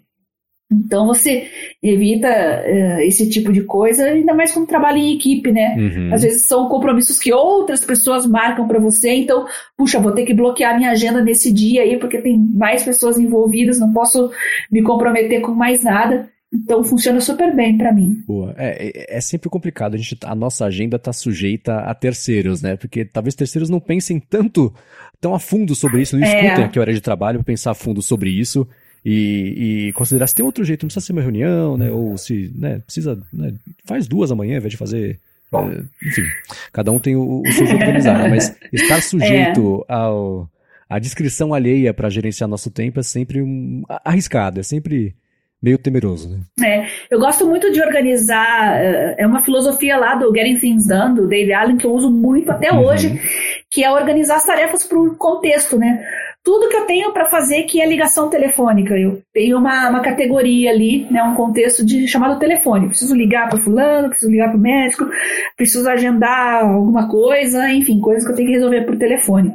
Então 0.72 1.06
você 1.06 1.48
evita 1.84 2.28
uh, 2.28 3.02
esse 3.02 3.30
tipo 3.30 3.52
de 3.52 3.64
coisa, 3.64 4.06
ainda 4.06 4.34
mais 4.34 4.52
quando 4.52 4.68
trabalha 4.68 4.98
em 4.98 5.16
equipe, 5.16 5.52
né? 5.52 5.76
Uhum. 5.78 6.14
Às 6.14 6.22
vezes 6.24 6.46
são 6.46 6.70
compromissos 6.70 7.20
que 7.20 7.34
outras 7.34 7.84
pessoas 7.84 8.26
marcam 8.26 8.68
para 8.68 8.80
você, 8.80 9.12
então, 9.12 9.46
puxa, 9.78 10.00
vou 10.00 10.14
ter 10.14 10.26
que 10.26 10.34
bloquear 10.34 10.78
minha 10.78 10.92
agenda 10.92 11.22
nesse 11.22 11.52
dia 11.52 11.82
aí, 11.82 11.98
porque 11.98 12.20
tem 12.20 12.38
mais 12.38 12.84
pessoas 12.84 13.20
envolvidas, 13.20 13.80
não 13.80 13.92
posso 13.92 14.32
me 14.72 14.82
comprometer 14.82 15.42
com 15.42 15.52
mais 15.52 15.84
nada. 15.84 16.30
Então 16.54 16.84
funciona 16.84 17.22
super 17.22 17.56
bem 17.56 17.78
para 17.78 17.94
mim. 17.94 18.24
Boa. 18.28 18.54
É, 18.58 18.88
é, 18.88 19.18
é, 19.18 19.22
sempre 19.22 19.50
complicado. 19.50 19.94
A, 19.94 19.98
gente, 19.98 20.18
a 20.24 20.36
nossa 20.36 20.66
agenda 20.66 20.98
está 20.98 21.14
sujeita 21.14 21.78
a 21.80 21.96
terceiros, 21.96 22.62
né? 22.62 22.76
Porque 22.76 23.06
talvez 23.06 23.36
terceiros 23.36 23.70
não 23.70 23.80
pensem 23.80 24.20
tanto 24.20 24.74
tão 25.20 25.34
a 25.34 25.40
fundo 25.40 25.74
sobre 25.76 26.02
isso, 26.02 26.18
não 26.18 26.26
é. 26.26 26.46
escutem 26.46 26.66
aqui 26.66 26.80
a 26.80 26.82
hora 26.82 26.94
de 26.94 27.00
trabalho 27.00 27.40
para 27.40 27.46
pensar 27.46 27.72
a 27.72 27.76
fundo 27.76 28.02
sobre 28.02 28.32
isso 28.32 28.68
e, 29.04 29.88
e, 29.88 29.94
considerar 29.94 30.28
se 30.28 30.36
tem 30.36 30.46
outro 30.46 30.64
jeito, 30.64 30.84
não 30.84 30.88
precisa 30.88 31.06
ser 31.06 31.14
uma 31.14 31.22
reunião, 31.22 31.76
né? 31.78 31.92
Ou 31.92 32.18
se 32.18 32.52
né, 32.56 32.80
precisa. 32.80 33.20
Né, 33.34 33.54
faz 33.86 34.08
duas 34.08 34.32
amanhã 34.32 34.54
ao 34.54 34.58
invés 34.58 34.72
de 34.72 34.78
fazer. 34.78 35.20
É, 35.54 36.08
enfim, 36.08 36.24
cada 36.72 36.92
um 36.92 37.00
tem 37.00 37.16
o, 37.16 37.42
o 37.42 37.52
seu 37.52 37.66
jeito 37.66 37.80
de 37.80 37.84
organizar, 37.84 38.20
né? 38.20 38.30
mas 38.30 38.56
estar 38.72 39.02
sujeito 39.02 39.86
é. 39.90 39.94
ao, 39.94 40.50
à 40.90 40.98
descrição 40.98 41.54
alheia 41.54 41.94
para 41.94 42.10
gerenciar 42.10 42.48
nosso 42.48 42.72
tempo 42.72 43.02
é 43.02 43.04
sempre 43.04 43.42
um, 43.42 43.84
arriscado, 44.06 44.62
é 44.62 44.64
sempre 44.64 45.14
meio 45.62 45.78
temeroso, 45.78 46.30
né? 46.30 46.40
É, 46.66 46.88
eu 47.10 47.20
gosto 47.20 47.46
muito 47.46 47.72
de 47.72 47.82
organizar, 47.82 48.82
é, 48.82 49.16
é 49.20 49.28
uma 49.28 49.44
filosofia 49.44 49.96
lá 49.96 50.16
do 50.16 50.34
Getting 50.34 50.58
Things 50.58 50.88
Done, 50.88 51.16
do 51.16 51.28
Dave 51.28 51.54
Allen, 51.54 51.78
que 51.78 51.86
eu 51.86 51.94
uso 51.94 52.10
muito 52.10 52.50
até 52.52 52.72
uhum. 52.72 52.86
hoje, 52.86 53.22
que 53.70 53.84
é 53.84 53.92
organizar 53.92 54.38
as 54.38 54.46
tarefas 54.46 54.84
por 54.86 55.16
contexto, 55.18 55.78
né? 55.78 56.04
Tudo 56.44 56.70
que 56.70 56.76
eu 56.76 56.86
tenho 56.86 57.14
para 57.14 57.30
fazer 57.30 57.64
que 57.64 57.80
é 57.80 57.86
ligação 57.86 58.28
telefônica, 58.28 58.98
eu 58.98 59.22
tenho 59.32 59.60
uma, 59.60 59.90
uma 59.90 60.02
categoria 60.02 60.72
ali, 60.72 61.06
né, 61.12 61.22
um 61.22 61.36
contexto 61.36 61.86
de 61.86 62.08
chamado 62.08 62.40
telefone. 62.40 62.88
Preciso 62.88 63.14
ligar 63.14 63.48
para 63.48 63.60
fulano, 63.60 64.10
preciso 64.10 64.32
ligar 64.32 64.50
para 64.50 64.58
o 64.58 64.62
médico, 64.62 65.08
preciso 65.56 65.88
agendar 65.88 66.64
alguma 66.64 67.08
coisa, 67.08 67.70
enfim, 67.72 68.00
coisas 68.00 68.26
que 68.26 68.32
eu 68.32 68.36
tenho 68.36 68.48
que 68.48 68.56
resolver 68.56 68.82
por 68.86 68.98
telefone. 68.98 69.54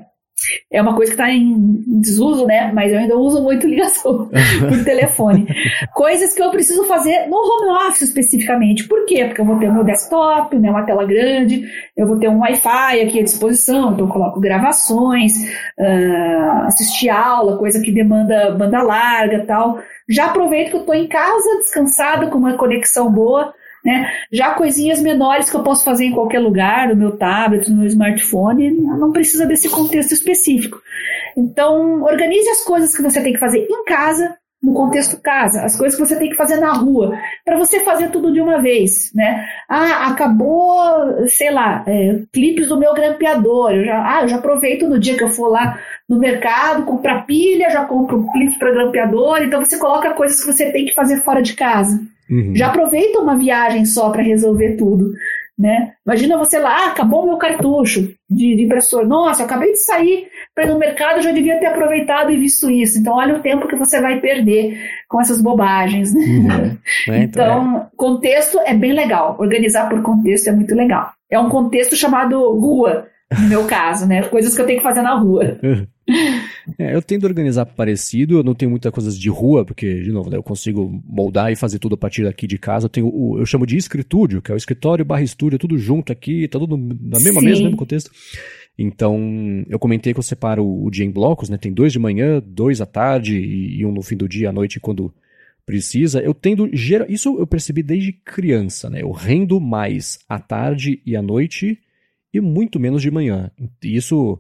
É 0.71 0.83
uma 0.83 0.95
coisa 0.95 1.13
que 1.13 1.21
está 1.21 1.33
em 1.33 1.83
desuso, 2.01 2.47
né? 2.47 2.71
Mas 2.73 2.93
eu 2.93 2.99
ainda 2.99 3.17
uso 3.17 3.43
muito 3.43 3.67
ligação 3.69 4.29
por 4.29 4.85
telefone. 4.85 5.47
Coisas 5.95 6.35
que 6.35 6.43
eu 6.43 6.51
preciso 6.51 6.85
fazer 6.85 7.27
no 7.27 7.37
home 7.37 7.87
office 7.87 8.03
especificamente. 8.03 8.87
Por 8.87 9.07
quê? 9.07 9.25
Porque 9.25 9.41
eu 9.41 9.45
vou 9.45 9.59
ter 9.59 9.73
meu 9.73 9.85
desktop, 9.85 10.57
né, 10.59 10.71
uma 10.71 10.85
tela 10.85 11.05
grande, 11.05 11.67
eu 11.97 12.07
vou 12.07 12.19
ter 12.19 12.29
um 12.29 12.41
Wi-Fi 12.41 13.01
aqui 13.01 13.21
à 13.21 13.25
disposição, 13.25 13.93
então 13.93 14.07
eu 14.07 14.13
coloco 14.13 14.41
gravações, 14.41 15.33
uh, 15.79 16.67
assistir 16.67 17.09
aula, 17.09 17.59
coisa 17.59 17.81
que 17.81 17.91
demanda 17.91 18.51
banda 18.51 18.83
larga 18.83 19.45
tal. 19.47 19.79
Já 20.09 20.27
aproveito 20.27 20.71
que 20.71 20.77
eu 20.77 20.81
estou 20.81 20.95
em 20.95 21.09
casa, 21.09 21.59
descansada, 21.59 22.29
com 22.29 22.39
uma 22.39 22.57
conexão 22.57 23.11
boa 23.11 23.55
né? 23.87 24.11
Já 24.33 24.51
coisinhas 24.51 25.01
menores 25.01 25.49
que 25.49 25.55
eu 25.55 25.63
posso 25.63 25.85
fazer 25.85 26.07
em 26.07 26.13
qualquer 26.13 26.41
lugar, 26.41 26.89
no 26.89 26.97
meu 26.97 27.17
tablet, 27.17 27.71
no 27.71 27.77
meu 27.77 27.87
smartphone, 27.87 28.69
não 28.73 29.13
precisa 29.13 29.47
desse 29.47 29.69
contexto 29.69 30.11
específico. 30.11 30.83
Então, 31.37 32.03
organize 32.03 32.49
as 32.49 32.65
coisas 32.65 32.97
que 32.97 33.01
você 33.01 33.23
tem 33.23 33.33
que 33.33 33.39
fazer 33.39 33.61
em 33.61 33.85
casa, 33.85 34.37
no 34.61 34.75
contexto 34.75 35.23
casa, 35.23 35.63
as 35.63 35.77
coisas 35.77 35.97
que 35.97 36.05
você 36.05 36.17
tem 36.17 36.31
que 36.31 36.35
fazer 36.35 36.57
na 36.57 36.73
rua, 36.73 37.17
para 37.45 37.57
você 37.57 37.79
fazer 37.85 38.11
tudo 38.11 38.33
de 38.33 38.41
uma 38.41 38.61
vez, 38.61 39.13
né? 39.15 39.47
Ah, 39.69 40.09
acabou, 40.09 41.29
sei 41.29 41.53
lá, 41.53 41.85
é, 41.87 42.23
clipes 42.33 42.67
do 42.67 42.81
meu 42.81 42.93
grampeador, 42.93 43.71
eu 43.71 43.85
já, 43.85 44.17
ah, 44.17 44.23
eu 44.23 44.29
já 44.29 44.37
aproveito 44.37 44.89
no 44.89 44.99
dia 44.99 45.17
que 45.17 45.23
eu 45.23 45.31
for 45.31 45.47
lá 45.47 45.79
no 46.09 46.19
mercado, 46.19 46.85
comprar 46.87 47.25
pilha, 47.25 47.71
já 47.71 47.85
compro 47.85 48.19
um 48.19 48.33
clipe 48.33 48.59
para 48.59 48.73
grampeador, 48.73 49.43
então 49.43 49.65
você 49.65 49.79
coloca 49.79 50.13
coisas 50.15 50.41
que 50.41 50.53
você 50.53 50.73
tem 50.73 50.87
que 50.87 50.95
fazer 50.95 51.23
fora 51.23 51.41
de 51.41 51.55
casa. 51.55 52.16
Uhum. 52.31 52.55
Já 52.55 52.69
aproveita 52.69 53.19
uma 53.19 53.39
viagem 53.39 53.85
só 53.85 54.11
para 54.11 54.23
resolver 54.23 54.77
tudo. 54.77 55.13
Né? 55.59 55.93
Imagina 56.05 56.37
você 56.37 56.59
lá, 56.59 56.85
ah, 56.85 56.89
acabou 56.89 57.23
o 57.23 57.29
meu 57.29 57.39
cartucho 57.39 58.13
de, 58.29 58.57
de 58.57 58.63
impressor. 58.65 59.07
Nossa, 59.07 59.41
eu 59.41 59.47
acabei 59.47 59.73
de 59.73 59.79
sair 59.79 60.29
para 60.55 60.65
ir 60.65 60.69
no 60.69 60.79
mercado, 60.79 61.23
já 61.23 61.33
devia 61.33 61.59
ter 61.59 61.67
aproveitado 61.67 62.31
e 62.31 62.37
visto 62.37 62.71
isso. 62.71 62.99
Então, 62.99 63.15
olha 63.15 63.37
o 63.37 63.41
tempo 63.41 63.67
que 63.67 63.75
você 63.75 63.99
vai 63.99 64.21
perder 64.21 64.79
com 65.09 65.19
essas 65.19 65.41
bobagens. 65.41 66.13
Né? 66.13 66.21
Uhum. 66.21 66.77
É, 67.09 67.23
então, 67.23 67.45
então 67.45 67.77
é. 67.79 67.87
contexto 67.97 68.59
é 68.67 68.75
bem 68.75 68.93
legal. 68.93 69.37
Organizar 69.39 69.89
por 69.89 70.03
contexto 70.03 70.49
é 70.49 70.53
muito 70.53 70.75
legal. 70.75 71.13
É 71.31 71.39
um 71.39 71.49
contexto 71.49 71.97
chamado 71.97 72.39
rua, 72.59 73.07
no 73.33 73.49
meu 73.49 73.65
caso, 73.65 74.07
né? 74.07 74.23
Coisas 74.25 74.55
que 74.55 74.61
eu 74.61 74.67
tenho 74.67 74.79
que 74.79 74.85
fazer 74.85 75.03
na 75.03 75.15
rua. 75.15 75.59
É, 76.79 76.95
eu 76.95 77.01
tendo 77.01 77.25
a 77.25 77.29
organizar 77.29 77.65
parecido, 77.65 78.39
eu 78.39 78.43
não 78.43 78.53
tenho 78.53 78.71
muita 78.71 78.91
coisa 78.91 79.11
de 79.11 79.29
rua, 79.29 79.65
porque, 79.65 80.03
de 80.03 80.11
novo, 80.11 80.29
né, 80.29 80.37
eu 80.37 80.43
consigo 80.43 81.01
moldar 81.07 81.53
e 81.53 81.57
fazer 81.57 81.79
tudo 81.79 81.95
a 81.95 81.99
partir 81.99 82.25
daqui 82.25 82.45
de 82.45 82.59
casa. 82.59 82.87
Eu 82.87 82.91
tenho 82.91 83.07
o, 83.07 83.39
eu 83.39 83.47
chamo 83.47 83.65
de 83.65 83.77
escritúdio, 83.77 84.43
que 84.43 84.51
é 84.51 84.55
o 84.55 84.57
escritório 84.57 85.05
barra 85.05 85.23
estúdio, 85.23 85.61
tudo 85.61 85.79
junto 85.79 86.13
aqui, 86.13 86.49
tá 86.49 86.59
tudo 86.59 86.77
na 86.77 87.21
mesma 87.21 87.41
mesa, 87.41 87.61
no 87.61 87.67
mesmo 87.67 87.77
contexto. 87.77 88.11
Então, 88.77 89.65
eu 89.69 89.79
comentei 89.79 90.13
que 90.13 90.19
eu 90.19 90.25
separo 90.25 90.67
o 90.67 90.91
dia 90.91 91.05
em 91.05 91.11
blocos, 91.11 91.49
né? 91.49 91.57
Tem 91.57 91.73
dois 91.73 91.93
de 91.93 92.01
manhã, 92.01 92.43
dois 92.45 92.81
à 92.81 92.87
tarde 92.87 93.39
e, 93.39 93.79
e 93.81 93.87
um 93.87 93.93
no 93.93 94.03
fim 94.03 94.17
do 94.17 94.29
dia, 94.29 94.51
à 94.51 94.53
noite, 94.53 94.81
quando 94.81 95.15
precisa. 95.65 96.21
Eu 96.21 96.35
tendo. 96.35 96.69
Isso 97.09 97.39
eu 97.39 97.47
percebi 97.47 97.83
desde 97.83 98.13
criança, 98.13 98.91
né? 98.91 99.03
Eu 99.03 99.13
rendo 99.13 99.61
mais 99.61 100.19
à 100.29 100.39
tarde 100.39 101.01
e 101.07 101.17
à 101.17 101.23
noite 101.23 101.79
e 102.33 102.41
muito 102.41 102.79
menos 102.79 103.01
de 103.01 103.11
manhã. 103.11 103.51
Isso 103.83 104.39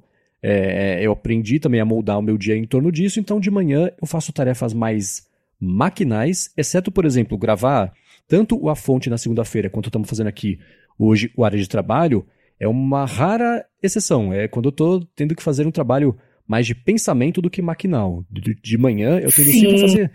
é, 0.49 1.07
eu 1.07 1.12
aprendi 1.12 1.59
também 1.59 1.80
a 1.80 1.84
moldar 1.84 2.18
o 2.18 2.22
meu 2.22 2.38
dia 2.38 2.57
em 2.57 2.64
torno 2.64 2.92
disso, 2.92 3.18
então 3.18 3.40
de 3.40 3.51
manhã 3.51 3.90
eu 4.01 4.07
faço 4.07 4.32
tarefas 4.32 4.72
mais 4.72 5.26
maquinais, 5.61 6.51
exceto, 6.57 6.92
por 6.92 7.05
exemplo, 7.05 7.36
gravar 7.36 7.92
tanto 8.28 8.57
o 8.61 8.68
A 8.68 8.76
Fonte 8.76 9.09
na 9.09 9.18
segunda-feira, 9.18 9.70
quanto 9.70 9.88
estamos 9.88 10.09
fazendo 10.09 10.28
aqui 10.28 10.59
hoje 10.99 11.32
o 11.36 11.44
área 11.44 11.59
de 11.59 11.68
trabalho, 11.68 12.26
é 12.59 12.66
uma 12.66 13.05
rara 13.05 13.64
exceção. 13.82 14.32
É 14.32 14.49
quando 14.49 14.66
eu 14.66 14.70
estou 14.70 15.05
tendo 15.14 15.34
que 15.34 15.42
fazer 15.42 15.66
um 15.66 15.70
trabalho 15.70 16.16
mais 16.47 16.66
de 16.66 16.74
pensamento 16.74 17.42
do 17.42 17.51
que 17.51 17.61
maquinal. 17.61 18.24
De, 18.30 18.55
de 18.55 18.78
manhã 18.78 19.18
eu 19.18 19.30
tendo 19.32 19.51
sempre 19.51 19.80
fazer 19.80 20.12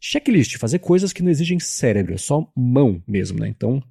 checklist, 0.00 0.56
fazer 0.56 0.78
coisas 0.78 1.12
que 1.12 1.22
não 1.22 1.30
exigem 1.30 1.58
cérebro, 1.58 2.14
é 2.14 2.18
só 2.18 2.46
mão 2.54 3.02
mesmo, 3.06 3.38
né? 3.38 3.48
Então, 3.48 3.82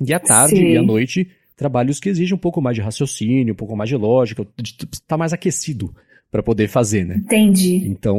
e 0.00 0.12
à 0.12 0.20
tarde 0.20 0.56
Sim. 0.56 0.72
e 0.72 0.76
à 0.76 0.82
noite 0.82 1.30
trabalhos 1.56 2.00
que 2.00 2.08
exigem 2.08 2.34
um 2.34 2.40
pouco 2.40 2.60
mais 2.60 2.76
de 2.76 2.82
raciocínio, 2.82 3.54
um 3.54 3.56
pouco 3.56 3.76
mais 3.76 3.88
de 3.88 3.96
lógica, 3.96 4.46
de 4.56 4.70
estar 4.70 4.86
tá 5.06 5.16
mais 5.16 5.32
aquecido 5.32 5.94
para 6.30 6.42
poder 6.42 6.66
fazer, 6.66 7.04
né? 7.04 7.16
Entendi. 7.16 7.86
Então, 7.86 8.18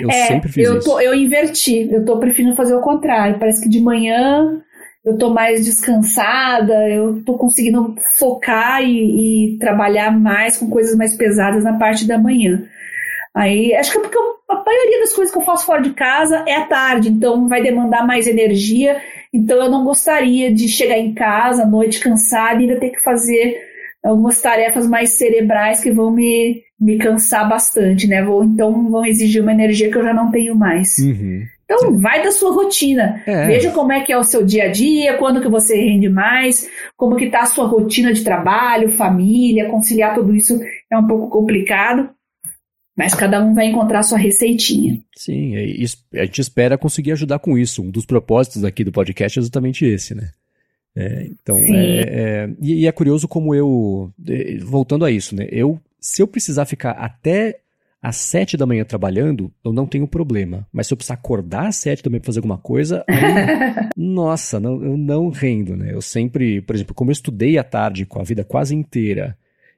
eu 0.00 0.08
é, 0.08 0.26
sempre 0.28 0.52
fiz 0.52 0.64
eu 0.64 0.78
tô, 0.80 1.00
isso. 1.00 1.00
Eu 1.00 1.14
inverti, 1.14 1.88
eu 1.90 2.04
tô 2.04 2.18
preferindo 2.18 2.54
fazer 2.54 2.74
o 2.74 2.80
contrário. 2.80 3.40
Parece 3.40 3.62
que 3.62 3.68
de 3.68 3.80
manhã 3.80 4.62
eu 5.04 5.18
tô 5.18 5.30
mais 5.30 5.64
descansada, 5.64 6.88
eu 6.88 7.24
tô 7.24 7.34
conseguindo 7.34 7.94
focar 8.18 8.82
e, 8.82 9.54
e 9.54 9.58
trabalhar 9.58 10.10
mais 10.10 10.56
com 10.56 10.70
coisas 10.70 10.96
mais 10.96 11.16
pesadas 11.16 11.64
na 11.64 11.76
parte 11.76 12.06
da 12.06 12.18
manhã. 12.18 12.62
Aí, 13.34 13.74
acho 13.74 13.92
que 13.92 13.98
é 13.98 14.00
porque 14.00 14.16
eu, 14.16 14.36
a 14.48 14.64
maioria 14.64 15.00
das 15.00 15.12
coisas 15.12 15.32
que 15.32 15.38
eu 15.38 15.44
faço 15.44 15.66
fora 15.66 15.82
de 15.82 15.92
casa 15.92 16.42
é 16.46 16.54
à 16.54 16.66
tarde, 16.66 17.08
então 17.08 17.48
vai 17.48 17.62
demandar 17.62 18.06
mais 18.06 18.26
energia 18.26 18.96
então 19.32 19.56
eu 19.62 19.70
não 19.70 19.84
gostaria 19.84 20.52
de 20.52 20.68
chegar 20.68 20.98
em 20.98 21.14
casa 21.14 21.62
à 21.62 21.66
noite 21.66 22.00
cansada 22.00 22.60
e 22.60 22.68
ainda 22.68 22.80
ter 22.80 22.90
que 22.90 23.02
fazer 23.02 23.56
algumas 24.04 24.40
tarefas 24.40 24.86
mais 24.86 25.10
cerebrais 25.10 25.82
que 25.82 25.90
vão 25.90 26.10
me, 26.10 26.62
me 26.80 26.96
cansar 26.98 27.48
bastante, 27.48 28.06
né? 28.06 28.22
Vou, 28.22 28.44
então 28.44 28.90
vão 28.90 29.04
exigir 29.04 29.42
uma 29.42 29.52
energia 29.52 29.90
que 29.90 29.96
eu 29.96 30.04
já 30.04 30.14
não 30.14 30.30
tenho 30.30 30.54
mais. 30.54 30.96
Uhum. 30.98 31.44
Então, 31.64 31.98
vai 31.98 32.22
da 32.22 32.30
sua 32.30 32.52
rotina. 32.52 33.20
É. 33.26 33.46
Veja 33.48 33.72
como 33.72 33.92
é 33.92 34.00
que 34.00 34.12
é 34.12 34.16
o 34.16 34.22
seu 34.22 34.44
dia 34.44 34.66
a 34.66 34.68
dia, 34.68 35.18
quando 35.18 35.40
que 35.40 35.48
você 35.48 35.76
rende 35.76 36.08
mais, 36.08 36.70
como 36.96 37.16
que 37.16 37.28
tá 37.28 37.40
a 37.40 37.46
sua 37.46 37.66
rotina 37.66 38.12
de 38.12 38.22
trabalho, 38.22 38.92
família, 38.92 39.68
conciliar 39.68 40.14
tudo 40.14 40.34
isso 40.34 40.58
é 40.90 40.96
um 40.96 41.06
pouco 41.06 41.28
complicado. 41.28 42.08
Mas 42.96 43.12
cada 43.12 43.44
um 43.44 43.54
vai 43.54 43.66
encontrar 43.66 43.98
a 43.98 44.02
sua 44.02 44.16
receitinha. 44.16 44.98
Sim, 45.14 45.54
a 46.14 46.24
gente 46.24 46.40
espera 46.40 46.78
conseguir 46.78 47.12
ajudar 47.12 47.38
com 47.38 47.58
isso. 47.58 47.82
Um 47.82 47.90
dos 47.90 48.06
propósitos 48.06 48.64
aqui 48.64 48.82
do 48.82 48.90
podcast 48.90 49.38
é 49.38 49.42
exatamente 49.42 49.84
esse, 49.84 50.14
né? 50.14 50.30
É, 50.96 51.28
então, 51.30 51.58
é, 51.58 52.00
é, 52.00 52.50
e, 52.58 52.80
e, 52.80 52.86
é 52.86 52.92
curioso 52.92 53.28
como 53.28 53.54
eu, 53.54 54.10
é, 54.26 54.56
voltando 54.56 55.04
a 55.04 55.10
isso, 55.10 55.36
né? 55.36 55.46
Eu, 55.50 55.78
se 56.00 56.22
eu 56.22 56.26
precisar 56.26 56.64
ficar 56.64 56.92
até 56.92 57.58
às 58.00 58.16
sete 58.16 58.56
da 58.56 58.64
manhã 58.64 58.82
trabalhando, 58.82 59.52
eu 59.62 59.74
não 59.74 59.86
tenho 59.86 60.08
problema. 60.08 60.66
Mas 60.72 60.86
se 60.86 60.94
eu 60.94 60.96
precisar 60.96 61.14
acordar 61.14 61.66
às 61.66 61.76
sete 61.76 62.02
da 62.02 62.08
manhã 62.08 62.20
para 62.20 62.28
fazer 62.28 62.38
alguma 62.38 62.56
coisa, 62.56 63.04
aí, 63.06 63.20
nossa, 63.94 64.58
não, 64.58 64.82
eu 64.82 64.96
não 64.96 65.28
rendo, 65.28 65.76
né? 65.76 65.92
Eu 65.92 66.00
sempre, 66.00 66.62
por 66.62 66.74
exemplo, 66.74 66.94
como 66.94 67.10
eu 67.10 67.12
estudei 67.12 67.58
à 67.58 67.64
tarde 67.64 68.06
com 68.06 68.18
a 68.18 68.24
vida 68.24 68.42
quase 68.42 68.74
inteira, 68.74 69.36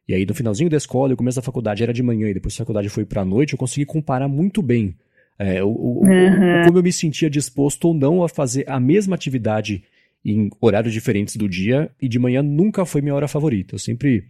e 0.08 0.14
aí, 0.14 0.24
no 0.24 0.34
finalzinho 0.34 0.70
da 0.70 0.76
escola 0.76 1.12
o 1.12 1.16
começo 1.16 1.36
da 1.36 1.42
faculdade 1.42 1.82
era 1.82 1.92
de 1.92 2.02
manhã, 2.02 2.28
e 2.28 2.34
depois 2.34 2.54
a 2.54 2.58
faculdade 2.58 2.88
foi 2.88 3.04
para 3.04 3.22
a 3.22 3.24
noite, 3.24 3.52
eu 3.52 3.58
consegui 3.58 3.84
comparar 3.84 4.26
muito 4.26 4.62
bem 4.62 4.96
é, 5.38 5.62
o, 5.62 5.68
o, 5.68 6.00
uhum. 6.04 6.64
como 6.64 6.78
eu 6.78 6.82
me 6.82 6.92
sentia 6.92 7.30
disposto 7.30 7.84
ou 7.86 7.94
não 7.94 8.24
a 8.24 8.28
fazer 8.28 8.64
a 8.68 8.80
mesma 8.80 9.14
atividade 9.14 9.84
em 10.24 10.50
horários 10.60 10.92
diferentes 10.92 11.36
do 11.36 11.48
dia, 11.48 11.90
e 12.00 12.08
de 12.08 12.18
manhã 12.18 12.42
nunca 12.42 12.84
foi 12.84 13.00
minha 13.00 13.14
hora 13.14 13.28
favorita. 13.28 13.76
Eu 13.76 13.78
sempre 13.78 14.24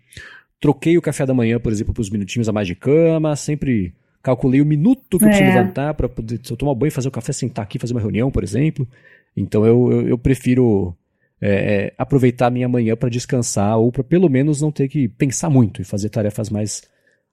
troquei 0.60 0.98
o 0.98 1.02
café 1.02 1.24
da 1.24 1.32
manhã, 1.32 1.58
por 1.58 1.72
exemplo, 1.72 1.94
para 1.94 2.02
os 2.02 2.10
minutinhos 2.10 2.48
a 2.48 2.52
mais 2.52 2.66
de 2.66 2.74
cama, 2.74 3.34
sempre 3.36 3.94
calculei 4.22 4.60
o 4.60 4.66
minuto 4.66 5.18
que 5.18 5.24
eu 5.24 5.28
preciso 5.28 5.48
é. 5.48 5.54
levantar 5.54 5.94
para 5.94 6.08
poder, 6.08 6.40
se 6.42 6.52
eu 6.52 6.56
tomar 6.56 6.74
banho, 6.74 6.92
fazer 6.92 7.08
o 7.08 7.12
café, 7.12 7.32
sentar 7.32 7.62
aqui, 7.62 7.78
fazer 7.78 7.94
uma 7.94 8.00
reunião, 8.00 8.30
por 8.30 8.42
exemplo. 8.42 8.86
Então 9.34 9.64
eu, 9.64 9.90
eu, 9.92 10.08
eu 10.08 10.18
prefiro 10.18 10.94
é, 11.40 11.50
é, 11.50 11.94
aproveitar 11.96 12.46
a 12.46 12.50
minha 12.50 12.68
manhã 12.68 12.96
para 12.96 13.08
descansar 13.08 13.78
ou 13.78 13.92
para 13.92 14.02
pelo 14.02 14.28
menos 14.28 14.60
não 14.60 14.72
ter 14.72 14.88
que 14.88 15.08
pensar 15.08 15.48
muito 15.48 15.80
e 15.80 15.84
fazer 15.84 16.08
tarefas 16.08 16.50
mais 16.50 16.82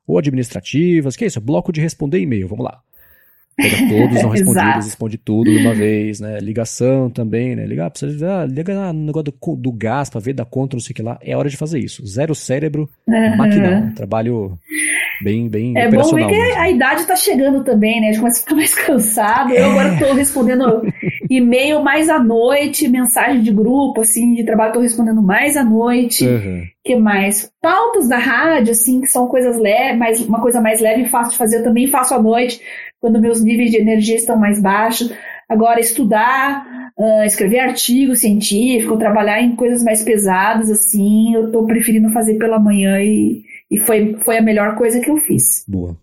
ou 0.08 0.18
administrativas, 0.18 1.16
que 1.16 1.24
é 1.24 1.28
isso, 1.28 1.42
bloco 1.42 1.72
de 1.72 1.82
responder 1.82 2.20
e-mail, 2.20 2.48
vamos 2.48 2.66
lá. 2.66 2.80
Pega 3.56 3.78
todos 3.88 4.22
não 4.22 4.30
respondidos, 4.30 4.86
responde 4.86 5.18
tudo 5.18 5.50
de 5.50 5.58
uma 5.58 5.74
vez, 5.74 6.20
né? 6.20 6.40
Ligação 6.40 7.10
também, 7.10 7.56
né? 7.56 7.66
Ligar, 7.66 7.90
precisa 7.90 8.42
ah, 8.42 8.46
liga 8.46 8.92
no 8.92 9.06
negócio 9.06 9.32
do, 9.32 9.56
do 9.56 9.72
gás 9.72 10.10
para 10.10 10.20
ver 10.20 10.34
da 10.34 10.44
conta, 10.44 10.76
não 10.76 10.82
sei 10.82 10.92
o 10.92 10.96
que 10.96 11.02
lá. 11.02 11.18
É 11.22 11.36
hora 11.36 11.50
de 11.50 11.56
fazer 11.56 11.80
isso. 11.80 12.06
Zero 12.06 12.36
cérebro, 12.36 12.90
uhum. 13.08 13.38
maquinal. 13.38 13.92
Trabalho 13.96 14.60
bem, 15.24 15.48
bem 15.48 15.78
É 15.78 15.90
bom 15.90 16.04
ver 16.14 16.28
que 16.28 16.38
mesmo. 16.38 16.60
a 16.60 16.70
idade 16.70 17.06
tá 17.06 17.16
chegando 17.16 17.64
também, 17.64 18.02
né? 18.02 18.10
A 18.10 18.12
gente 18.12 18.20
começa 18.20 18.40
a 18.40 18.44
ficar 18.44 18.56
mais 18.56 18.74
cansado. 18.74 19.54
Eu 19.54 19.72
agora 19.72 19.98
tô 19.98 20.14
respondendo 20.14 20.82
e-mail 21.30 21.82
mais 21.84 22.10
à 22.10 22.20
noite, 22.20 22.88
mensagem 22.88 23.42
de 23.42 23.52
grupo, 23.52 24.02
assim, 24.02 24.34
de 24.34 24.44
trabalho, 24.44 24.74
tô 24.74 24.80
respondendo 24.80 25.22
mais 25.22 25.58
à 25.58 25.64
noite. 25.64 26.26
Uhum. 26.26 26.64
que 26.84 26.96
mais? 26.96 27.52
Pautas 27.62 28.08
da 28.08 28.18
rádio, 28.18 28.72
assim, 28.72 29.02
que 29.02 29.08
são 29.08 29.28
coisas 29.28 29.58
leves, 29.58 30.22
uma 30.22 30.42
coisa 30.42 30.62
mais 30.62 30.82
leve 30.82 31.04
e 31.04 31.10
fácil 31.10 31.32
de 31.32 31.38
fazer, 31.38 31.58
eu 31.60 31.64
também 31.64 31.88
faço 31.88 32.14
à 32.14 32.22
noite, 32.22 32.60
quando 33.00 33.22
meus 33.22 33.42
níveis 33.42 33.72
de 33.72 33.78
energia 33.78 34.16
estão 34.16 34.38
mais 34.38 34.60
baixos. 34.60 35.12
Agora, 35.48 35.80
estudar, 35.80 36.66
uh, 36.98 37.24
escrever 37.24 37.60
artigo 37.60 38.16
científico, 38.16 38.98
trabalhar 38.98 39.42
em 39.42 39.56
coisas 39.56 39.84
mais 39.84 40.02
pesadas, 40.04 40.72
assim, 40.72 41.36
eu 41.36 41.52
tô 41.52 41.66
preferindo 41.66 42.10
fazer 42.12 42.36
pela 42.36 42.60
manhã 42.60 43.00
e, 43.02 43.44
e 43.70 43.80
foi, 43.80 44.16
foi 44.24 44.38
a 44.38 44.42
melhor 44.42 44.76
coisa 44.76 45.00
que 45.00 45.10
eu 45.10 45.18
fiz. 45.18 45.64
Boa. 45.68 45.96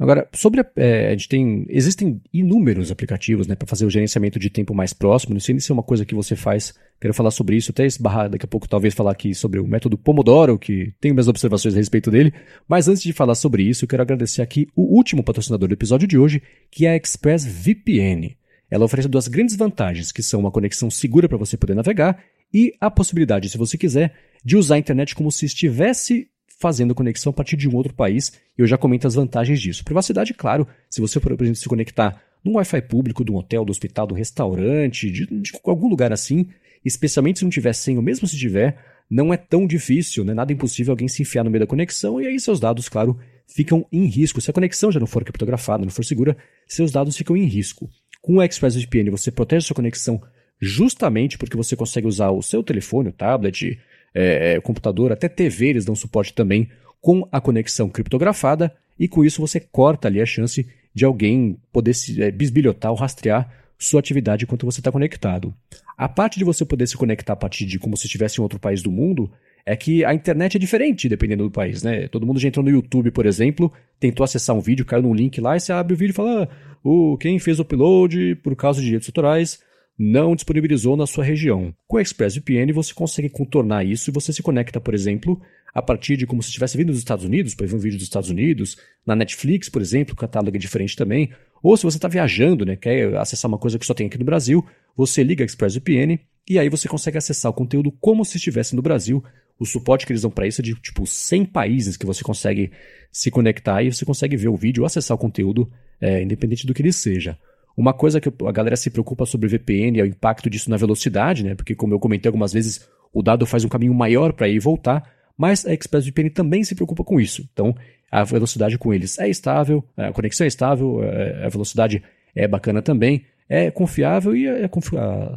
Agora, 0.00 0.26
sobre 0.32 0.62
a, 0.62 0.66
é, 0.76 1.08
a 1.08 1.10
gente 1.10 1.28
tem. 1.28 1.66
Existem 1.68 2.22
inúmeros 2.32 2.90
aplicativos 2.90 3.46
né, 3.46 3.54
para 3.54 3.68
fazer 3.68 3.84
o 3.84 3.90
gerenciamento 3.90 4.38
de 4.38 4.48
tempo 4.48 4.74
mais 4.74 4.94
próximo. 4.94 5.34
Não 5.34 5.40
sei 5.40 5.60
se 5.60 5.70
é 5.70 5.74
uma 5.74 5.82
coisa 5.82 6.06
que 6.06 6.14
você 6.14 6.34
faz. 6.34 6.72
Quero 6.98 7.12
falar 7.12 7.30
sobre 7.30 7.54
isso, 7.54 7.70
até 7.70 7.84
esbarrar 7.84 8.30
daqui 8.30 8.46
a 8.46 8.48
pouco, 8.48 8.66
talvez 8.66 8.94
falar 8.94 9.10
aqui 9.10 9.34
sobre 9.34 9.60
o 9.60 9.66
método 9.66 9.98
Pomodoro, 9.98 10.58
que 10.58 10.94
tenho 10.98 11.14
minhas 11.14 11.28
observações 11.28 11.74
a 11.74 11.76
respeito 11.76 12.10
dele. 12.10 12.32
Mas 12.66 12.88
antes 12.88 13.02
de 13.02 13.12
falar 13.12 13.34
sobre 13.34 13.62
isso, 13.62 13.84
eu 13.84 13.88
quero 13.88 14.02
agradecer 14.02 14.40
aqui 14.40 14.66
o 14.74 14.96
último 14.96 15.22
patrocinador 15.22 15.68
do 15.68 15.74
episódio 15.74 16.08
de 16.08 16.16
hoje, 16.16 16.42
que 16.70 16.86
é 16.86 16.92
a 16.92 16.96
ExpressVPN. 16.96 18.34
Ela 18.70 18.86
oferece 18.86 19.08
duas 19.08 19.28
grandes 19.28 19.54
vantagens, 19.54 20.12
que 20.12 20.22
são 20.22 20.40
uma 20.40 20.50
conexão 20.50 20.90
segura 20.90 21.28
para 21.28 21.36
você 21.36 21.58
poder 21.58 21.74
navegar 21.74 22.18
e 22.54 22.72
a 22.80 22.90
possibilidade, 22.90 23.50
se 23.50 23.58
você 23.58 23.76
quiser, 23.76 24.14
de 24.42 24.56
usar 24.56 24.76
a 24.76 24.78
internet 24.78 25.14
como 25.14 25.30
se 25.30 25.44
estivesse 25.44 26.28
fazendo 26.60 26.94
conexão 26.94 27.30
a 27.30 27.32
partir 27.32 27.56
de 27.56 27.68
um 27.68 27.74
outro 27.74 27.94
país. 27.94 28.32
E 28.56 28.60
eu 28.60 28.66
já 28.66 28.76
comento 28.76 29.06
as 29.06 29.14
vantagens 29.14 29.60
disso. 29.60 29.82
Privacidade, 29.82 30.34
claro, 30.34 30.68
se 30.88 31.00
você, 31.00 31.18
por 31.18 31.32
exemplo, 31.32 31.56
se 31.56 31.68
conectar 31.68 32.22
num 32.44 32.54
Wi-Fi 32.56 32.82
público, 32.82 33.24
de 33.24 33.32
um 33.32 33.36
hotel, 33.36 33.64
do 33.64 33.70
hospital, 33.70 34.06
do 34.06 34.14
restaurante, 34.14 35.10
de, 35.10 35.26
de 35.26 35.52
algum 35.64 35.88
lugar 35.88 36.12
assim, 36.12 36.46
especialmente 36.84 37.38
se 37.38 37.44
não 37.44 37.50
tiver 37.50 37.72
senha, 37.72 37.98
ou 37.98 38.02
mesmo 38.02 38.28
se 38.28 38.36
tiver, 38.36 38.78
não 39.10 39.32
é 39.32 39.36
tão 39.36 39.66
difícil, 39.66 40.24
não 40.24 40.32
é 40.32 40.34
nada 40.34 40.52
impossível 40.52 40.92
alguém 40.92 41.08
se 41.08 41.22
enfiar 41.22 41.44
no 41.44 41.50
meio 41.50 41.60
da 41.60 41.66
conexão 41.66 42.20
e 42.20 42.26
aí 42.26 42.38
seus 42.38 42.60
dados, 42.60 42.88
claro, 42.88 43.18
ficam 43.46 43.86
em 43.90 44.04
risco. 44.04 44.40
Se 44.40 44.50
a 44.50 44.54
conexão 44.54 44.92
já 44.92 45.00
não 45.00 45.06
for 45.06 45.24
criptografada, 45.24 45.84
não 45.84 45.90
for 45.90 46.04
segura, 46.04 46.36
seus 46.68 46.92
dados 46.92 47.16
ficam 47.16 47.36
em 47.36 47.44
risco. 47.44 47.90
Com 48.22 48.36
o 48.36 48.42
ExpressVPN 48.42 49.10
você 49.10 49.30
protege 49.30 49.66
sua 49.66 49.76
conexão 49.76 50.22
justamente 50.60 51.38
porque 51.38 51.56
você 51.56 51.74
consegue 51.74 52.06
usar 52.06 52.30
o 52.30 52.42
seu 52.42 52.62
telefone, 52.62 53.08
o 53.08 53.12
tablet, 53.12 53.78
é, 54.14 54.54
é 54.54 54.60
computador, 54.60 55.12
até 55.12 55.28
TV 55.28 55.68
eles 55.68 55.84
dão 55.84 55.94
suporte 55.94 56.32
também 56.32 56.68
com 57.00 57.26
a 57.30 57.40
conexão 57.40 57.88
criptografada 57.88 58.74
e 58.98 59.08
com 59.08 59.24
isso 59.24 59.40
você 59.40 59.58
corta 59.58 60.08
ali 60.08 60.20
a 60.20 60.26
chance 60.26 60.66
de 60.94 61.04
alguém 61.04 61.56
poder 61.72 61.94
se 61.94 62.22
é, 62.22 62.30
bisbilhotar 62.30 62.90
ou 62.90 62.96
rastrear 62.96 63.50
sua 63.78 64.00
atividade 64.00 64.44
enquanto 64.44 64.66
você 64.66 64.80
está 64.80 64.92
conectado. 64.92 65.54
A 65.96 66.08
parte 66.08 66.38
de 66.38 66.44
você 66.44 66.64
poder 66.64 66.86
se 66.86 66.96
conectar 66.96 67.32
a 67.32 67.36
partir 67.36 67.64
de 67.64 67.78
como 67.78 67.96
se 67.96 68.06
estivesse 68.06 68.38
em 68.38 68.42
outro 68.42 68.58
país 68.58 68.82
do 68.82 68.90
mundo 68.90 69.30
é 69.64 69.76
que 69.76 70.04
a 70.04 70.14
internet 70.14 70.56
é 70.56 70.60
diferente 70.60 71.08
dependendo 71.08 71.44
do 71.44 71.50
país, 71.50 71.82
né? 71.82 72.08
Todo 72.08 72.26
mundo 72.26 72.40
já 72.40 72.48
entrou 72.48 72.64
no 72.64 72.70
YouTube, 72.70 73.10
por 73.10 73.24
exemplo, 73.24 73.72
tentou 73.98 74.24
acessar 74.24 74.56
um 74.56 74.60
vídeo, 74.60 74.84
caiu 74.84 75.02
num 75.02 75.14
link 75.14 75.40
lá 75.40 75.56
e 75.56 75.60
você 75.60 75.72
abre 75.72 75.94
o 75.94 75.96
vídeo 75.96 76.12
e 76.12 76.14
fala: 76.14 76.44
ah, 76.44 77.16
quem 77.18 77.38
fez 77.38 77.58
o 77.58 77.62
upload 77.62 78.36
por 78.36 78.54
causa 78.56 78.80
de 78.80 78.86
direitos 78.86 79.08
autorais 79.08 79.60
não 80.02 80.34
disponibilizou 80.34 80.96
na 80.96 81.06
sua 81.06 81.22
região. 81.22 81.74
Com 81.86 81.98
o 81.98 82.00
ExpressVPN 82.00 82.72
você 82.72 82.94
consegue 82.94 83.28
contornar 83.28 83.84
isso 83.84 84.08
e 84.08 84.12
você 84.12 84.32
se 84.32 84.42
conecta, 84.42 84.80
por 84.80 84.94
exemplo, 84.94 85.38
a 85.74 85.82
partir 85.82 86.16
de 86.16 86.26
como 86.26 86.42
se 86.42 86.48
estivesse 86.48 86.74
vindo 86.74 86.86
dos 86.86 87.00
Estados 87.00 87.22
Unidos, 87.22 87.54
para 87.54 87.66
ver 87.66 87.74
um 87.74 87.78
vídeo 87.78 87.98
dos 87.98 88.06
Estados 88.06 88.30
Unidos, 88.30 88.78
na 89.06 89.14
Netflix, 89.14 89.68
por 89.68 89.82
exemplo, 89.82 90.14
o 90.14 90.16
catálogo 90.16 90.56
é 90.56 90.58
diferente 90.58 90.96
também, 90.96 91.30
ou 91.62 91.76
se 91.76 91.82
você 91.82 91.98
está 91.98 92.08
viajando, 92.08 92.64
né, 92.64 92.76
quer 92.76 93.14
acessar 93.18 93.46
uma 93.46 93.58
coisa 93.58 93.78
que 93.78 93.84
só 93.84 93.92
tem 93.92 94.06
aqui 94.06 94.16
no 94.16 94.24
Brasil, 94.24 94.66
você 94.96 95.22
liga 95.22 95.44
a 95.44 95.46
ExpressVPN 95.46 96.18
e 96.48 96.58
aí 96.58 96.70
você 96.70 96.88
consegue 96.88 97.18
acessar 97.18 97.50
o 97.50 97.54
conteúdo 97.54 97.92
como 98.00 98.24
se 98.24 98.38
estivesse 98.38 98.74
no 98.74 98.80
Brasil. 98.80 99.22
O 99.58 99.66
suporte 99.66 100.06
que 100.06 100.12
eles 100.12 100.22
dão 100.22 100.30
para 100.30 100.46
isso 100.46 100.62
é 100.62 100.64
de 100.64 100.74
tipo 100.76 101.06
100 101.06 101.44
países 101.44 101.98
que 101.98 102.06
você 102.06 102.24
consegue 102.24 102.72
se 103.12 103.30
conectar 103.30 103.82
e 103.82 103.92
você 103.92 104.06
consegue 104.06 104.34
ver 104.34 104.48
o 104.48 104.56
vídeo 104.56 104.86
acessar 104.86 105.14
o 105.14 105.20
conteúdo, 105.20 105.70
é, 106.00 106.22
independente 106.22 106.66
do 106.66 106.72
que 106.72 106.80
ele 106.80 106.90
seja. 106.90 107.38
Uma 107.76 107.92
coisa 107.92 108.20
que 108.20 108.32
a 108.46 108.52
galera 108.52 108.76
se 108.76 108.90
preocupa 108.90 109.24
sobre 109.24 109.48
VPN 109.48 110.00
é 110.00 110.02
o 110.02 110.06
impacto 110.06 110.50
disso 110.50 110.70
na 110.70 110.76
velocidade, 110.76 111.44
né? 111.44 111.54
Porque, 111.54 111.74
como 111.74 111.94
eu 111.94 111.98
comentei 111.98 112.28
algumas 112.28 112.52
vezes, 112.52 112.88
o 113.12 113.22
dado 113.22 113.46
faz 113.46 113.64
um 113.64 113.68
caminho 113.68 113.94
maior 113.94 114.32
para 114.32 114.48
ir 114.48 114.56
e 114.56 114.58
voltar, 114.58 115.08
mas 115.36 115.64
a 115.66 115.72
ExpressVPN 115.72 116.30
também 116.30 116.62
se 116.64 116.74
preocupa 116.74 117.02
com 117.02 117.20
isso. 117.20 117.48
Então, 117.52 117.74
a 118.10 118.24
velocidade 118.24 118.76
com 118.76 118.92
eles 118.92 119.18
é 119.18 119.28
estável, 119.28 119.84
a 119.96 120.12
conexão 120.12 120.44
é 120.44 120.48
estável, 120.48 121.02
é, 121.02 121.46
a 121.46 121.48
velocidade 121.48 122.02
é 122.34 122.46
bacana 122.46 122.82
também, 122.82 123.24
é 123.48 123.70
confiável 123.70 124.36
e 124.36 124.48
a, 124.48 124.68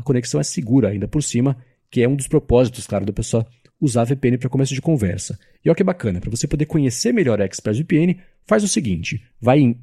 conexão 0.04 0.40
é 0.40 0.44
segura 0.44 0.90
ainda 0.90 1.08
por 1.08 1.24
cima, 1.24 1.58
que 1.90 2.02
é 2.02 2.08
um 2.08 2.16
dos 2.16 2.28
propósitos, 2.28 2.86
claro, 2.86 3.06
da 3.06 3.14
pessoa 3.14 3.46
usar 3.80 4.04
VPN 4.04 4.38
para 4.38 4.50
começo 4.50 4.74
de 4.74 4.82
conversa. 4.82 5.38
E 5.64 5.70
olha 5.70 5.76
que 5.76 5.84
bacana, 5.84 6.20
para 6.20 6.30
você 6.30 6.48
poder 6.48 6.66
conhecer 6.66 7.12
melhor 7.12 7.42
a 7.42 7.46
ExpressVPN, 7.46 8.18
faz 8.46 8.64
o 8.64 8.68
seguinte, 8.68 9.24
vai 9.40 9.60
em 9.60 9.80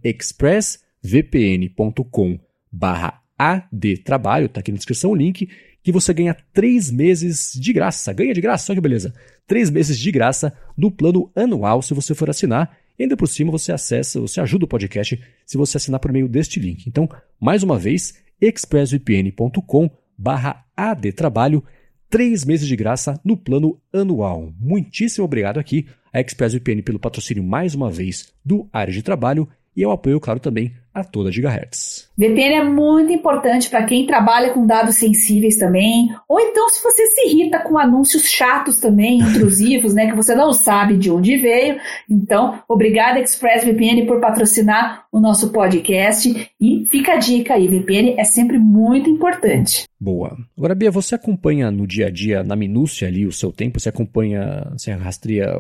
expressvpn.com 1.02 2.39
barra 2.70 3.22
adtrabalho, 3.39 4.48
tá 4.48 4.60
aqui 4.60 4.70
na 4.70 4.77
descrição 4.77 5.10
o 5.10 5.14
link, 5.14 5.48
que 5.82 5.90
você 5.90 6.12
ganha 6.12 6.36
três 6.52 6.90
meses 6.90 7.52
de 7.55 7.72
graça. 7.72 8.12
Ganha 8.12 8.35
de 8.35 8.40
graça, 8.40 8.70
olha 8.70 8.77
que 8.77 8.82
beleza. 8.82 9.14
Três 9.47 9.70
meses 9.70 9.98
de 9.98 10.12
graça 10.12 10.52
do 10.77 10.90
plano 10.90 11.31
anual 11.35 11.81
se 11.81 11.94
você 11.94 12.14
for 12.14 12.28
assinar. 12.28 12.77
E 12.98 13.05
ainda 13.05 13.16
por 13.16 13.27
cima 13.27 13.51
você 13.51 13.72
acessa, 13.72 14.20
você 14.20 14.40
ajuda 14.40 14.66
o 14.66 14.68
podcast 14.68 15.18
se 15.47 15.56
você 15.56 15.78
assinar 15.78 16.01
por 16.01 16.12
meio 16.12 16.28
deste 16.28 16.60
link. 16.60 16.86
Então, 16.86 17.09
mais 17.40 17.62
uma 17.62 17.78
vez, 17.78 18.14
expressvpn.com 18.40 19.90
barra 20.18 20.66
adtrabalho, 20.77 21.64
três 22.10 22.44
meses 22.44 22.68
de 22.68 22.77
graça 22.77 23.18
no 23.24 23.39
plano 23.39 23.81
anual. 23.90 24.52
Muitíssimo 24.60 25.24
obrigado 25.24 25.59
aqui 25.59 25.86
a 26.12 26.20
ExpressVPN 26.20 26.82
pelo 26.82 26.98
patrocínio 26.98 27.43
mais 27.43 27.74
uma 27.74 27.90
vez 27.90 28.32
do 28.44 28.68
Área 28.72 28.93
de 28.93 29.02
Trabalho 29.02 29.48
e 29.74 29.85
ao 29.85 29.93
apoio, 29.93 30.20
claro, 30.20 30.40
também 30.40 30.74
a 30.95 31.05
toda 31.05 31.31
Gigahertz. 31.31 32.10
VPN 32.20 32.55
é 32.55 32.64
muito 32.64 33.10
importante 33.10 33.70
para 33.70 33.82
quem 33.84 34.05
trabalha 34.05 34.51
com 34.51 34.66
dados 34.66 34.97
sensíveis 34.97 35.56
também, 35.56 36.14
ou 36.28 36.38
então 36.38 36.68
se 36.68 36.82
você 36.82 37.06
se 37.06 37.26
irrita 37.26 37.59
com 37.60 37.78
anúncios 37.78 38.24
chatos 38.24 38.76
também, 38.76 39.20
intrusivos, 39.24 39.94
né, 39.94 40.06
que 40.06 40.14
você 40.14 40.34
não 40.34 40.52
sabe 40.52 40.98
de 40.98 41.10
onde 41.10 41.38
veio. 41.38 41.80
Então, 42.10 42.62
obrigada 42.68 43.20
ExpressVPN 43.20 44.05
por 44.06 44.20
patrocinar 44.20 45.06
o 45.10 45.18
nosso 45.18 45.51
podcast 45.51 46.51
e 46.60 46.86
fica 46.90 47.14
a 47.14 47.16
dica 47.16 47.55
aí, 47.55 47.66
VPN 47.66 48.14
é 48.18 48.24
sempre 48.24 48.59
muito 48.59 49.09
importante. 49.09 49.88
Boa. 50.01 50.34
Agora, 50.56 50.74
Bia, 50.74 50.90
você 50.90 51.14
acompanha 51.14 51.70
no 51.70 51.86
dia 51.86 52.06
a 52.06 52.10
dia, 52.10 52.42
na 52.42 52.56
minúcia 52.56 53.06
ali, 53.06 53.26
o 53.26 53.32
seu 53.32 53.52
tempo? 53.52 53.78
Você 53.78 53.90
acompanha, 53.90 54.66
você 54.72 54.92
rastreia, 54.92 55.52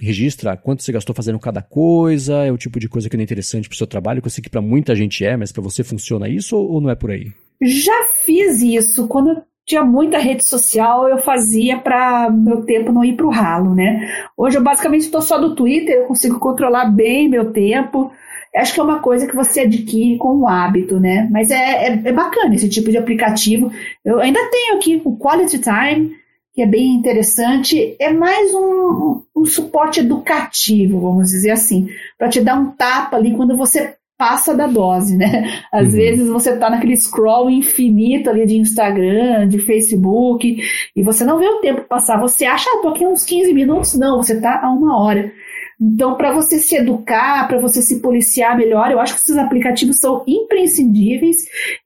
registra 0.00 0.56
quanto 0.56 0.82
você 0.82 0.90
gastou 0.90 1.14
fazendo 1.14 1.38
cada 1.38 1.60
coisa? 1.60 2.46
É 2.46 2.50
o 2.50 2.56
tipo 2.56 2.80
de 2.80 2.88
coisa 2.88 3.10
que 3.10 3.16
não 3.16 3.20
é 3.20 3.24
interessante 3.24 3.68
para 3.68 3.74
o 3.74 3.76
seu 3.78 3.86
trabalho? 3.86 4.22
Que 4.22 4.26
eu 4.26 4.30
sei 4.30 4.42
que 4.42 4.48
para 4.48 4.62
muita 4.62 4.96
gente 4.96 5.22
é, 5.22 5.36
mas 5.36 5.52
para 5.52 5.62
você 5.62 5.77
funciona 5.84 6.28
isso 6.28 6.56
ou 6.56 6.80
não 6.80 6.90
é 6.90 6.94
por 6.94 7.10
aí? 7.10 7.32
Já 7.60 8.04
fiz 8.24 8.62
isso. 8.62 9.08
Quando 9.08 9.42
tinha 9.66 9.84
muita 9.84 10.18
rede 10.18 10.48
social, 10.48 11.08
eu 11.08 11.18
fazia 11.18 11.78
para 11.78 12.30
meu 12.30 12.62
tempo 12.64 12.92
não 12.92 13.04
ir 13.04 13.16
para 13.16 13.26
o 13.26 13.30
ralo, 13.30 13.74
né? 13.74 14.08
Hoje 14.36 14.56
eu 14.56 14.62
basicamente 14.62 15.02
estou 15.02 15.20
só 15.20 15.38
do 15.38 15.54
Twitter, 15.54 15.96
eu 15.96 16.06
consigo 16.06 16.38
controlar 16.38 16.86
bem 16.86 17.28
meu 17.28 17.52
tempo 17.52 18.10
acho 18.54 18.74
que 18.74 18.80
é 18.80 18.82
uma 18.82 19.00
coisa 19.00 19.26
que 19.26 19.36
você 19.36 19.60
adquire 19.60 20.18
com 20.18 20.38
o 20.38 20.48
hábito, 20.48 20.98
né? 20.98 21.28
Mas 21.30 21.50
é, 21.50 21.88
é, 21.88 22.02
é, 22.04 22.12
bacana 22.12 22.54
esse 22.54 22.68
tipo 22.68 22.90
de 22.90 22.98
aplicativo. 22.98 23.70
Eu 24.04 24.20
ainda 24.20 24.40
tenho 24.50 24.76
aqui 24.76 25.00
o 25.04 25.16
Quality 25.16 25.58
Time, 25.58 26.12
que 26.54 26.62
é 26.62 26.66
bem 26.66 26.94
interessante. 26.94 27.96
É 28.00 28.12
mais 28.12 28.52
um, 28.54 29.22
um 29.36 29.44
suporte 29.44 30.00
educativo, 30.00 31.00
vamos 31.00 31.30
dizer 31.30 31.50
assim, 31.50 31.88
para 32.18 32.28
te 32.28 32.40
dar 32.40 32.58
um 32.58 32.70
tapa 32.72 33.16
ali 33.16 33.34
quando 33.34 33.56
você 33.56 33.94
passa 34.18 34.52
da 34.52 34.66
dose, 34.66 35.16
né? 35.16 35.62
Às 35.72 35.84
uhum. 35.84 35.90
vezes 35.90 36.28
você 36.28 36.56
tá 36.56 36.68
naquele 36.68 36.96
scroll 36.96 37.48
infinito 37.48 38.28
ali 38.28 38.44
de 38.44 38.56
Instagram, 38.56 39.46
de 39.46 39.60
Facebook, 39.60 40.60
e 40.94 41.02
você 41.02 41.24
não 41.24 41.38
vê 41.38 41.46
o 41.46 41.60
tempo 41.60 41.82
passar. 41.82 42.20
Você 42.20 42.44
acha, 42.44 42.68
ah, 42.68 42.82
tô 42.82 42.88
aqui 42.88 43.06
uns 43.06 43.24
15 43.24 43.54
minutos. 43.54 43.94
Não, 43.94 44.16
você 44.16 44.40
tá 44.40 44.60
a 44.62 44.70
uma 44.70 45.00
hora. 45.00 45.32
Então, 45.80 46.16
para 46.16 46.32
você 46.32 46.58
se 46.58 46.74
educar, 46.74 47.46
para 47.46 47.60
você 47.60 47.80
se 47.80 48.00
policiar 48.00 48.56
melhor, 48.56 48.90
eu 48.90 48.98
acho 48.98 49.14
que 49.14 49.20
esses 49.20 49.36
aplicativos 49.36 49.98
são 49.98 50.24
imprescindíveis 50.26 51.36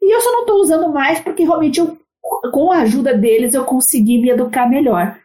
e 0.00 0.14
eu 0.14 0.20
só 0.22 0.32
não 0.32 0.40
estou 0.40 0.60
usando 0.60 0.90
mais 0.90 1.20
porque 1.20 1.42
realmente 1.42 1.78
eu, 1.78 1.98
com 2.50 2.72
a 2.72 2.78
ajuda 2.78 3.12
deles 3.12 3.52
eu 3.52 3.64
consegui 3.64 4.18
me 4.18 4.30
educar 4.30 4.66
melhor. 4.66 5.18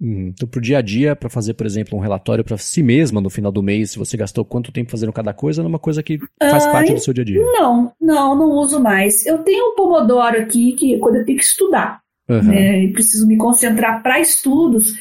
Hum, 0.00 0.28
então, 0.34 0.46
para 0.46 0.58
o 0.58 0.62
dia 0.62 0.78
a 0.78 0.82
dia, 0.82 1.16
para 1.16 1.30
fazer, 1.30 1.54
por 1.54 1.66
exemplo, 1.66 1.98
um 1.98 2.02
relatório 2.02 2.44
para 2.44 2.58
si 2.58 2.82
mesma 2.82 3.20
no 3.20 3.30
final 3.30 3.50
do 3.50 3.62
mês, 3.62 3.92
se 3.92 3.98
você 3.98 4.16
gastou 4.16 4.44
quanto 4.44 4.70
tempo 4.70 4.90
fazendo 4.90 5.12
cada 5.12 5.32
coisa, 5.32 5.62
é 5.62 5.66
uma 5.66 5.78
coisa 5.78 6.02
que 6.02 6.18
faz 6.38 6.66
parte 6.66 6.92
do 6.92 7.00
seu 7.00 7.14
dia 7.14 7.22
a 7.22 7.26
dia. 7.26 7.40
Não, 7.40 7.92
não, 8.00 8.36
não 8.36 8.50
uso 8.50 8.78
mais. 8.78 9.24
Eu 9.24 9.38
tenho 9.38 9.72
um 9.72 9.74
Pomodoro 9.74 10.38
aqui 10.38 10.72
que 10.72 10.98
quando 10.98 11.16
eu 11.16 11.24
tenho 11.24 11.38
que 11.38 11.44
estudar. 11.44 12.00
Uhum. 12.28 12.42
Né, 12.42 12.82
e 12.82 12.92
preciso 12.92 13.24
me 13.24 13.36
concentrar 13.36 14.02
para 14.02 14.18
estudos, 14.18 14.94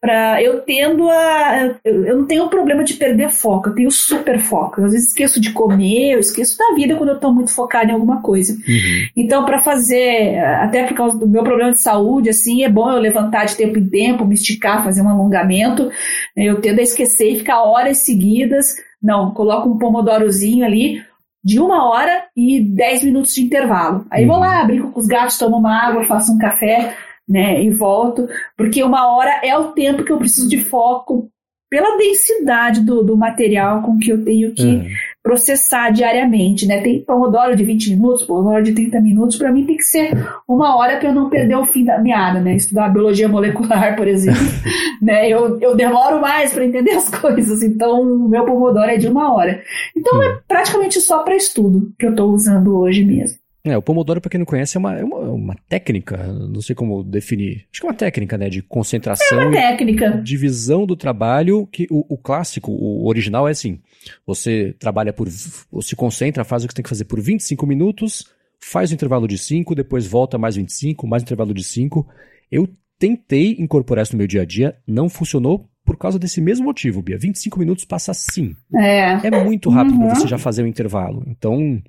para 0.00 0.42
eu 0.42 0.62
tendo 0.62 1.10
a 1.10 1.76
eu, 1.84 2.06
eu, 2.06 2.16
não 2.16 2.26
tenho 2.26 2.48
problema 2.48 2.82
de 2.82 2.94
perder 2.94 3.28
foco, 3.28 3.68
eu 3.68 3.74
tenho 3.74 3.90
super 3.90 4.38
foco. 4.38 4.82
Às 4.82 4.92
vezes 4.92 5.08
esqueço 5.08 5.38
de 5.38 5.52
comer, 5.52 6.14
eu 6.14 6.20
esqueço 6.20 6.56
da 6.56 6.74
vida 6.74 6.96
quando 6.96 7.10
eu 7.10 7.16
estou 7.16 7.34
muito 7.34 7.54
focada 7.54 7.90
em 7.90 7.94
alguma 7.94 8.22
coisa. 8.22 8.54
Uhum. 8.54 9.08
Então, 9.14 9.44
para 9.44 9.58
fazer, 9.58 10.38
até 10.38 10.86
por 10.86 10.96
causa 10.96 11.18
do 11.18 11.28
meu 11.28 11.42
problema 11.42 11.72
de 11.72 11.80
saúde, 11.80 12.30
assim, 12.30 12.64
é 12.64 12.68
bom 12.68 12.90
eu 12.90 12.98
levantar 12.98 13.44
de 13.44 13.56
tempo 13.56 13.78
em 13.78 13.86
tempo, 13.86 14.24
me 14.24 14.34
esticar, 14.34 14.82
fazer 14.82 15.02
um 15.02 15.08
alongamento. 15.10 15.90
Né, 16.34 16.44
eu 16.44 16.62
tendo 16.62 16.78
a 16.78 16.82
esquecer 16.82 17.30
e 17.30 17.38
ficar 17.38 17.62
horas 17.62 17.98
seguidas. 17.98 18.74
Não, 19.02 19.32
coloco 19.32 19.68
um 19.68 19.78
pomodorozinho 19.78 20.64
ali, 20.64 21.02
de 21.42 21.58
uma 21.58 21.88
hora 21.88 22.24
e 22.36 22.60
dez 22.60 23.02
minutos 23.02 23.34
de 23.34 23.42
intervalo. 23.42 24.06
Aí 24.10 24.22
uhum. 24.22 24.28
vou 24.28 24.38
lá, 24.38 24.64
brinco 24.64 24.92
com 24.92 25.00
os 25.00 25.06
gatos, 25.06 25.38
tomo 25.38 25.56
uma 25.56 25.86
água, 25.86 26.04
faço 26.04 26.32
um 26.32 26.38
café, 26.38 26.94
né, 27.28 27.62
e 27.62 27.70
volto, 27.70 28.28
porque 28.56 28.82
uma 28.82 29.14
hora 29.14 29.40
é 29.42 29.56
o 29.56 29.72
tempo 29.72 30.04
que 30.04 30.10
eu 30.10 30.18
preciso 30.18 30.48
de 30.48 30.58
foco 30.58 31.30
pela 31.70 31.96
densidade 31.96 32.80
do, 32.80 33.04
do 33.04 33.16
material 33.16 33.82
com 33.82 33.98
que 33.98 34.10
eu 34.10 34.24
tenho 34.24 34.52
que 34.52 34.64
uhum 34.64 34.88
processar 35.22 35.90
diariamente, 35.90 36.66
né? 36.66 36.80
Tem 36.80 37.02
pomodoro 37.02 37.54
de 37.54 37.64
20 37.64 37.90
minutos, 37.90 38.24
pomodoro 38.24 38.62
de 38.62 38.72
30 38.72 39.00
minutos, 39.00 39.36
para 39.36 39.52
mim 39.52 39.66
tem 39.66 39.76
que 39.76 39.84
ser 39.84 40.12
uma 40.48 40.76
hora 40.76 40.96
para 40.96 41.08
eu 41.08 41.14
não 41.14 41.28
perder 41.28 41.56
o 41.56 41.66
fim 41.66 41.84
da 41.84 41.98
meada, 41.98 42.40
né? 42.40 42.54
Estudar 42.54 42.88
biologia 42.88 43.28
molecular, 43.28 43.96
por 43.96 44.08
exemplo, 44.08 44.40
né? 45.00 45.28
Eu, 45.28 45.58
eu 45.60 45.76
demoro 45.76 46.20
mais 46.20 46.52
para 46.52 46.64
entender 46.64 46.92
as 46.92 47.08
coisas, 47.10 47.62
então 47.62 48.00
o 48.00 48.28
meu 48.28 48.44
pomodoro 48.44 48.90
é 48.90 48.96
de 48.96 49.08
uma 49.08 49.34
hora. 49.34 49.62
Então 49.96 50.22
é 50.22 50.38
praticamente 50.48 51.00
só 51.00 51.22
para 51.22 51.36
estudo 51.36 51.92
que 51.98 52.06
eu 52.06 52.10
estou 52.10 52.30
usando 52.30 52.78
hoje 52.78 53.04
mesmo. 53.04 53.39
É, 53.62 53.76
o 53.76 53.82
Pomodoro, 53.82 54.20
para 54.20 54.30
quem 54.30 54.38
não 54.38 54.46
conhece, 54.46 54.76
é 54.76 54.80
uma, 54.80 54.98
é 54.98 55.04
uma, 55.04 55.18
uma, 55.18 55.56
técnica, 55.68 56.16
não 56.26 56.62
sei 56.62 56.74
como 56.74 57.04
definir. 57.04 57.66
Acho 57.70 57.80
que 57.80 57.86
é 57.86 57.90
uma 57.90 57.96
técnica, 57.96 58.38
né? 58.38 58.48
De 58.48 58.62
concentração. 58.62 59.38
É 59.38 59.44
uma 59.44 59.52
técnica. 59.52 60.10
Divisão 60.22 60.86
do 60.86 60.96
trabalho, 60.96 61.66
que 61.66 61.86
o, 61.90 62.14
o 62.14 62.16
clássico, 62.16 62.72
o 62.72 63.06
original 63.06 63.46
é 63.46 63.50
assim. 63.50 63.78
Você 64.26 64.74
trabalha 64.78 65.12
por. 65.12 65.28
se 65.28 65.94
concentra, 65.94 66.42
faz 66.42 66.64
o 66.64 66.66
que 66.66 66.72
você 66.72 66.76
tem 66.76 66.82
que 66.82 66.88
fazer 66.88 67.04
por 67.04 67.20
25 67.20 67.66
minutos, 67.66 68.24
faz 68.58 68.90
o 68.90 68.94
intervalo 68.94 69.28
de 69.28 69.36
5, 69.36 69.74
depois 69.74 70.06
volta 70.06 70.38
mais 70.38 70.56
25, 70.56 71.06
mais 71.06 71.22
intervalo 71.22 71.52
de 71.52 71.62
5. 71.62 72.08
Eu 72.50 72.66
tentei 72.98 73.56
incorporar 73.58 74.04
isso 74.04 74.14
no 74.14 74.18
meu 74.18 74.26
dia 74.26 74.42
a 74.42 74.44
dia, 74.44 74.76
não 74.86 75.10
funcionou 75.10 75.70
por 75.84 75.96
causa 75.96 76.18
desse 76.18 76.40
mesmo 76.40 76.66
motivo, 76.66 77.02
Bia. 77.02 77.18
25 77.18 77.58
minutos 77.58 77.84
passa 77.84 78.12
assim. 78.12 78.54
É. 78.74 79.26
É 79.26 79.44
muito 79.44 79.68
rápido 79.70 79.94
uhum. 79.96 80.06
para 80.06 80.14
você 80.14 80.28
já 80.28 80.38
fazer 80.38 80.62
o 80.62 80.66
intervalo. 80.66 81.24
Então, 81.26 81.82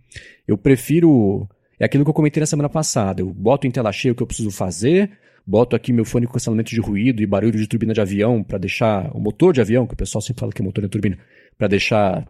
eu 0.48 0.58
prefiro. 0.58 1.48
É 1.82 1.86
aquilo 1.86 2.04
que 2.04 2.12
eu 2.12 2.14
comentei 2.14 2.40
na 2.40 2.46
semana 2.46 2.70
passada. 2.70 3.24
Eu 3.24 3.34
boto 3.34 3.66
em 3.66 3.72
tela 3.72 3.92
cheia 3.92 4.12
o 4.12 4.16
que 4.16 4.22
eu 4.22 4.28
preciso 4.28 4.52
fazer, 4.52 5.10
boto 5.44 5.76
aqui 5.76 5.92
meu 5.92 6.06
fone 6.06 6.28
com 6.28 6.34
cancelamento 6.34 6.70
de 6.70 6.80
ruído 6.80 7.24
e 7.24 7.26
barulho 7.26 7.58
de 7.58 7.66
turbina 7.66 7.92
de 7.92 8.00
avião 8.00 8.44
para 8.44 8.60
deixar 8.60 9.10
o 9.16 9.20
motor 9.20 9.52
de 9.52 9.62
avião, 9.62 9.88
que 9.88 9.96
o 9.96 9.98
pessoal 9.98 10.22
sempre 10.22 10.42
fala 10.42 10.52
que 10.52 10.62
é 10.62 10.66
motor 10.66 10.84
de 10.84 10.90
turbina, 10.92 11.18
para 11.58 11.68
deixar 11.68 12.28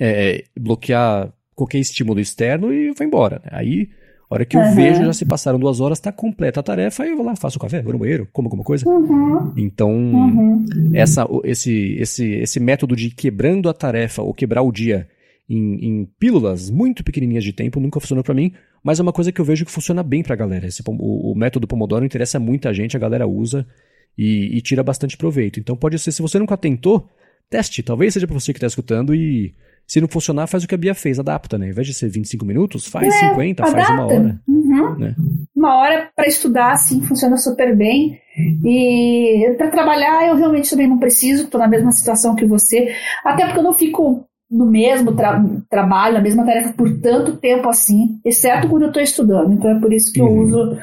é, 0.00 0.42
bloquear 0.58 1.32
qualquer 1.54 1.78
estímulo 1.78 2.18
externo 2.18 2.74
e 2.74 2.90
vou 2.92 3.06
embora. 3.06 3.40
Né? 3.44 3.50
Aí, 3.52 3.88
a 4.28 4.34
hora 4.34 4.44
que 4.44 4.56
eu 4.56 4.60
uhum. 4.60 4.74
vejo, 4.74 5.04
já 5.04 5.12
se 5.12 5.24
passaram 5.26 5.60
duas 5.60 5.78
horas, 5.78 5.98
está 5.98 6.10
completa 6.10 6.58
a 6.58 6.62
tarefa, 6.64 7.04
aí 7.04 7.10
eu 7.10 7.16
vou 7.16 7.24
lá, 7.24 7.36
faço 7.36 7.58
o 7.58 7.60
café, 7.60 7.80
vou 7.82 7.92
no 7.92 8.00
banheiro, 8.00 8.26
como 8.32 8.48
alguma 8.48 8.64
coisa. 8.64 8.84
Uhum. 8.88 9.52
Então, 9.56 9.92
uhum. 9.92 10.66
Essa, 10.92 11.24
esse, 11.44 11.94
esse, 12.00 12.32
esse 12.32 12.58
método 12.58 12.96
de 12.96 13.10
quebrando 13.10 13.68
a 13.68 13.72
tarefa 13.72 14.22
ou 14.22 14.34
quebrar 14.34 14.62
o 14.62 14.72
dia 14.72 15.06
em, 15.48 15.74
em 15.84 16.04
pílulas 16.18 16.70
muito 16.70 17.04
pequenininhas 17.04 17.44
de 17.44 17.52
tempo 17.52 17.80
nunca 17.80 18.00
funcionou 18.00 18.24
para 18.24 18.34
mim, 18.34 18.52
mas 18.82 18.98
é 18.98 19.02
uma 19.02 19.12
coisa 19.12 19.30
que 19.30 19.40
eu 19.40 19.44
vejo 19.44 19.64
que 19.64 19.70
funciona 19.70 20.02
bem 20.02 20.22
pra 20.22 20.36
galera. 20.36 20.66
Esse, 20.66 20.82
o, 20.86 21.32
o 21.32 21.34
método 21.34 21.66
Pomodoro 21.66 22.04
interessa 22.04 22.38
muita 22.38 22.72
gente, 22.72 22.96
a 22.96 23.00
galera 23.00 23.26
usa 23.26 23.66
e, 24.16 24.56
e 24.56 24.60
tira 24.60 24.82
bastante 24.82 25.16
proveito. 25.16 25.60
Então 25.60 25.76
pode 25.76 25.98
ser, 25.98 26.12
se 26.12 26.22
você 26.22 26.38
nunca 26.38 26.56
tentou, 26.56 27.08
Teste, 27.50 27.82
talvez 27.82 28.14
seja 28.14 28.26
para 28.26 28.38
você 28.38 28.52
que 28.52 28.56
está 28.56 28.66
escutando 28.66 29.14
e 29.14 29.54
se 29.86 30.00
não 30.00 30.08
funcionar, 30.08 30.46
faz 30.46 30.64
o 30.64 30.68
que 30.68 30.74
a 30.74 30.78
Bia 30.78 30.94
fez, 30.94 31.18
adapta, 31.18 31.58
né? 31.58 31.66
Ao 31.66 31.70
invés 31.72 31.86
de 31.86 31.92
ser 31.92 32.08
25 32.08 32.46
minutos, 32.46 32.86
faz 32.86 33.14
é, 33.14 33.28
50, 33.28 33.62
adapta. 33.62 33.84
faz 33.84 33.90
uma 33.90 34.06
hora. 34.06 34.40
Uhum. 34.48 34.98
Né? 34.98 35.14
Uma 35.54 35.76
hora 35.76 36.10
para 36.16 36.26
estudar, 36.26 36.74
sim, 36.76 37.02
funciona 37.02 37.36
super 37.36 37.76
bem. 37.76 38.18
E 38.64 39.54
para 39.58 39.70
trabalhar, 39.70 40.26
eu 40.26 40.36
realmente 40.36 40.70
também 40.70 40.88
não 40.88 40.98
preciso, 40.98 41.44
estou 41.44 41.60
na 41.60 41.68
mesma 41.68 41.92
situação 41.92 42.34
que 42.34 42.46
você. 42.46 42.94
Até 43.22 43.44
porque 43.44 43.58
eu 43.58 43.64
não 43.64 43.74
fico 43.74 44.26
no 44.52 44.66
mesmo 44.66 45.16
tra 45.16 45.42
trabalho, 45.70 46.14
na 46.14 46.20
mesma 46.20 46.44
tarefa 46.44 46.74
por 46.74 47.00
tanto 47.00 47.38
tempo 47.38 47.68
assim, 47.68 48.20
exceto 48.22 48.68
quando 48.68 48.82
eu 48.82 48.88
estou 48.88 49.02
estudando. 49.02 49.52
Então 49.52 49.70
é 49.70 49.80
por 49.80 49.92
isso 49.92 50.12
que 50.12 50.20
uhum. 50.20 50.28
eu 50.28 50.42
uso 50.42 50.78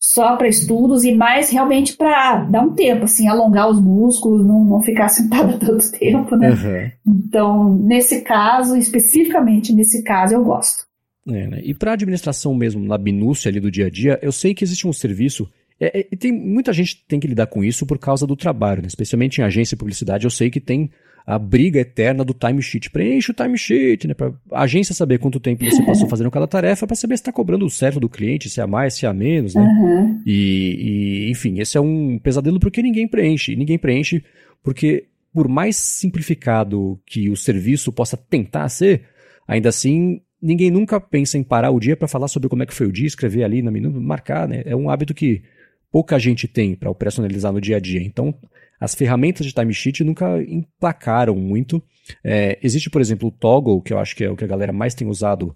só 0.00 0.34
para 0.36 0.48
estudos 0.48 1.04
e 1.04 1.14
mais 1.14 1.50
realmente 1.50 1.94
para 1.94 2.44
dar 2.44 2.62
um 2.62 2.72
tempo, 2.72 3.04
assim, 3.04 3.28
alongar 3.28 3.68
os 3.68 3.78
músculos, 3.78 4.46
não, 4.46 4.64
não 4.64 4.82
ficar 4.82 5.08
sentada 5.10 5.58
tanto 5.58 5.92
tempo, 5.92 6.34
né? 6.36 6.50
Uhum. 6.50 7.14
Então, 7.14 7.74
nesse 7.74 8.22
caso, 8.22 8.74
especificamente 8.76 9.74
nesse 9.74 10.02
caso, 10.02 10.34
eu 10.34 10.42
gosto. 10.42 10.86
É, 11.28 11.46
né? 11.46 11.60
E 11.62 11.74
para 11.74 11.92
administração 11.92 12.54
mesmo, 12.54 12.82
na 12.82 12.96
minúcia 12.96 13.50
ali 13.50 13.60
do 13.60 13.70
dia 13.70 13.86
a 13.86 13.90
dia, 13.90 14.18
eu 14.22 14.32
sei 14.32 14.54
que 14.54 14.64
existe 14.64 14.88
um 14.88 14.92
serviço 14.92 15.46
é, 15.80 16.00
é, 16.00 16.16
tem 16.16 16.30
muita 16.30 16.74
gente 16.74 17.02
tem 17.08 17.18
que 17.18 17.26
lidar 17.26 17.46
com 17.46 17.64
isso 17.64 17.86
por 17.86 17.98
causa 17.98 18.26
do 18.26 18.36
trabalho, 18.36 18.82
né? 18.82 18.88
especialmente 18.88 19.40
em 19.40 19.44
agência 19.44 19.74
de 19.74 19.78
publicidade. 19.78 20.24
Eu 20.24 20.30
sei 20.30 20.50
que 20.50 20.60
tem 20.60 20.90
a 21.30 21.38
briga 21.38 21.78
eterna 21.78 22.24
do 22.24 22.34
timesheet. 22.34 22.90
Preenche 22.90 23.30
o 23.30 23.34
timesheet, 23.34 24.08
né? 24.08 24.14
Para 24.14 24.32
a 24.50 24.62
agência 24.62 24.92
saber 24.92 25.18
quanto 25.18 25.38
tempo 25.38 25.64
você 25.64 25.80
passou 25.84 26.08
fazendo 26.10 26.30
cada 26.30 26.48
tarefa, 26.48 26.88
para 26.88 26.96
saber 26.96 27.16
se 27.16 27.22
está 27.22 27.32
cobrando 27.32 27.64
o 27.64 27.70
certo 27.70 28.00
do 28.00 28.08
cliente, 28.08 28.50
se 28.50 28.58
é 28.58 28.64
a 28.64 28.66
mais, 28.66 28.94
se 28.94 29.06
é 29.06 29.08
a 29.08 29.14
menos, 29.14 29.54
né? 29.54 29.62
Uhum. 29.62 30.20
E, 30.26 31.26
e, 31.26 31.30
enfim, 31.30 31.60
esse 31.60 31.78
é 31.78 31.80
um 31.80 32.18
pesadelo 32.18 32.58
porque 32.58 32.82
ninguém 32.82 33.06
preenche. 33.06 33.54
Ninguém 33.54 33.78
preenche 33.78 34.24
porque, 34.60 35.06
por 35.32 35.46
mais 35.46 35.76
simplificado 35.76 37.00
que 37.06 37.30
o 37.30 37.36
serviço 37.36 37.92
possa 37.92 38.16
tentar 38.16 38.68
ser, 38.68 39.04
ainda 39.46 39.68
assim, 39.68 40.20
ninguém 40.42 40.68
nunca 40.68 41.00
pensa 41.00 41.38
em 41.38 41.44
parar 41.44 41.70
o 41.70 41.78
dia 41.78 41.96
para 41.96 42.08
falar 42.08 42.26
sobre 42.26 42.48
como 42.48 42.64
é 42.64 42.66
que 42.66 42.74
foi 42.74 42.88
o 42.88 42.92
dia, 42.92 43.06
escrever 43.06 43.44
ali 43.44 43.62
na 43.62 43.70
minuta, 43.70 44.00
marcar, 44.00 44.48
né? 44.48 44.62
É 44.66 44.74
um 44.74 44.90
hábito 44.90 45.14
que 45.14 45.42
pouca 45.90 46.18
gente 46.18 46.46
tem 46.46 46.74
para 46.74 46.90
operacionalizar 46.90 47.52
no 47.52 47.60
dia 47.60 47.76
a 47.76 47.80
dia. 47.80 48.02
Então, 48.02 48.34
as 48.80 48.94
ferramentas 48.94 49.46
de 49.46 49.52
timesheet 49.52 50.02
nunca 50.04 50.42
emplacaram 50.42 51.36
muito. 51.36 51.82
É, 52.24 52.58
existe, 52.62 52.88
por 52.88 53.00
exemplo, 53.00 53.28
o 53.28 53.32
Toggle, 53.32 53.82
que 53.82 53.92
eu 53.92 53.98
acho 53.98 54.16
que 54.16 54.24
é 54.24 54.30
o 54.30 54.36
que 54.36 54.44
a 54.44 54.48
galera 54.48 54.72
mais 54.72 54.94
tem 54.94 55.06
usado 55.06 55.54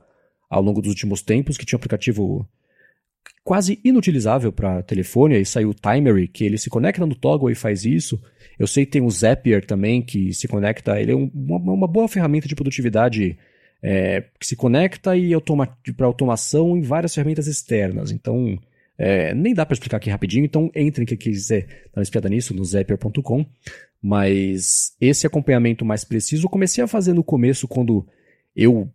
ao 0.51 0.63
longo 0.63 0.81
dos 0.81 0.91
últimos 0.91 1.23
tempos, 1.23 1.57
que 1.57 1.65
tinha 1.65 1.77
um 1.77 1.81
aplicativo 1.81 2.47
quase 3.43 3.79
inutilizável 3.85 4.53
para 4.53 4.83
telefone, 4.83 5.37
aí 5.37 5.45
saiu 5.45 5.71
o 5.71 5.75
Timery, 5.75 6.29
que 6.29 6.45
ele 6.45 6.59
se 6.59 6.71
conecta 6.71 7.05
no 7.05 7.15
Toggle 7.15 7.51
e 7.51 7.55
faz 7.55 7.85
isso. 7.85 8.21
Eu 8.59 8.67
sei 8.67 8.87
que 8.87 8.93
tem 8.93 9.03
o 9.03 9.11
Zapier 9.11 9.65
também, 9.65 10.01
que 10.01 10.33
se 10.33 10.49
conecta, 10.49 11.01
ele 11.01 11.13
é 11.13 11.17
um, 11.17 11.31
uma, 11.35 11.73
uma, 11.73 11.89
boa 11.89 12.09
ferramenta 12.09 12.49
de 12.49 12.55
produtividade 12.55 13.39
é, 13.83 14.25
que 14.39 14.47
se 14.47 14.57
conecta 14.57 15.17
e 15.17 15.35
automa 15.35 15.77
para 15.97 16.07
automação 16.07 16.77
em 16.77 16.81
várias 16.81 17.15
ferramentas 17.15 17.47
externas. 17.47 18.11
Então, 18.11 18.59
é, 18.97 19.35
nem 19.35 19.53
dá 19.53 19.67
para 19.67 19.75
explicar 19.75 19.97
aqui 19.97 20.09
rapidinho, 20.09 20.45
então 20.45 20.71
entrem 20.75 21.07
quem 21.07 21.17
quiser 21.17 21.67
dar 21.93 22.01
uma 22.01 22.03
espiada 22.03 22.29
nisso 22.29 22.55
no 22.55 22.65
zapier.com. 22.65 23.45
Mas 24.01 24.95
esse 25.01 25.27
acompanhamento 25.27 25.85
mais 25.85 26.05
preciso 26.05 26.47
eu 26.47 26.51
comecei 26.51 26.85
a 26.85 26.87
fazer 26.87 27.15
no 27.15 27.25
começo 27.25 27.67
quando 27.67 28.07
eu 28.55 28.89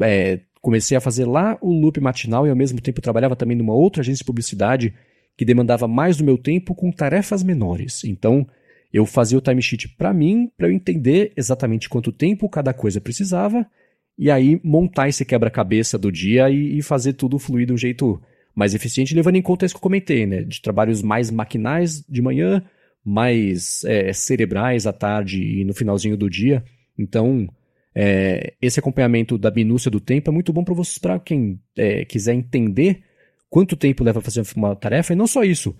é, 0.00 0.40
comecei 0.60 0.96
a 0.96 1.00
fazer 1.00 1.26
lá 1.26 1.58
o 1.60 1.72
loop 1.72 2.00
matinal 2.00 2.46
e 2.46 2.50
ao 2.50 2.56
mesmo 2.56 2.80
tempo 2.80 3.00
trabalhava 3.00 3.36
também 3.36 3.56
numa 3.56 3.74
outra 3.74 4.00
agência 4.00 4.22
de 4.22 4.26
publicidade 4.26 4.94
que 5.36 5.44
demandava 5.44 5.86
mais 5.86 6.16
do 6.16 6.24
meu 6.24 6.38
tempo 6.38 6.74
com 6.74 6.90
tarefas 6.90 7.42
menores. 7.42 8.02
Então 8.04 8.46
eu 8.92 9.06
fazia 9.06 9.38
o 9.38 9.40
timesheet 9.40 9.88
para 9.90 10.12
mim, 10.12 10.50
para 10.56 10.68
eu 10.68 10.72
entender 10.72 11.32
exatamente 11.36 11.88
quanto 11.88 12.10
tempo 12.10 12.48
cada 12.48 12.72
coisa 12.72 13.00
precisava 13.00 13.66
e 14.18 14.30
aí 14.30 14.60
montar 14.64 15.08
esse 15.08 15.24
quebra-cabeça 15.24 15.96
do 15.96 16.10
dia 16.10 16.50
e, 16.50 16.78
e 16.78 16.82
fazer 16.82 17.12
tudo 17.12 17.38
fluir 17.38 17.66
de 17.66 17.72
um 17.72 17.78
jeito 17.78 18.20
mais 18.60 18.74
eficiente, 18.74 19.14
levando 19.14 19.36
em 19.36 19.42
conta 19.42 19.64
isso 19.64 19.74
que 19.74 19.78
eu 19.78 19.82
comentei, 19.82 20.26
né? 20.26 20.42
De 20.42 20.60
trabalhos 20.60 21.02
mais 21.02 21.30
maquinais 21.30 22.04
de 22.06 22.20
manhã, 22.20 22.62
mais 23.02 23.82
é, 23.84 24.12
cerebrais 24.12 24.86
à 24.86 24.92
tarde 24.92 25.42
e 25.42 25.64
no 25.64 25.72
finalzinho 25.72 26.16
do 26.16 26.28
dia. 26.28 26.62
Então, 26.98 27.48
é, 27.94 28.52
esse 28.60 28.78
acompanhamento 28.78 29.38
da 29.38 29.50
minúcia 29.50 29.90
do 29.90 29.98
tempo 29.98 30.30
é 30.30 30.32
muito 30.32 30.52
bom 30.52 30.62
para 31.00 31.18
quem 31.18 31.58
é, 31.76 32.04
quiser 32.04 32.34
entender 32.34 33.02
quanto 33.48 33.76
tempo 33.76 34.04
leva 34.04 34.20
para 34.20 34.30
fazer 34.30 34.46
uma 34.54 34.76
tarefa, 34.76 35.14
e 35.14 35.16
não 35.16 35.26
só 35.26 35.42
isso. 35.42 35.74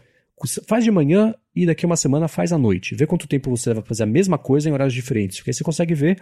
Faz 0.67 0.83
de 0.83 0.91
manhã 0.91 1.35
e 1.55 1.67
daqui 1.67 1.85
a 1.85 1.87
uma 1.87 1.97
semana 1.97 2.27
faz 2.27 2.51
à 2.51 2.57
noite. 2.57 2.95
Vê 2.95 3.07
quanto 3.07 3.29
tempo 3.29 3.51
você 3.51 3.69
leva 3.69 3.83
para 3.83 3.89
fazer 3.89 4.05
a 4.05 4.07
mesma 4.07 4.39
coisa 4.39 4.69
em 4.69 4.73
horários 4.73 4.95
diferentes. 4.95 5.37
Porque 5.37 5.51
aí 5.51 5.55
você 5.55 5.63
consegue 5.63 5.95
ver, 5.95 6.17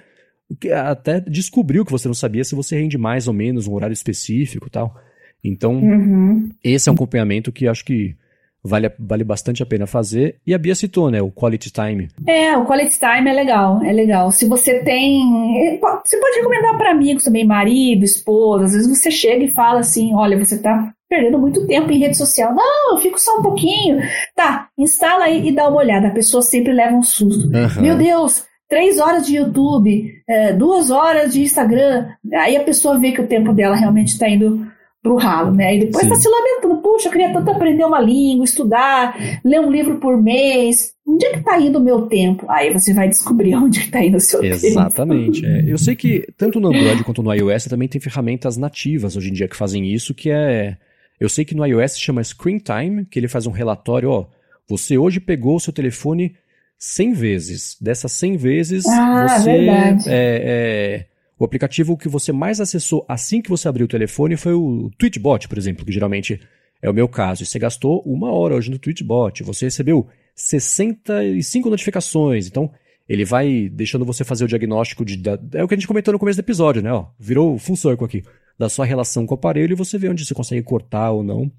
até 0.84 1.20
descobrir 1.20 1.78
o 1.78 1.84
que 1.84 1.92
você 1.92 2.08
não 2.08 2.14
sabia, 2.14 2.42
se 2.42 2.56
você 2.56 2.76
rende 2.76 2.98
mais 2.98 3.28
ou 3.28 3.32
menos 3.32 3.68
um 3.68 3.74
horário 3.74 3.94
específico 3.94 4.68
tal. 4.68 5.00
Então, 5.42 5.74
uhum. 5.74 6.50
esse 6.62 6.88
é 6.88 6.92
um 6.92 6.94
acompanhamento 6.94 7.52
que 7.52 7.68
acho 7.68 7.84
que 7.84 8.16
vale, 8.62 8.90
vale 8.98 9.24
bastante 9.24 9.62
a 9.62 9.66
pena 9.66 9.86
fazer. 9.86 10.36
E 10.46 10.54
a 10.54 10.58
Bia 10.58 10.74
citou, 10.74 11.10
né, 11.10 11.22
o 11.22 11.30
Quality 11.30 11.72
Time. 11.72 12.08
É, 12.26 12.56
o 12.56 12.64
Quality 12.64 12.98
Time 12.98 13.30
é 13.30 13.32
legal, 13.32 13.82
é 13.82 13.92
legal. 13.92 14.30
Se 14.30 14.46
você 14.46 14.82
tem. 14.82 15.78
Você 16.04 16.18
pode 16.18 16.36
recomendar 16.36 16.76
para 16.76 16.90
amigos 16.90 17.24
também, 17.24 17.46
marido, 17.46 18.04
esposa. 18.04 18.64
Às 18.64 18.72
vezes 18.72 18.98
você 18.98 19.10
chega 19.10 19.44
e 19.44 19.52
fala 19.52 19.80
assim: 19.80 20.14
olha, 20.14 20.38
você 20.38 20.58
tá 20.60 20.92
perdendo 21.08 21.38
muito 21.38 21.66
tempo 21.66 21.90
em 21.90 21.98
rede 21.98 22.16
social. 22.16 22.54
Não, 22.54 22.94
eu 22.94 23.00
fico 23.00 23.18
só 23.18 23.38
um 23.38 23.42
pouquinho. 23.42 24.00
Tá, 24.36 24.68
instala 24.76 25.24
aí 25.24 25.48
e 25.48 25.52
dá 25.52 25.68
uma 25.68 25.78
olhada. 25.78 26.08
A 26.08 26.12
pessoa 26.12 26.42
sempre 26.42 26.72
leva 26.72 26.94
um 26.94 27.02
susto. 27.02 27.46
Uhum. 27.46 27.82
Meu 27.82 27.96
Deus, 27.96 28.44
três 28.68 28.98
horas 28.98 29.26
de 29.26 29.36
YouTube, 29.36 30.12
é, 30.28 30.52
duas 30.52 30.90
horas 30.90 31.32
de 31.32 31.42
Instagram. 31.42 32.08
Aí 32.34 32.56
a 32.56 32.64
pessoa 32.64 32.98
vê 32.98 33.12
que 33.12 33.22
o 33.22 33.26
tempo 33.26 33.52
dela 33.54 33.74
realmente 33.74 34.08
está 34.08 34.28
indo 34.28 34.66
pro 35.08 35.16
ralo, 35.16 35.54
né? 35.54 35.76
E 35.76 35.80
depois 35.80 36.04
está 36.04 36.14
se 36.14 36.28
lamentando, 36.28 36.82
puxa, 36.82 37.08
eu 37.08 37.12
queria 37.12 37.32
tanto 37.32 37.50
aprender 37.50 37.84
uma 37.84 38.00
língua, 38.00 38.44
estudar, 38.44 39.16
ler 39.42 39.60
um 39.60 39.70
livro 39.70 39.96
por 39.96 40.22
mês. 40.22 40.92
Onde 41.06 41.24
é 41.24 41.30
que 41.30 41.38
está 41.38 41.58
indo 41.58 41.78
o 41.78 41.82
meu 41.82 42.02
tempo? 42.02 42.44
Aí 42.50 42.70
você 42.70 42.92
vai 42.92 43.08
descobrir 43.08 43.54
onde 43.56 43.80
está 43.80 44.04
indo 44.04 44.18
o 44.18 44.20
seu 44.20 44.44
Exatamente, 44.44 44.60
tempo. 44.60 44.80
Exatamente. 44.80 45.46
É. 45.46 45.72
Eu 45.72 45.78
sei 45.78 45.96
que 45.96 46.26
tanto 46.36 46.60
no 46.60 46.68
Android 46.68 47.02
quanto 47.02 47.22
no 47.22 47.32
iOS 47.32 47.64
também 47.64 47.88
tem 47.88 48.00
ferramentas 48.00 48.58
nativas 48.58 49.16
hoje 49.16 49.30
em 49.30 49.32
dia 49.32 49.48
que 49.48 49.56
fazem 49.56 49.86
isso, 49.90 50.14
que 50.14 50.30
é... 50.30 50.76
Eu 51.18 51.28
sei 51.28 51.44
que 51.44 51.54
no 51.54 51.66
iOS 51.66 51.92
se 51.92 52.00
chama 52.00 52.22
Screen 52.22 52.58
Time, 52.58 53.04
que 53.06 53.18
ele 53.18 53.26
faz 53.26 53.46
um 53.46 53.50
relatório, 53.50 54.10
ó, 54.10 54.26
você 54.68 54.96
hoje 54.96 55.18
pegou 55.18 55.56
o 55.56 55.60
seu 55.60 55.72
telefone 55.72 56.36
100 56.78 57.12
vezes. 57.14 57.76
Dessas 57.80 58.12
100 58.12 58.36
vezes, 58.36 58.86
ah, 58.86 59.26
você... 59.26 59.50
É, 59.50 59.96
é, 60.06 61.06
o 61.38 61.44
aplicativo 61.44 61.96
que 61.96 62.08
você 62.08 62.32
mais 62.32 62.60
acessou 62.60 63.04
assim 63.08 63.40
que 63.40 63.48
você 63.48 63.68
abriu 63.68 63.84
o 63.84 63.88
telefone 63.88 64.36
foi 64.36 64.54
o 64.54 64.90
Tweetbot, 64.98 65.48
por 65.48 65.56
exemplo, 65.56 65.84
que 65.84 65.92
geralmente 65.92 66.40
é 66.82 66.90
o 66.90 66.94
meu 66.94 67.08
caso. 67.08 67.42
E 67.42 67.46
você 67.46 67.58
gastou 67.58 68.02
uma 68.04 68.32
hora 68.32 68.54
hoje 68.54 68.70
no 68.70 68.78
Tweetbot. 68.78 69.42
Você 69.44 69.66
recebeu 69.66 70.08
65 70.34 71.70
notificações. 71.70 72.46
Então, 72.46 72.70
ele 73.08 73.24
vai 73.24 73.68
deixando 73.68 74.04
você 74.04 74.24
fazer 74.24 74.44
o 74.44 74.48
diagnóstico 74.48 75.04
de. 75.04 75.16
Da, 75.16 75.38
é 75.54 75.62
o 75.62 75.68
que 75.68 75.74
a 75.74 75.76
gente 75.76 75.88
comentou 75.88 76.12
no 76.12 76.18
começo 76.18 76.36
do 76.36 76.44
episódio, 76.44 76.82
né? 76.82 76.92
Ó, 76.92 77.06
virou 77.18 77.58
full 77.58 77.76
circle 77.76 78.04
aqui. 78.04 78.22
Da 78.58 78.68
sua 78.68 78.84
relação 78.84 79.24
com 79.24 79.34
o 79.34 79.38
aparelho 79.38 79.72
e 79.72 79.76
você 79.76 79.96
vê 79.96 80.08
onde 80.08 80.26
você 80.26 80.34
consegue 80.34 80.62
cortar 80.62 81.12
ou 81.12 81.22
não. 81.22 81.50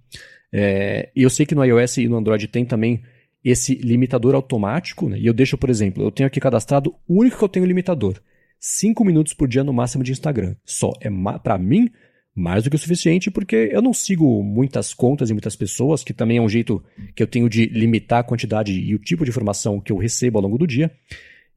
É, 0.51 1.09
e 1.15 1.23
eu 1.23 1.29
sei 1.29 1.45
que 1.45 1.55
no 1.55 1.63
iOS 1.63 1.97
e 1.97 2.07
no 2.07 2.17
Android 2.17 2.47
tem 2.47 2.65
também 2.65 3.01
esse 3.43 3.75
limitador 3.75 4.35
automático, 4.35 5.07
né? 5.07 5.17
E 5.17 5.25
eu 5.25 5.33
deixo, 5.33 5.57
por 5.57 5.69
exemplo, 5.69 6.03
eu 6.03 6.11
tenho 6.11 6.27
aqui 6.27 6.39
cadastrado 6.41 6.93
o 7.07 7.19
único 7.19 7.37
que 7.37 7.43
eu 7.43 7.49
tenho 7.49 7.65
limitador. 7.65 8.19
5 8.59 9.05
minutos 9.05 9.33
por 9.33 9.47
dia 9.47 9.63
no 9.63 9.73
máximo 9.73 10.03
de 10.03 10.11
Instagram. 10.11 10.55
Só. 10.65 10.91
É 11.01 11.09
para 11.41 11.57
mim 11.57 11.89
mais 12.35 12.63
do 12.63 12.69
que 12.69 12.75
o 12.75 12.79
suficiente, 12.79 13.29
porque 13.29 13.69
eu 13.71 13.81
não 13.81 13.93
sigo 13.93 14.41
muitas 14.43 14.93
contas 14.93 15.29
e 15.29 15.33
muitas 15.33 15.55
pessoas, 15.55 16.03
que 16.03 16.13
também 16.13 16.37
é 16.37 16.41
um 16.41 16.47
jeito 16.47 16.81
que 17.13 17.21
eu 17.21 17.27
tenho 17.27 17.49
de 17.49 17.65
limitar 17.65 18.19
a 18.19 18.23
quantidade 18.23 18.71
e 18.71 18.95
o 18.95 18.99
tipo 18.99 19.25
de 19.25 19.29
informação 19.29 19.79
que 19.79 19.91
eu 19.91 19.97
recebo 19.97 20.37
ao 20.37 20.43
longo 20.43 20.57
do 20.57 20.65
dia. 20.65 20.91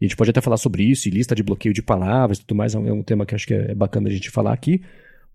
E 0.00 0.04
a 0.04 0.08
gente 0.08 0.16
pode 0.16 0.30
até 0.30 0.40
falar 0.40 0.56
sobre 0.56 0.82
isso, 0.82 1.06
e 1.06 1.10
lista 1.10 1.34
de 1.34 1.42
bloqueio 1.42 1.72
de 1.72 1.82
palavras 1.82 2.38
e 2.38 2.40
tudo 2.40 2.56
mais, 2.56 2.74
é 2.74 2.78
um 2.78 3.00
é 3.00 3.02
tema 3.04 3.24
que 3.24 3.34
acho 3.34 3.46
que 3.46 3.54
é 3.54 3.74
bacana 3.74 4.08
a 4.08 4.12
gente 4.12 4.30
falar 4.30 4.52
aqui. 4.52 4.82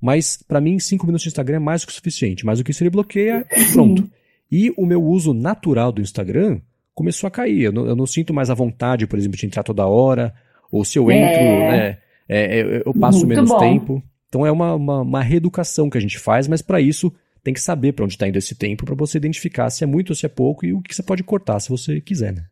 Mas, 0.02 0.44
para 0.46 0.60
mim, 0.60 0.78
5 0.78 1.06
minutos 1.06 1.24
de 1.24 1.30
Instagram 1.30 1.56
é 1.56 1.60
mais 1.60 1.82
do 1.82 1.88
que 1.88 1.94
o 1.94 1.96
suficiente. 1.96 2.46
Mais 2.46 2.60
do 2.60 2.66
que 2.66 2.72
isso, 2.72 2.84
ele 2.84 2.90
bloqueia 2.90 3.46
e 3.56 3.72
pronto. 3.72 4.10
E 4.52 4.74
o 4.78 4.86
meu 4.86 5.02
uso 5.04 5.34
natural 5.34 5.92
do 5.92 6.02
Instagram 6.02 6.60
começou 6.94 7.28
a 7.28 7.32
cair. 7.32 7.64
Eu 7.64 7.72
não, 7.72 7.86
eu 7.88 7.96
não 7.96 8.06
sinto 8.06 8.34
mais 8.34 8.50
a 8.50 8.54
vontade, 8.54 9.08
por 9.08 9.18
exemplo, 9.18 9.38
de 9.38 9.46
entrar 9.46 9.64
toda 9.64 9.86
hora, 9.86 10.34
ou 10.72 10.84
se 10.84 11.00
eu 11.00 11.12
entro, 11.12 11.42
é. 11.42 11.72
né, 11.72 11.98
é, 12.28 12.60
é 12.60 12.84
eu 12.86 12.94
passo 12.94 13.20
Muito 13.20 13.30
menos 13.30 13.50
bom. 13.50 13.60
tempo. 13.60 14.04
Então 14.28 14.46
é 14.46 14.52
uma, 14.52 14.76
uma, 14.76 15.02
uma, 15.02 15.22
reeducação 15.22 15.90
que 15.90 15.98
a 15.98 16.02
gente 16.02 16.20
faz, 16.20 16.48
mas 16.48 16.62
para 16.62 16.82
isso 16.82 17.14
tem 17.44 17.54
que 17.54 17.62
saber 17.62 17.94
para 17.94 18.04
onde 18.04 18.16
está 18.16 18.28
indo 18.28 18.38
esse 18.38 18.56
tempo 18.56 18.86
para 18.86 18.96
você 18.96 19.18
identificar 19.18 19.70
se 19.70 19.84
é 19.84 19.88
muito 19.88 20.10
ou 20.10 20.16
se 20.16 20.26
é 20.26 20.30
pouco 20.30 20.66
e 20.66 20.74
o 20.74 20.82
que 20.82 20.94
você 20.94 21.02
pode 21.02 21.24
cortar 21.24 21.60
se 21.60 21.70
você 21.70 22.02
quiser, 22.02 22.34
né? 22.34 22.44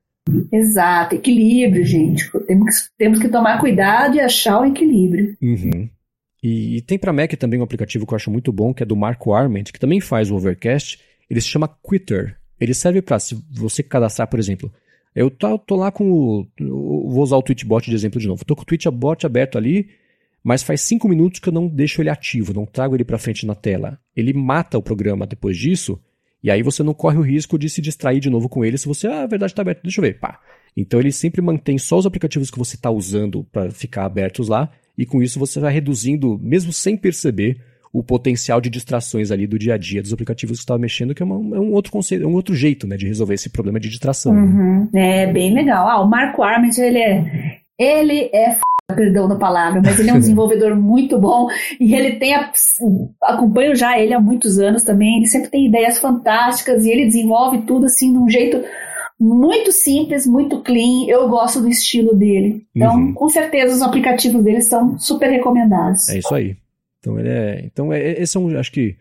Exato, 0.51 1.15
equilíbrio, 1.15 1.85
gente. 1.85 2.31
Temos 2.47 2.79
que, 2.79 2.97
temos 2.97 3.19
que 3.19 3.29
tomar 3.29 3.59
cuidado 3.59 4.15
e 4.15 4.19
achar 4.19 4.61
o 4.61 4.65
equilíbrio. 4.65 5.37
Uhum. 5.41 5.89
E, 6.41 6.77
e, 6.77 6.81
tem 6.81 6.97
para 6.97 7.13
Mac 7.13 7.31
também 7.33 7.59
um 7.59 7.63
aplicativo 7.63 8.05
que 8.07 8.13
eu 8.13 8.15
acho 8.15 8.31
muito 8.31 8.51
bom, 8.51 8.73
que 8.73 8.83
é 8.83 8.85
do 8.85 8.95
Marco 8.95 9.33
Arment, 9.33 9.65
que 9.65 9.79
também 9.79 9.99
faz 9.99 10.31
o 10.31 10.35
Overcast. 10.35 10.99
Ele 11.29 11.41
se 11.41 11.47
chama 11.47 11.67
Quitter. 11.67 12.37
Ele 12.59 12.73
serve 12.73 13.01
para, 13.01 13.19
se 13.19 13.35
você 13.51 13.83
cadastrar, 13.83 14.27
por 14.27 14.39
exemplo, 14.39 14.71
eu 15.15 15.31
tô, 15.31 15.57
tô 15.57 15.75
lá 15.75 15.91
com 15.91 16.11
o. 16.11 16.47
Vou 16.59 17.23
usar 17.23 17.37
o 17.37 17.41
Tweetbot 17.41 17.89
de 17.89 17.95
exemplo 17.95 18.19
de 18.19 18.27
novo. 18.27 18.43
Tô 18.43 18.55
com 18.55 18.63
o 18.63 18.65
Tweetbot 18.65 19.25
aberto 19.25 19.57
ali, 19.57 19.87
mas 20.43 20.61
faz 20.61 20.81
cinco 20.81 21.07
minutos 21.07 21.39
que 21.39 21.49
eu 21.49 21.53
não 21.53 21.67
deixo 21.67 22.01
ele 22.01 22.09
ativo, 22.09 22.53
não 22.53 22.65
trago 22.65 22.95
ele 22.95 23.05
para 23.05 23.17
frente 23.17 23.45
na 23.45 23.55
tela. 23.55 23.97
Ele 24.15 24.33
mata 24.33 24.77
o 24.77 24.83
programa 24.83 25.25
depois 25.25 25.57
disso, 25.57 25.99
e 26.43 26.51
aí 26.51 26.61
você 26.61 26.83
não 26.83 26.93
corre 26.93 27.17
o 27.17 27.21
risco 27.21 27.57
de 27.57 27.69
se 27.69 27.81
distrair 27.81 28.19
de 28.19 28.29
novo 28.29 28.47
com 28.47 28.63
ele 28.63 28.77
se 28.77 28.87
você, 28.87 29.07
ah, 29.07 29.23
a 29.23 29.27
verdade 29.27 29.53
está 29.53 29.63
aberta, 29.63 29.81
deixa 29.83 29.99
eu 29.99 30.03
ver, 30.03 30.19
pá. 30.19 30.39
Então 30.77 30.99
ele 30.99 31.11
sempre 31.11 31.41
mantém 31.41 31.77
só 31.77 31.97
os 31.97 32.05
aplicativos 32.05 32.51
que 32.51 32.59
você 32.59 32.75
está 32.75 32.91
usando 32.91 33.43
para 33.45 33.71
ficar 33.71 34.05
abertos 34.05 34.47
lá, 34.47 34.69
e 34.97 35.05
com 35.05 35.23
isso 35.23 35.39
você 35.39 35.59
vai 35.59 35.73
reduzindo, 35.73 36.37
mesmo 36.37 36.71
sem 36.71 36.95
perceber, 36.95 37.59
o 37.95 38.03
potencial 38.03 38.59
de 38.59 38.69
distrações 38.69 39.31
ali 39.31 39.47
do 39.47 39.57
dia 39.57 39.75
a 39.75 39.77
dia 39.77 40.01
dos 40.01 40.11
aplicativos 40.11 40.57
que 40.57 40.57
você 40.57 40.63
estava 40.63 40.77
mexendo, 40.77 41.15
que 41.15 41.23
é, 41.23 41.25
uma, 41.25 41.55
é, 41.55 41.59
um 41.61 41.71
outro 41.71 41.93
conceito, 41.93 42.25
é 42.25 42.27
um 42.27 42.33
outro 42.33 42.53
jeito, 42.53 42.85
né, 42.85 42.97
de 42.97 43.07
resolver 43.07 43.35
esse 43.35 43.49
problema 43.49 43.79
de 43.79 43.87
distração. 43.87 44.33
Né? 44.33 44.41
Uhum. 44.41 44.89
Né? 44.91 45.23
É 45.23 45.31
bem 45.31 45.53
legal. 45.53 45.87
Ah, 45.87 46.01
o 46.01 46.09
Marco 46.09 46.43
Arment, 46.43 46.77
ele 46.77 46.99
é, 46.99 47.61
ele 47.79 48.29
é 48.33 48.49
f... 48.49 48.59
perdão 48.93 49.29
da 49.29 49.37
palavra, 49.37 49.81
mas 49.81 49.97
ele 49.97 50.09
é 50.09 50.13
um 50.13 50.19
desenvolvedor 50.19 50.75
muito 50.75 51.17
bom 51.17 51.47
e 51.79 51.95
ele 51.95 52.17
tem 52.17 52.35
a, 52.35 52.51
acompanho 53.23 53.73
já 53.73 53.97
ele 53.97 54.13
há 54.13 54.19
muitos 54.19 54.59
anos 54.59 54.83
também. 54.83 55.19
Ele 55.19 55.27
sempre 55.27 55.49
tem 55.49 55.65
ideias 55.65 55.97
fantásticas 55.97 56.83
e 56.83 56.91
ele 56.91 57.05
desenvolve 57.05 57.59
tudo 57.59 57.85
assim 57.85 58.11
de 58.11 58.17
um 58.17 58.29
jeito 58.29 58.61
muito 59.17 59.71
simples, 59.71 60.27
muito 60.27 60.61
clean. 60.61 61.05
Eu 61.07 61.29
gosto 61.29 61.61
do 61.61 61.69
estilo 61.69 62.13
dele. 62.13 62.61
Então, 62.75 62.93
uhum. 62.93 63.13
com 63.13 63.29
certeza, 63.29 63.73
os 63.73 63.81
aplicativos 63.81 64.43
dele 64.43 64.59
são 64.59 64.99
super 64.99 65.29
recomendados. 65.29 66.09
É 66.09 66.17
isso 66.17 66.35
aí. 66.35 66.57
Então, 67.05 67.19
ele 67.19 67.29
é, 67.29 67.61
então 67.65 67.93
é, 67.93 68.21
esse 68.21 68.35
é 68.35 68.39
um, 68.39 68.57
acho 68.57 68.71
que 68.71 68.95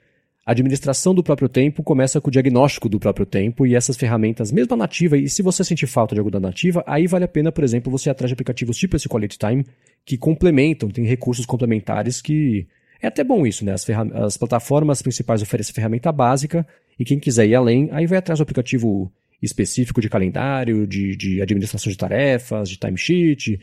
a 0.45 0.53
administração 0.53 1.15
do 1.15 1.23
próprio 1.23 1.49
tempo 1.49 1.83
começa 1.83 2.21
com 2.21 2.29
o 2.29 2.31
diagnóstico 2.31 2.87
do 2.87 3.01
próprio 3.01 3.25
tempo 3.25 3.67
e 3.67 3.75
essas 3.75 3.97
ferramentas, 3.97 4.53
mesmo 4.53 4.75
a 4.75 4.77
nativa, 4.77 5.17
e 5.17 5.27
se 5.27 5.43
você 5.43 5.65
sentir 5.65 5.87
falta 5.87 6.15
de 6.15 6.21
alguma 6.21 6.39
nativa, 6.39 6.85
aí 6.87 7.07
vale 7.07 7.25
a 7.25 7.29
pena, 7.29 7.51
por 7.51 7.65
exemplo, 7.65 7.91
você 7.91 8.11
ir 8.11 8.13
atrás 8.13 8.29
de 8.29 8.35
aplicativos 8.35 8.77
tipo 8.77 8.95
esse 8.95 9.09
Quality 9.09 9.39
Time, 9.39 9.65
que 10.05 10.19
complementam, 10.19 10.91
tem 10.91 11.07
recursos 11.07 11.47
complementares 11.47 12.21
que 12.21 12.67
é 13.01 13.07
até 13.07 13.25
bom 13.25 13.47
isso, 13.47 13.65
né? 13.65 13.73
As, 13.73 13.89
as 13.89 14.37
plataformas 14.37 15.01
principais 15.01 15.41
oferecem 15.41 15.75
ferramenta 15.75 16.13
básica 16.13 16.67
e 16.99 17.05
quem 17.05 17.19
quiser 17.19 17.47
ir 17.47 17.55
além, 17.55 17.89
aí 17.91 18.07
vai 18.07 18.19
atrás 18.19 18.39
do 18.39 18.43
aplicativo 18.43 19.11
específico 19.43 20.01
de 20.01 20.11
calendário, 20.11 20.87
de, 20.87 21.17
de 21.17 21.41
administração 21.41 21.91
de 21.91 21.97
tarefas, 21.97 22.69
de 22.69 22.79
timesheet, 22.79 23.59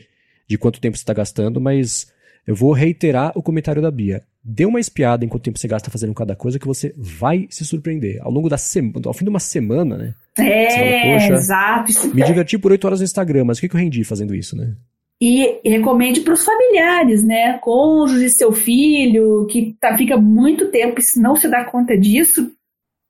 de 0.48 0.58
quanto 0.58 0.80
tempo 0.80 0.96
você 0.96 1.02
está 1.02 1.14
gastando, 1.14 1.60
mas 1.60 2.12
eu 2.46 2.54
vou 2.54 2.72
reiterar 2.72 3.32
o 3.36 3.42
comentário 3.42 3.80
da 3.80 3.90
Bia. 3.90 4.24
Dê 4.44 4.66
uma 4.66 4.80
espiada 4.80 5.24
em 5.24 5.28
quanto 5.28 5.44
tempo 5.44 5.58
você 5.58 5.68
gasta 5.68 5.90
fazendo 5.90 6.12
cada 6.14 6.34
coisa 6.34 6.58
que 6.58 6.66
você 6.66 6.92
vai 6.96 7.46
se 7.48 7.64
surpreender. 7.64 8.18
Ao 8.20 8.30
longo 8.30 8.48
da 8.48 8.58
semana, 8.58 9.06
ao 9.06 9.14
fim 9.14 9.24
de 9.24 9.30
uma 9.30 9.38
semana, 9.38 9.96
né? 9.96 10.14
É, 10.36 11.20
fala, 11.20 11.38
exato. 11.38 11.92
Me 12.14 12.24
diverti 12.24 12.58
por 12.58 12.72
oito 12.72 12.84
horas 12.84 12.98
no 12.98 13.04
Instagram, 13.04 13.44
mas 13.44 13.58
o 13.58 13.60
que, 13.60 13.68
que 13.68 13.76
eu 13.76 13.80
rendi 13.80 14.02
fazendo 14.02 14.34
isso, 14.34 14.56
né? 14.56 14.74
E 15.20 15.60
recomende 15.64 16.22
para 16.22 16.34
os 16.34 16.44
familiares, 16.44 17.22
né? 17.22 17.56
Cônjuge, 17.58 18.28
seu 18.30 18.50
filho, 18.50 19.46
que 19.46 19.76
tá, 19.80 19.96
fica 19.96 20.16
muito 20.16 20.68
tempo 20.72 20.98
e 20.98 21.02
se 21.02 21.20
não 21.20 21.36
se 21.36 21.48
dá 21.48 21.64
conta 21.64 21.96
disso, 21.96 22.50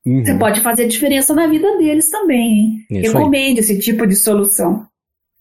uhum. 0.04 0.22
você 0.22 0.34
pode 0.34 0.60
fazer 0.60 0.86
diferença 0.86 1.32
na 1.32 1.46
vida 1.46 1.78
deles 1.78 2.10
também, 2.10 2.84
hein? 2.90 3.00
Recomende 3.00 3.60
aí. 3.60 3.64
esse 3.64 3.78
tipo 3.78 4.06
de 4.06 4.14
solução. 4.14 4.86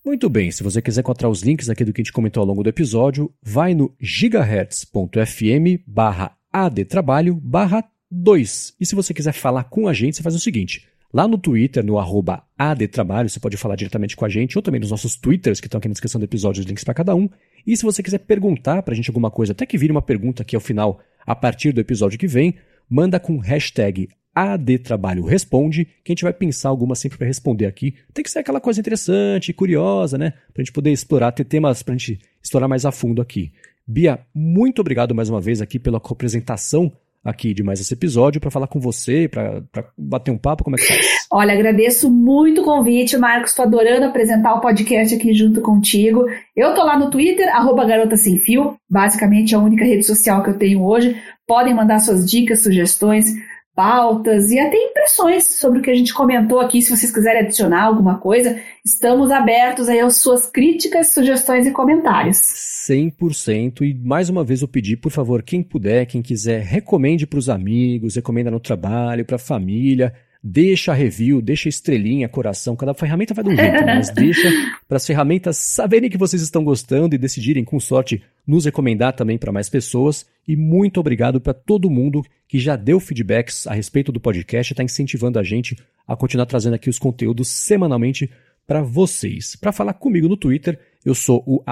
Muito 0.04 0.28
bem, 0.30 0.50
se 0.50 0.64
você 0.64 0.82
quiser 0.82 1.02
encontrar 1.02 1.30
os 1.30 1.44
links 1.44 1.70
aqui 1.70 1.86
do 1.86 1.94
que 1.94 2.02
a 2.02 2.04
gente 2.04 2.12
comentou 2.12 2.42
ao 2.42 2.48
longo 2.48 2.64
do 2.64 2.70
episódio, 2.70 3.32
vai 3.40 3.76
no 3.76 3.94
gigahertz.fm 4.00 5.84
barra 5.86 6.36
adtrabalho 6.52 7.36
barra 7.36 7.84
2. 8.10 8.78
E 8.80 8.86
se 8.86 8.96
você 8.96 9.14
quiser 9.14 9.32
falar 9.32 9.66
com 9.66 9.88
a 9.88 9.94
gente, 9.94 10.18
você 10.18 10.24
faz 10.24 10.34
o 10.34 10.40
seguinte, 10.40 10.88
lá 11.14 11.28
no 11.28 11.38
Twitter, 11.38 11.86
no 11.86 12.00
arroba 12.00 12.44
adtrabalho, 12.58 13.30
você 13.30 13.40
pode 13.40 13.58
falar 13.58 13.76
diretamente 13.76 14.16
com 14.16 14.26
a 14.26 14.30
gente, 14.30 14.58
ou 14.58 14.64
também 14.64 14.82
nos 14.82 14.90
nossos 14.90 15.16
Twitters, 15.16 15.60
que 15.60 15.68
estão 15.68 15.78
aqui 15.78 15.88
na 15.88 15.94
descrição 15.94 16.18
do 16.18 16.26
episódio, 16.26 16.62
os 16.62 16.66
links 16.66 16.84
para 16.84 16.96
cada 16.96 17.14
um. 17.14 17.30
E 17.66 17.78
se 17.78 17.84
você 17.84 18.02
quiser 18.02 18.20
perguntar 18.20 18.82
pra 18.82 18.96
gente 18.96 19.08
alguma 19.12 19.30
coisa, 19.30 19.52
até 19.52 19.68
que 19.68 19.78
vire 19.78 19.92
uma 19.92 20.02
pergunta 20.02 20.42
aqui 20.42 20.56
ao 20.56 20.62
final, 20.62 21.00
a 21.28 21.36
partir 21.36 21.72
do 21.74 21.80
episódio 21.80 22.18
que 22.18 22.28
vem, 22.28 22.56
manda 22.90 23.20
com 23.20 23.38
hashtag 23.38 24.10
AD 24.34 24.80
Trabalho 24.80 25.26
Responde, 25.26 25.86
que 26.04 26.12
a 26.12 26.14
gente 26.14 26.24
vai 26.24 26.34
pensar 26.34 26.70
alguma 26.70 26.96
sempre 26.96 27.18
para 27.18 27.28
responder 27.28 27.66
aqui. 27.66 27.96
Tem 28.14 28.24
que 28.24 28.32
ser 28.32 28.40
aquela 28.40 28.62
coisa 28.62 28.80
interessante, 28.80 29.54
curiosa, 29.54 30.18
né? 30.18 30.32
Para 30.54 30.62
a 30.62 30.64
gente 30.64 30.74
poder 30.74 30.92
explorar, 30.92 31.32
ter 31.32 31.46
temas 31.46 31.84
para 31.84 31.94
a 31.94 31.98
gente 31.98 32.20
explorar 32.42 32.68
mais 32.68 32.86
a 32.86 32.92
fundo 32.92 33.22
aqui. 33.22 33.52
Bia, 33.86 34.20
muito 34.34 34.80
obrigado 34.80 35.14
mais 35.14 35.30
uma 35.30 35.42
vez 35.42 35.62
aqui 35.62 35.78
pela 35.78 35.98
apresentação 35.98 36.92
aqui 37.24 37.54
de 37.54 37.62
mais 37.62 37.80
esse 37.80 37.94
episódio 37.94 38.42
para 38.42 38.50
falar 38.50 38.68
com 38.68 38.80
você, 38.80 39.28
para 39.28 39.64
bater 39.98 40.32
um 40.32 40.38
papo, 40.38 40.64
como 40.64 40.76
é 40.76 40.80
que 40.80 40.88
tá? 40.88 40.96
Olha, 41.32 41.54
agradeço 41.54 42.10
muito 42.10 42.62
o 42.62 42.66
convite, 42.66 43.16
Marcos, 43.18 43.52
estou 43.52 43.66
adorando 43.66 44.06
apresentar 44.06 44.56
o 44.56 44.62
podcast 44.62 45.16
aqui 45.16 45.34
junto 45.34 45.62
contigo. 45.62 46.26
Eu 46.56 46.74
tô 46.74 46.84
lá 46.84 46.98
no 46.98 47.10
Twitter, 47.10 47.48
arroba 47.56 47.86
Garota 47.86 48.18
Sem 48.18 48.40
Fio, 48.40 48.76
basicamente 48.90 49.54
a 49.54 49.60
única 49.60 49.86
rede 49.86 50.04
social 50.04 50.44
que 50.44 50.50
eu 50.50 50.58
tenho 50.58 50.84
hoje. 50.84 51.16
Podem 51.46 51.76
mandar 51.76 52.00
suas 52.00 52.30
dicas, 52.30 52.64
sugestões, 52.64 53.28
pautas 53.76 54.52
e 54.52 54.60
até 54.60 54.76
impressões 54.76 55.58
sobre 55.58 55.80
o 55.80 55.82
que 55.82 55.90
a 55.90 55.96
gente 55.96 56.14
comentou 56.14 56.60
aqui. 56.60 56.82
Se 56.82 56.96
vocês 56.96 57.12
quiserem 57.12 57.42
adicionar 57.42 57.84
alguma 57.84 58.18
coisa, 58.18 58.60
estamos 58.86 59.32
abertos 59.32 59.88
aí 59.88 60.00
às 60.00 60.18
suas 60.18 60.46
críticas, 60.46 61.14
sugestões 61.14 61.66
e 61.66 61.72
comentários. 61.72 62.38
100%. 62.38 63.82
E 63.82 63.94
mais 63.94 64.30
uma 64.30 64.44
vez 64.44 64.62
eu 64.62 64.68
pedi, 64.68 64.98
por 64.98 65.12
favor, 65.12 65.42
quem 65.42 65.64
puder, 65.64 66.06
quem 66.06 66.22
quiser, 66.22 66.62
recomende 66.62 67.26
para 67.26 67.40
os 67.40 67.50
amigos, 67.50 68.16
recomenda 68.16 68.52
no 68.52 68.60
trabalho, 68.60 69.26
para 69.26 69.36
a 69.36 69.40
família. 69.40 70.14
Deixa 70.44 70.92
review, 70.92 71.40
deixa 71.40 71.70
estrelinha, 71.70 72.28
coração. 72.28 72.76
Cada 72.76 72.96
ferramenta 72.96 73.34
vai 73.34 73.44
de 73.44 73.52
um 73.52 73.56
jeito, 73.56 73.86
mas 73.86 74.10
deixa 74.10 74.50
para 74.88 74.98
as 74.98 75.06
ferramentas 75.06 75.58
saberem 75.58 76.10
que 76.10 76.18
vocês 76.18 76.42
estão 76.42 76.64
gostando 76.64 77.14
e 77.14 77.18
decidirem, 77.18 77.64
com 77.64 77.80
sorte, 77.80 78.24
nos 78.46 78.66
recomendar 78.66 79.14
também 79.14 79.38
para 79.38 79.52
mais 79.52 79.70
pessoas. 79.70 80.26
E 80.48 80.56
muito 80.56 81.00
obrigado 81.00 81.40
para 81.40 81.54
todo 81.54 81.92
mundo 81.92 82.24
que 82.48 82.58
já 82.58 82.76
deu 82.76 83.00
feedbacks 83.00 83.68
a 83.68 83.74
respeito 83.74 84.12
do 84.12 84.20
podcast 84.20 84.72
e 84.72 84.74
está 84.74 84.84
incentivando 84.84 85.38
a 85.38 85.44
gente 85.44 85.78
a 86.08 86.16
continuar 86.16 86.48
trazendo 86.48 86.74
aqui 86.74 86.90
os 86.90 86.98
conteúdos 86.98 87.48
semanalmente 87.48 88.28
para 88.66 88.82
vocês. 88.82 89.56
Para 89.56 89.72
falar 89.72 89.94
comigo 89.94 90.28
no 90.28 90.36
Twitter, 90.36 90.80
eu 91.06 91.14
sou 91.14 91.44
o 91.46 91.64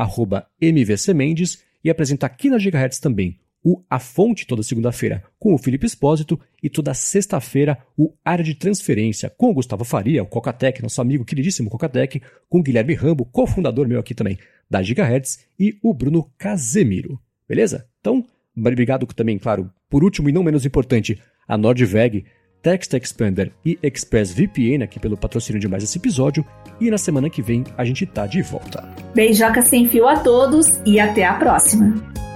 MVCMendes 0.61 1.63
e 1.83 1.89
apresento 1.89 2.25
aqui 2.25 2.51
na 2.51 2.59
Gigahertz 2.59 2.99
também 2.99 3.39
o 3.63 3.83
A 3.89 3.99
Fonte 3.99 4.47
toda 4.47 4.63
segunda-feira 4.63 5.23
com 5.37 5.53
o 5.53 5.57
Felipe 5.57 5.85
Espósito 5.85 6.39
e 6.61 6.69
toda 6.69 6.93
sexta-feira 6.93 7.77
o 7.97 8.13
Área 8.23 8.43
de 8.43 8.55
Transferência 8.55 9.29
com 9.29 9.49
o 9.49 9.53
Gustavo 9.53 9.83
Faria, 9.83 10.23
o 10.23 10.27
Cocatec, 10.27 10.81
nosso 10.81 11.01
amigo 11.01 11.25
queridíssimo 11.25 11.69
Cocatec, 11.69 12.21
com 12.49 12.59
o 12.59 12.63
Guilherme 12.63 12.93
Rambo, 12.93 13.25
cofundador 13.25 13.87
meu 13.87 13.99
aqui 13.99 14.13
também 14.13 14.37
da 14.69 14.81
Gigahertz 14.81 15.45
e 15.59 15.77
o 15.81 15.93
Bruno 15.93 16.31
Casemiro. 16.37 17.19
Beleza? 17.47 17.87
Então, 17.99 18.25
obrigado 18.55 19.05
também, 19.07 19.37
claro, 19.37 19.69
por 19.89 20.03
último 20.03 20.29
e 20.29 20.31
não 20.31 20.43
menos 20.43 20.65
importante, 20.65 21.19
a 21.47 21.57
Nordveg, 21.57 22.25
Text 22.61 22.93
Expander 22.93 23.51
e 23.65 23.79
ExpressVPN 23.81 24.83
aqui 24.83 24.99
pelo 24.99 25.17
patrocínio 25.17 25.59
de 25.59 25.67
mais 25.67 25.83
esse 25.83 25.97
episódio. 25.97 26.45
E 26.79 26.91
na 26.91 26.97
semana 26.97 27.29
que 27.29 27.41
vem 27.41 27.63
a 27.77 27.85
gente 27.85 28.05
tá 28.05 28.27
de 28.27 28.41
volta. 28.41 28.83
Beijoca 29.15 29.61
sem 29.61 29.87
fio 29.87 30.07
a 30.07 30.19
todos 30.19 30.79
e 30.85 30.99
até 30.99 31.25
a 31.25 31.33
próxima. 31.35 32.28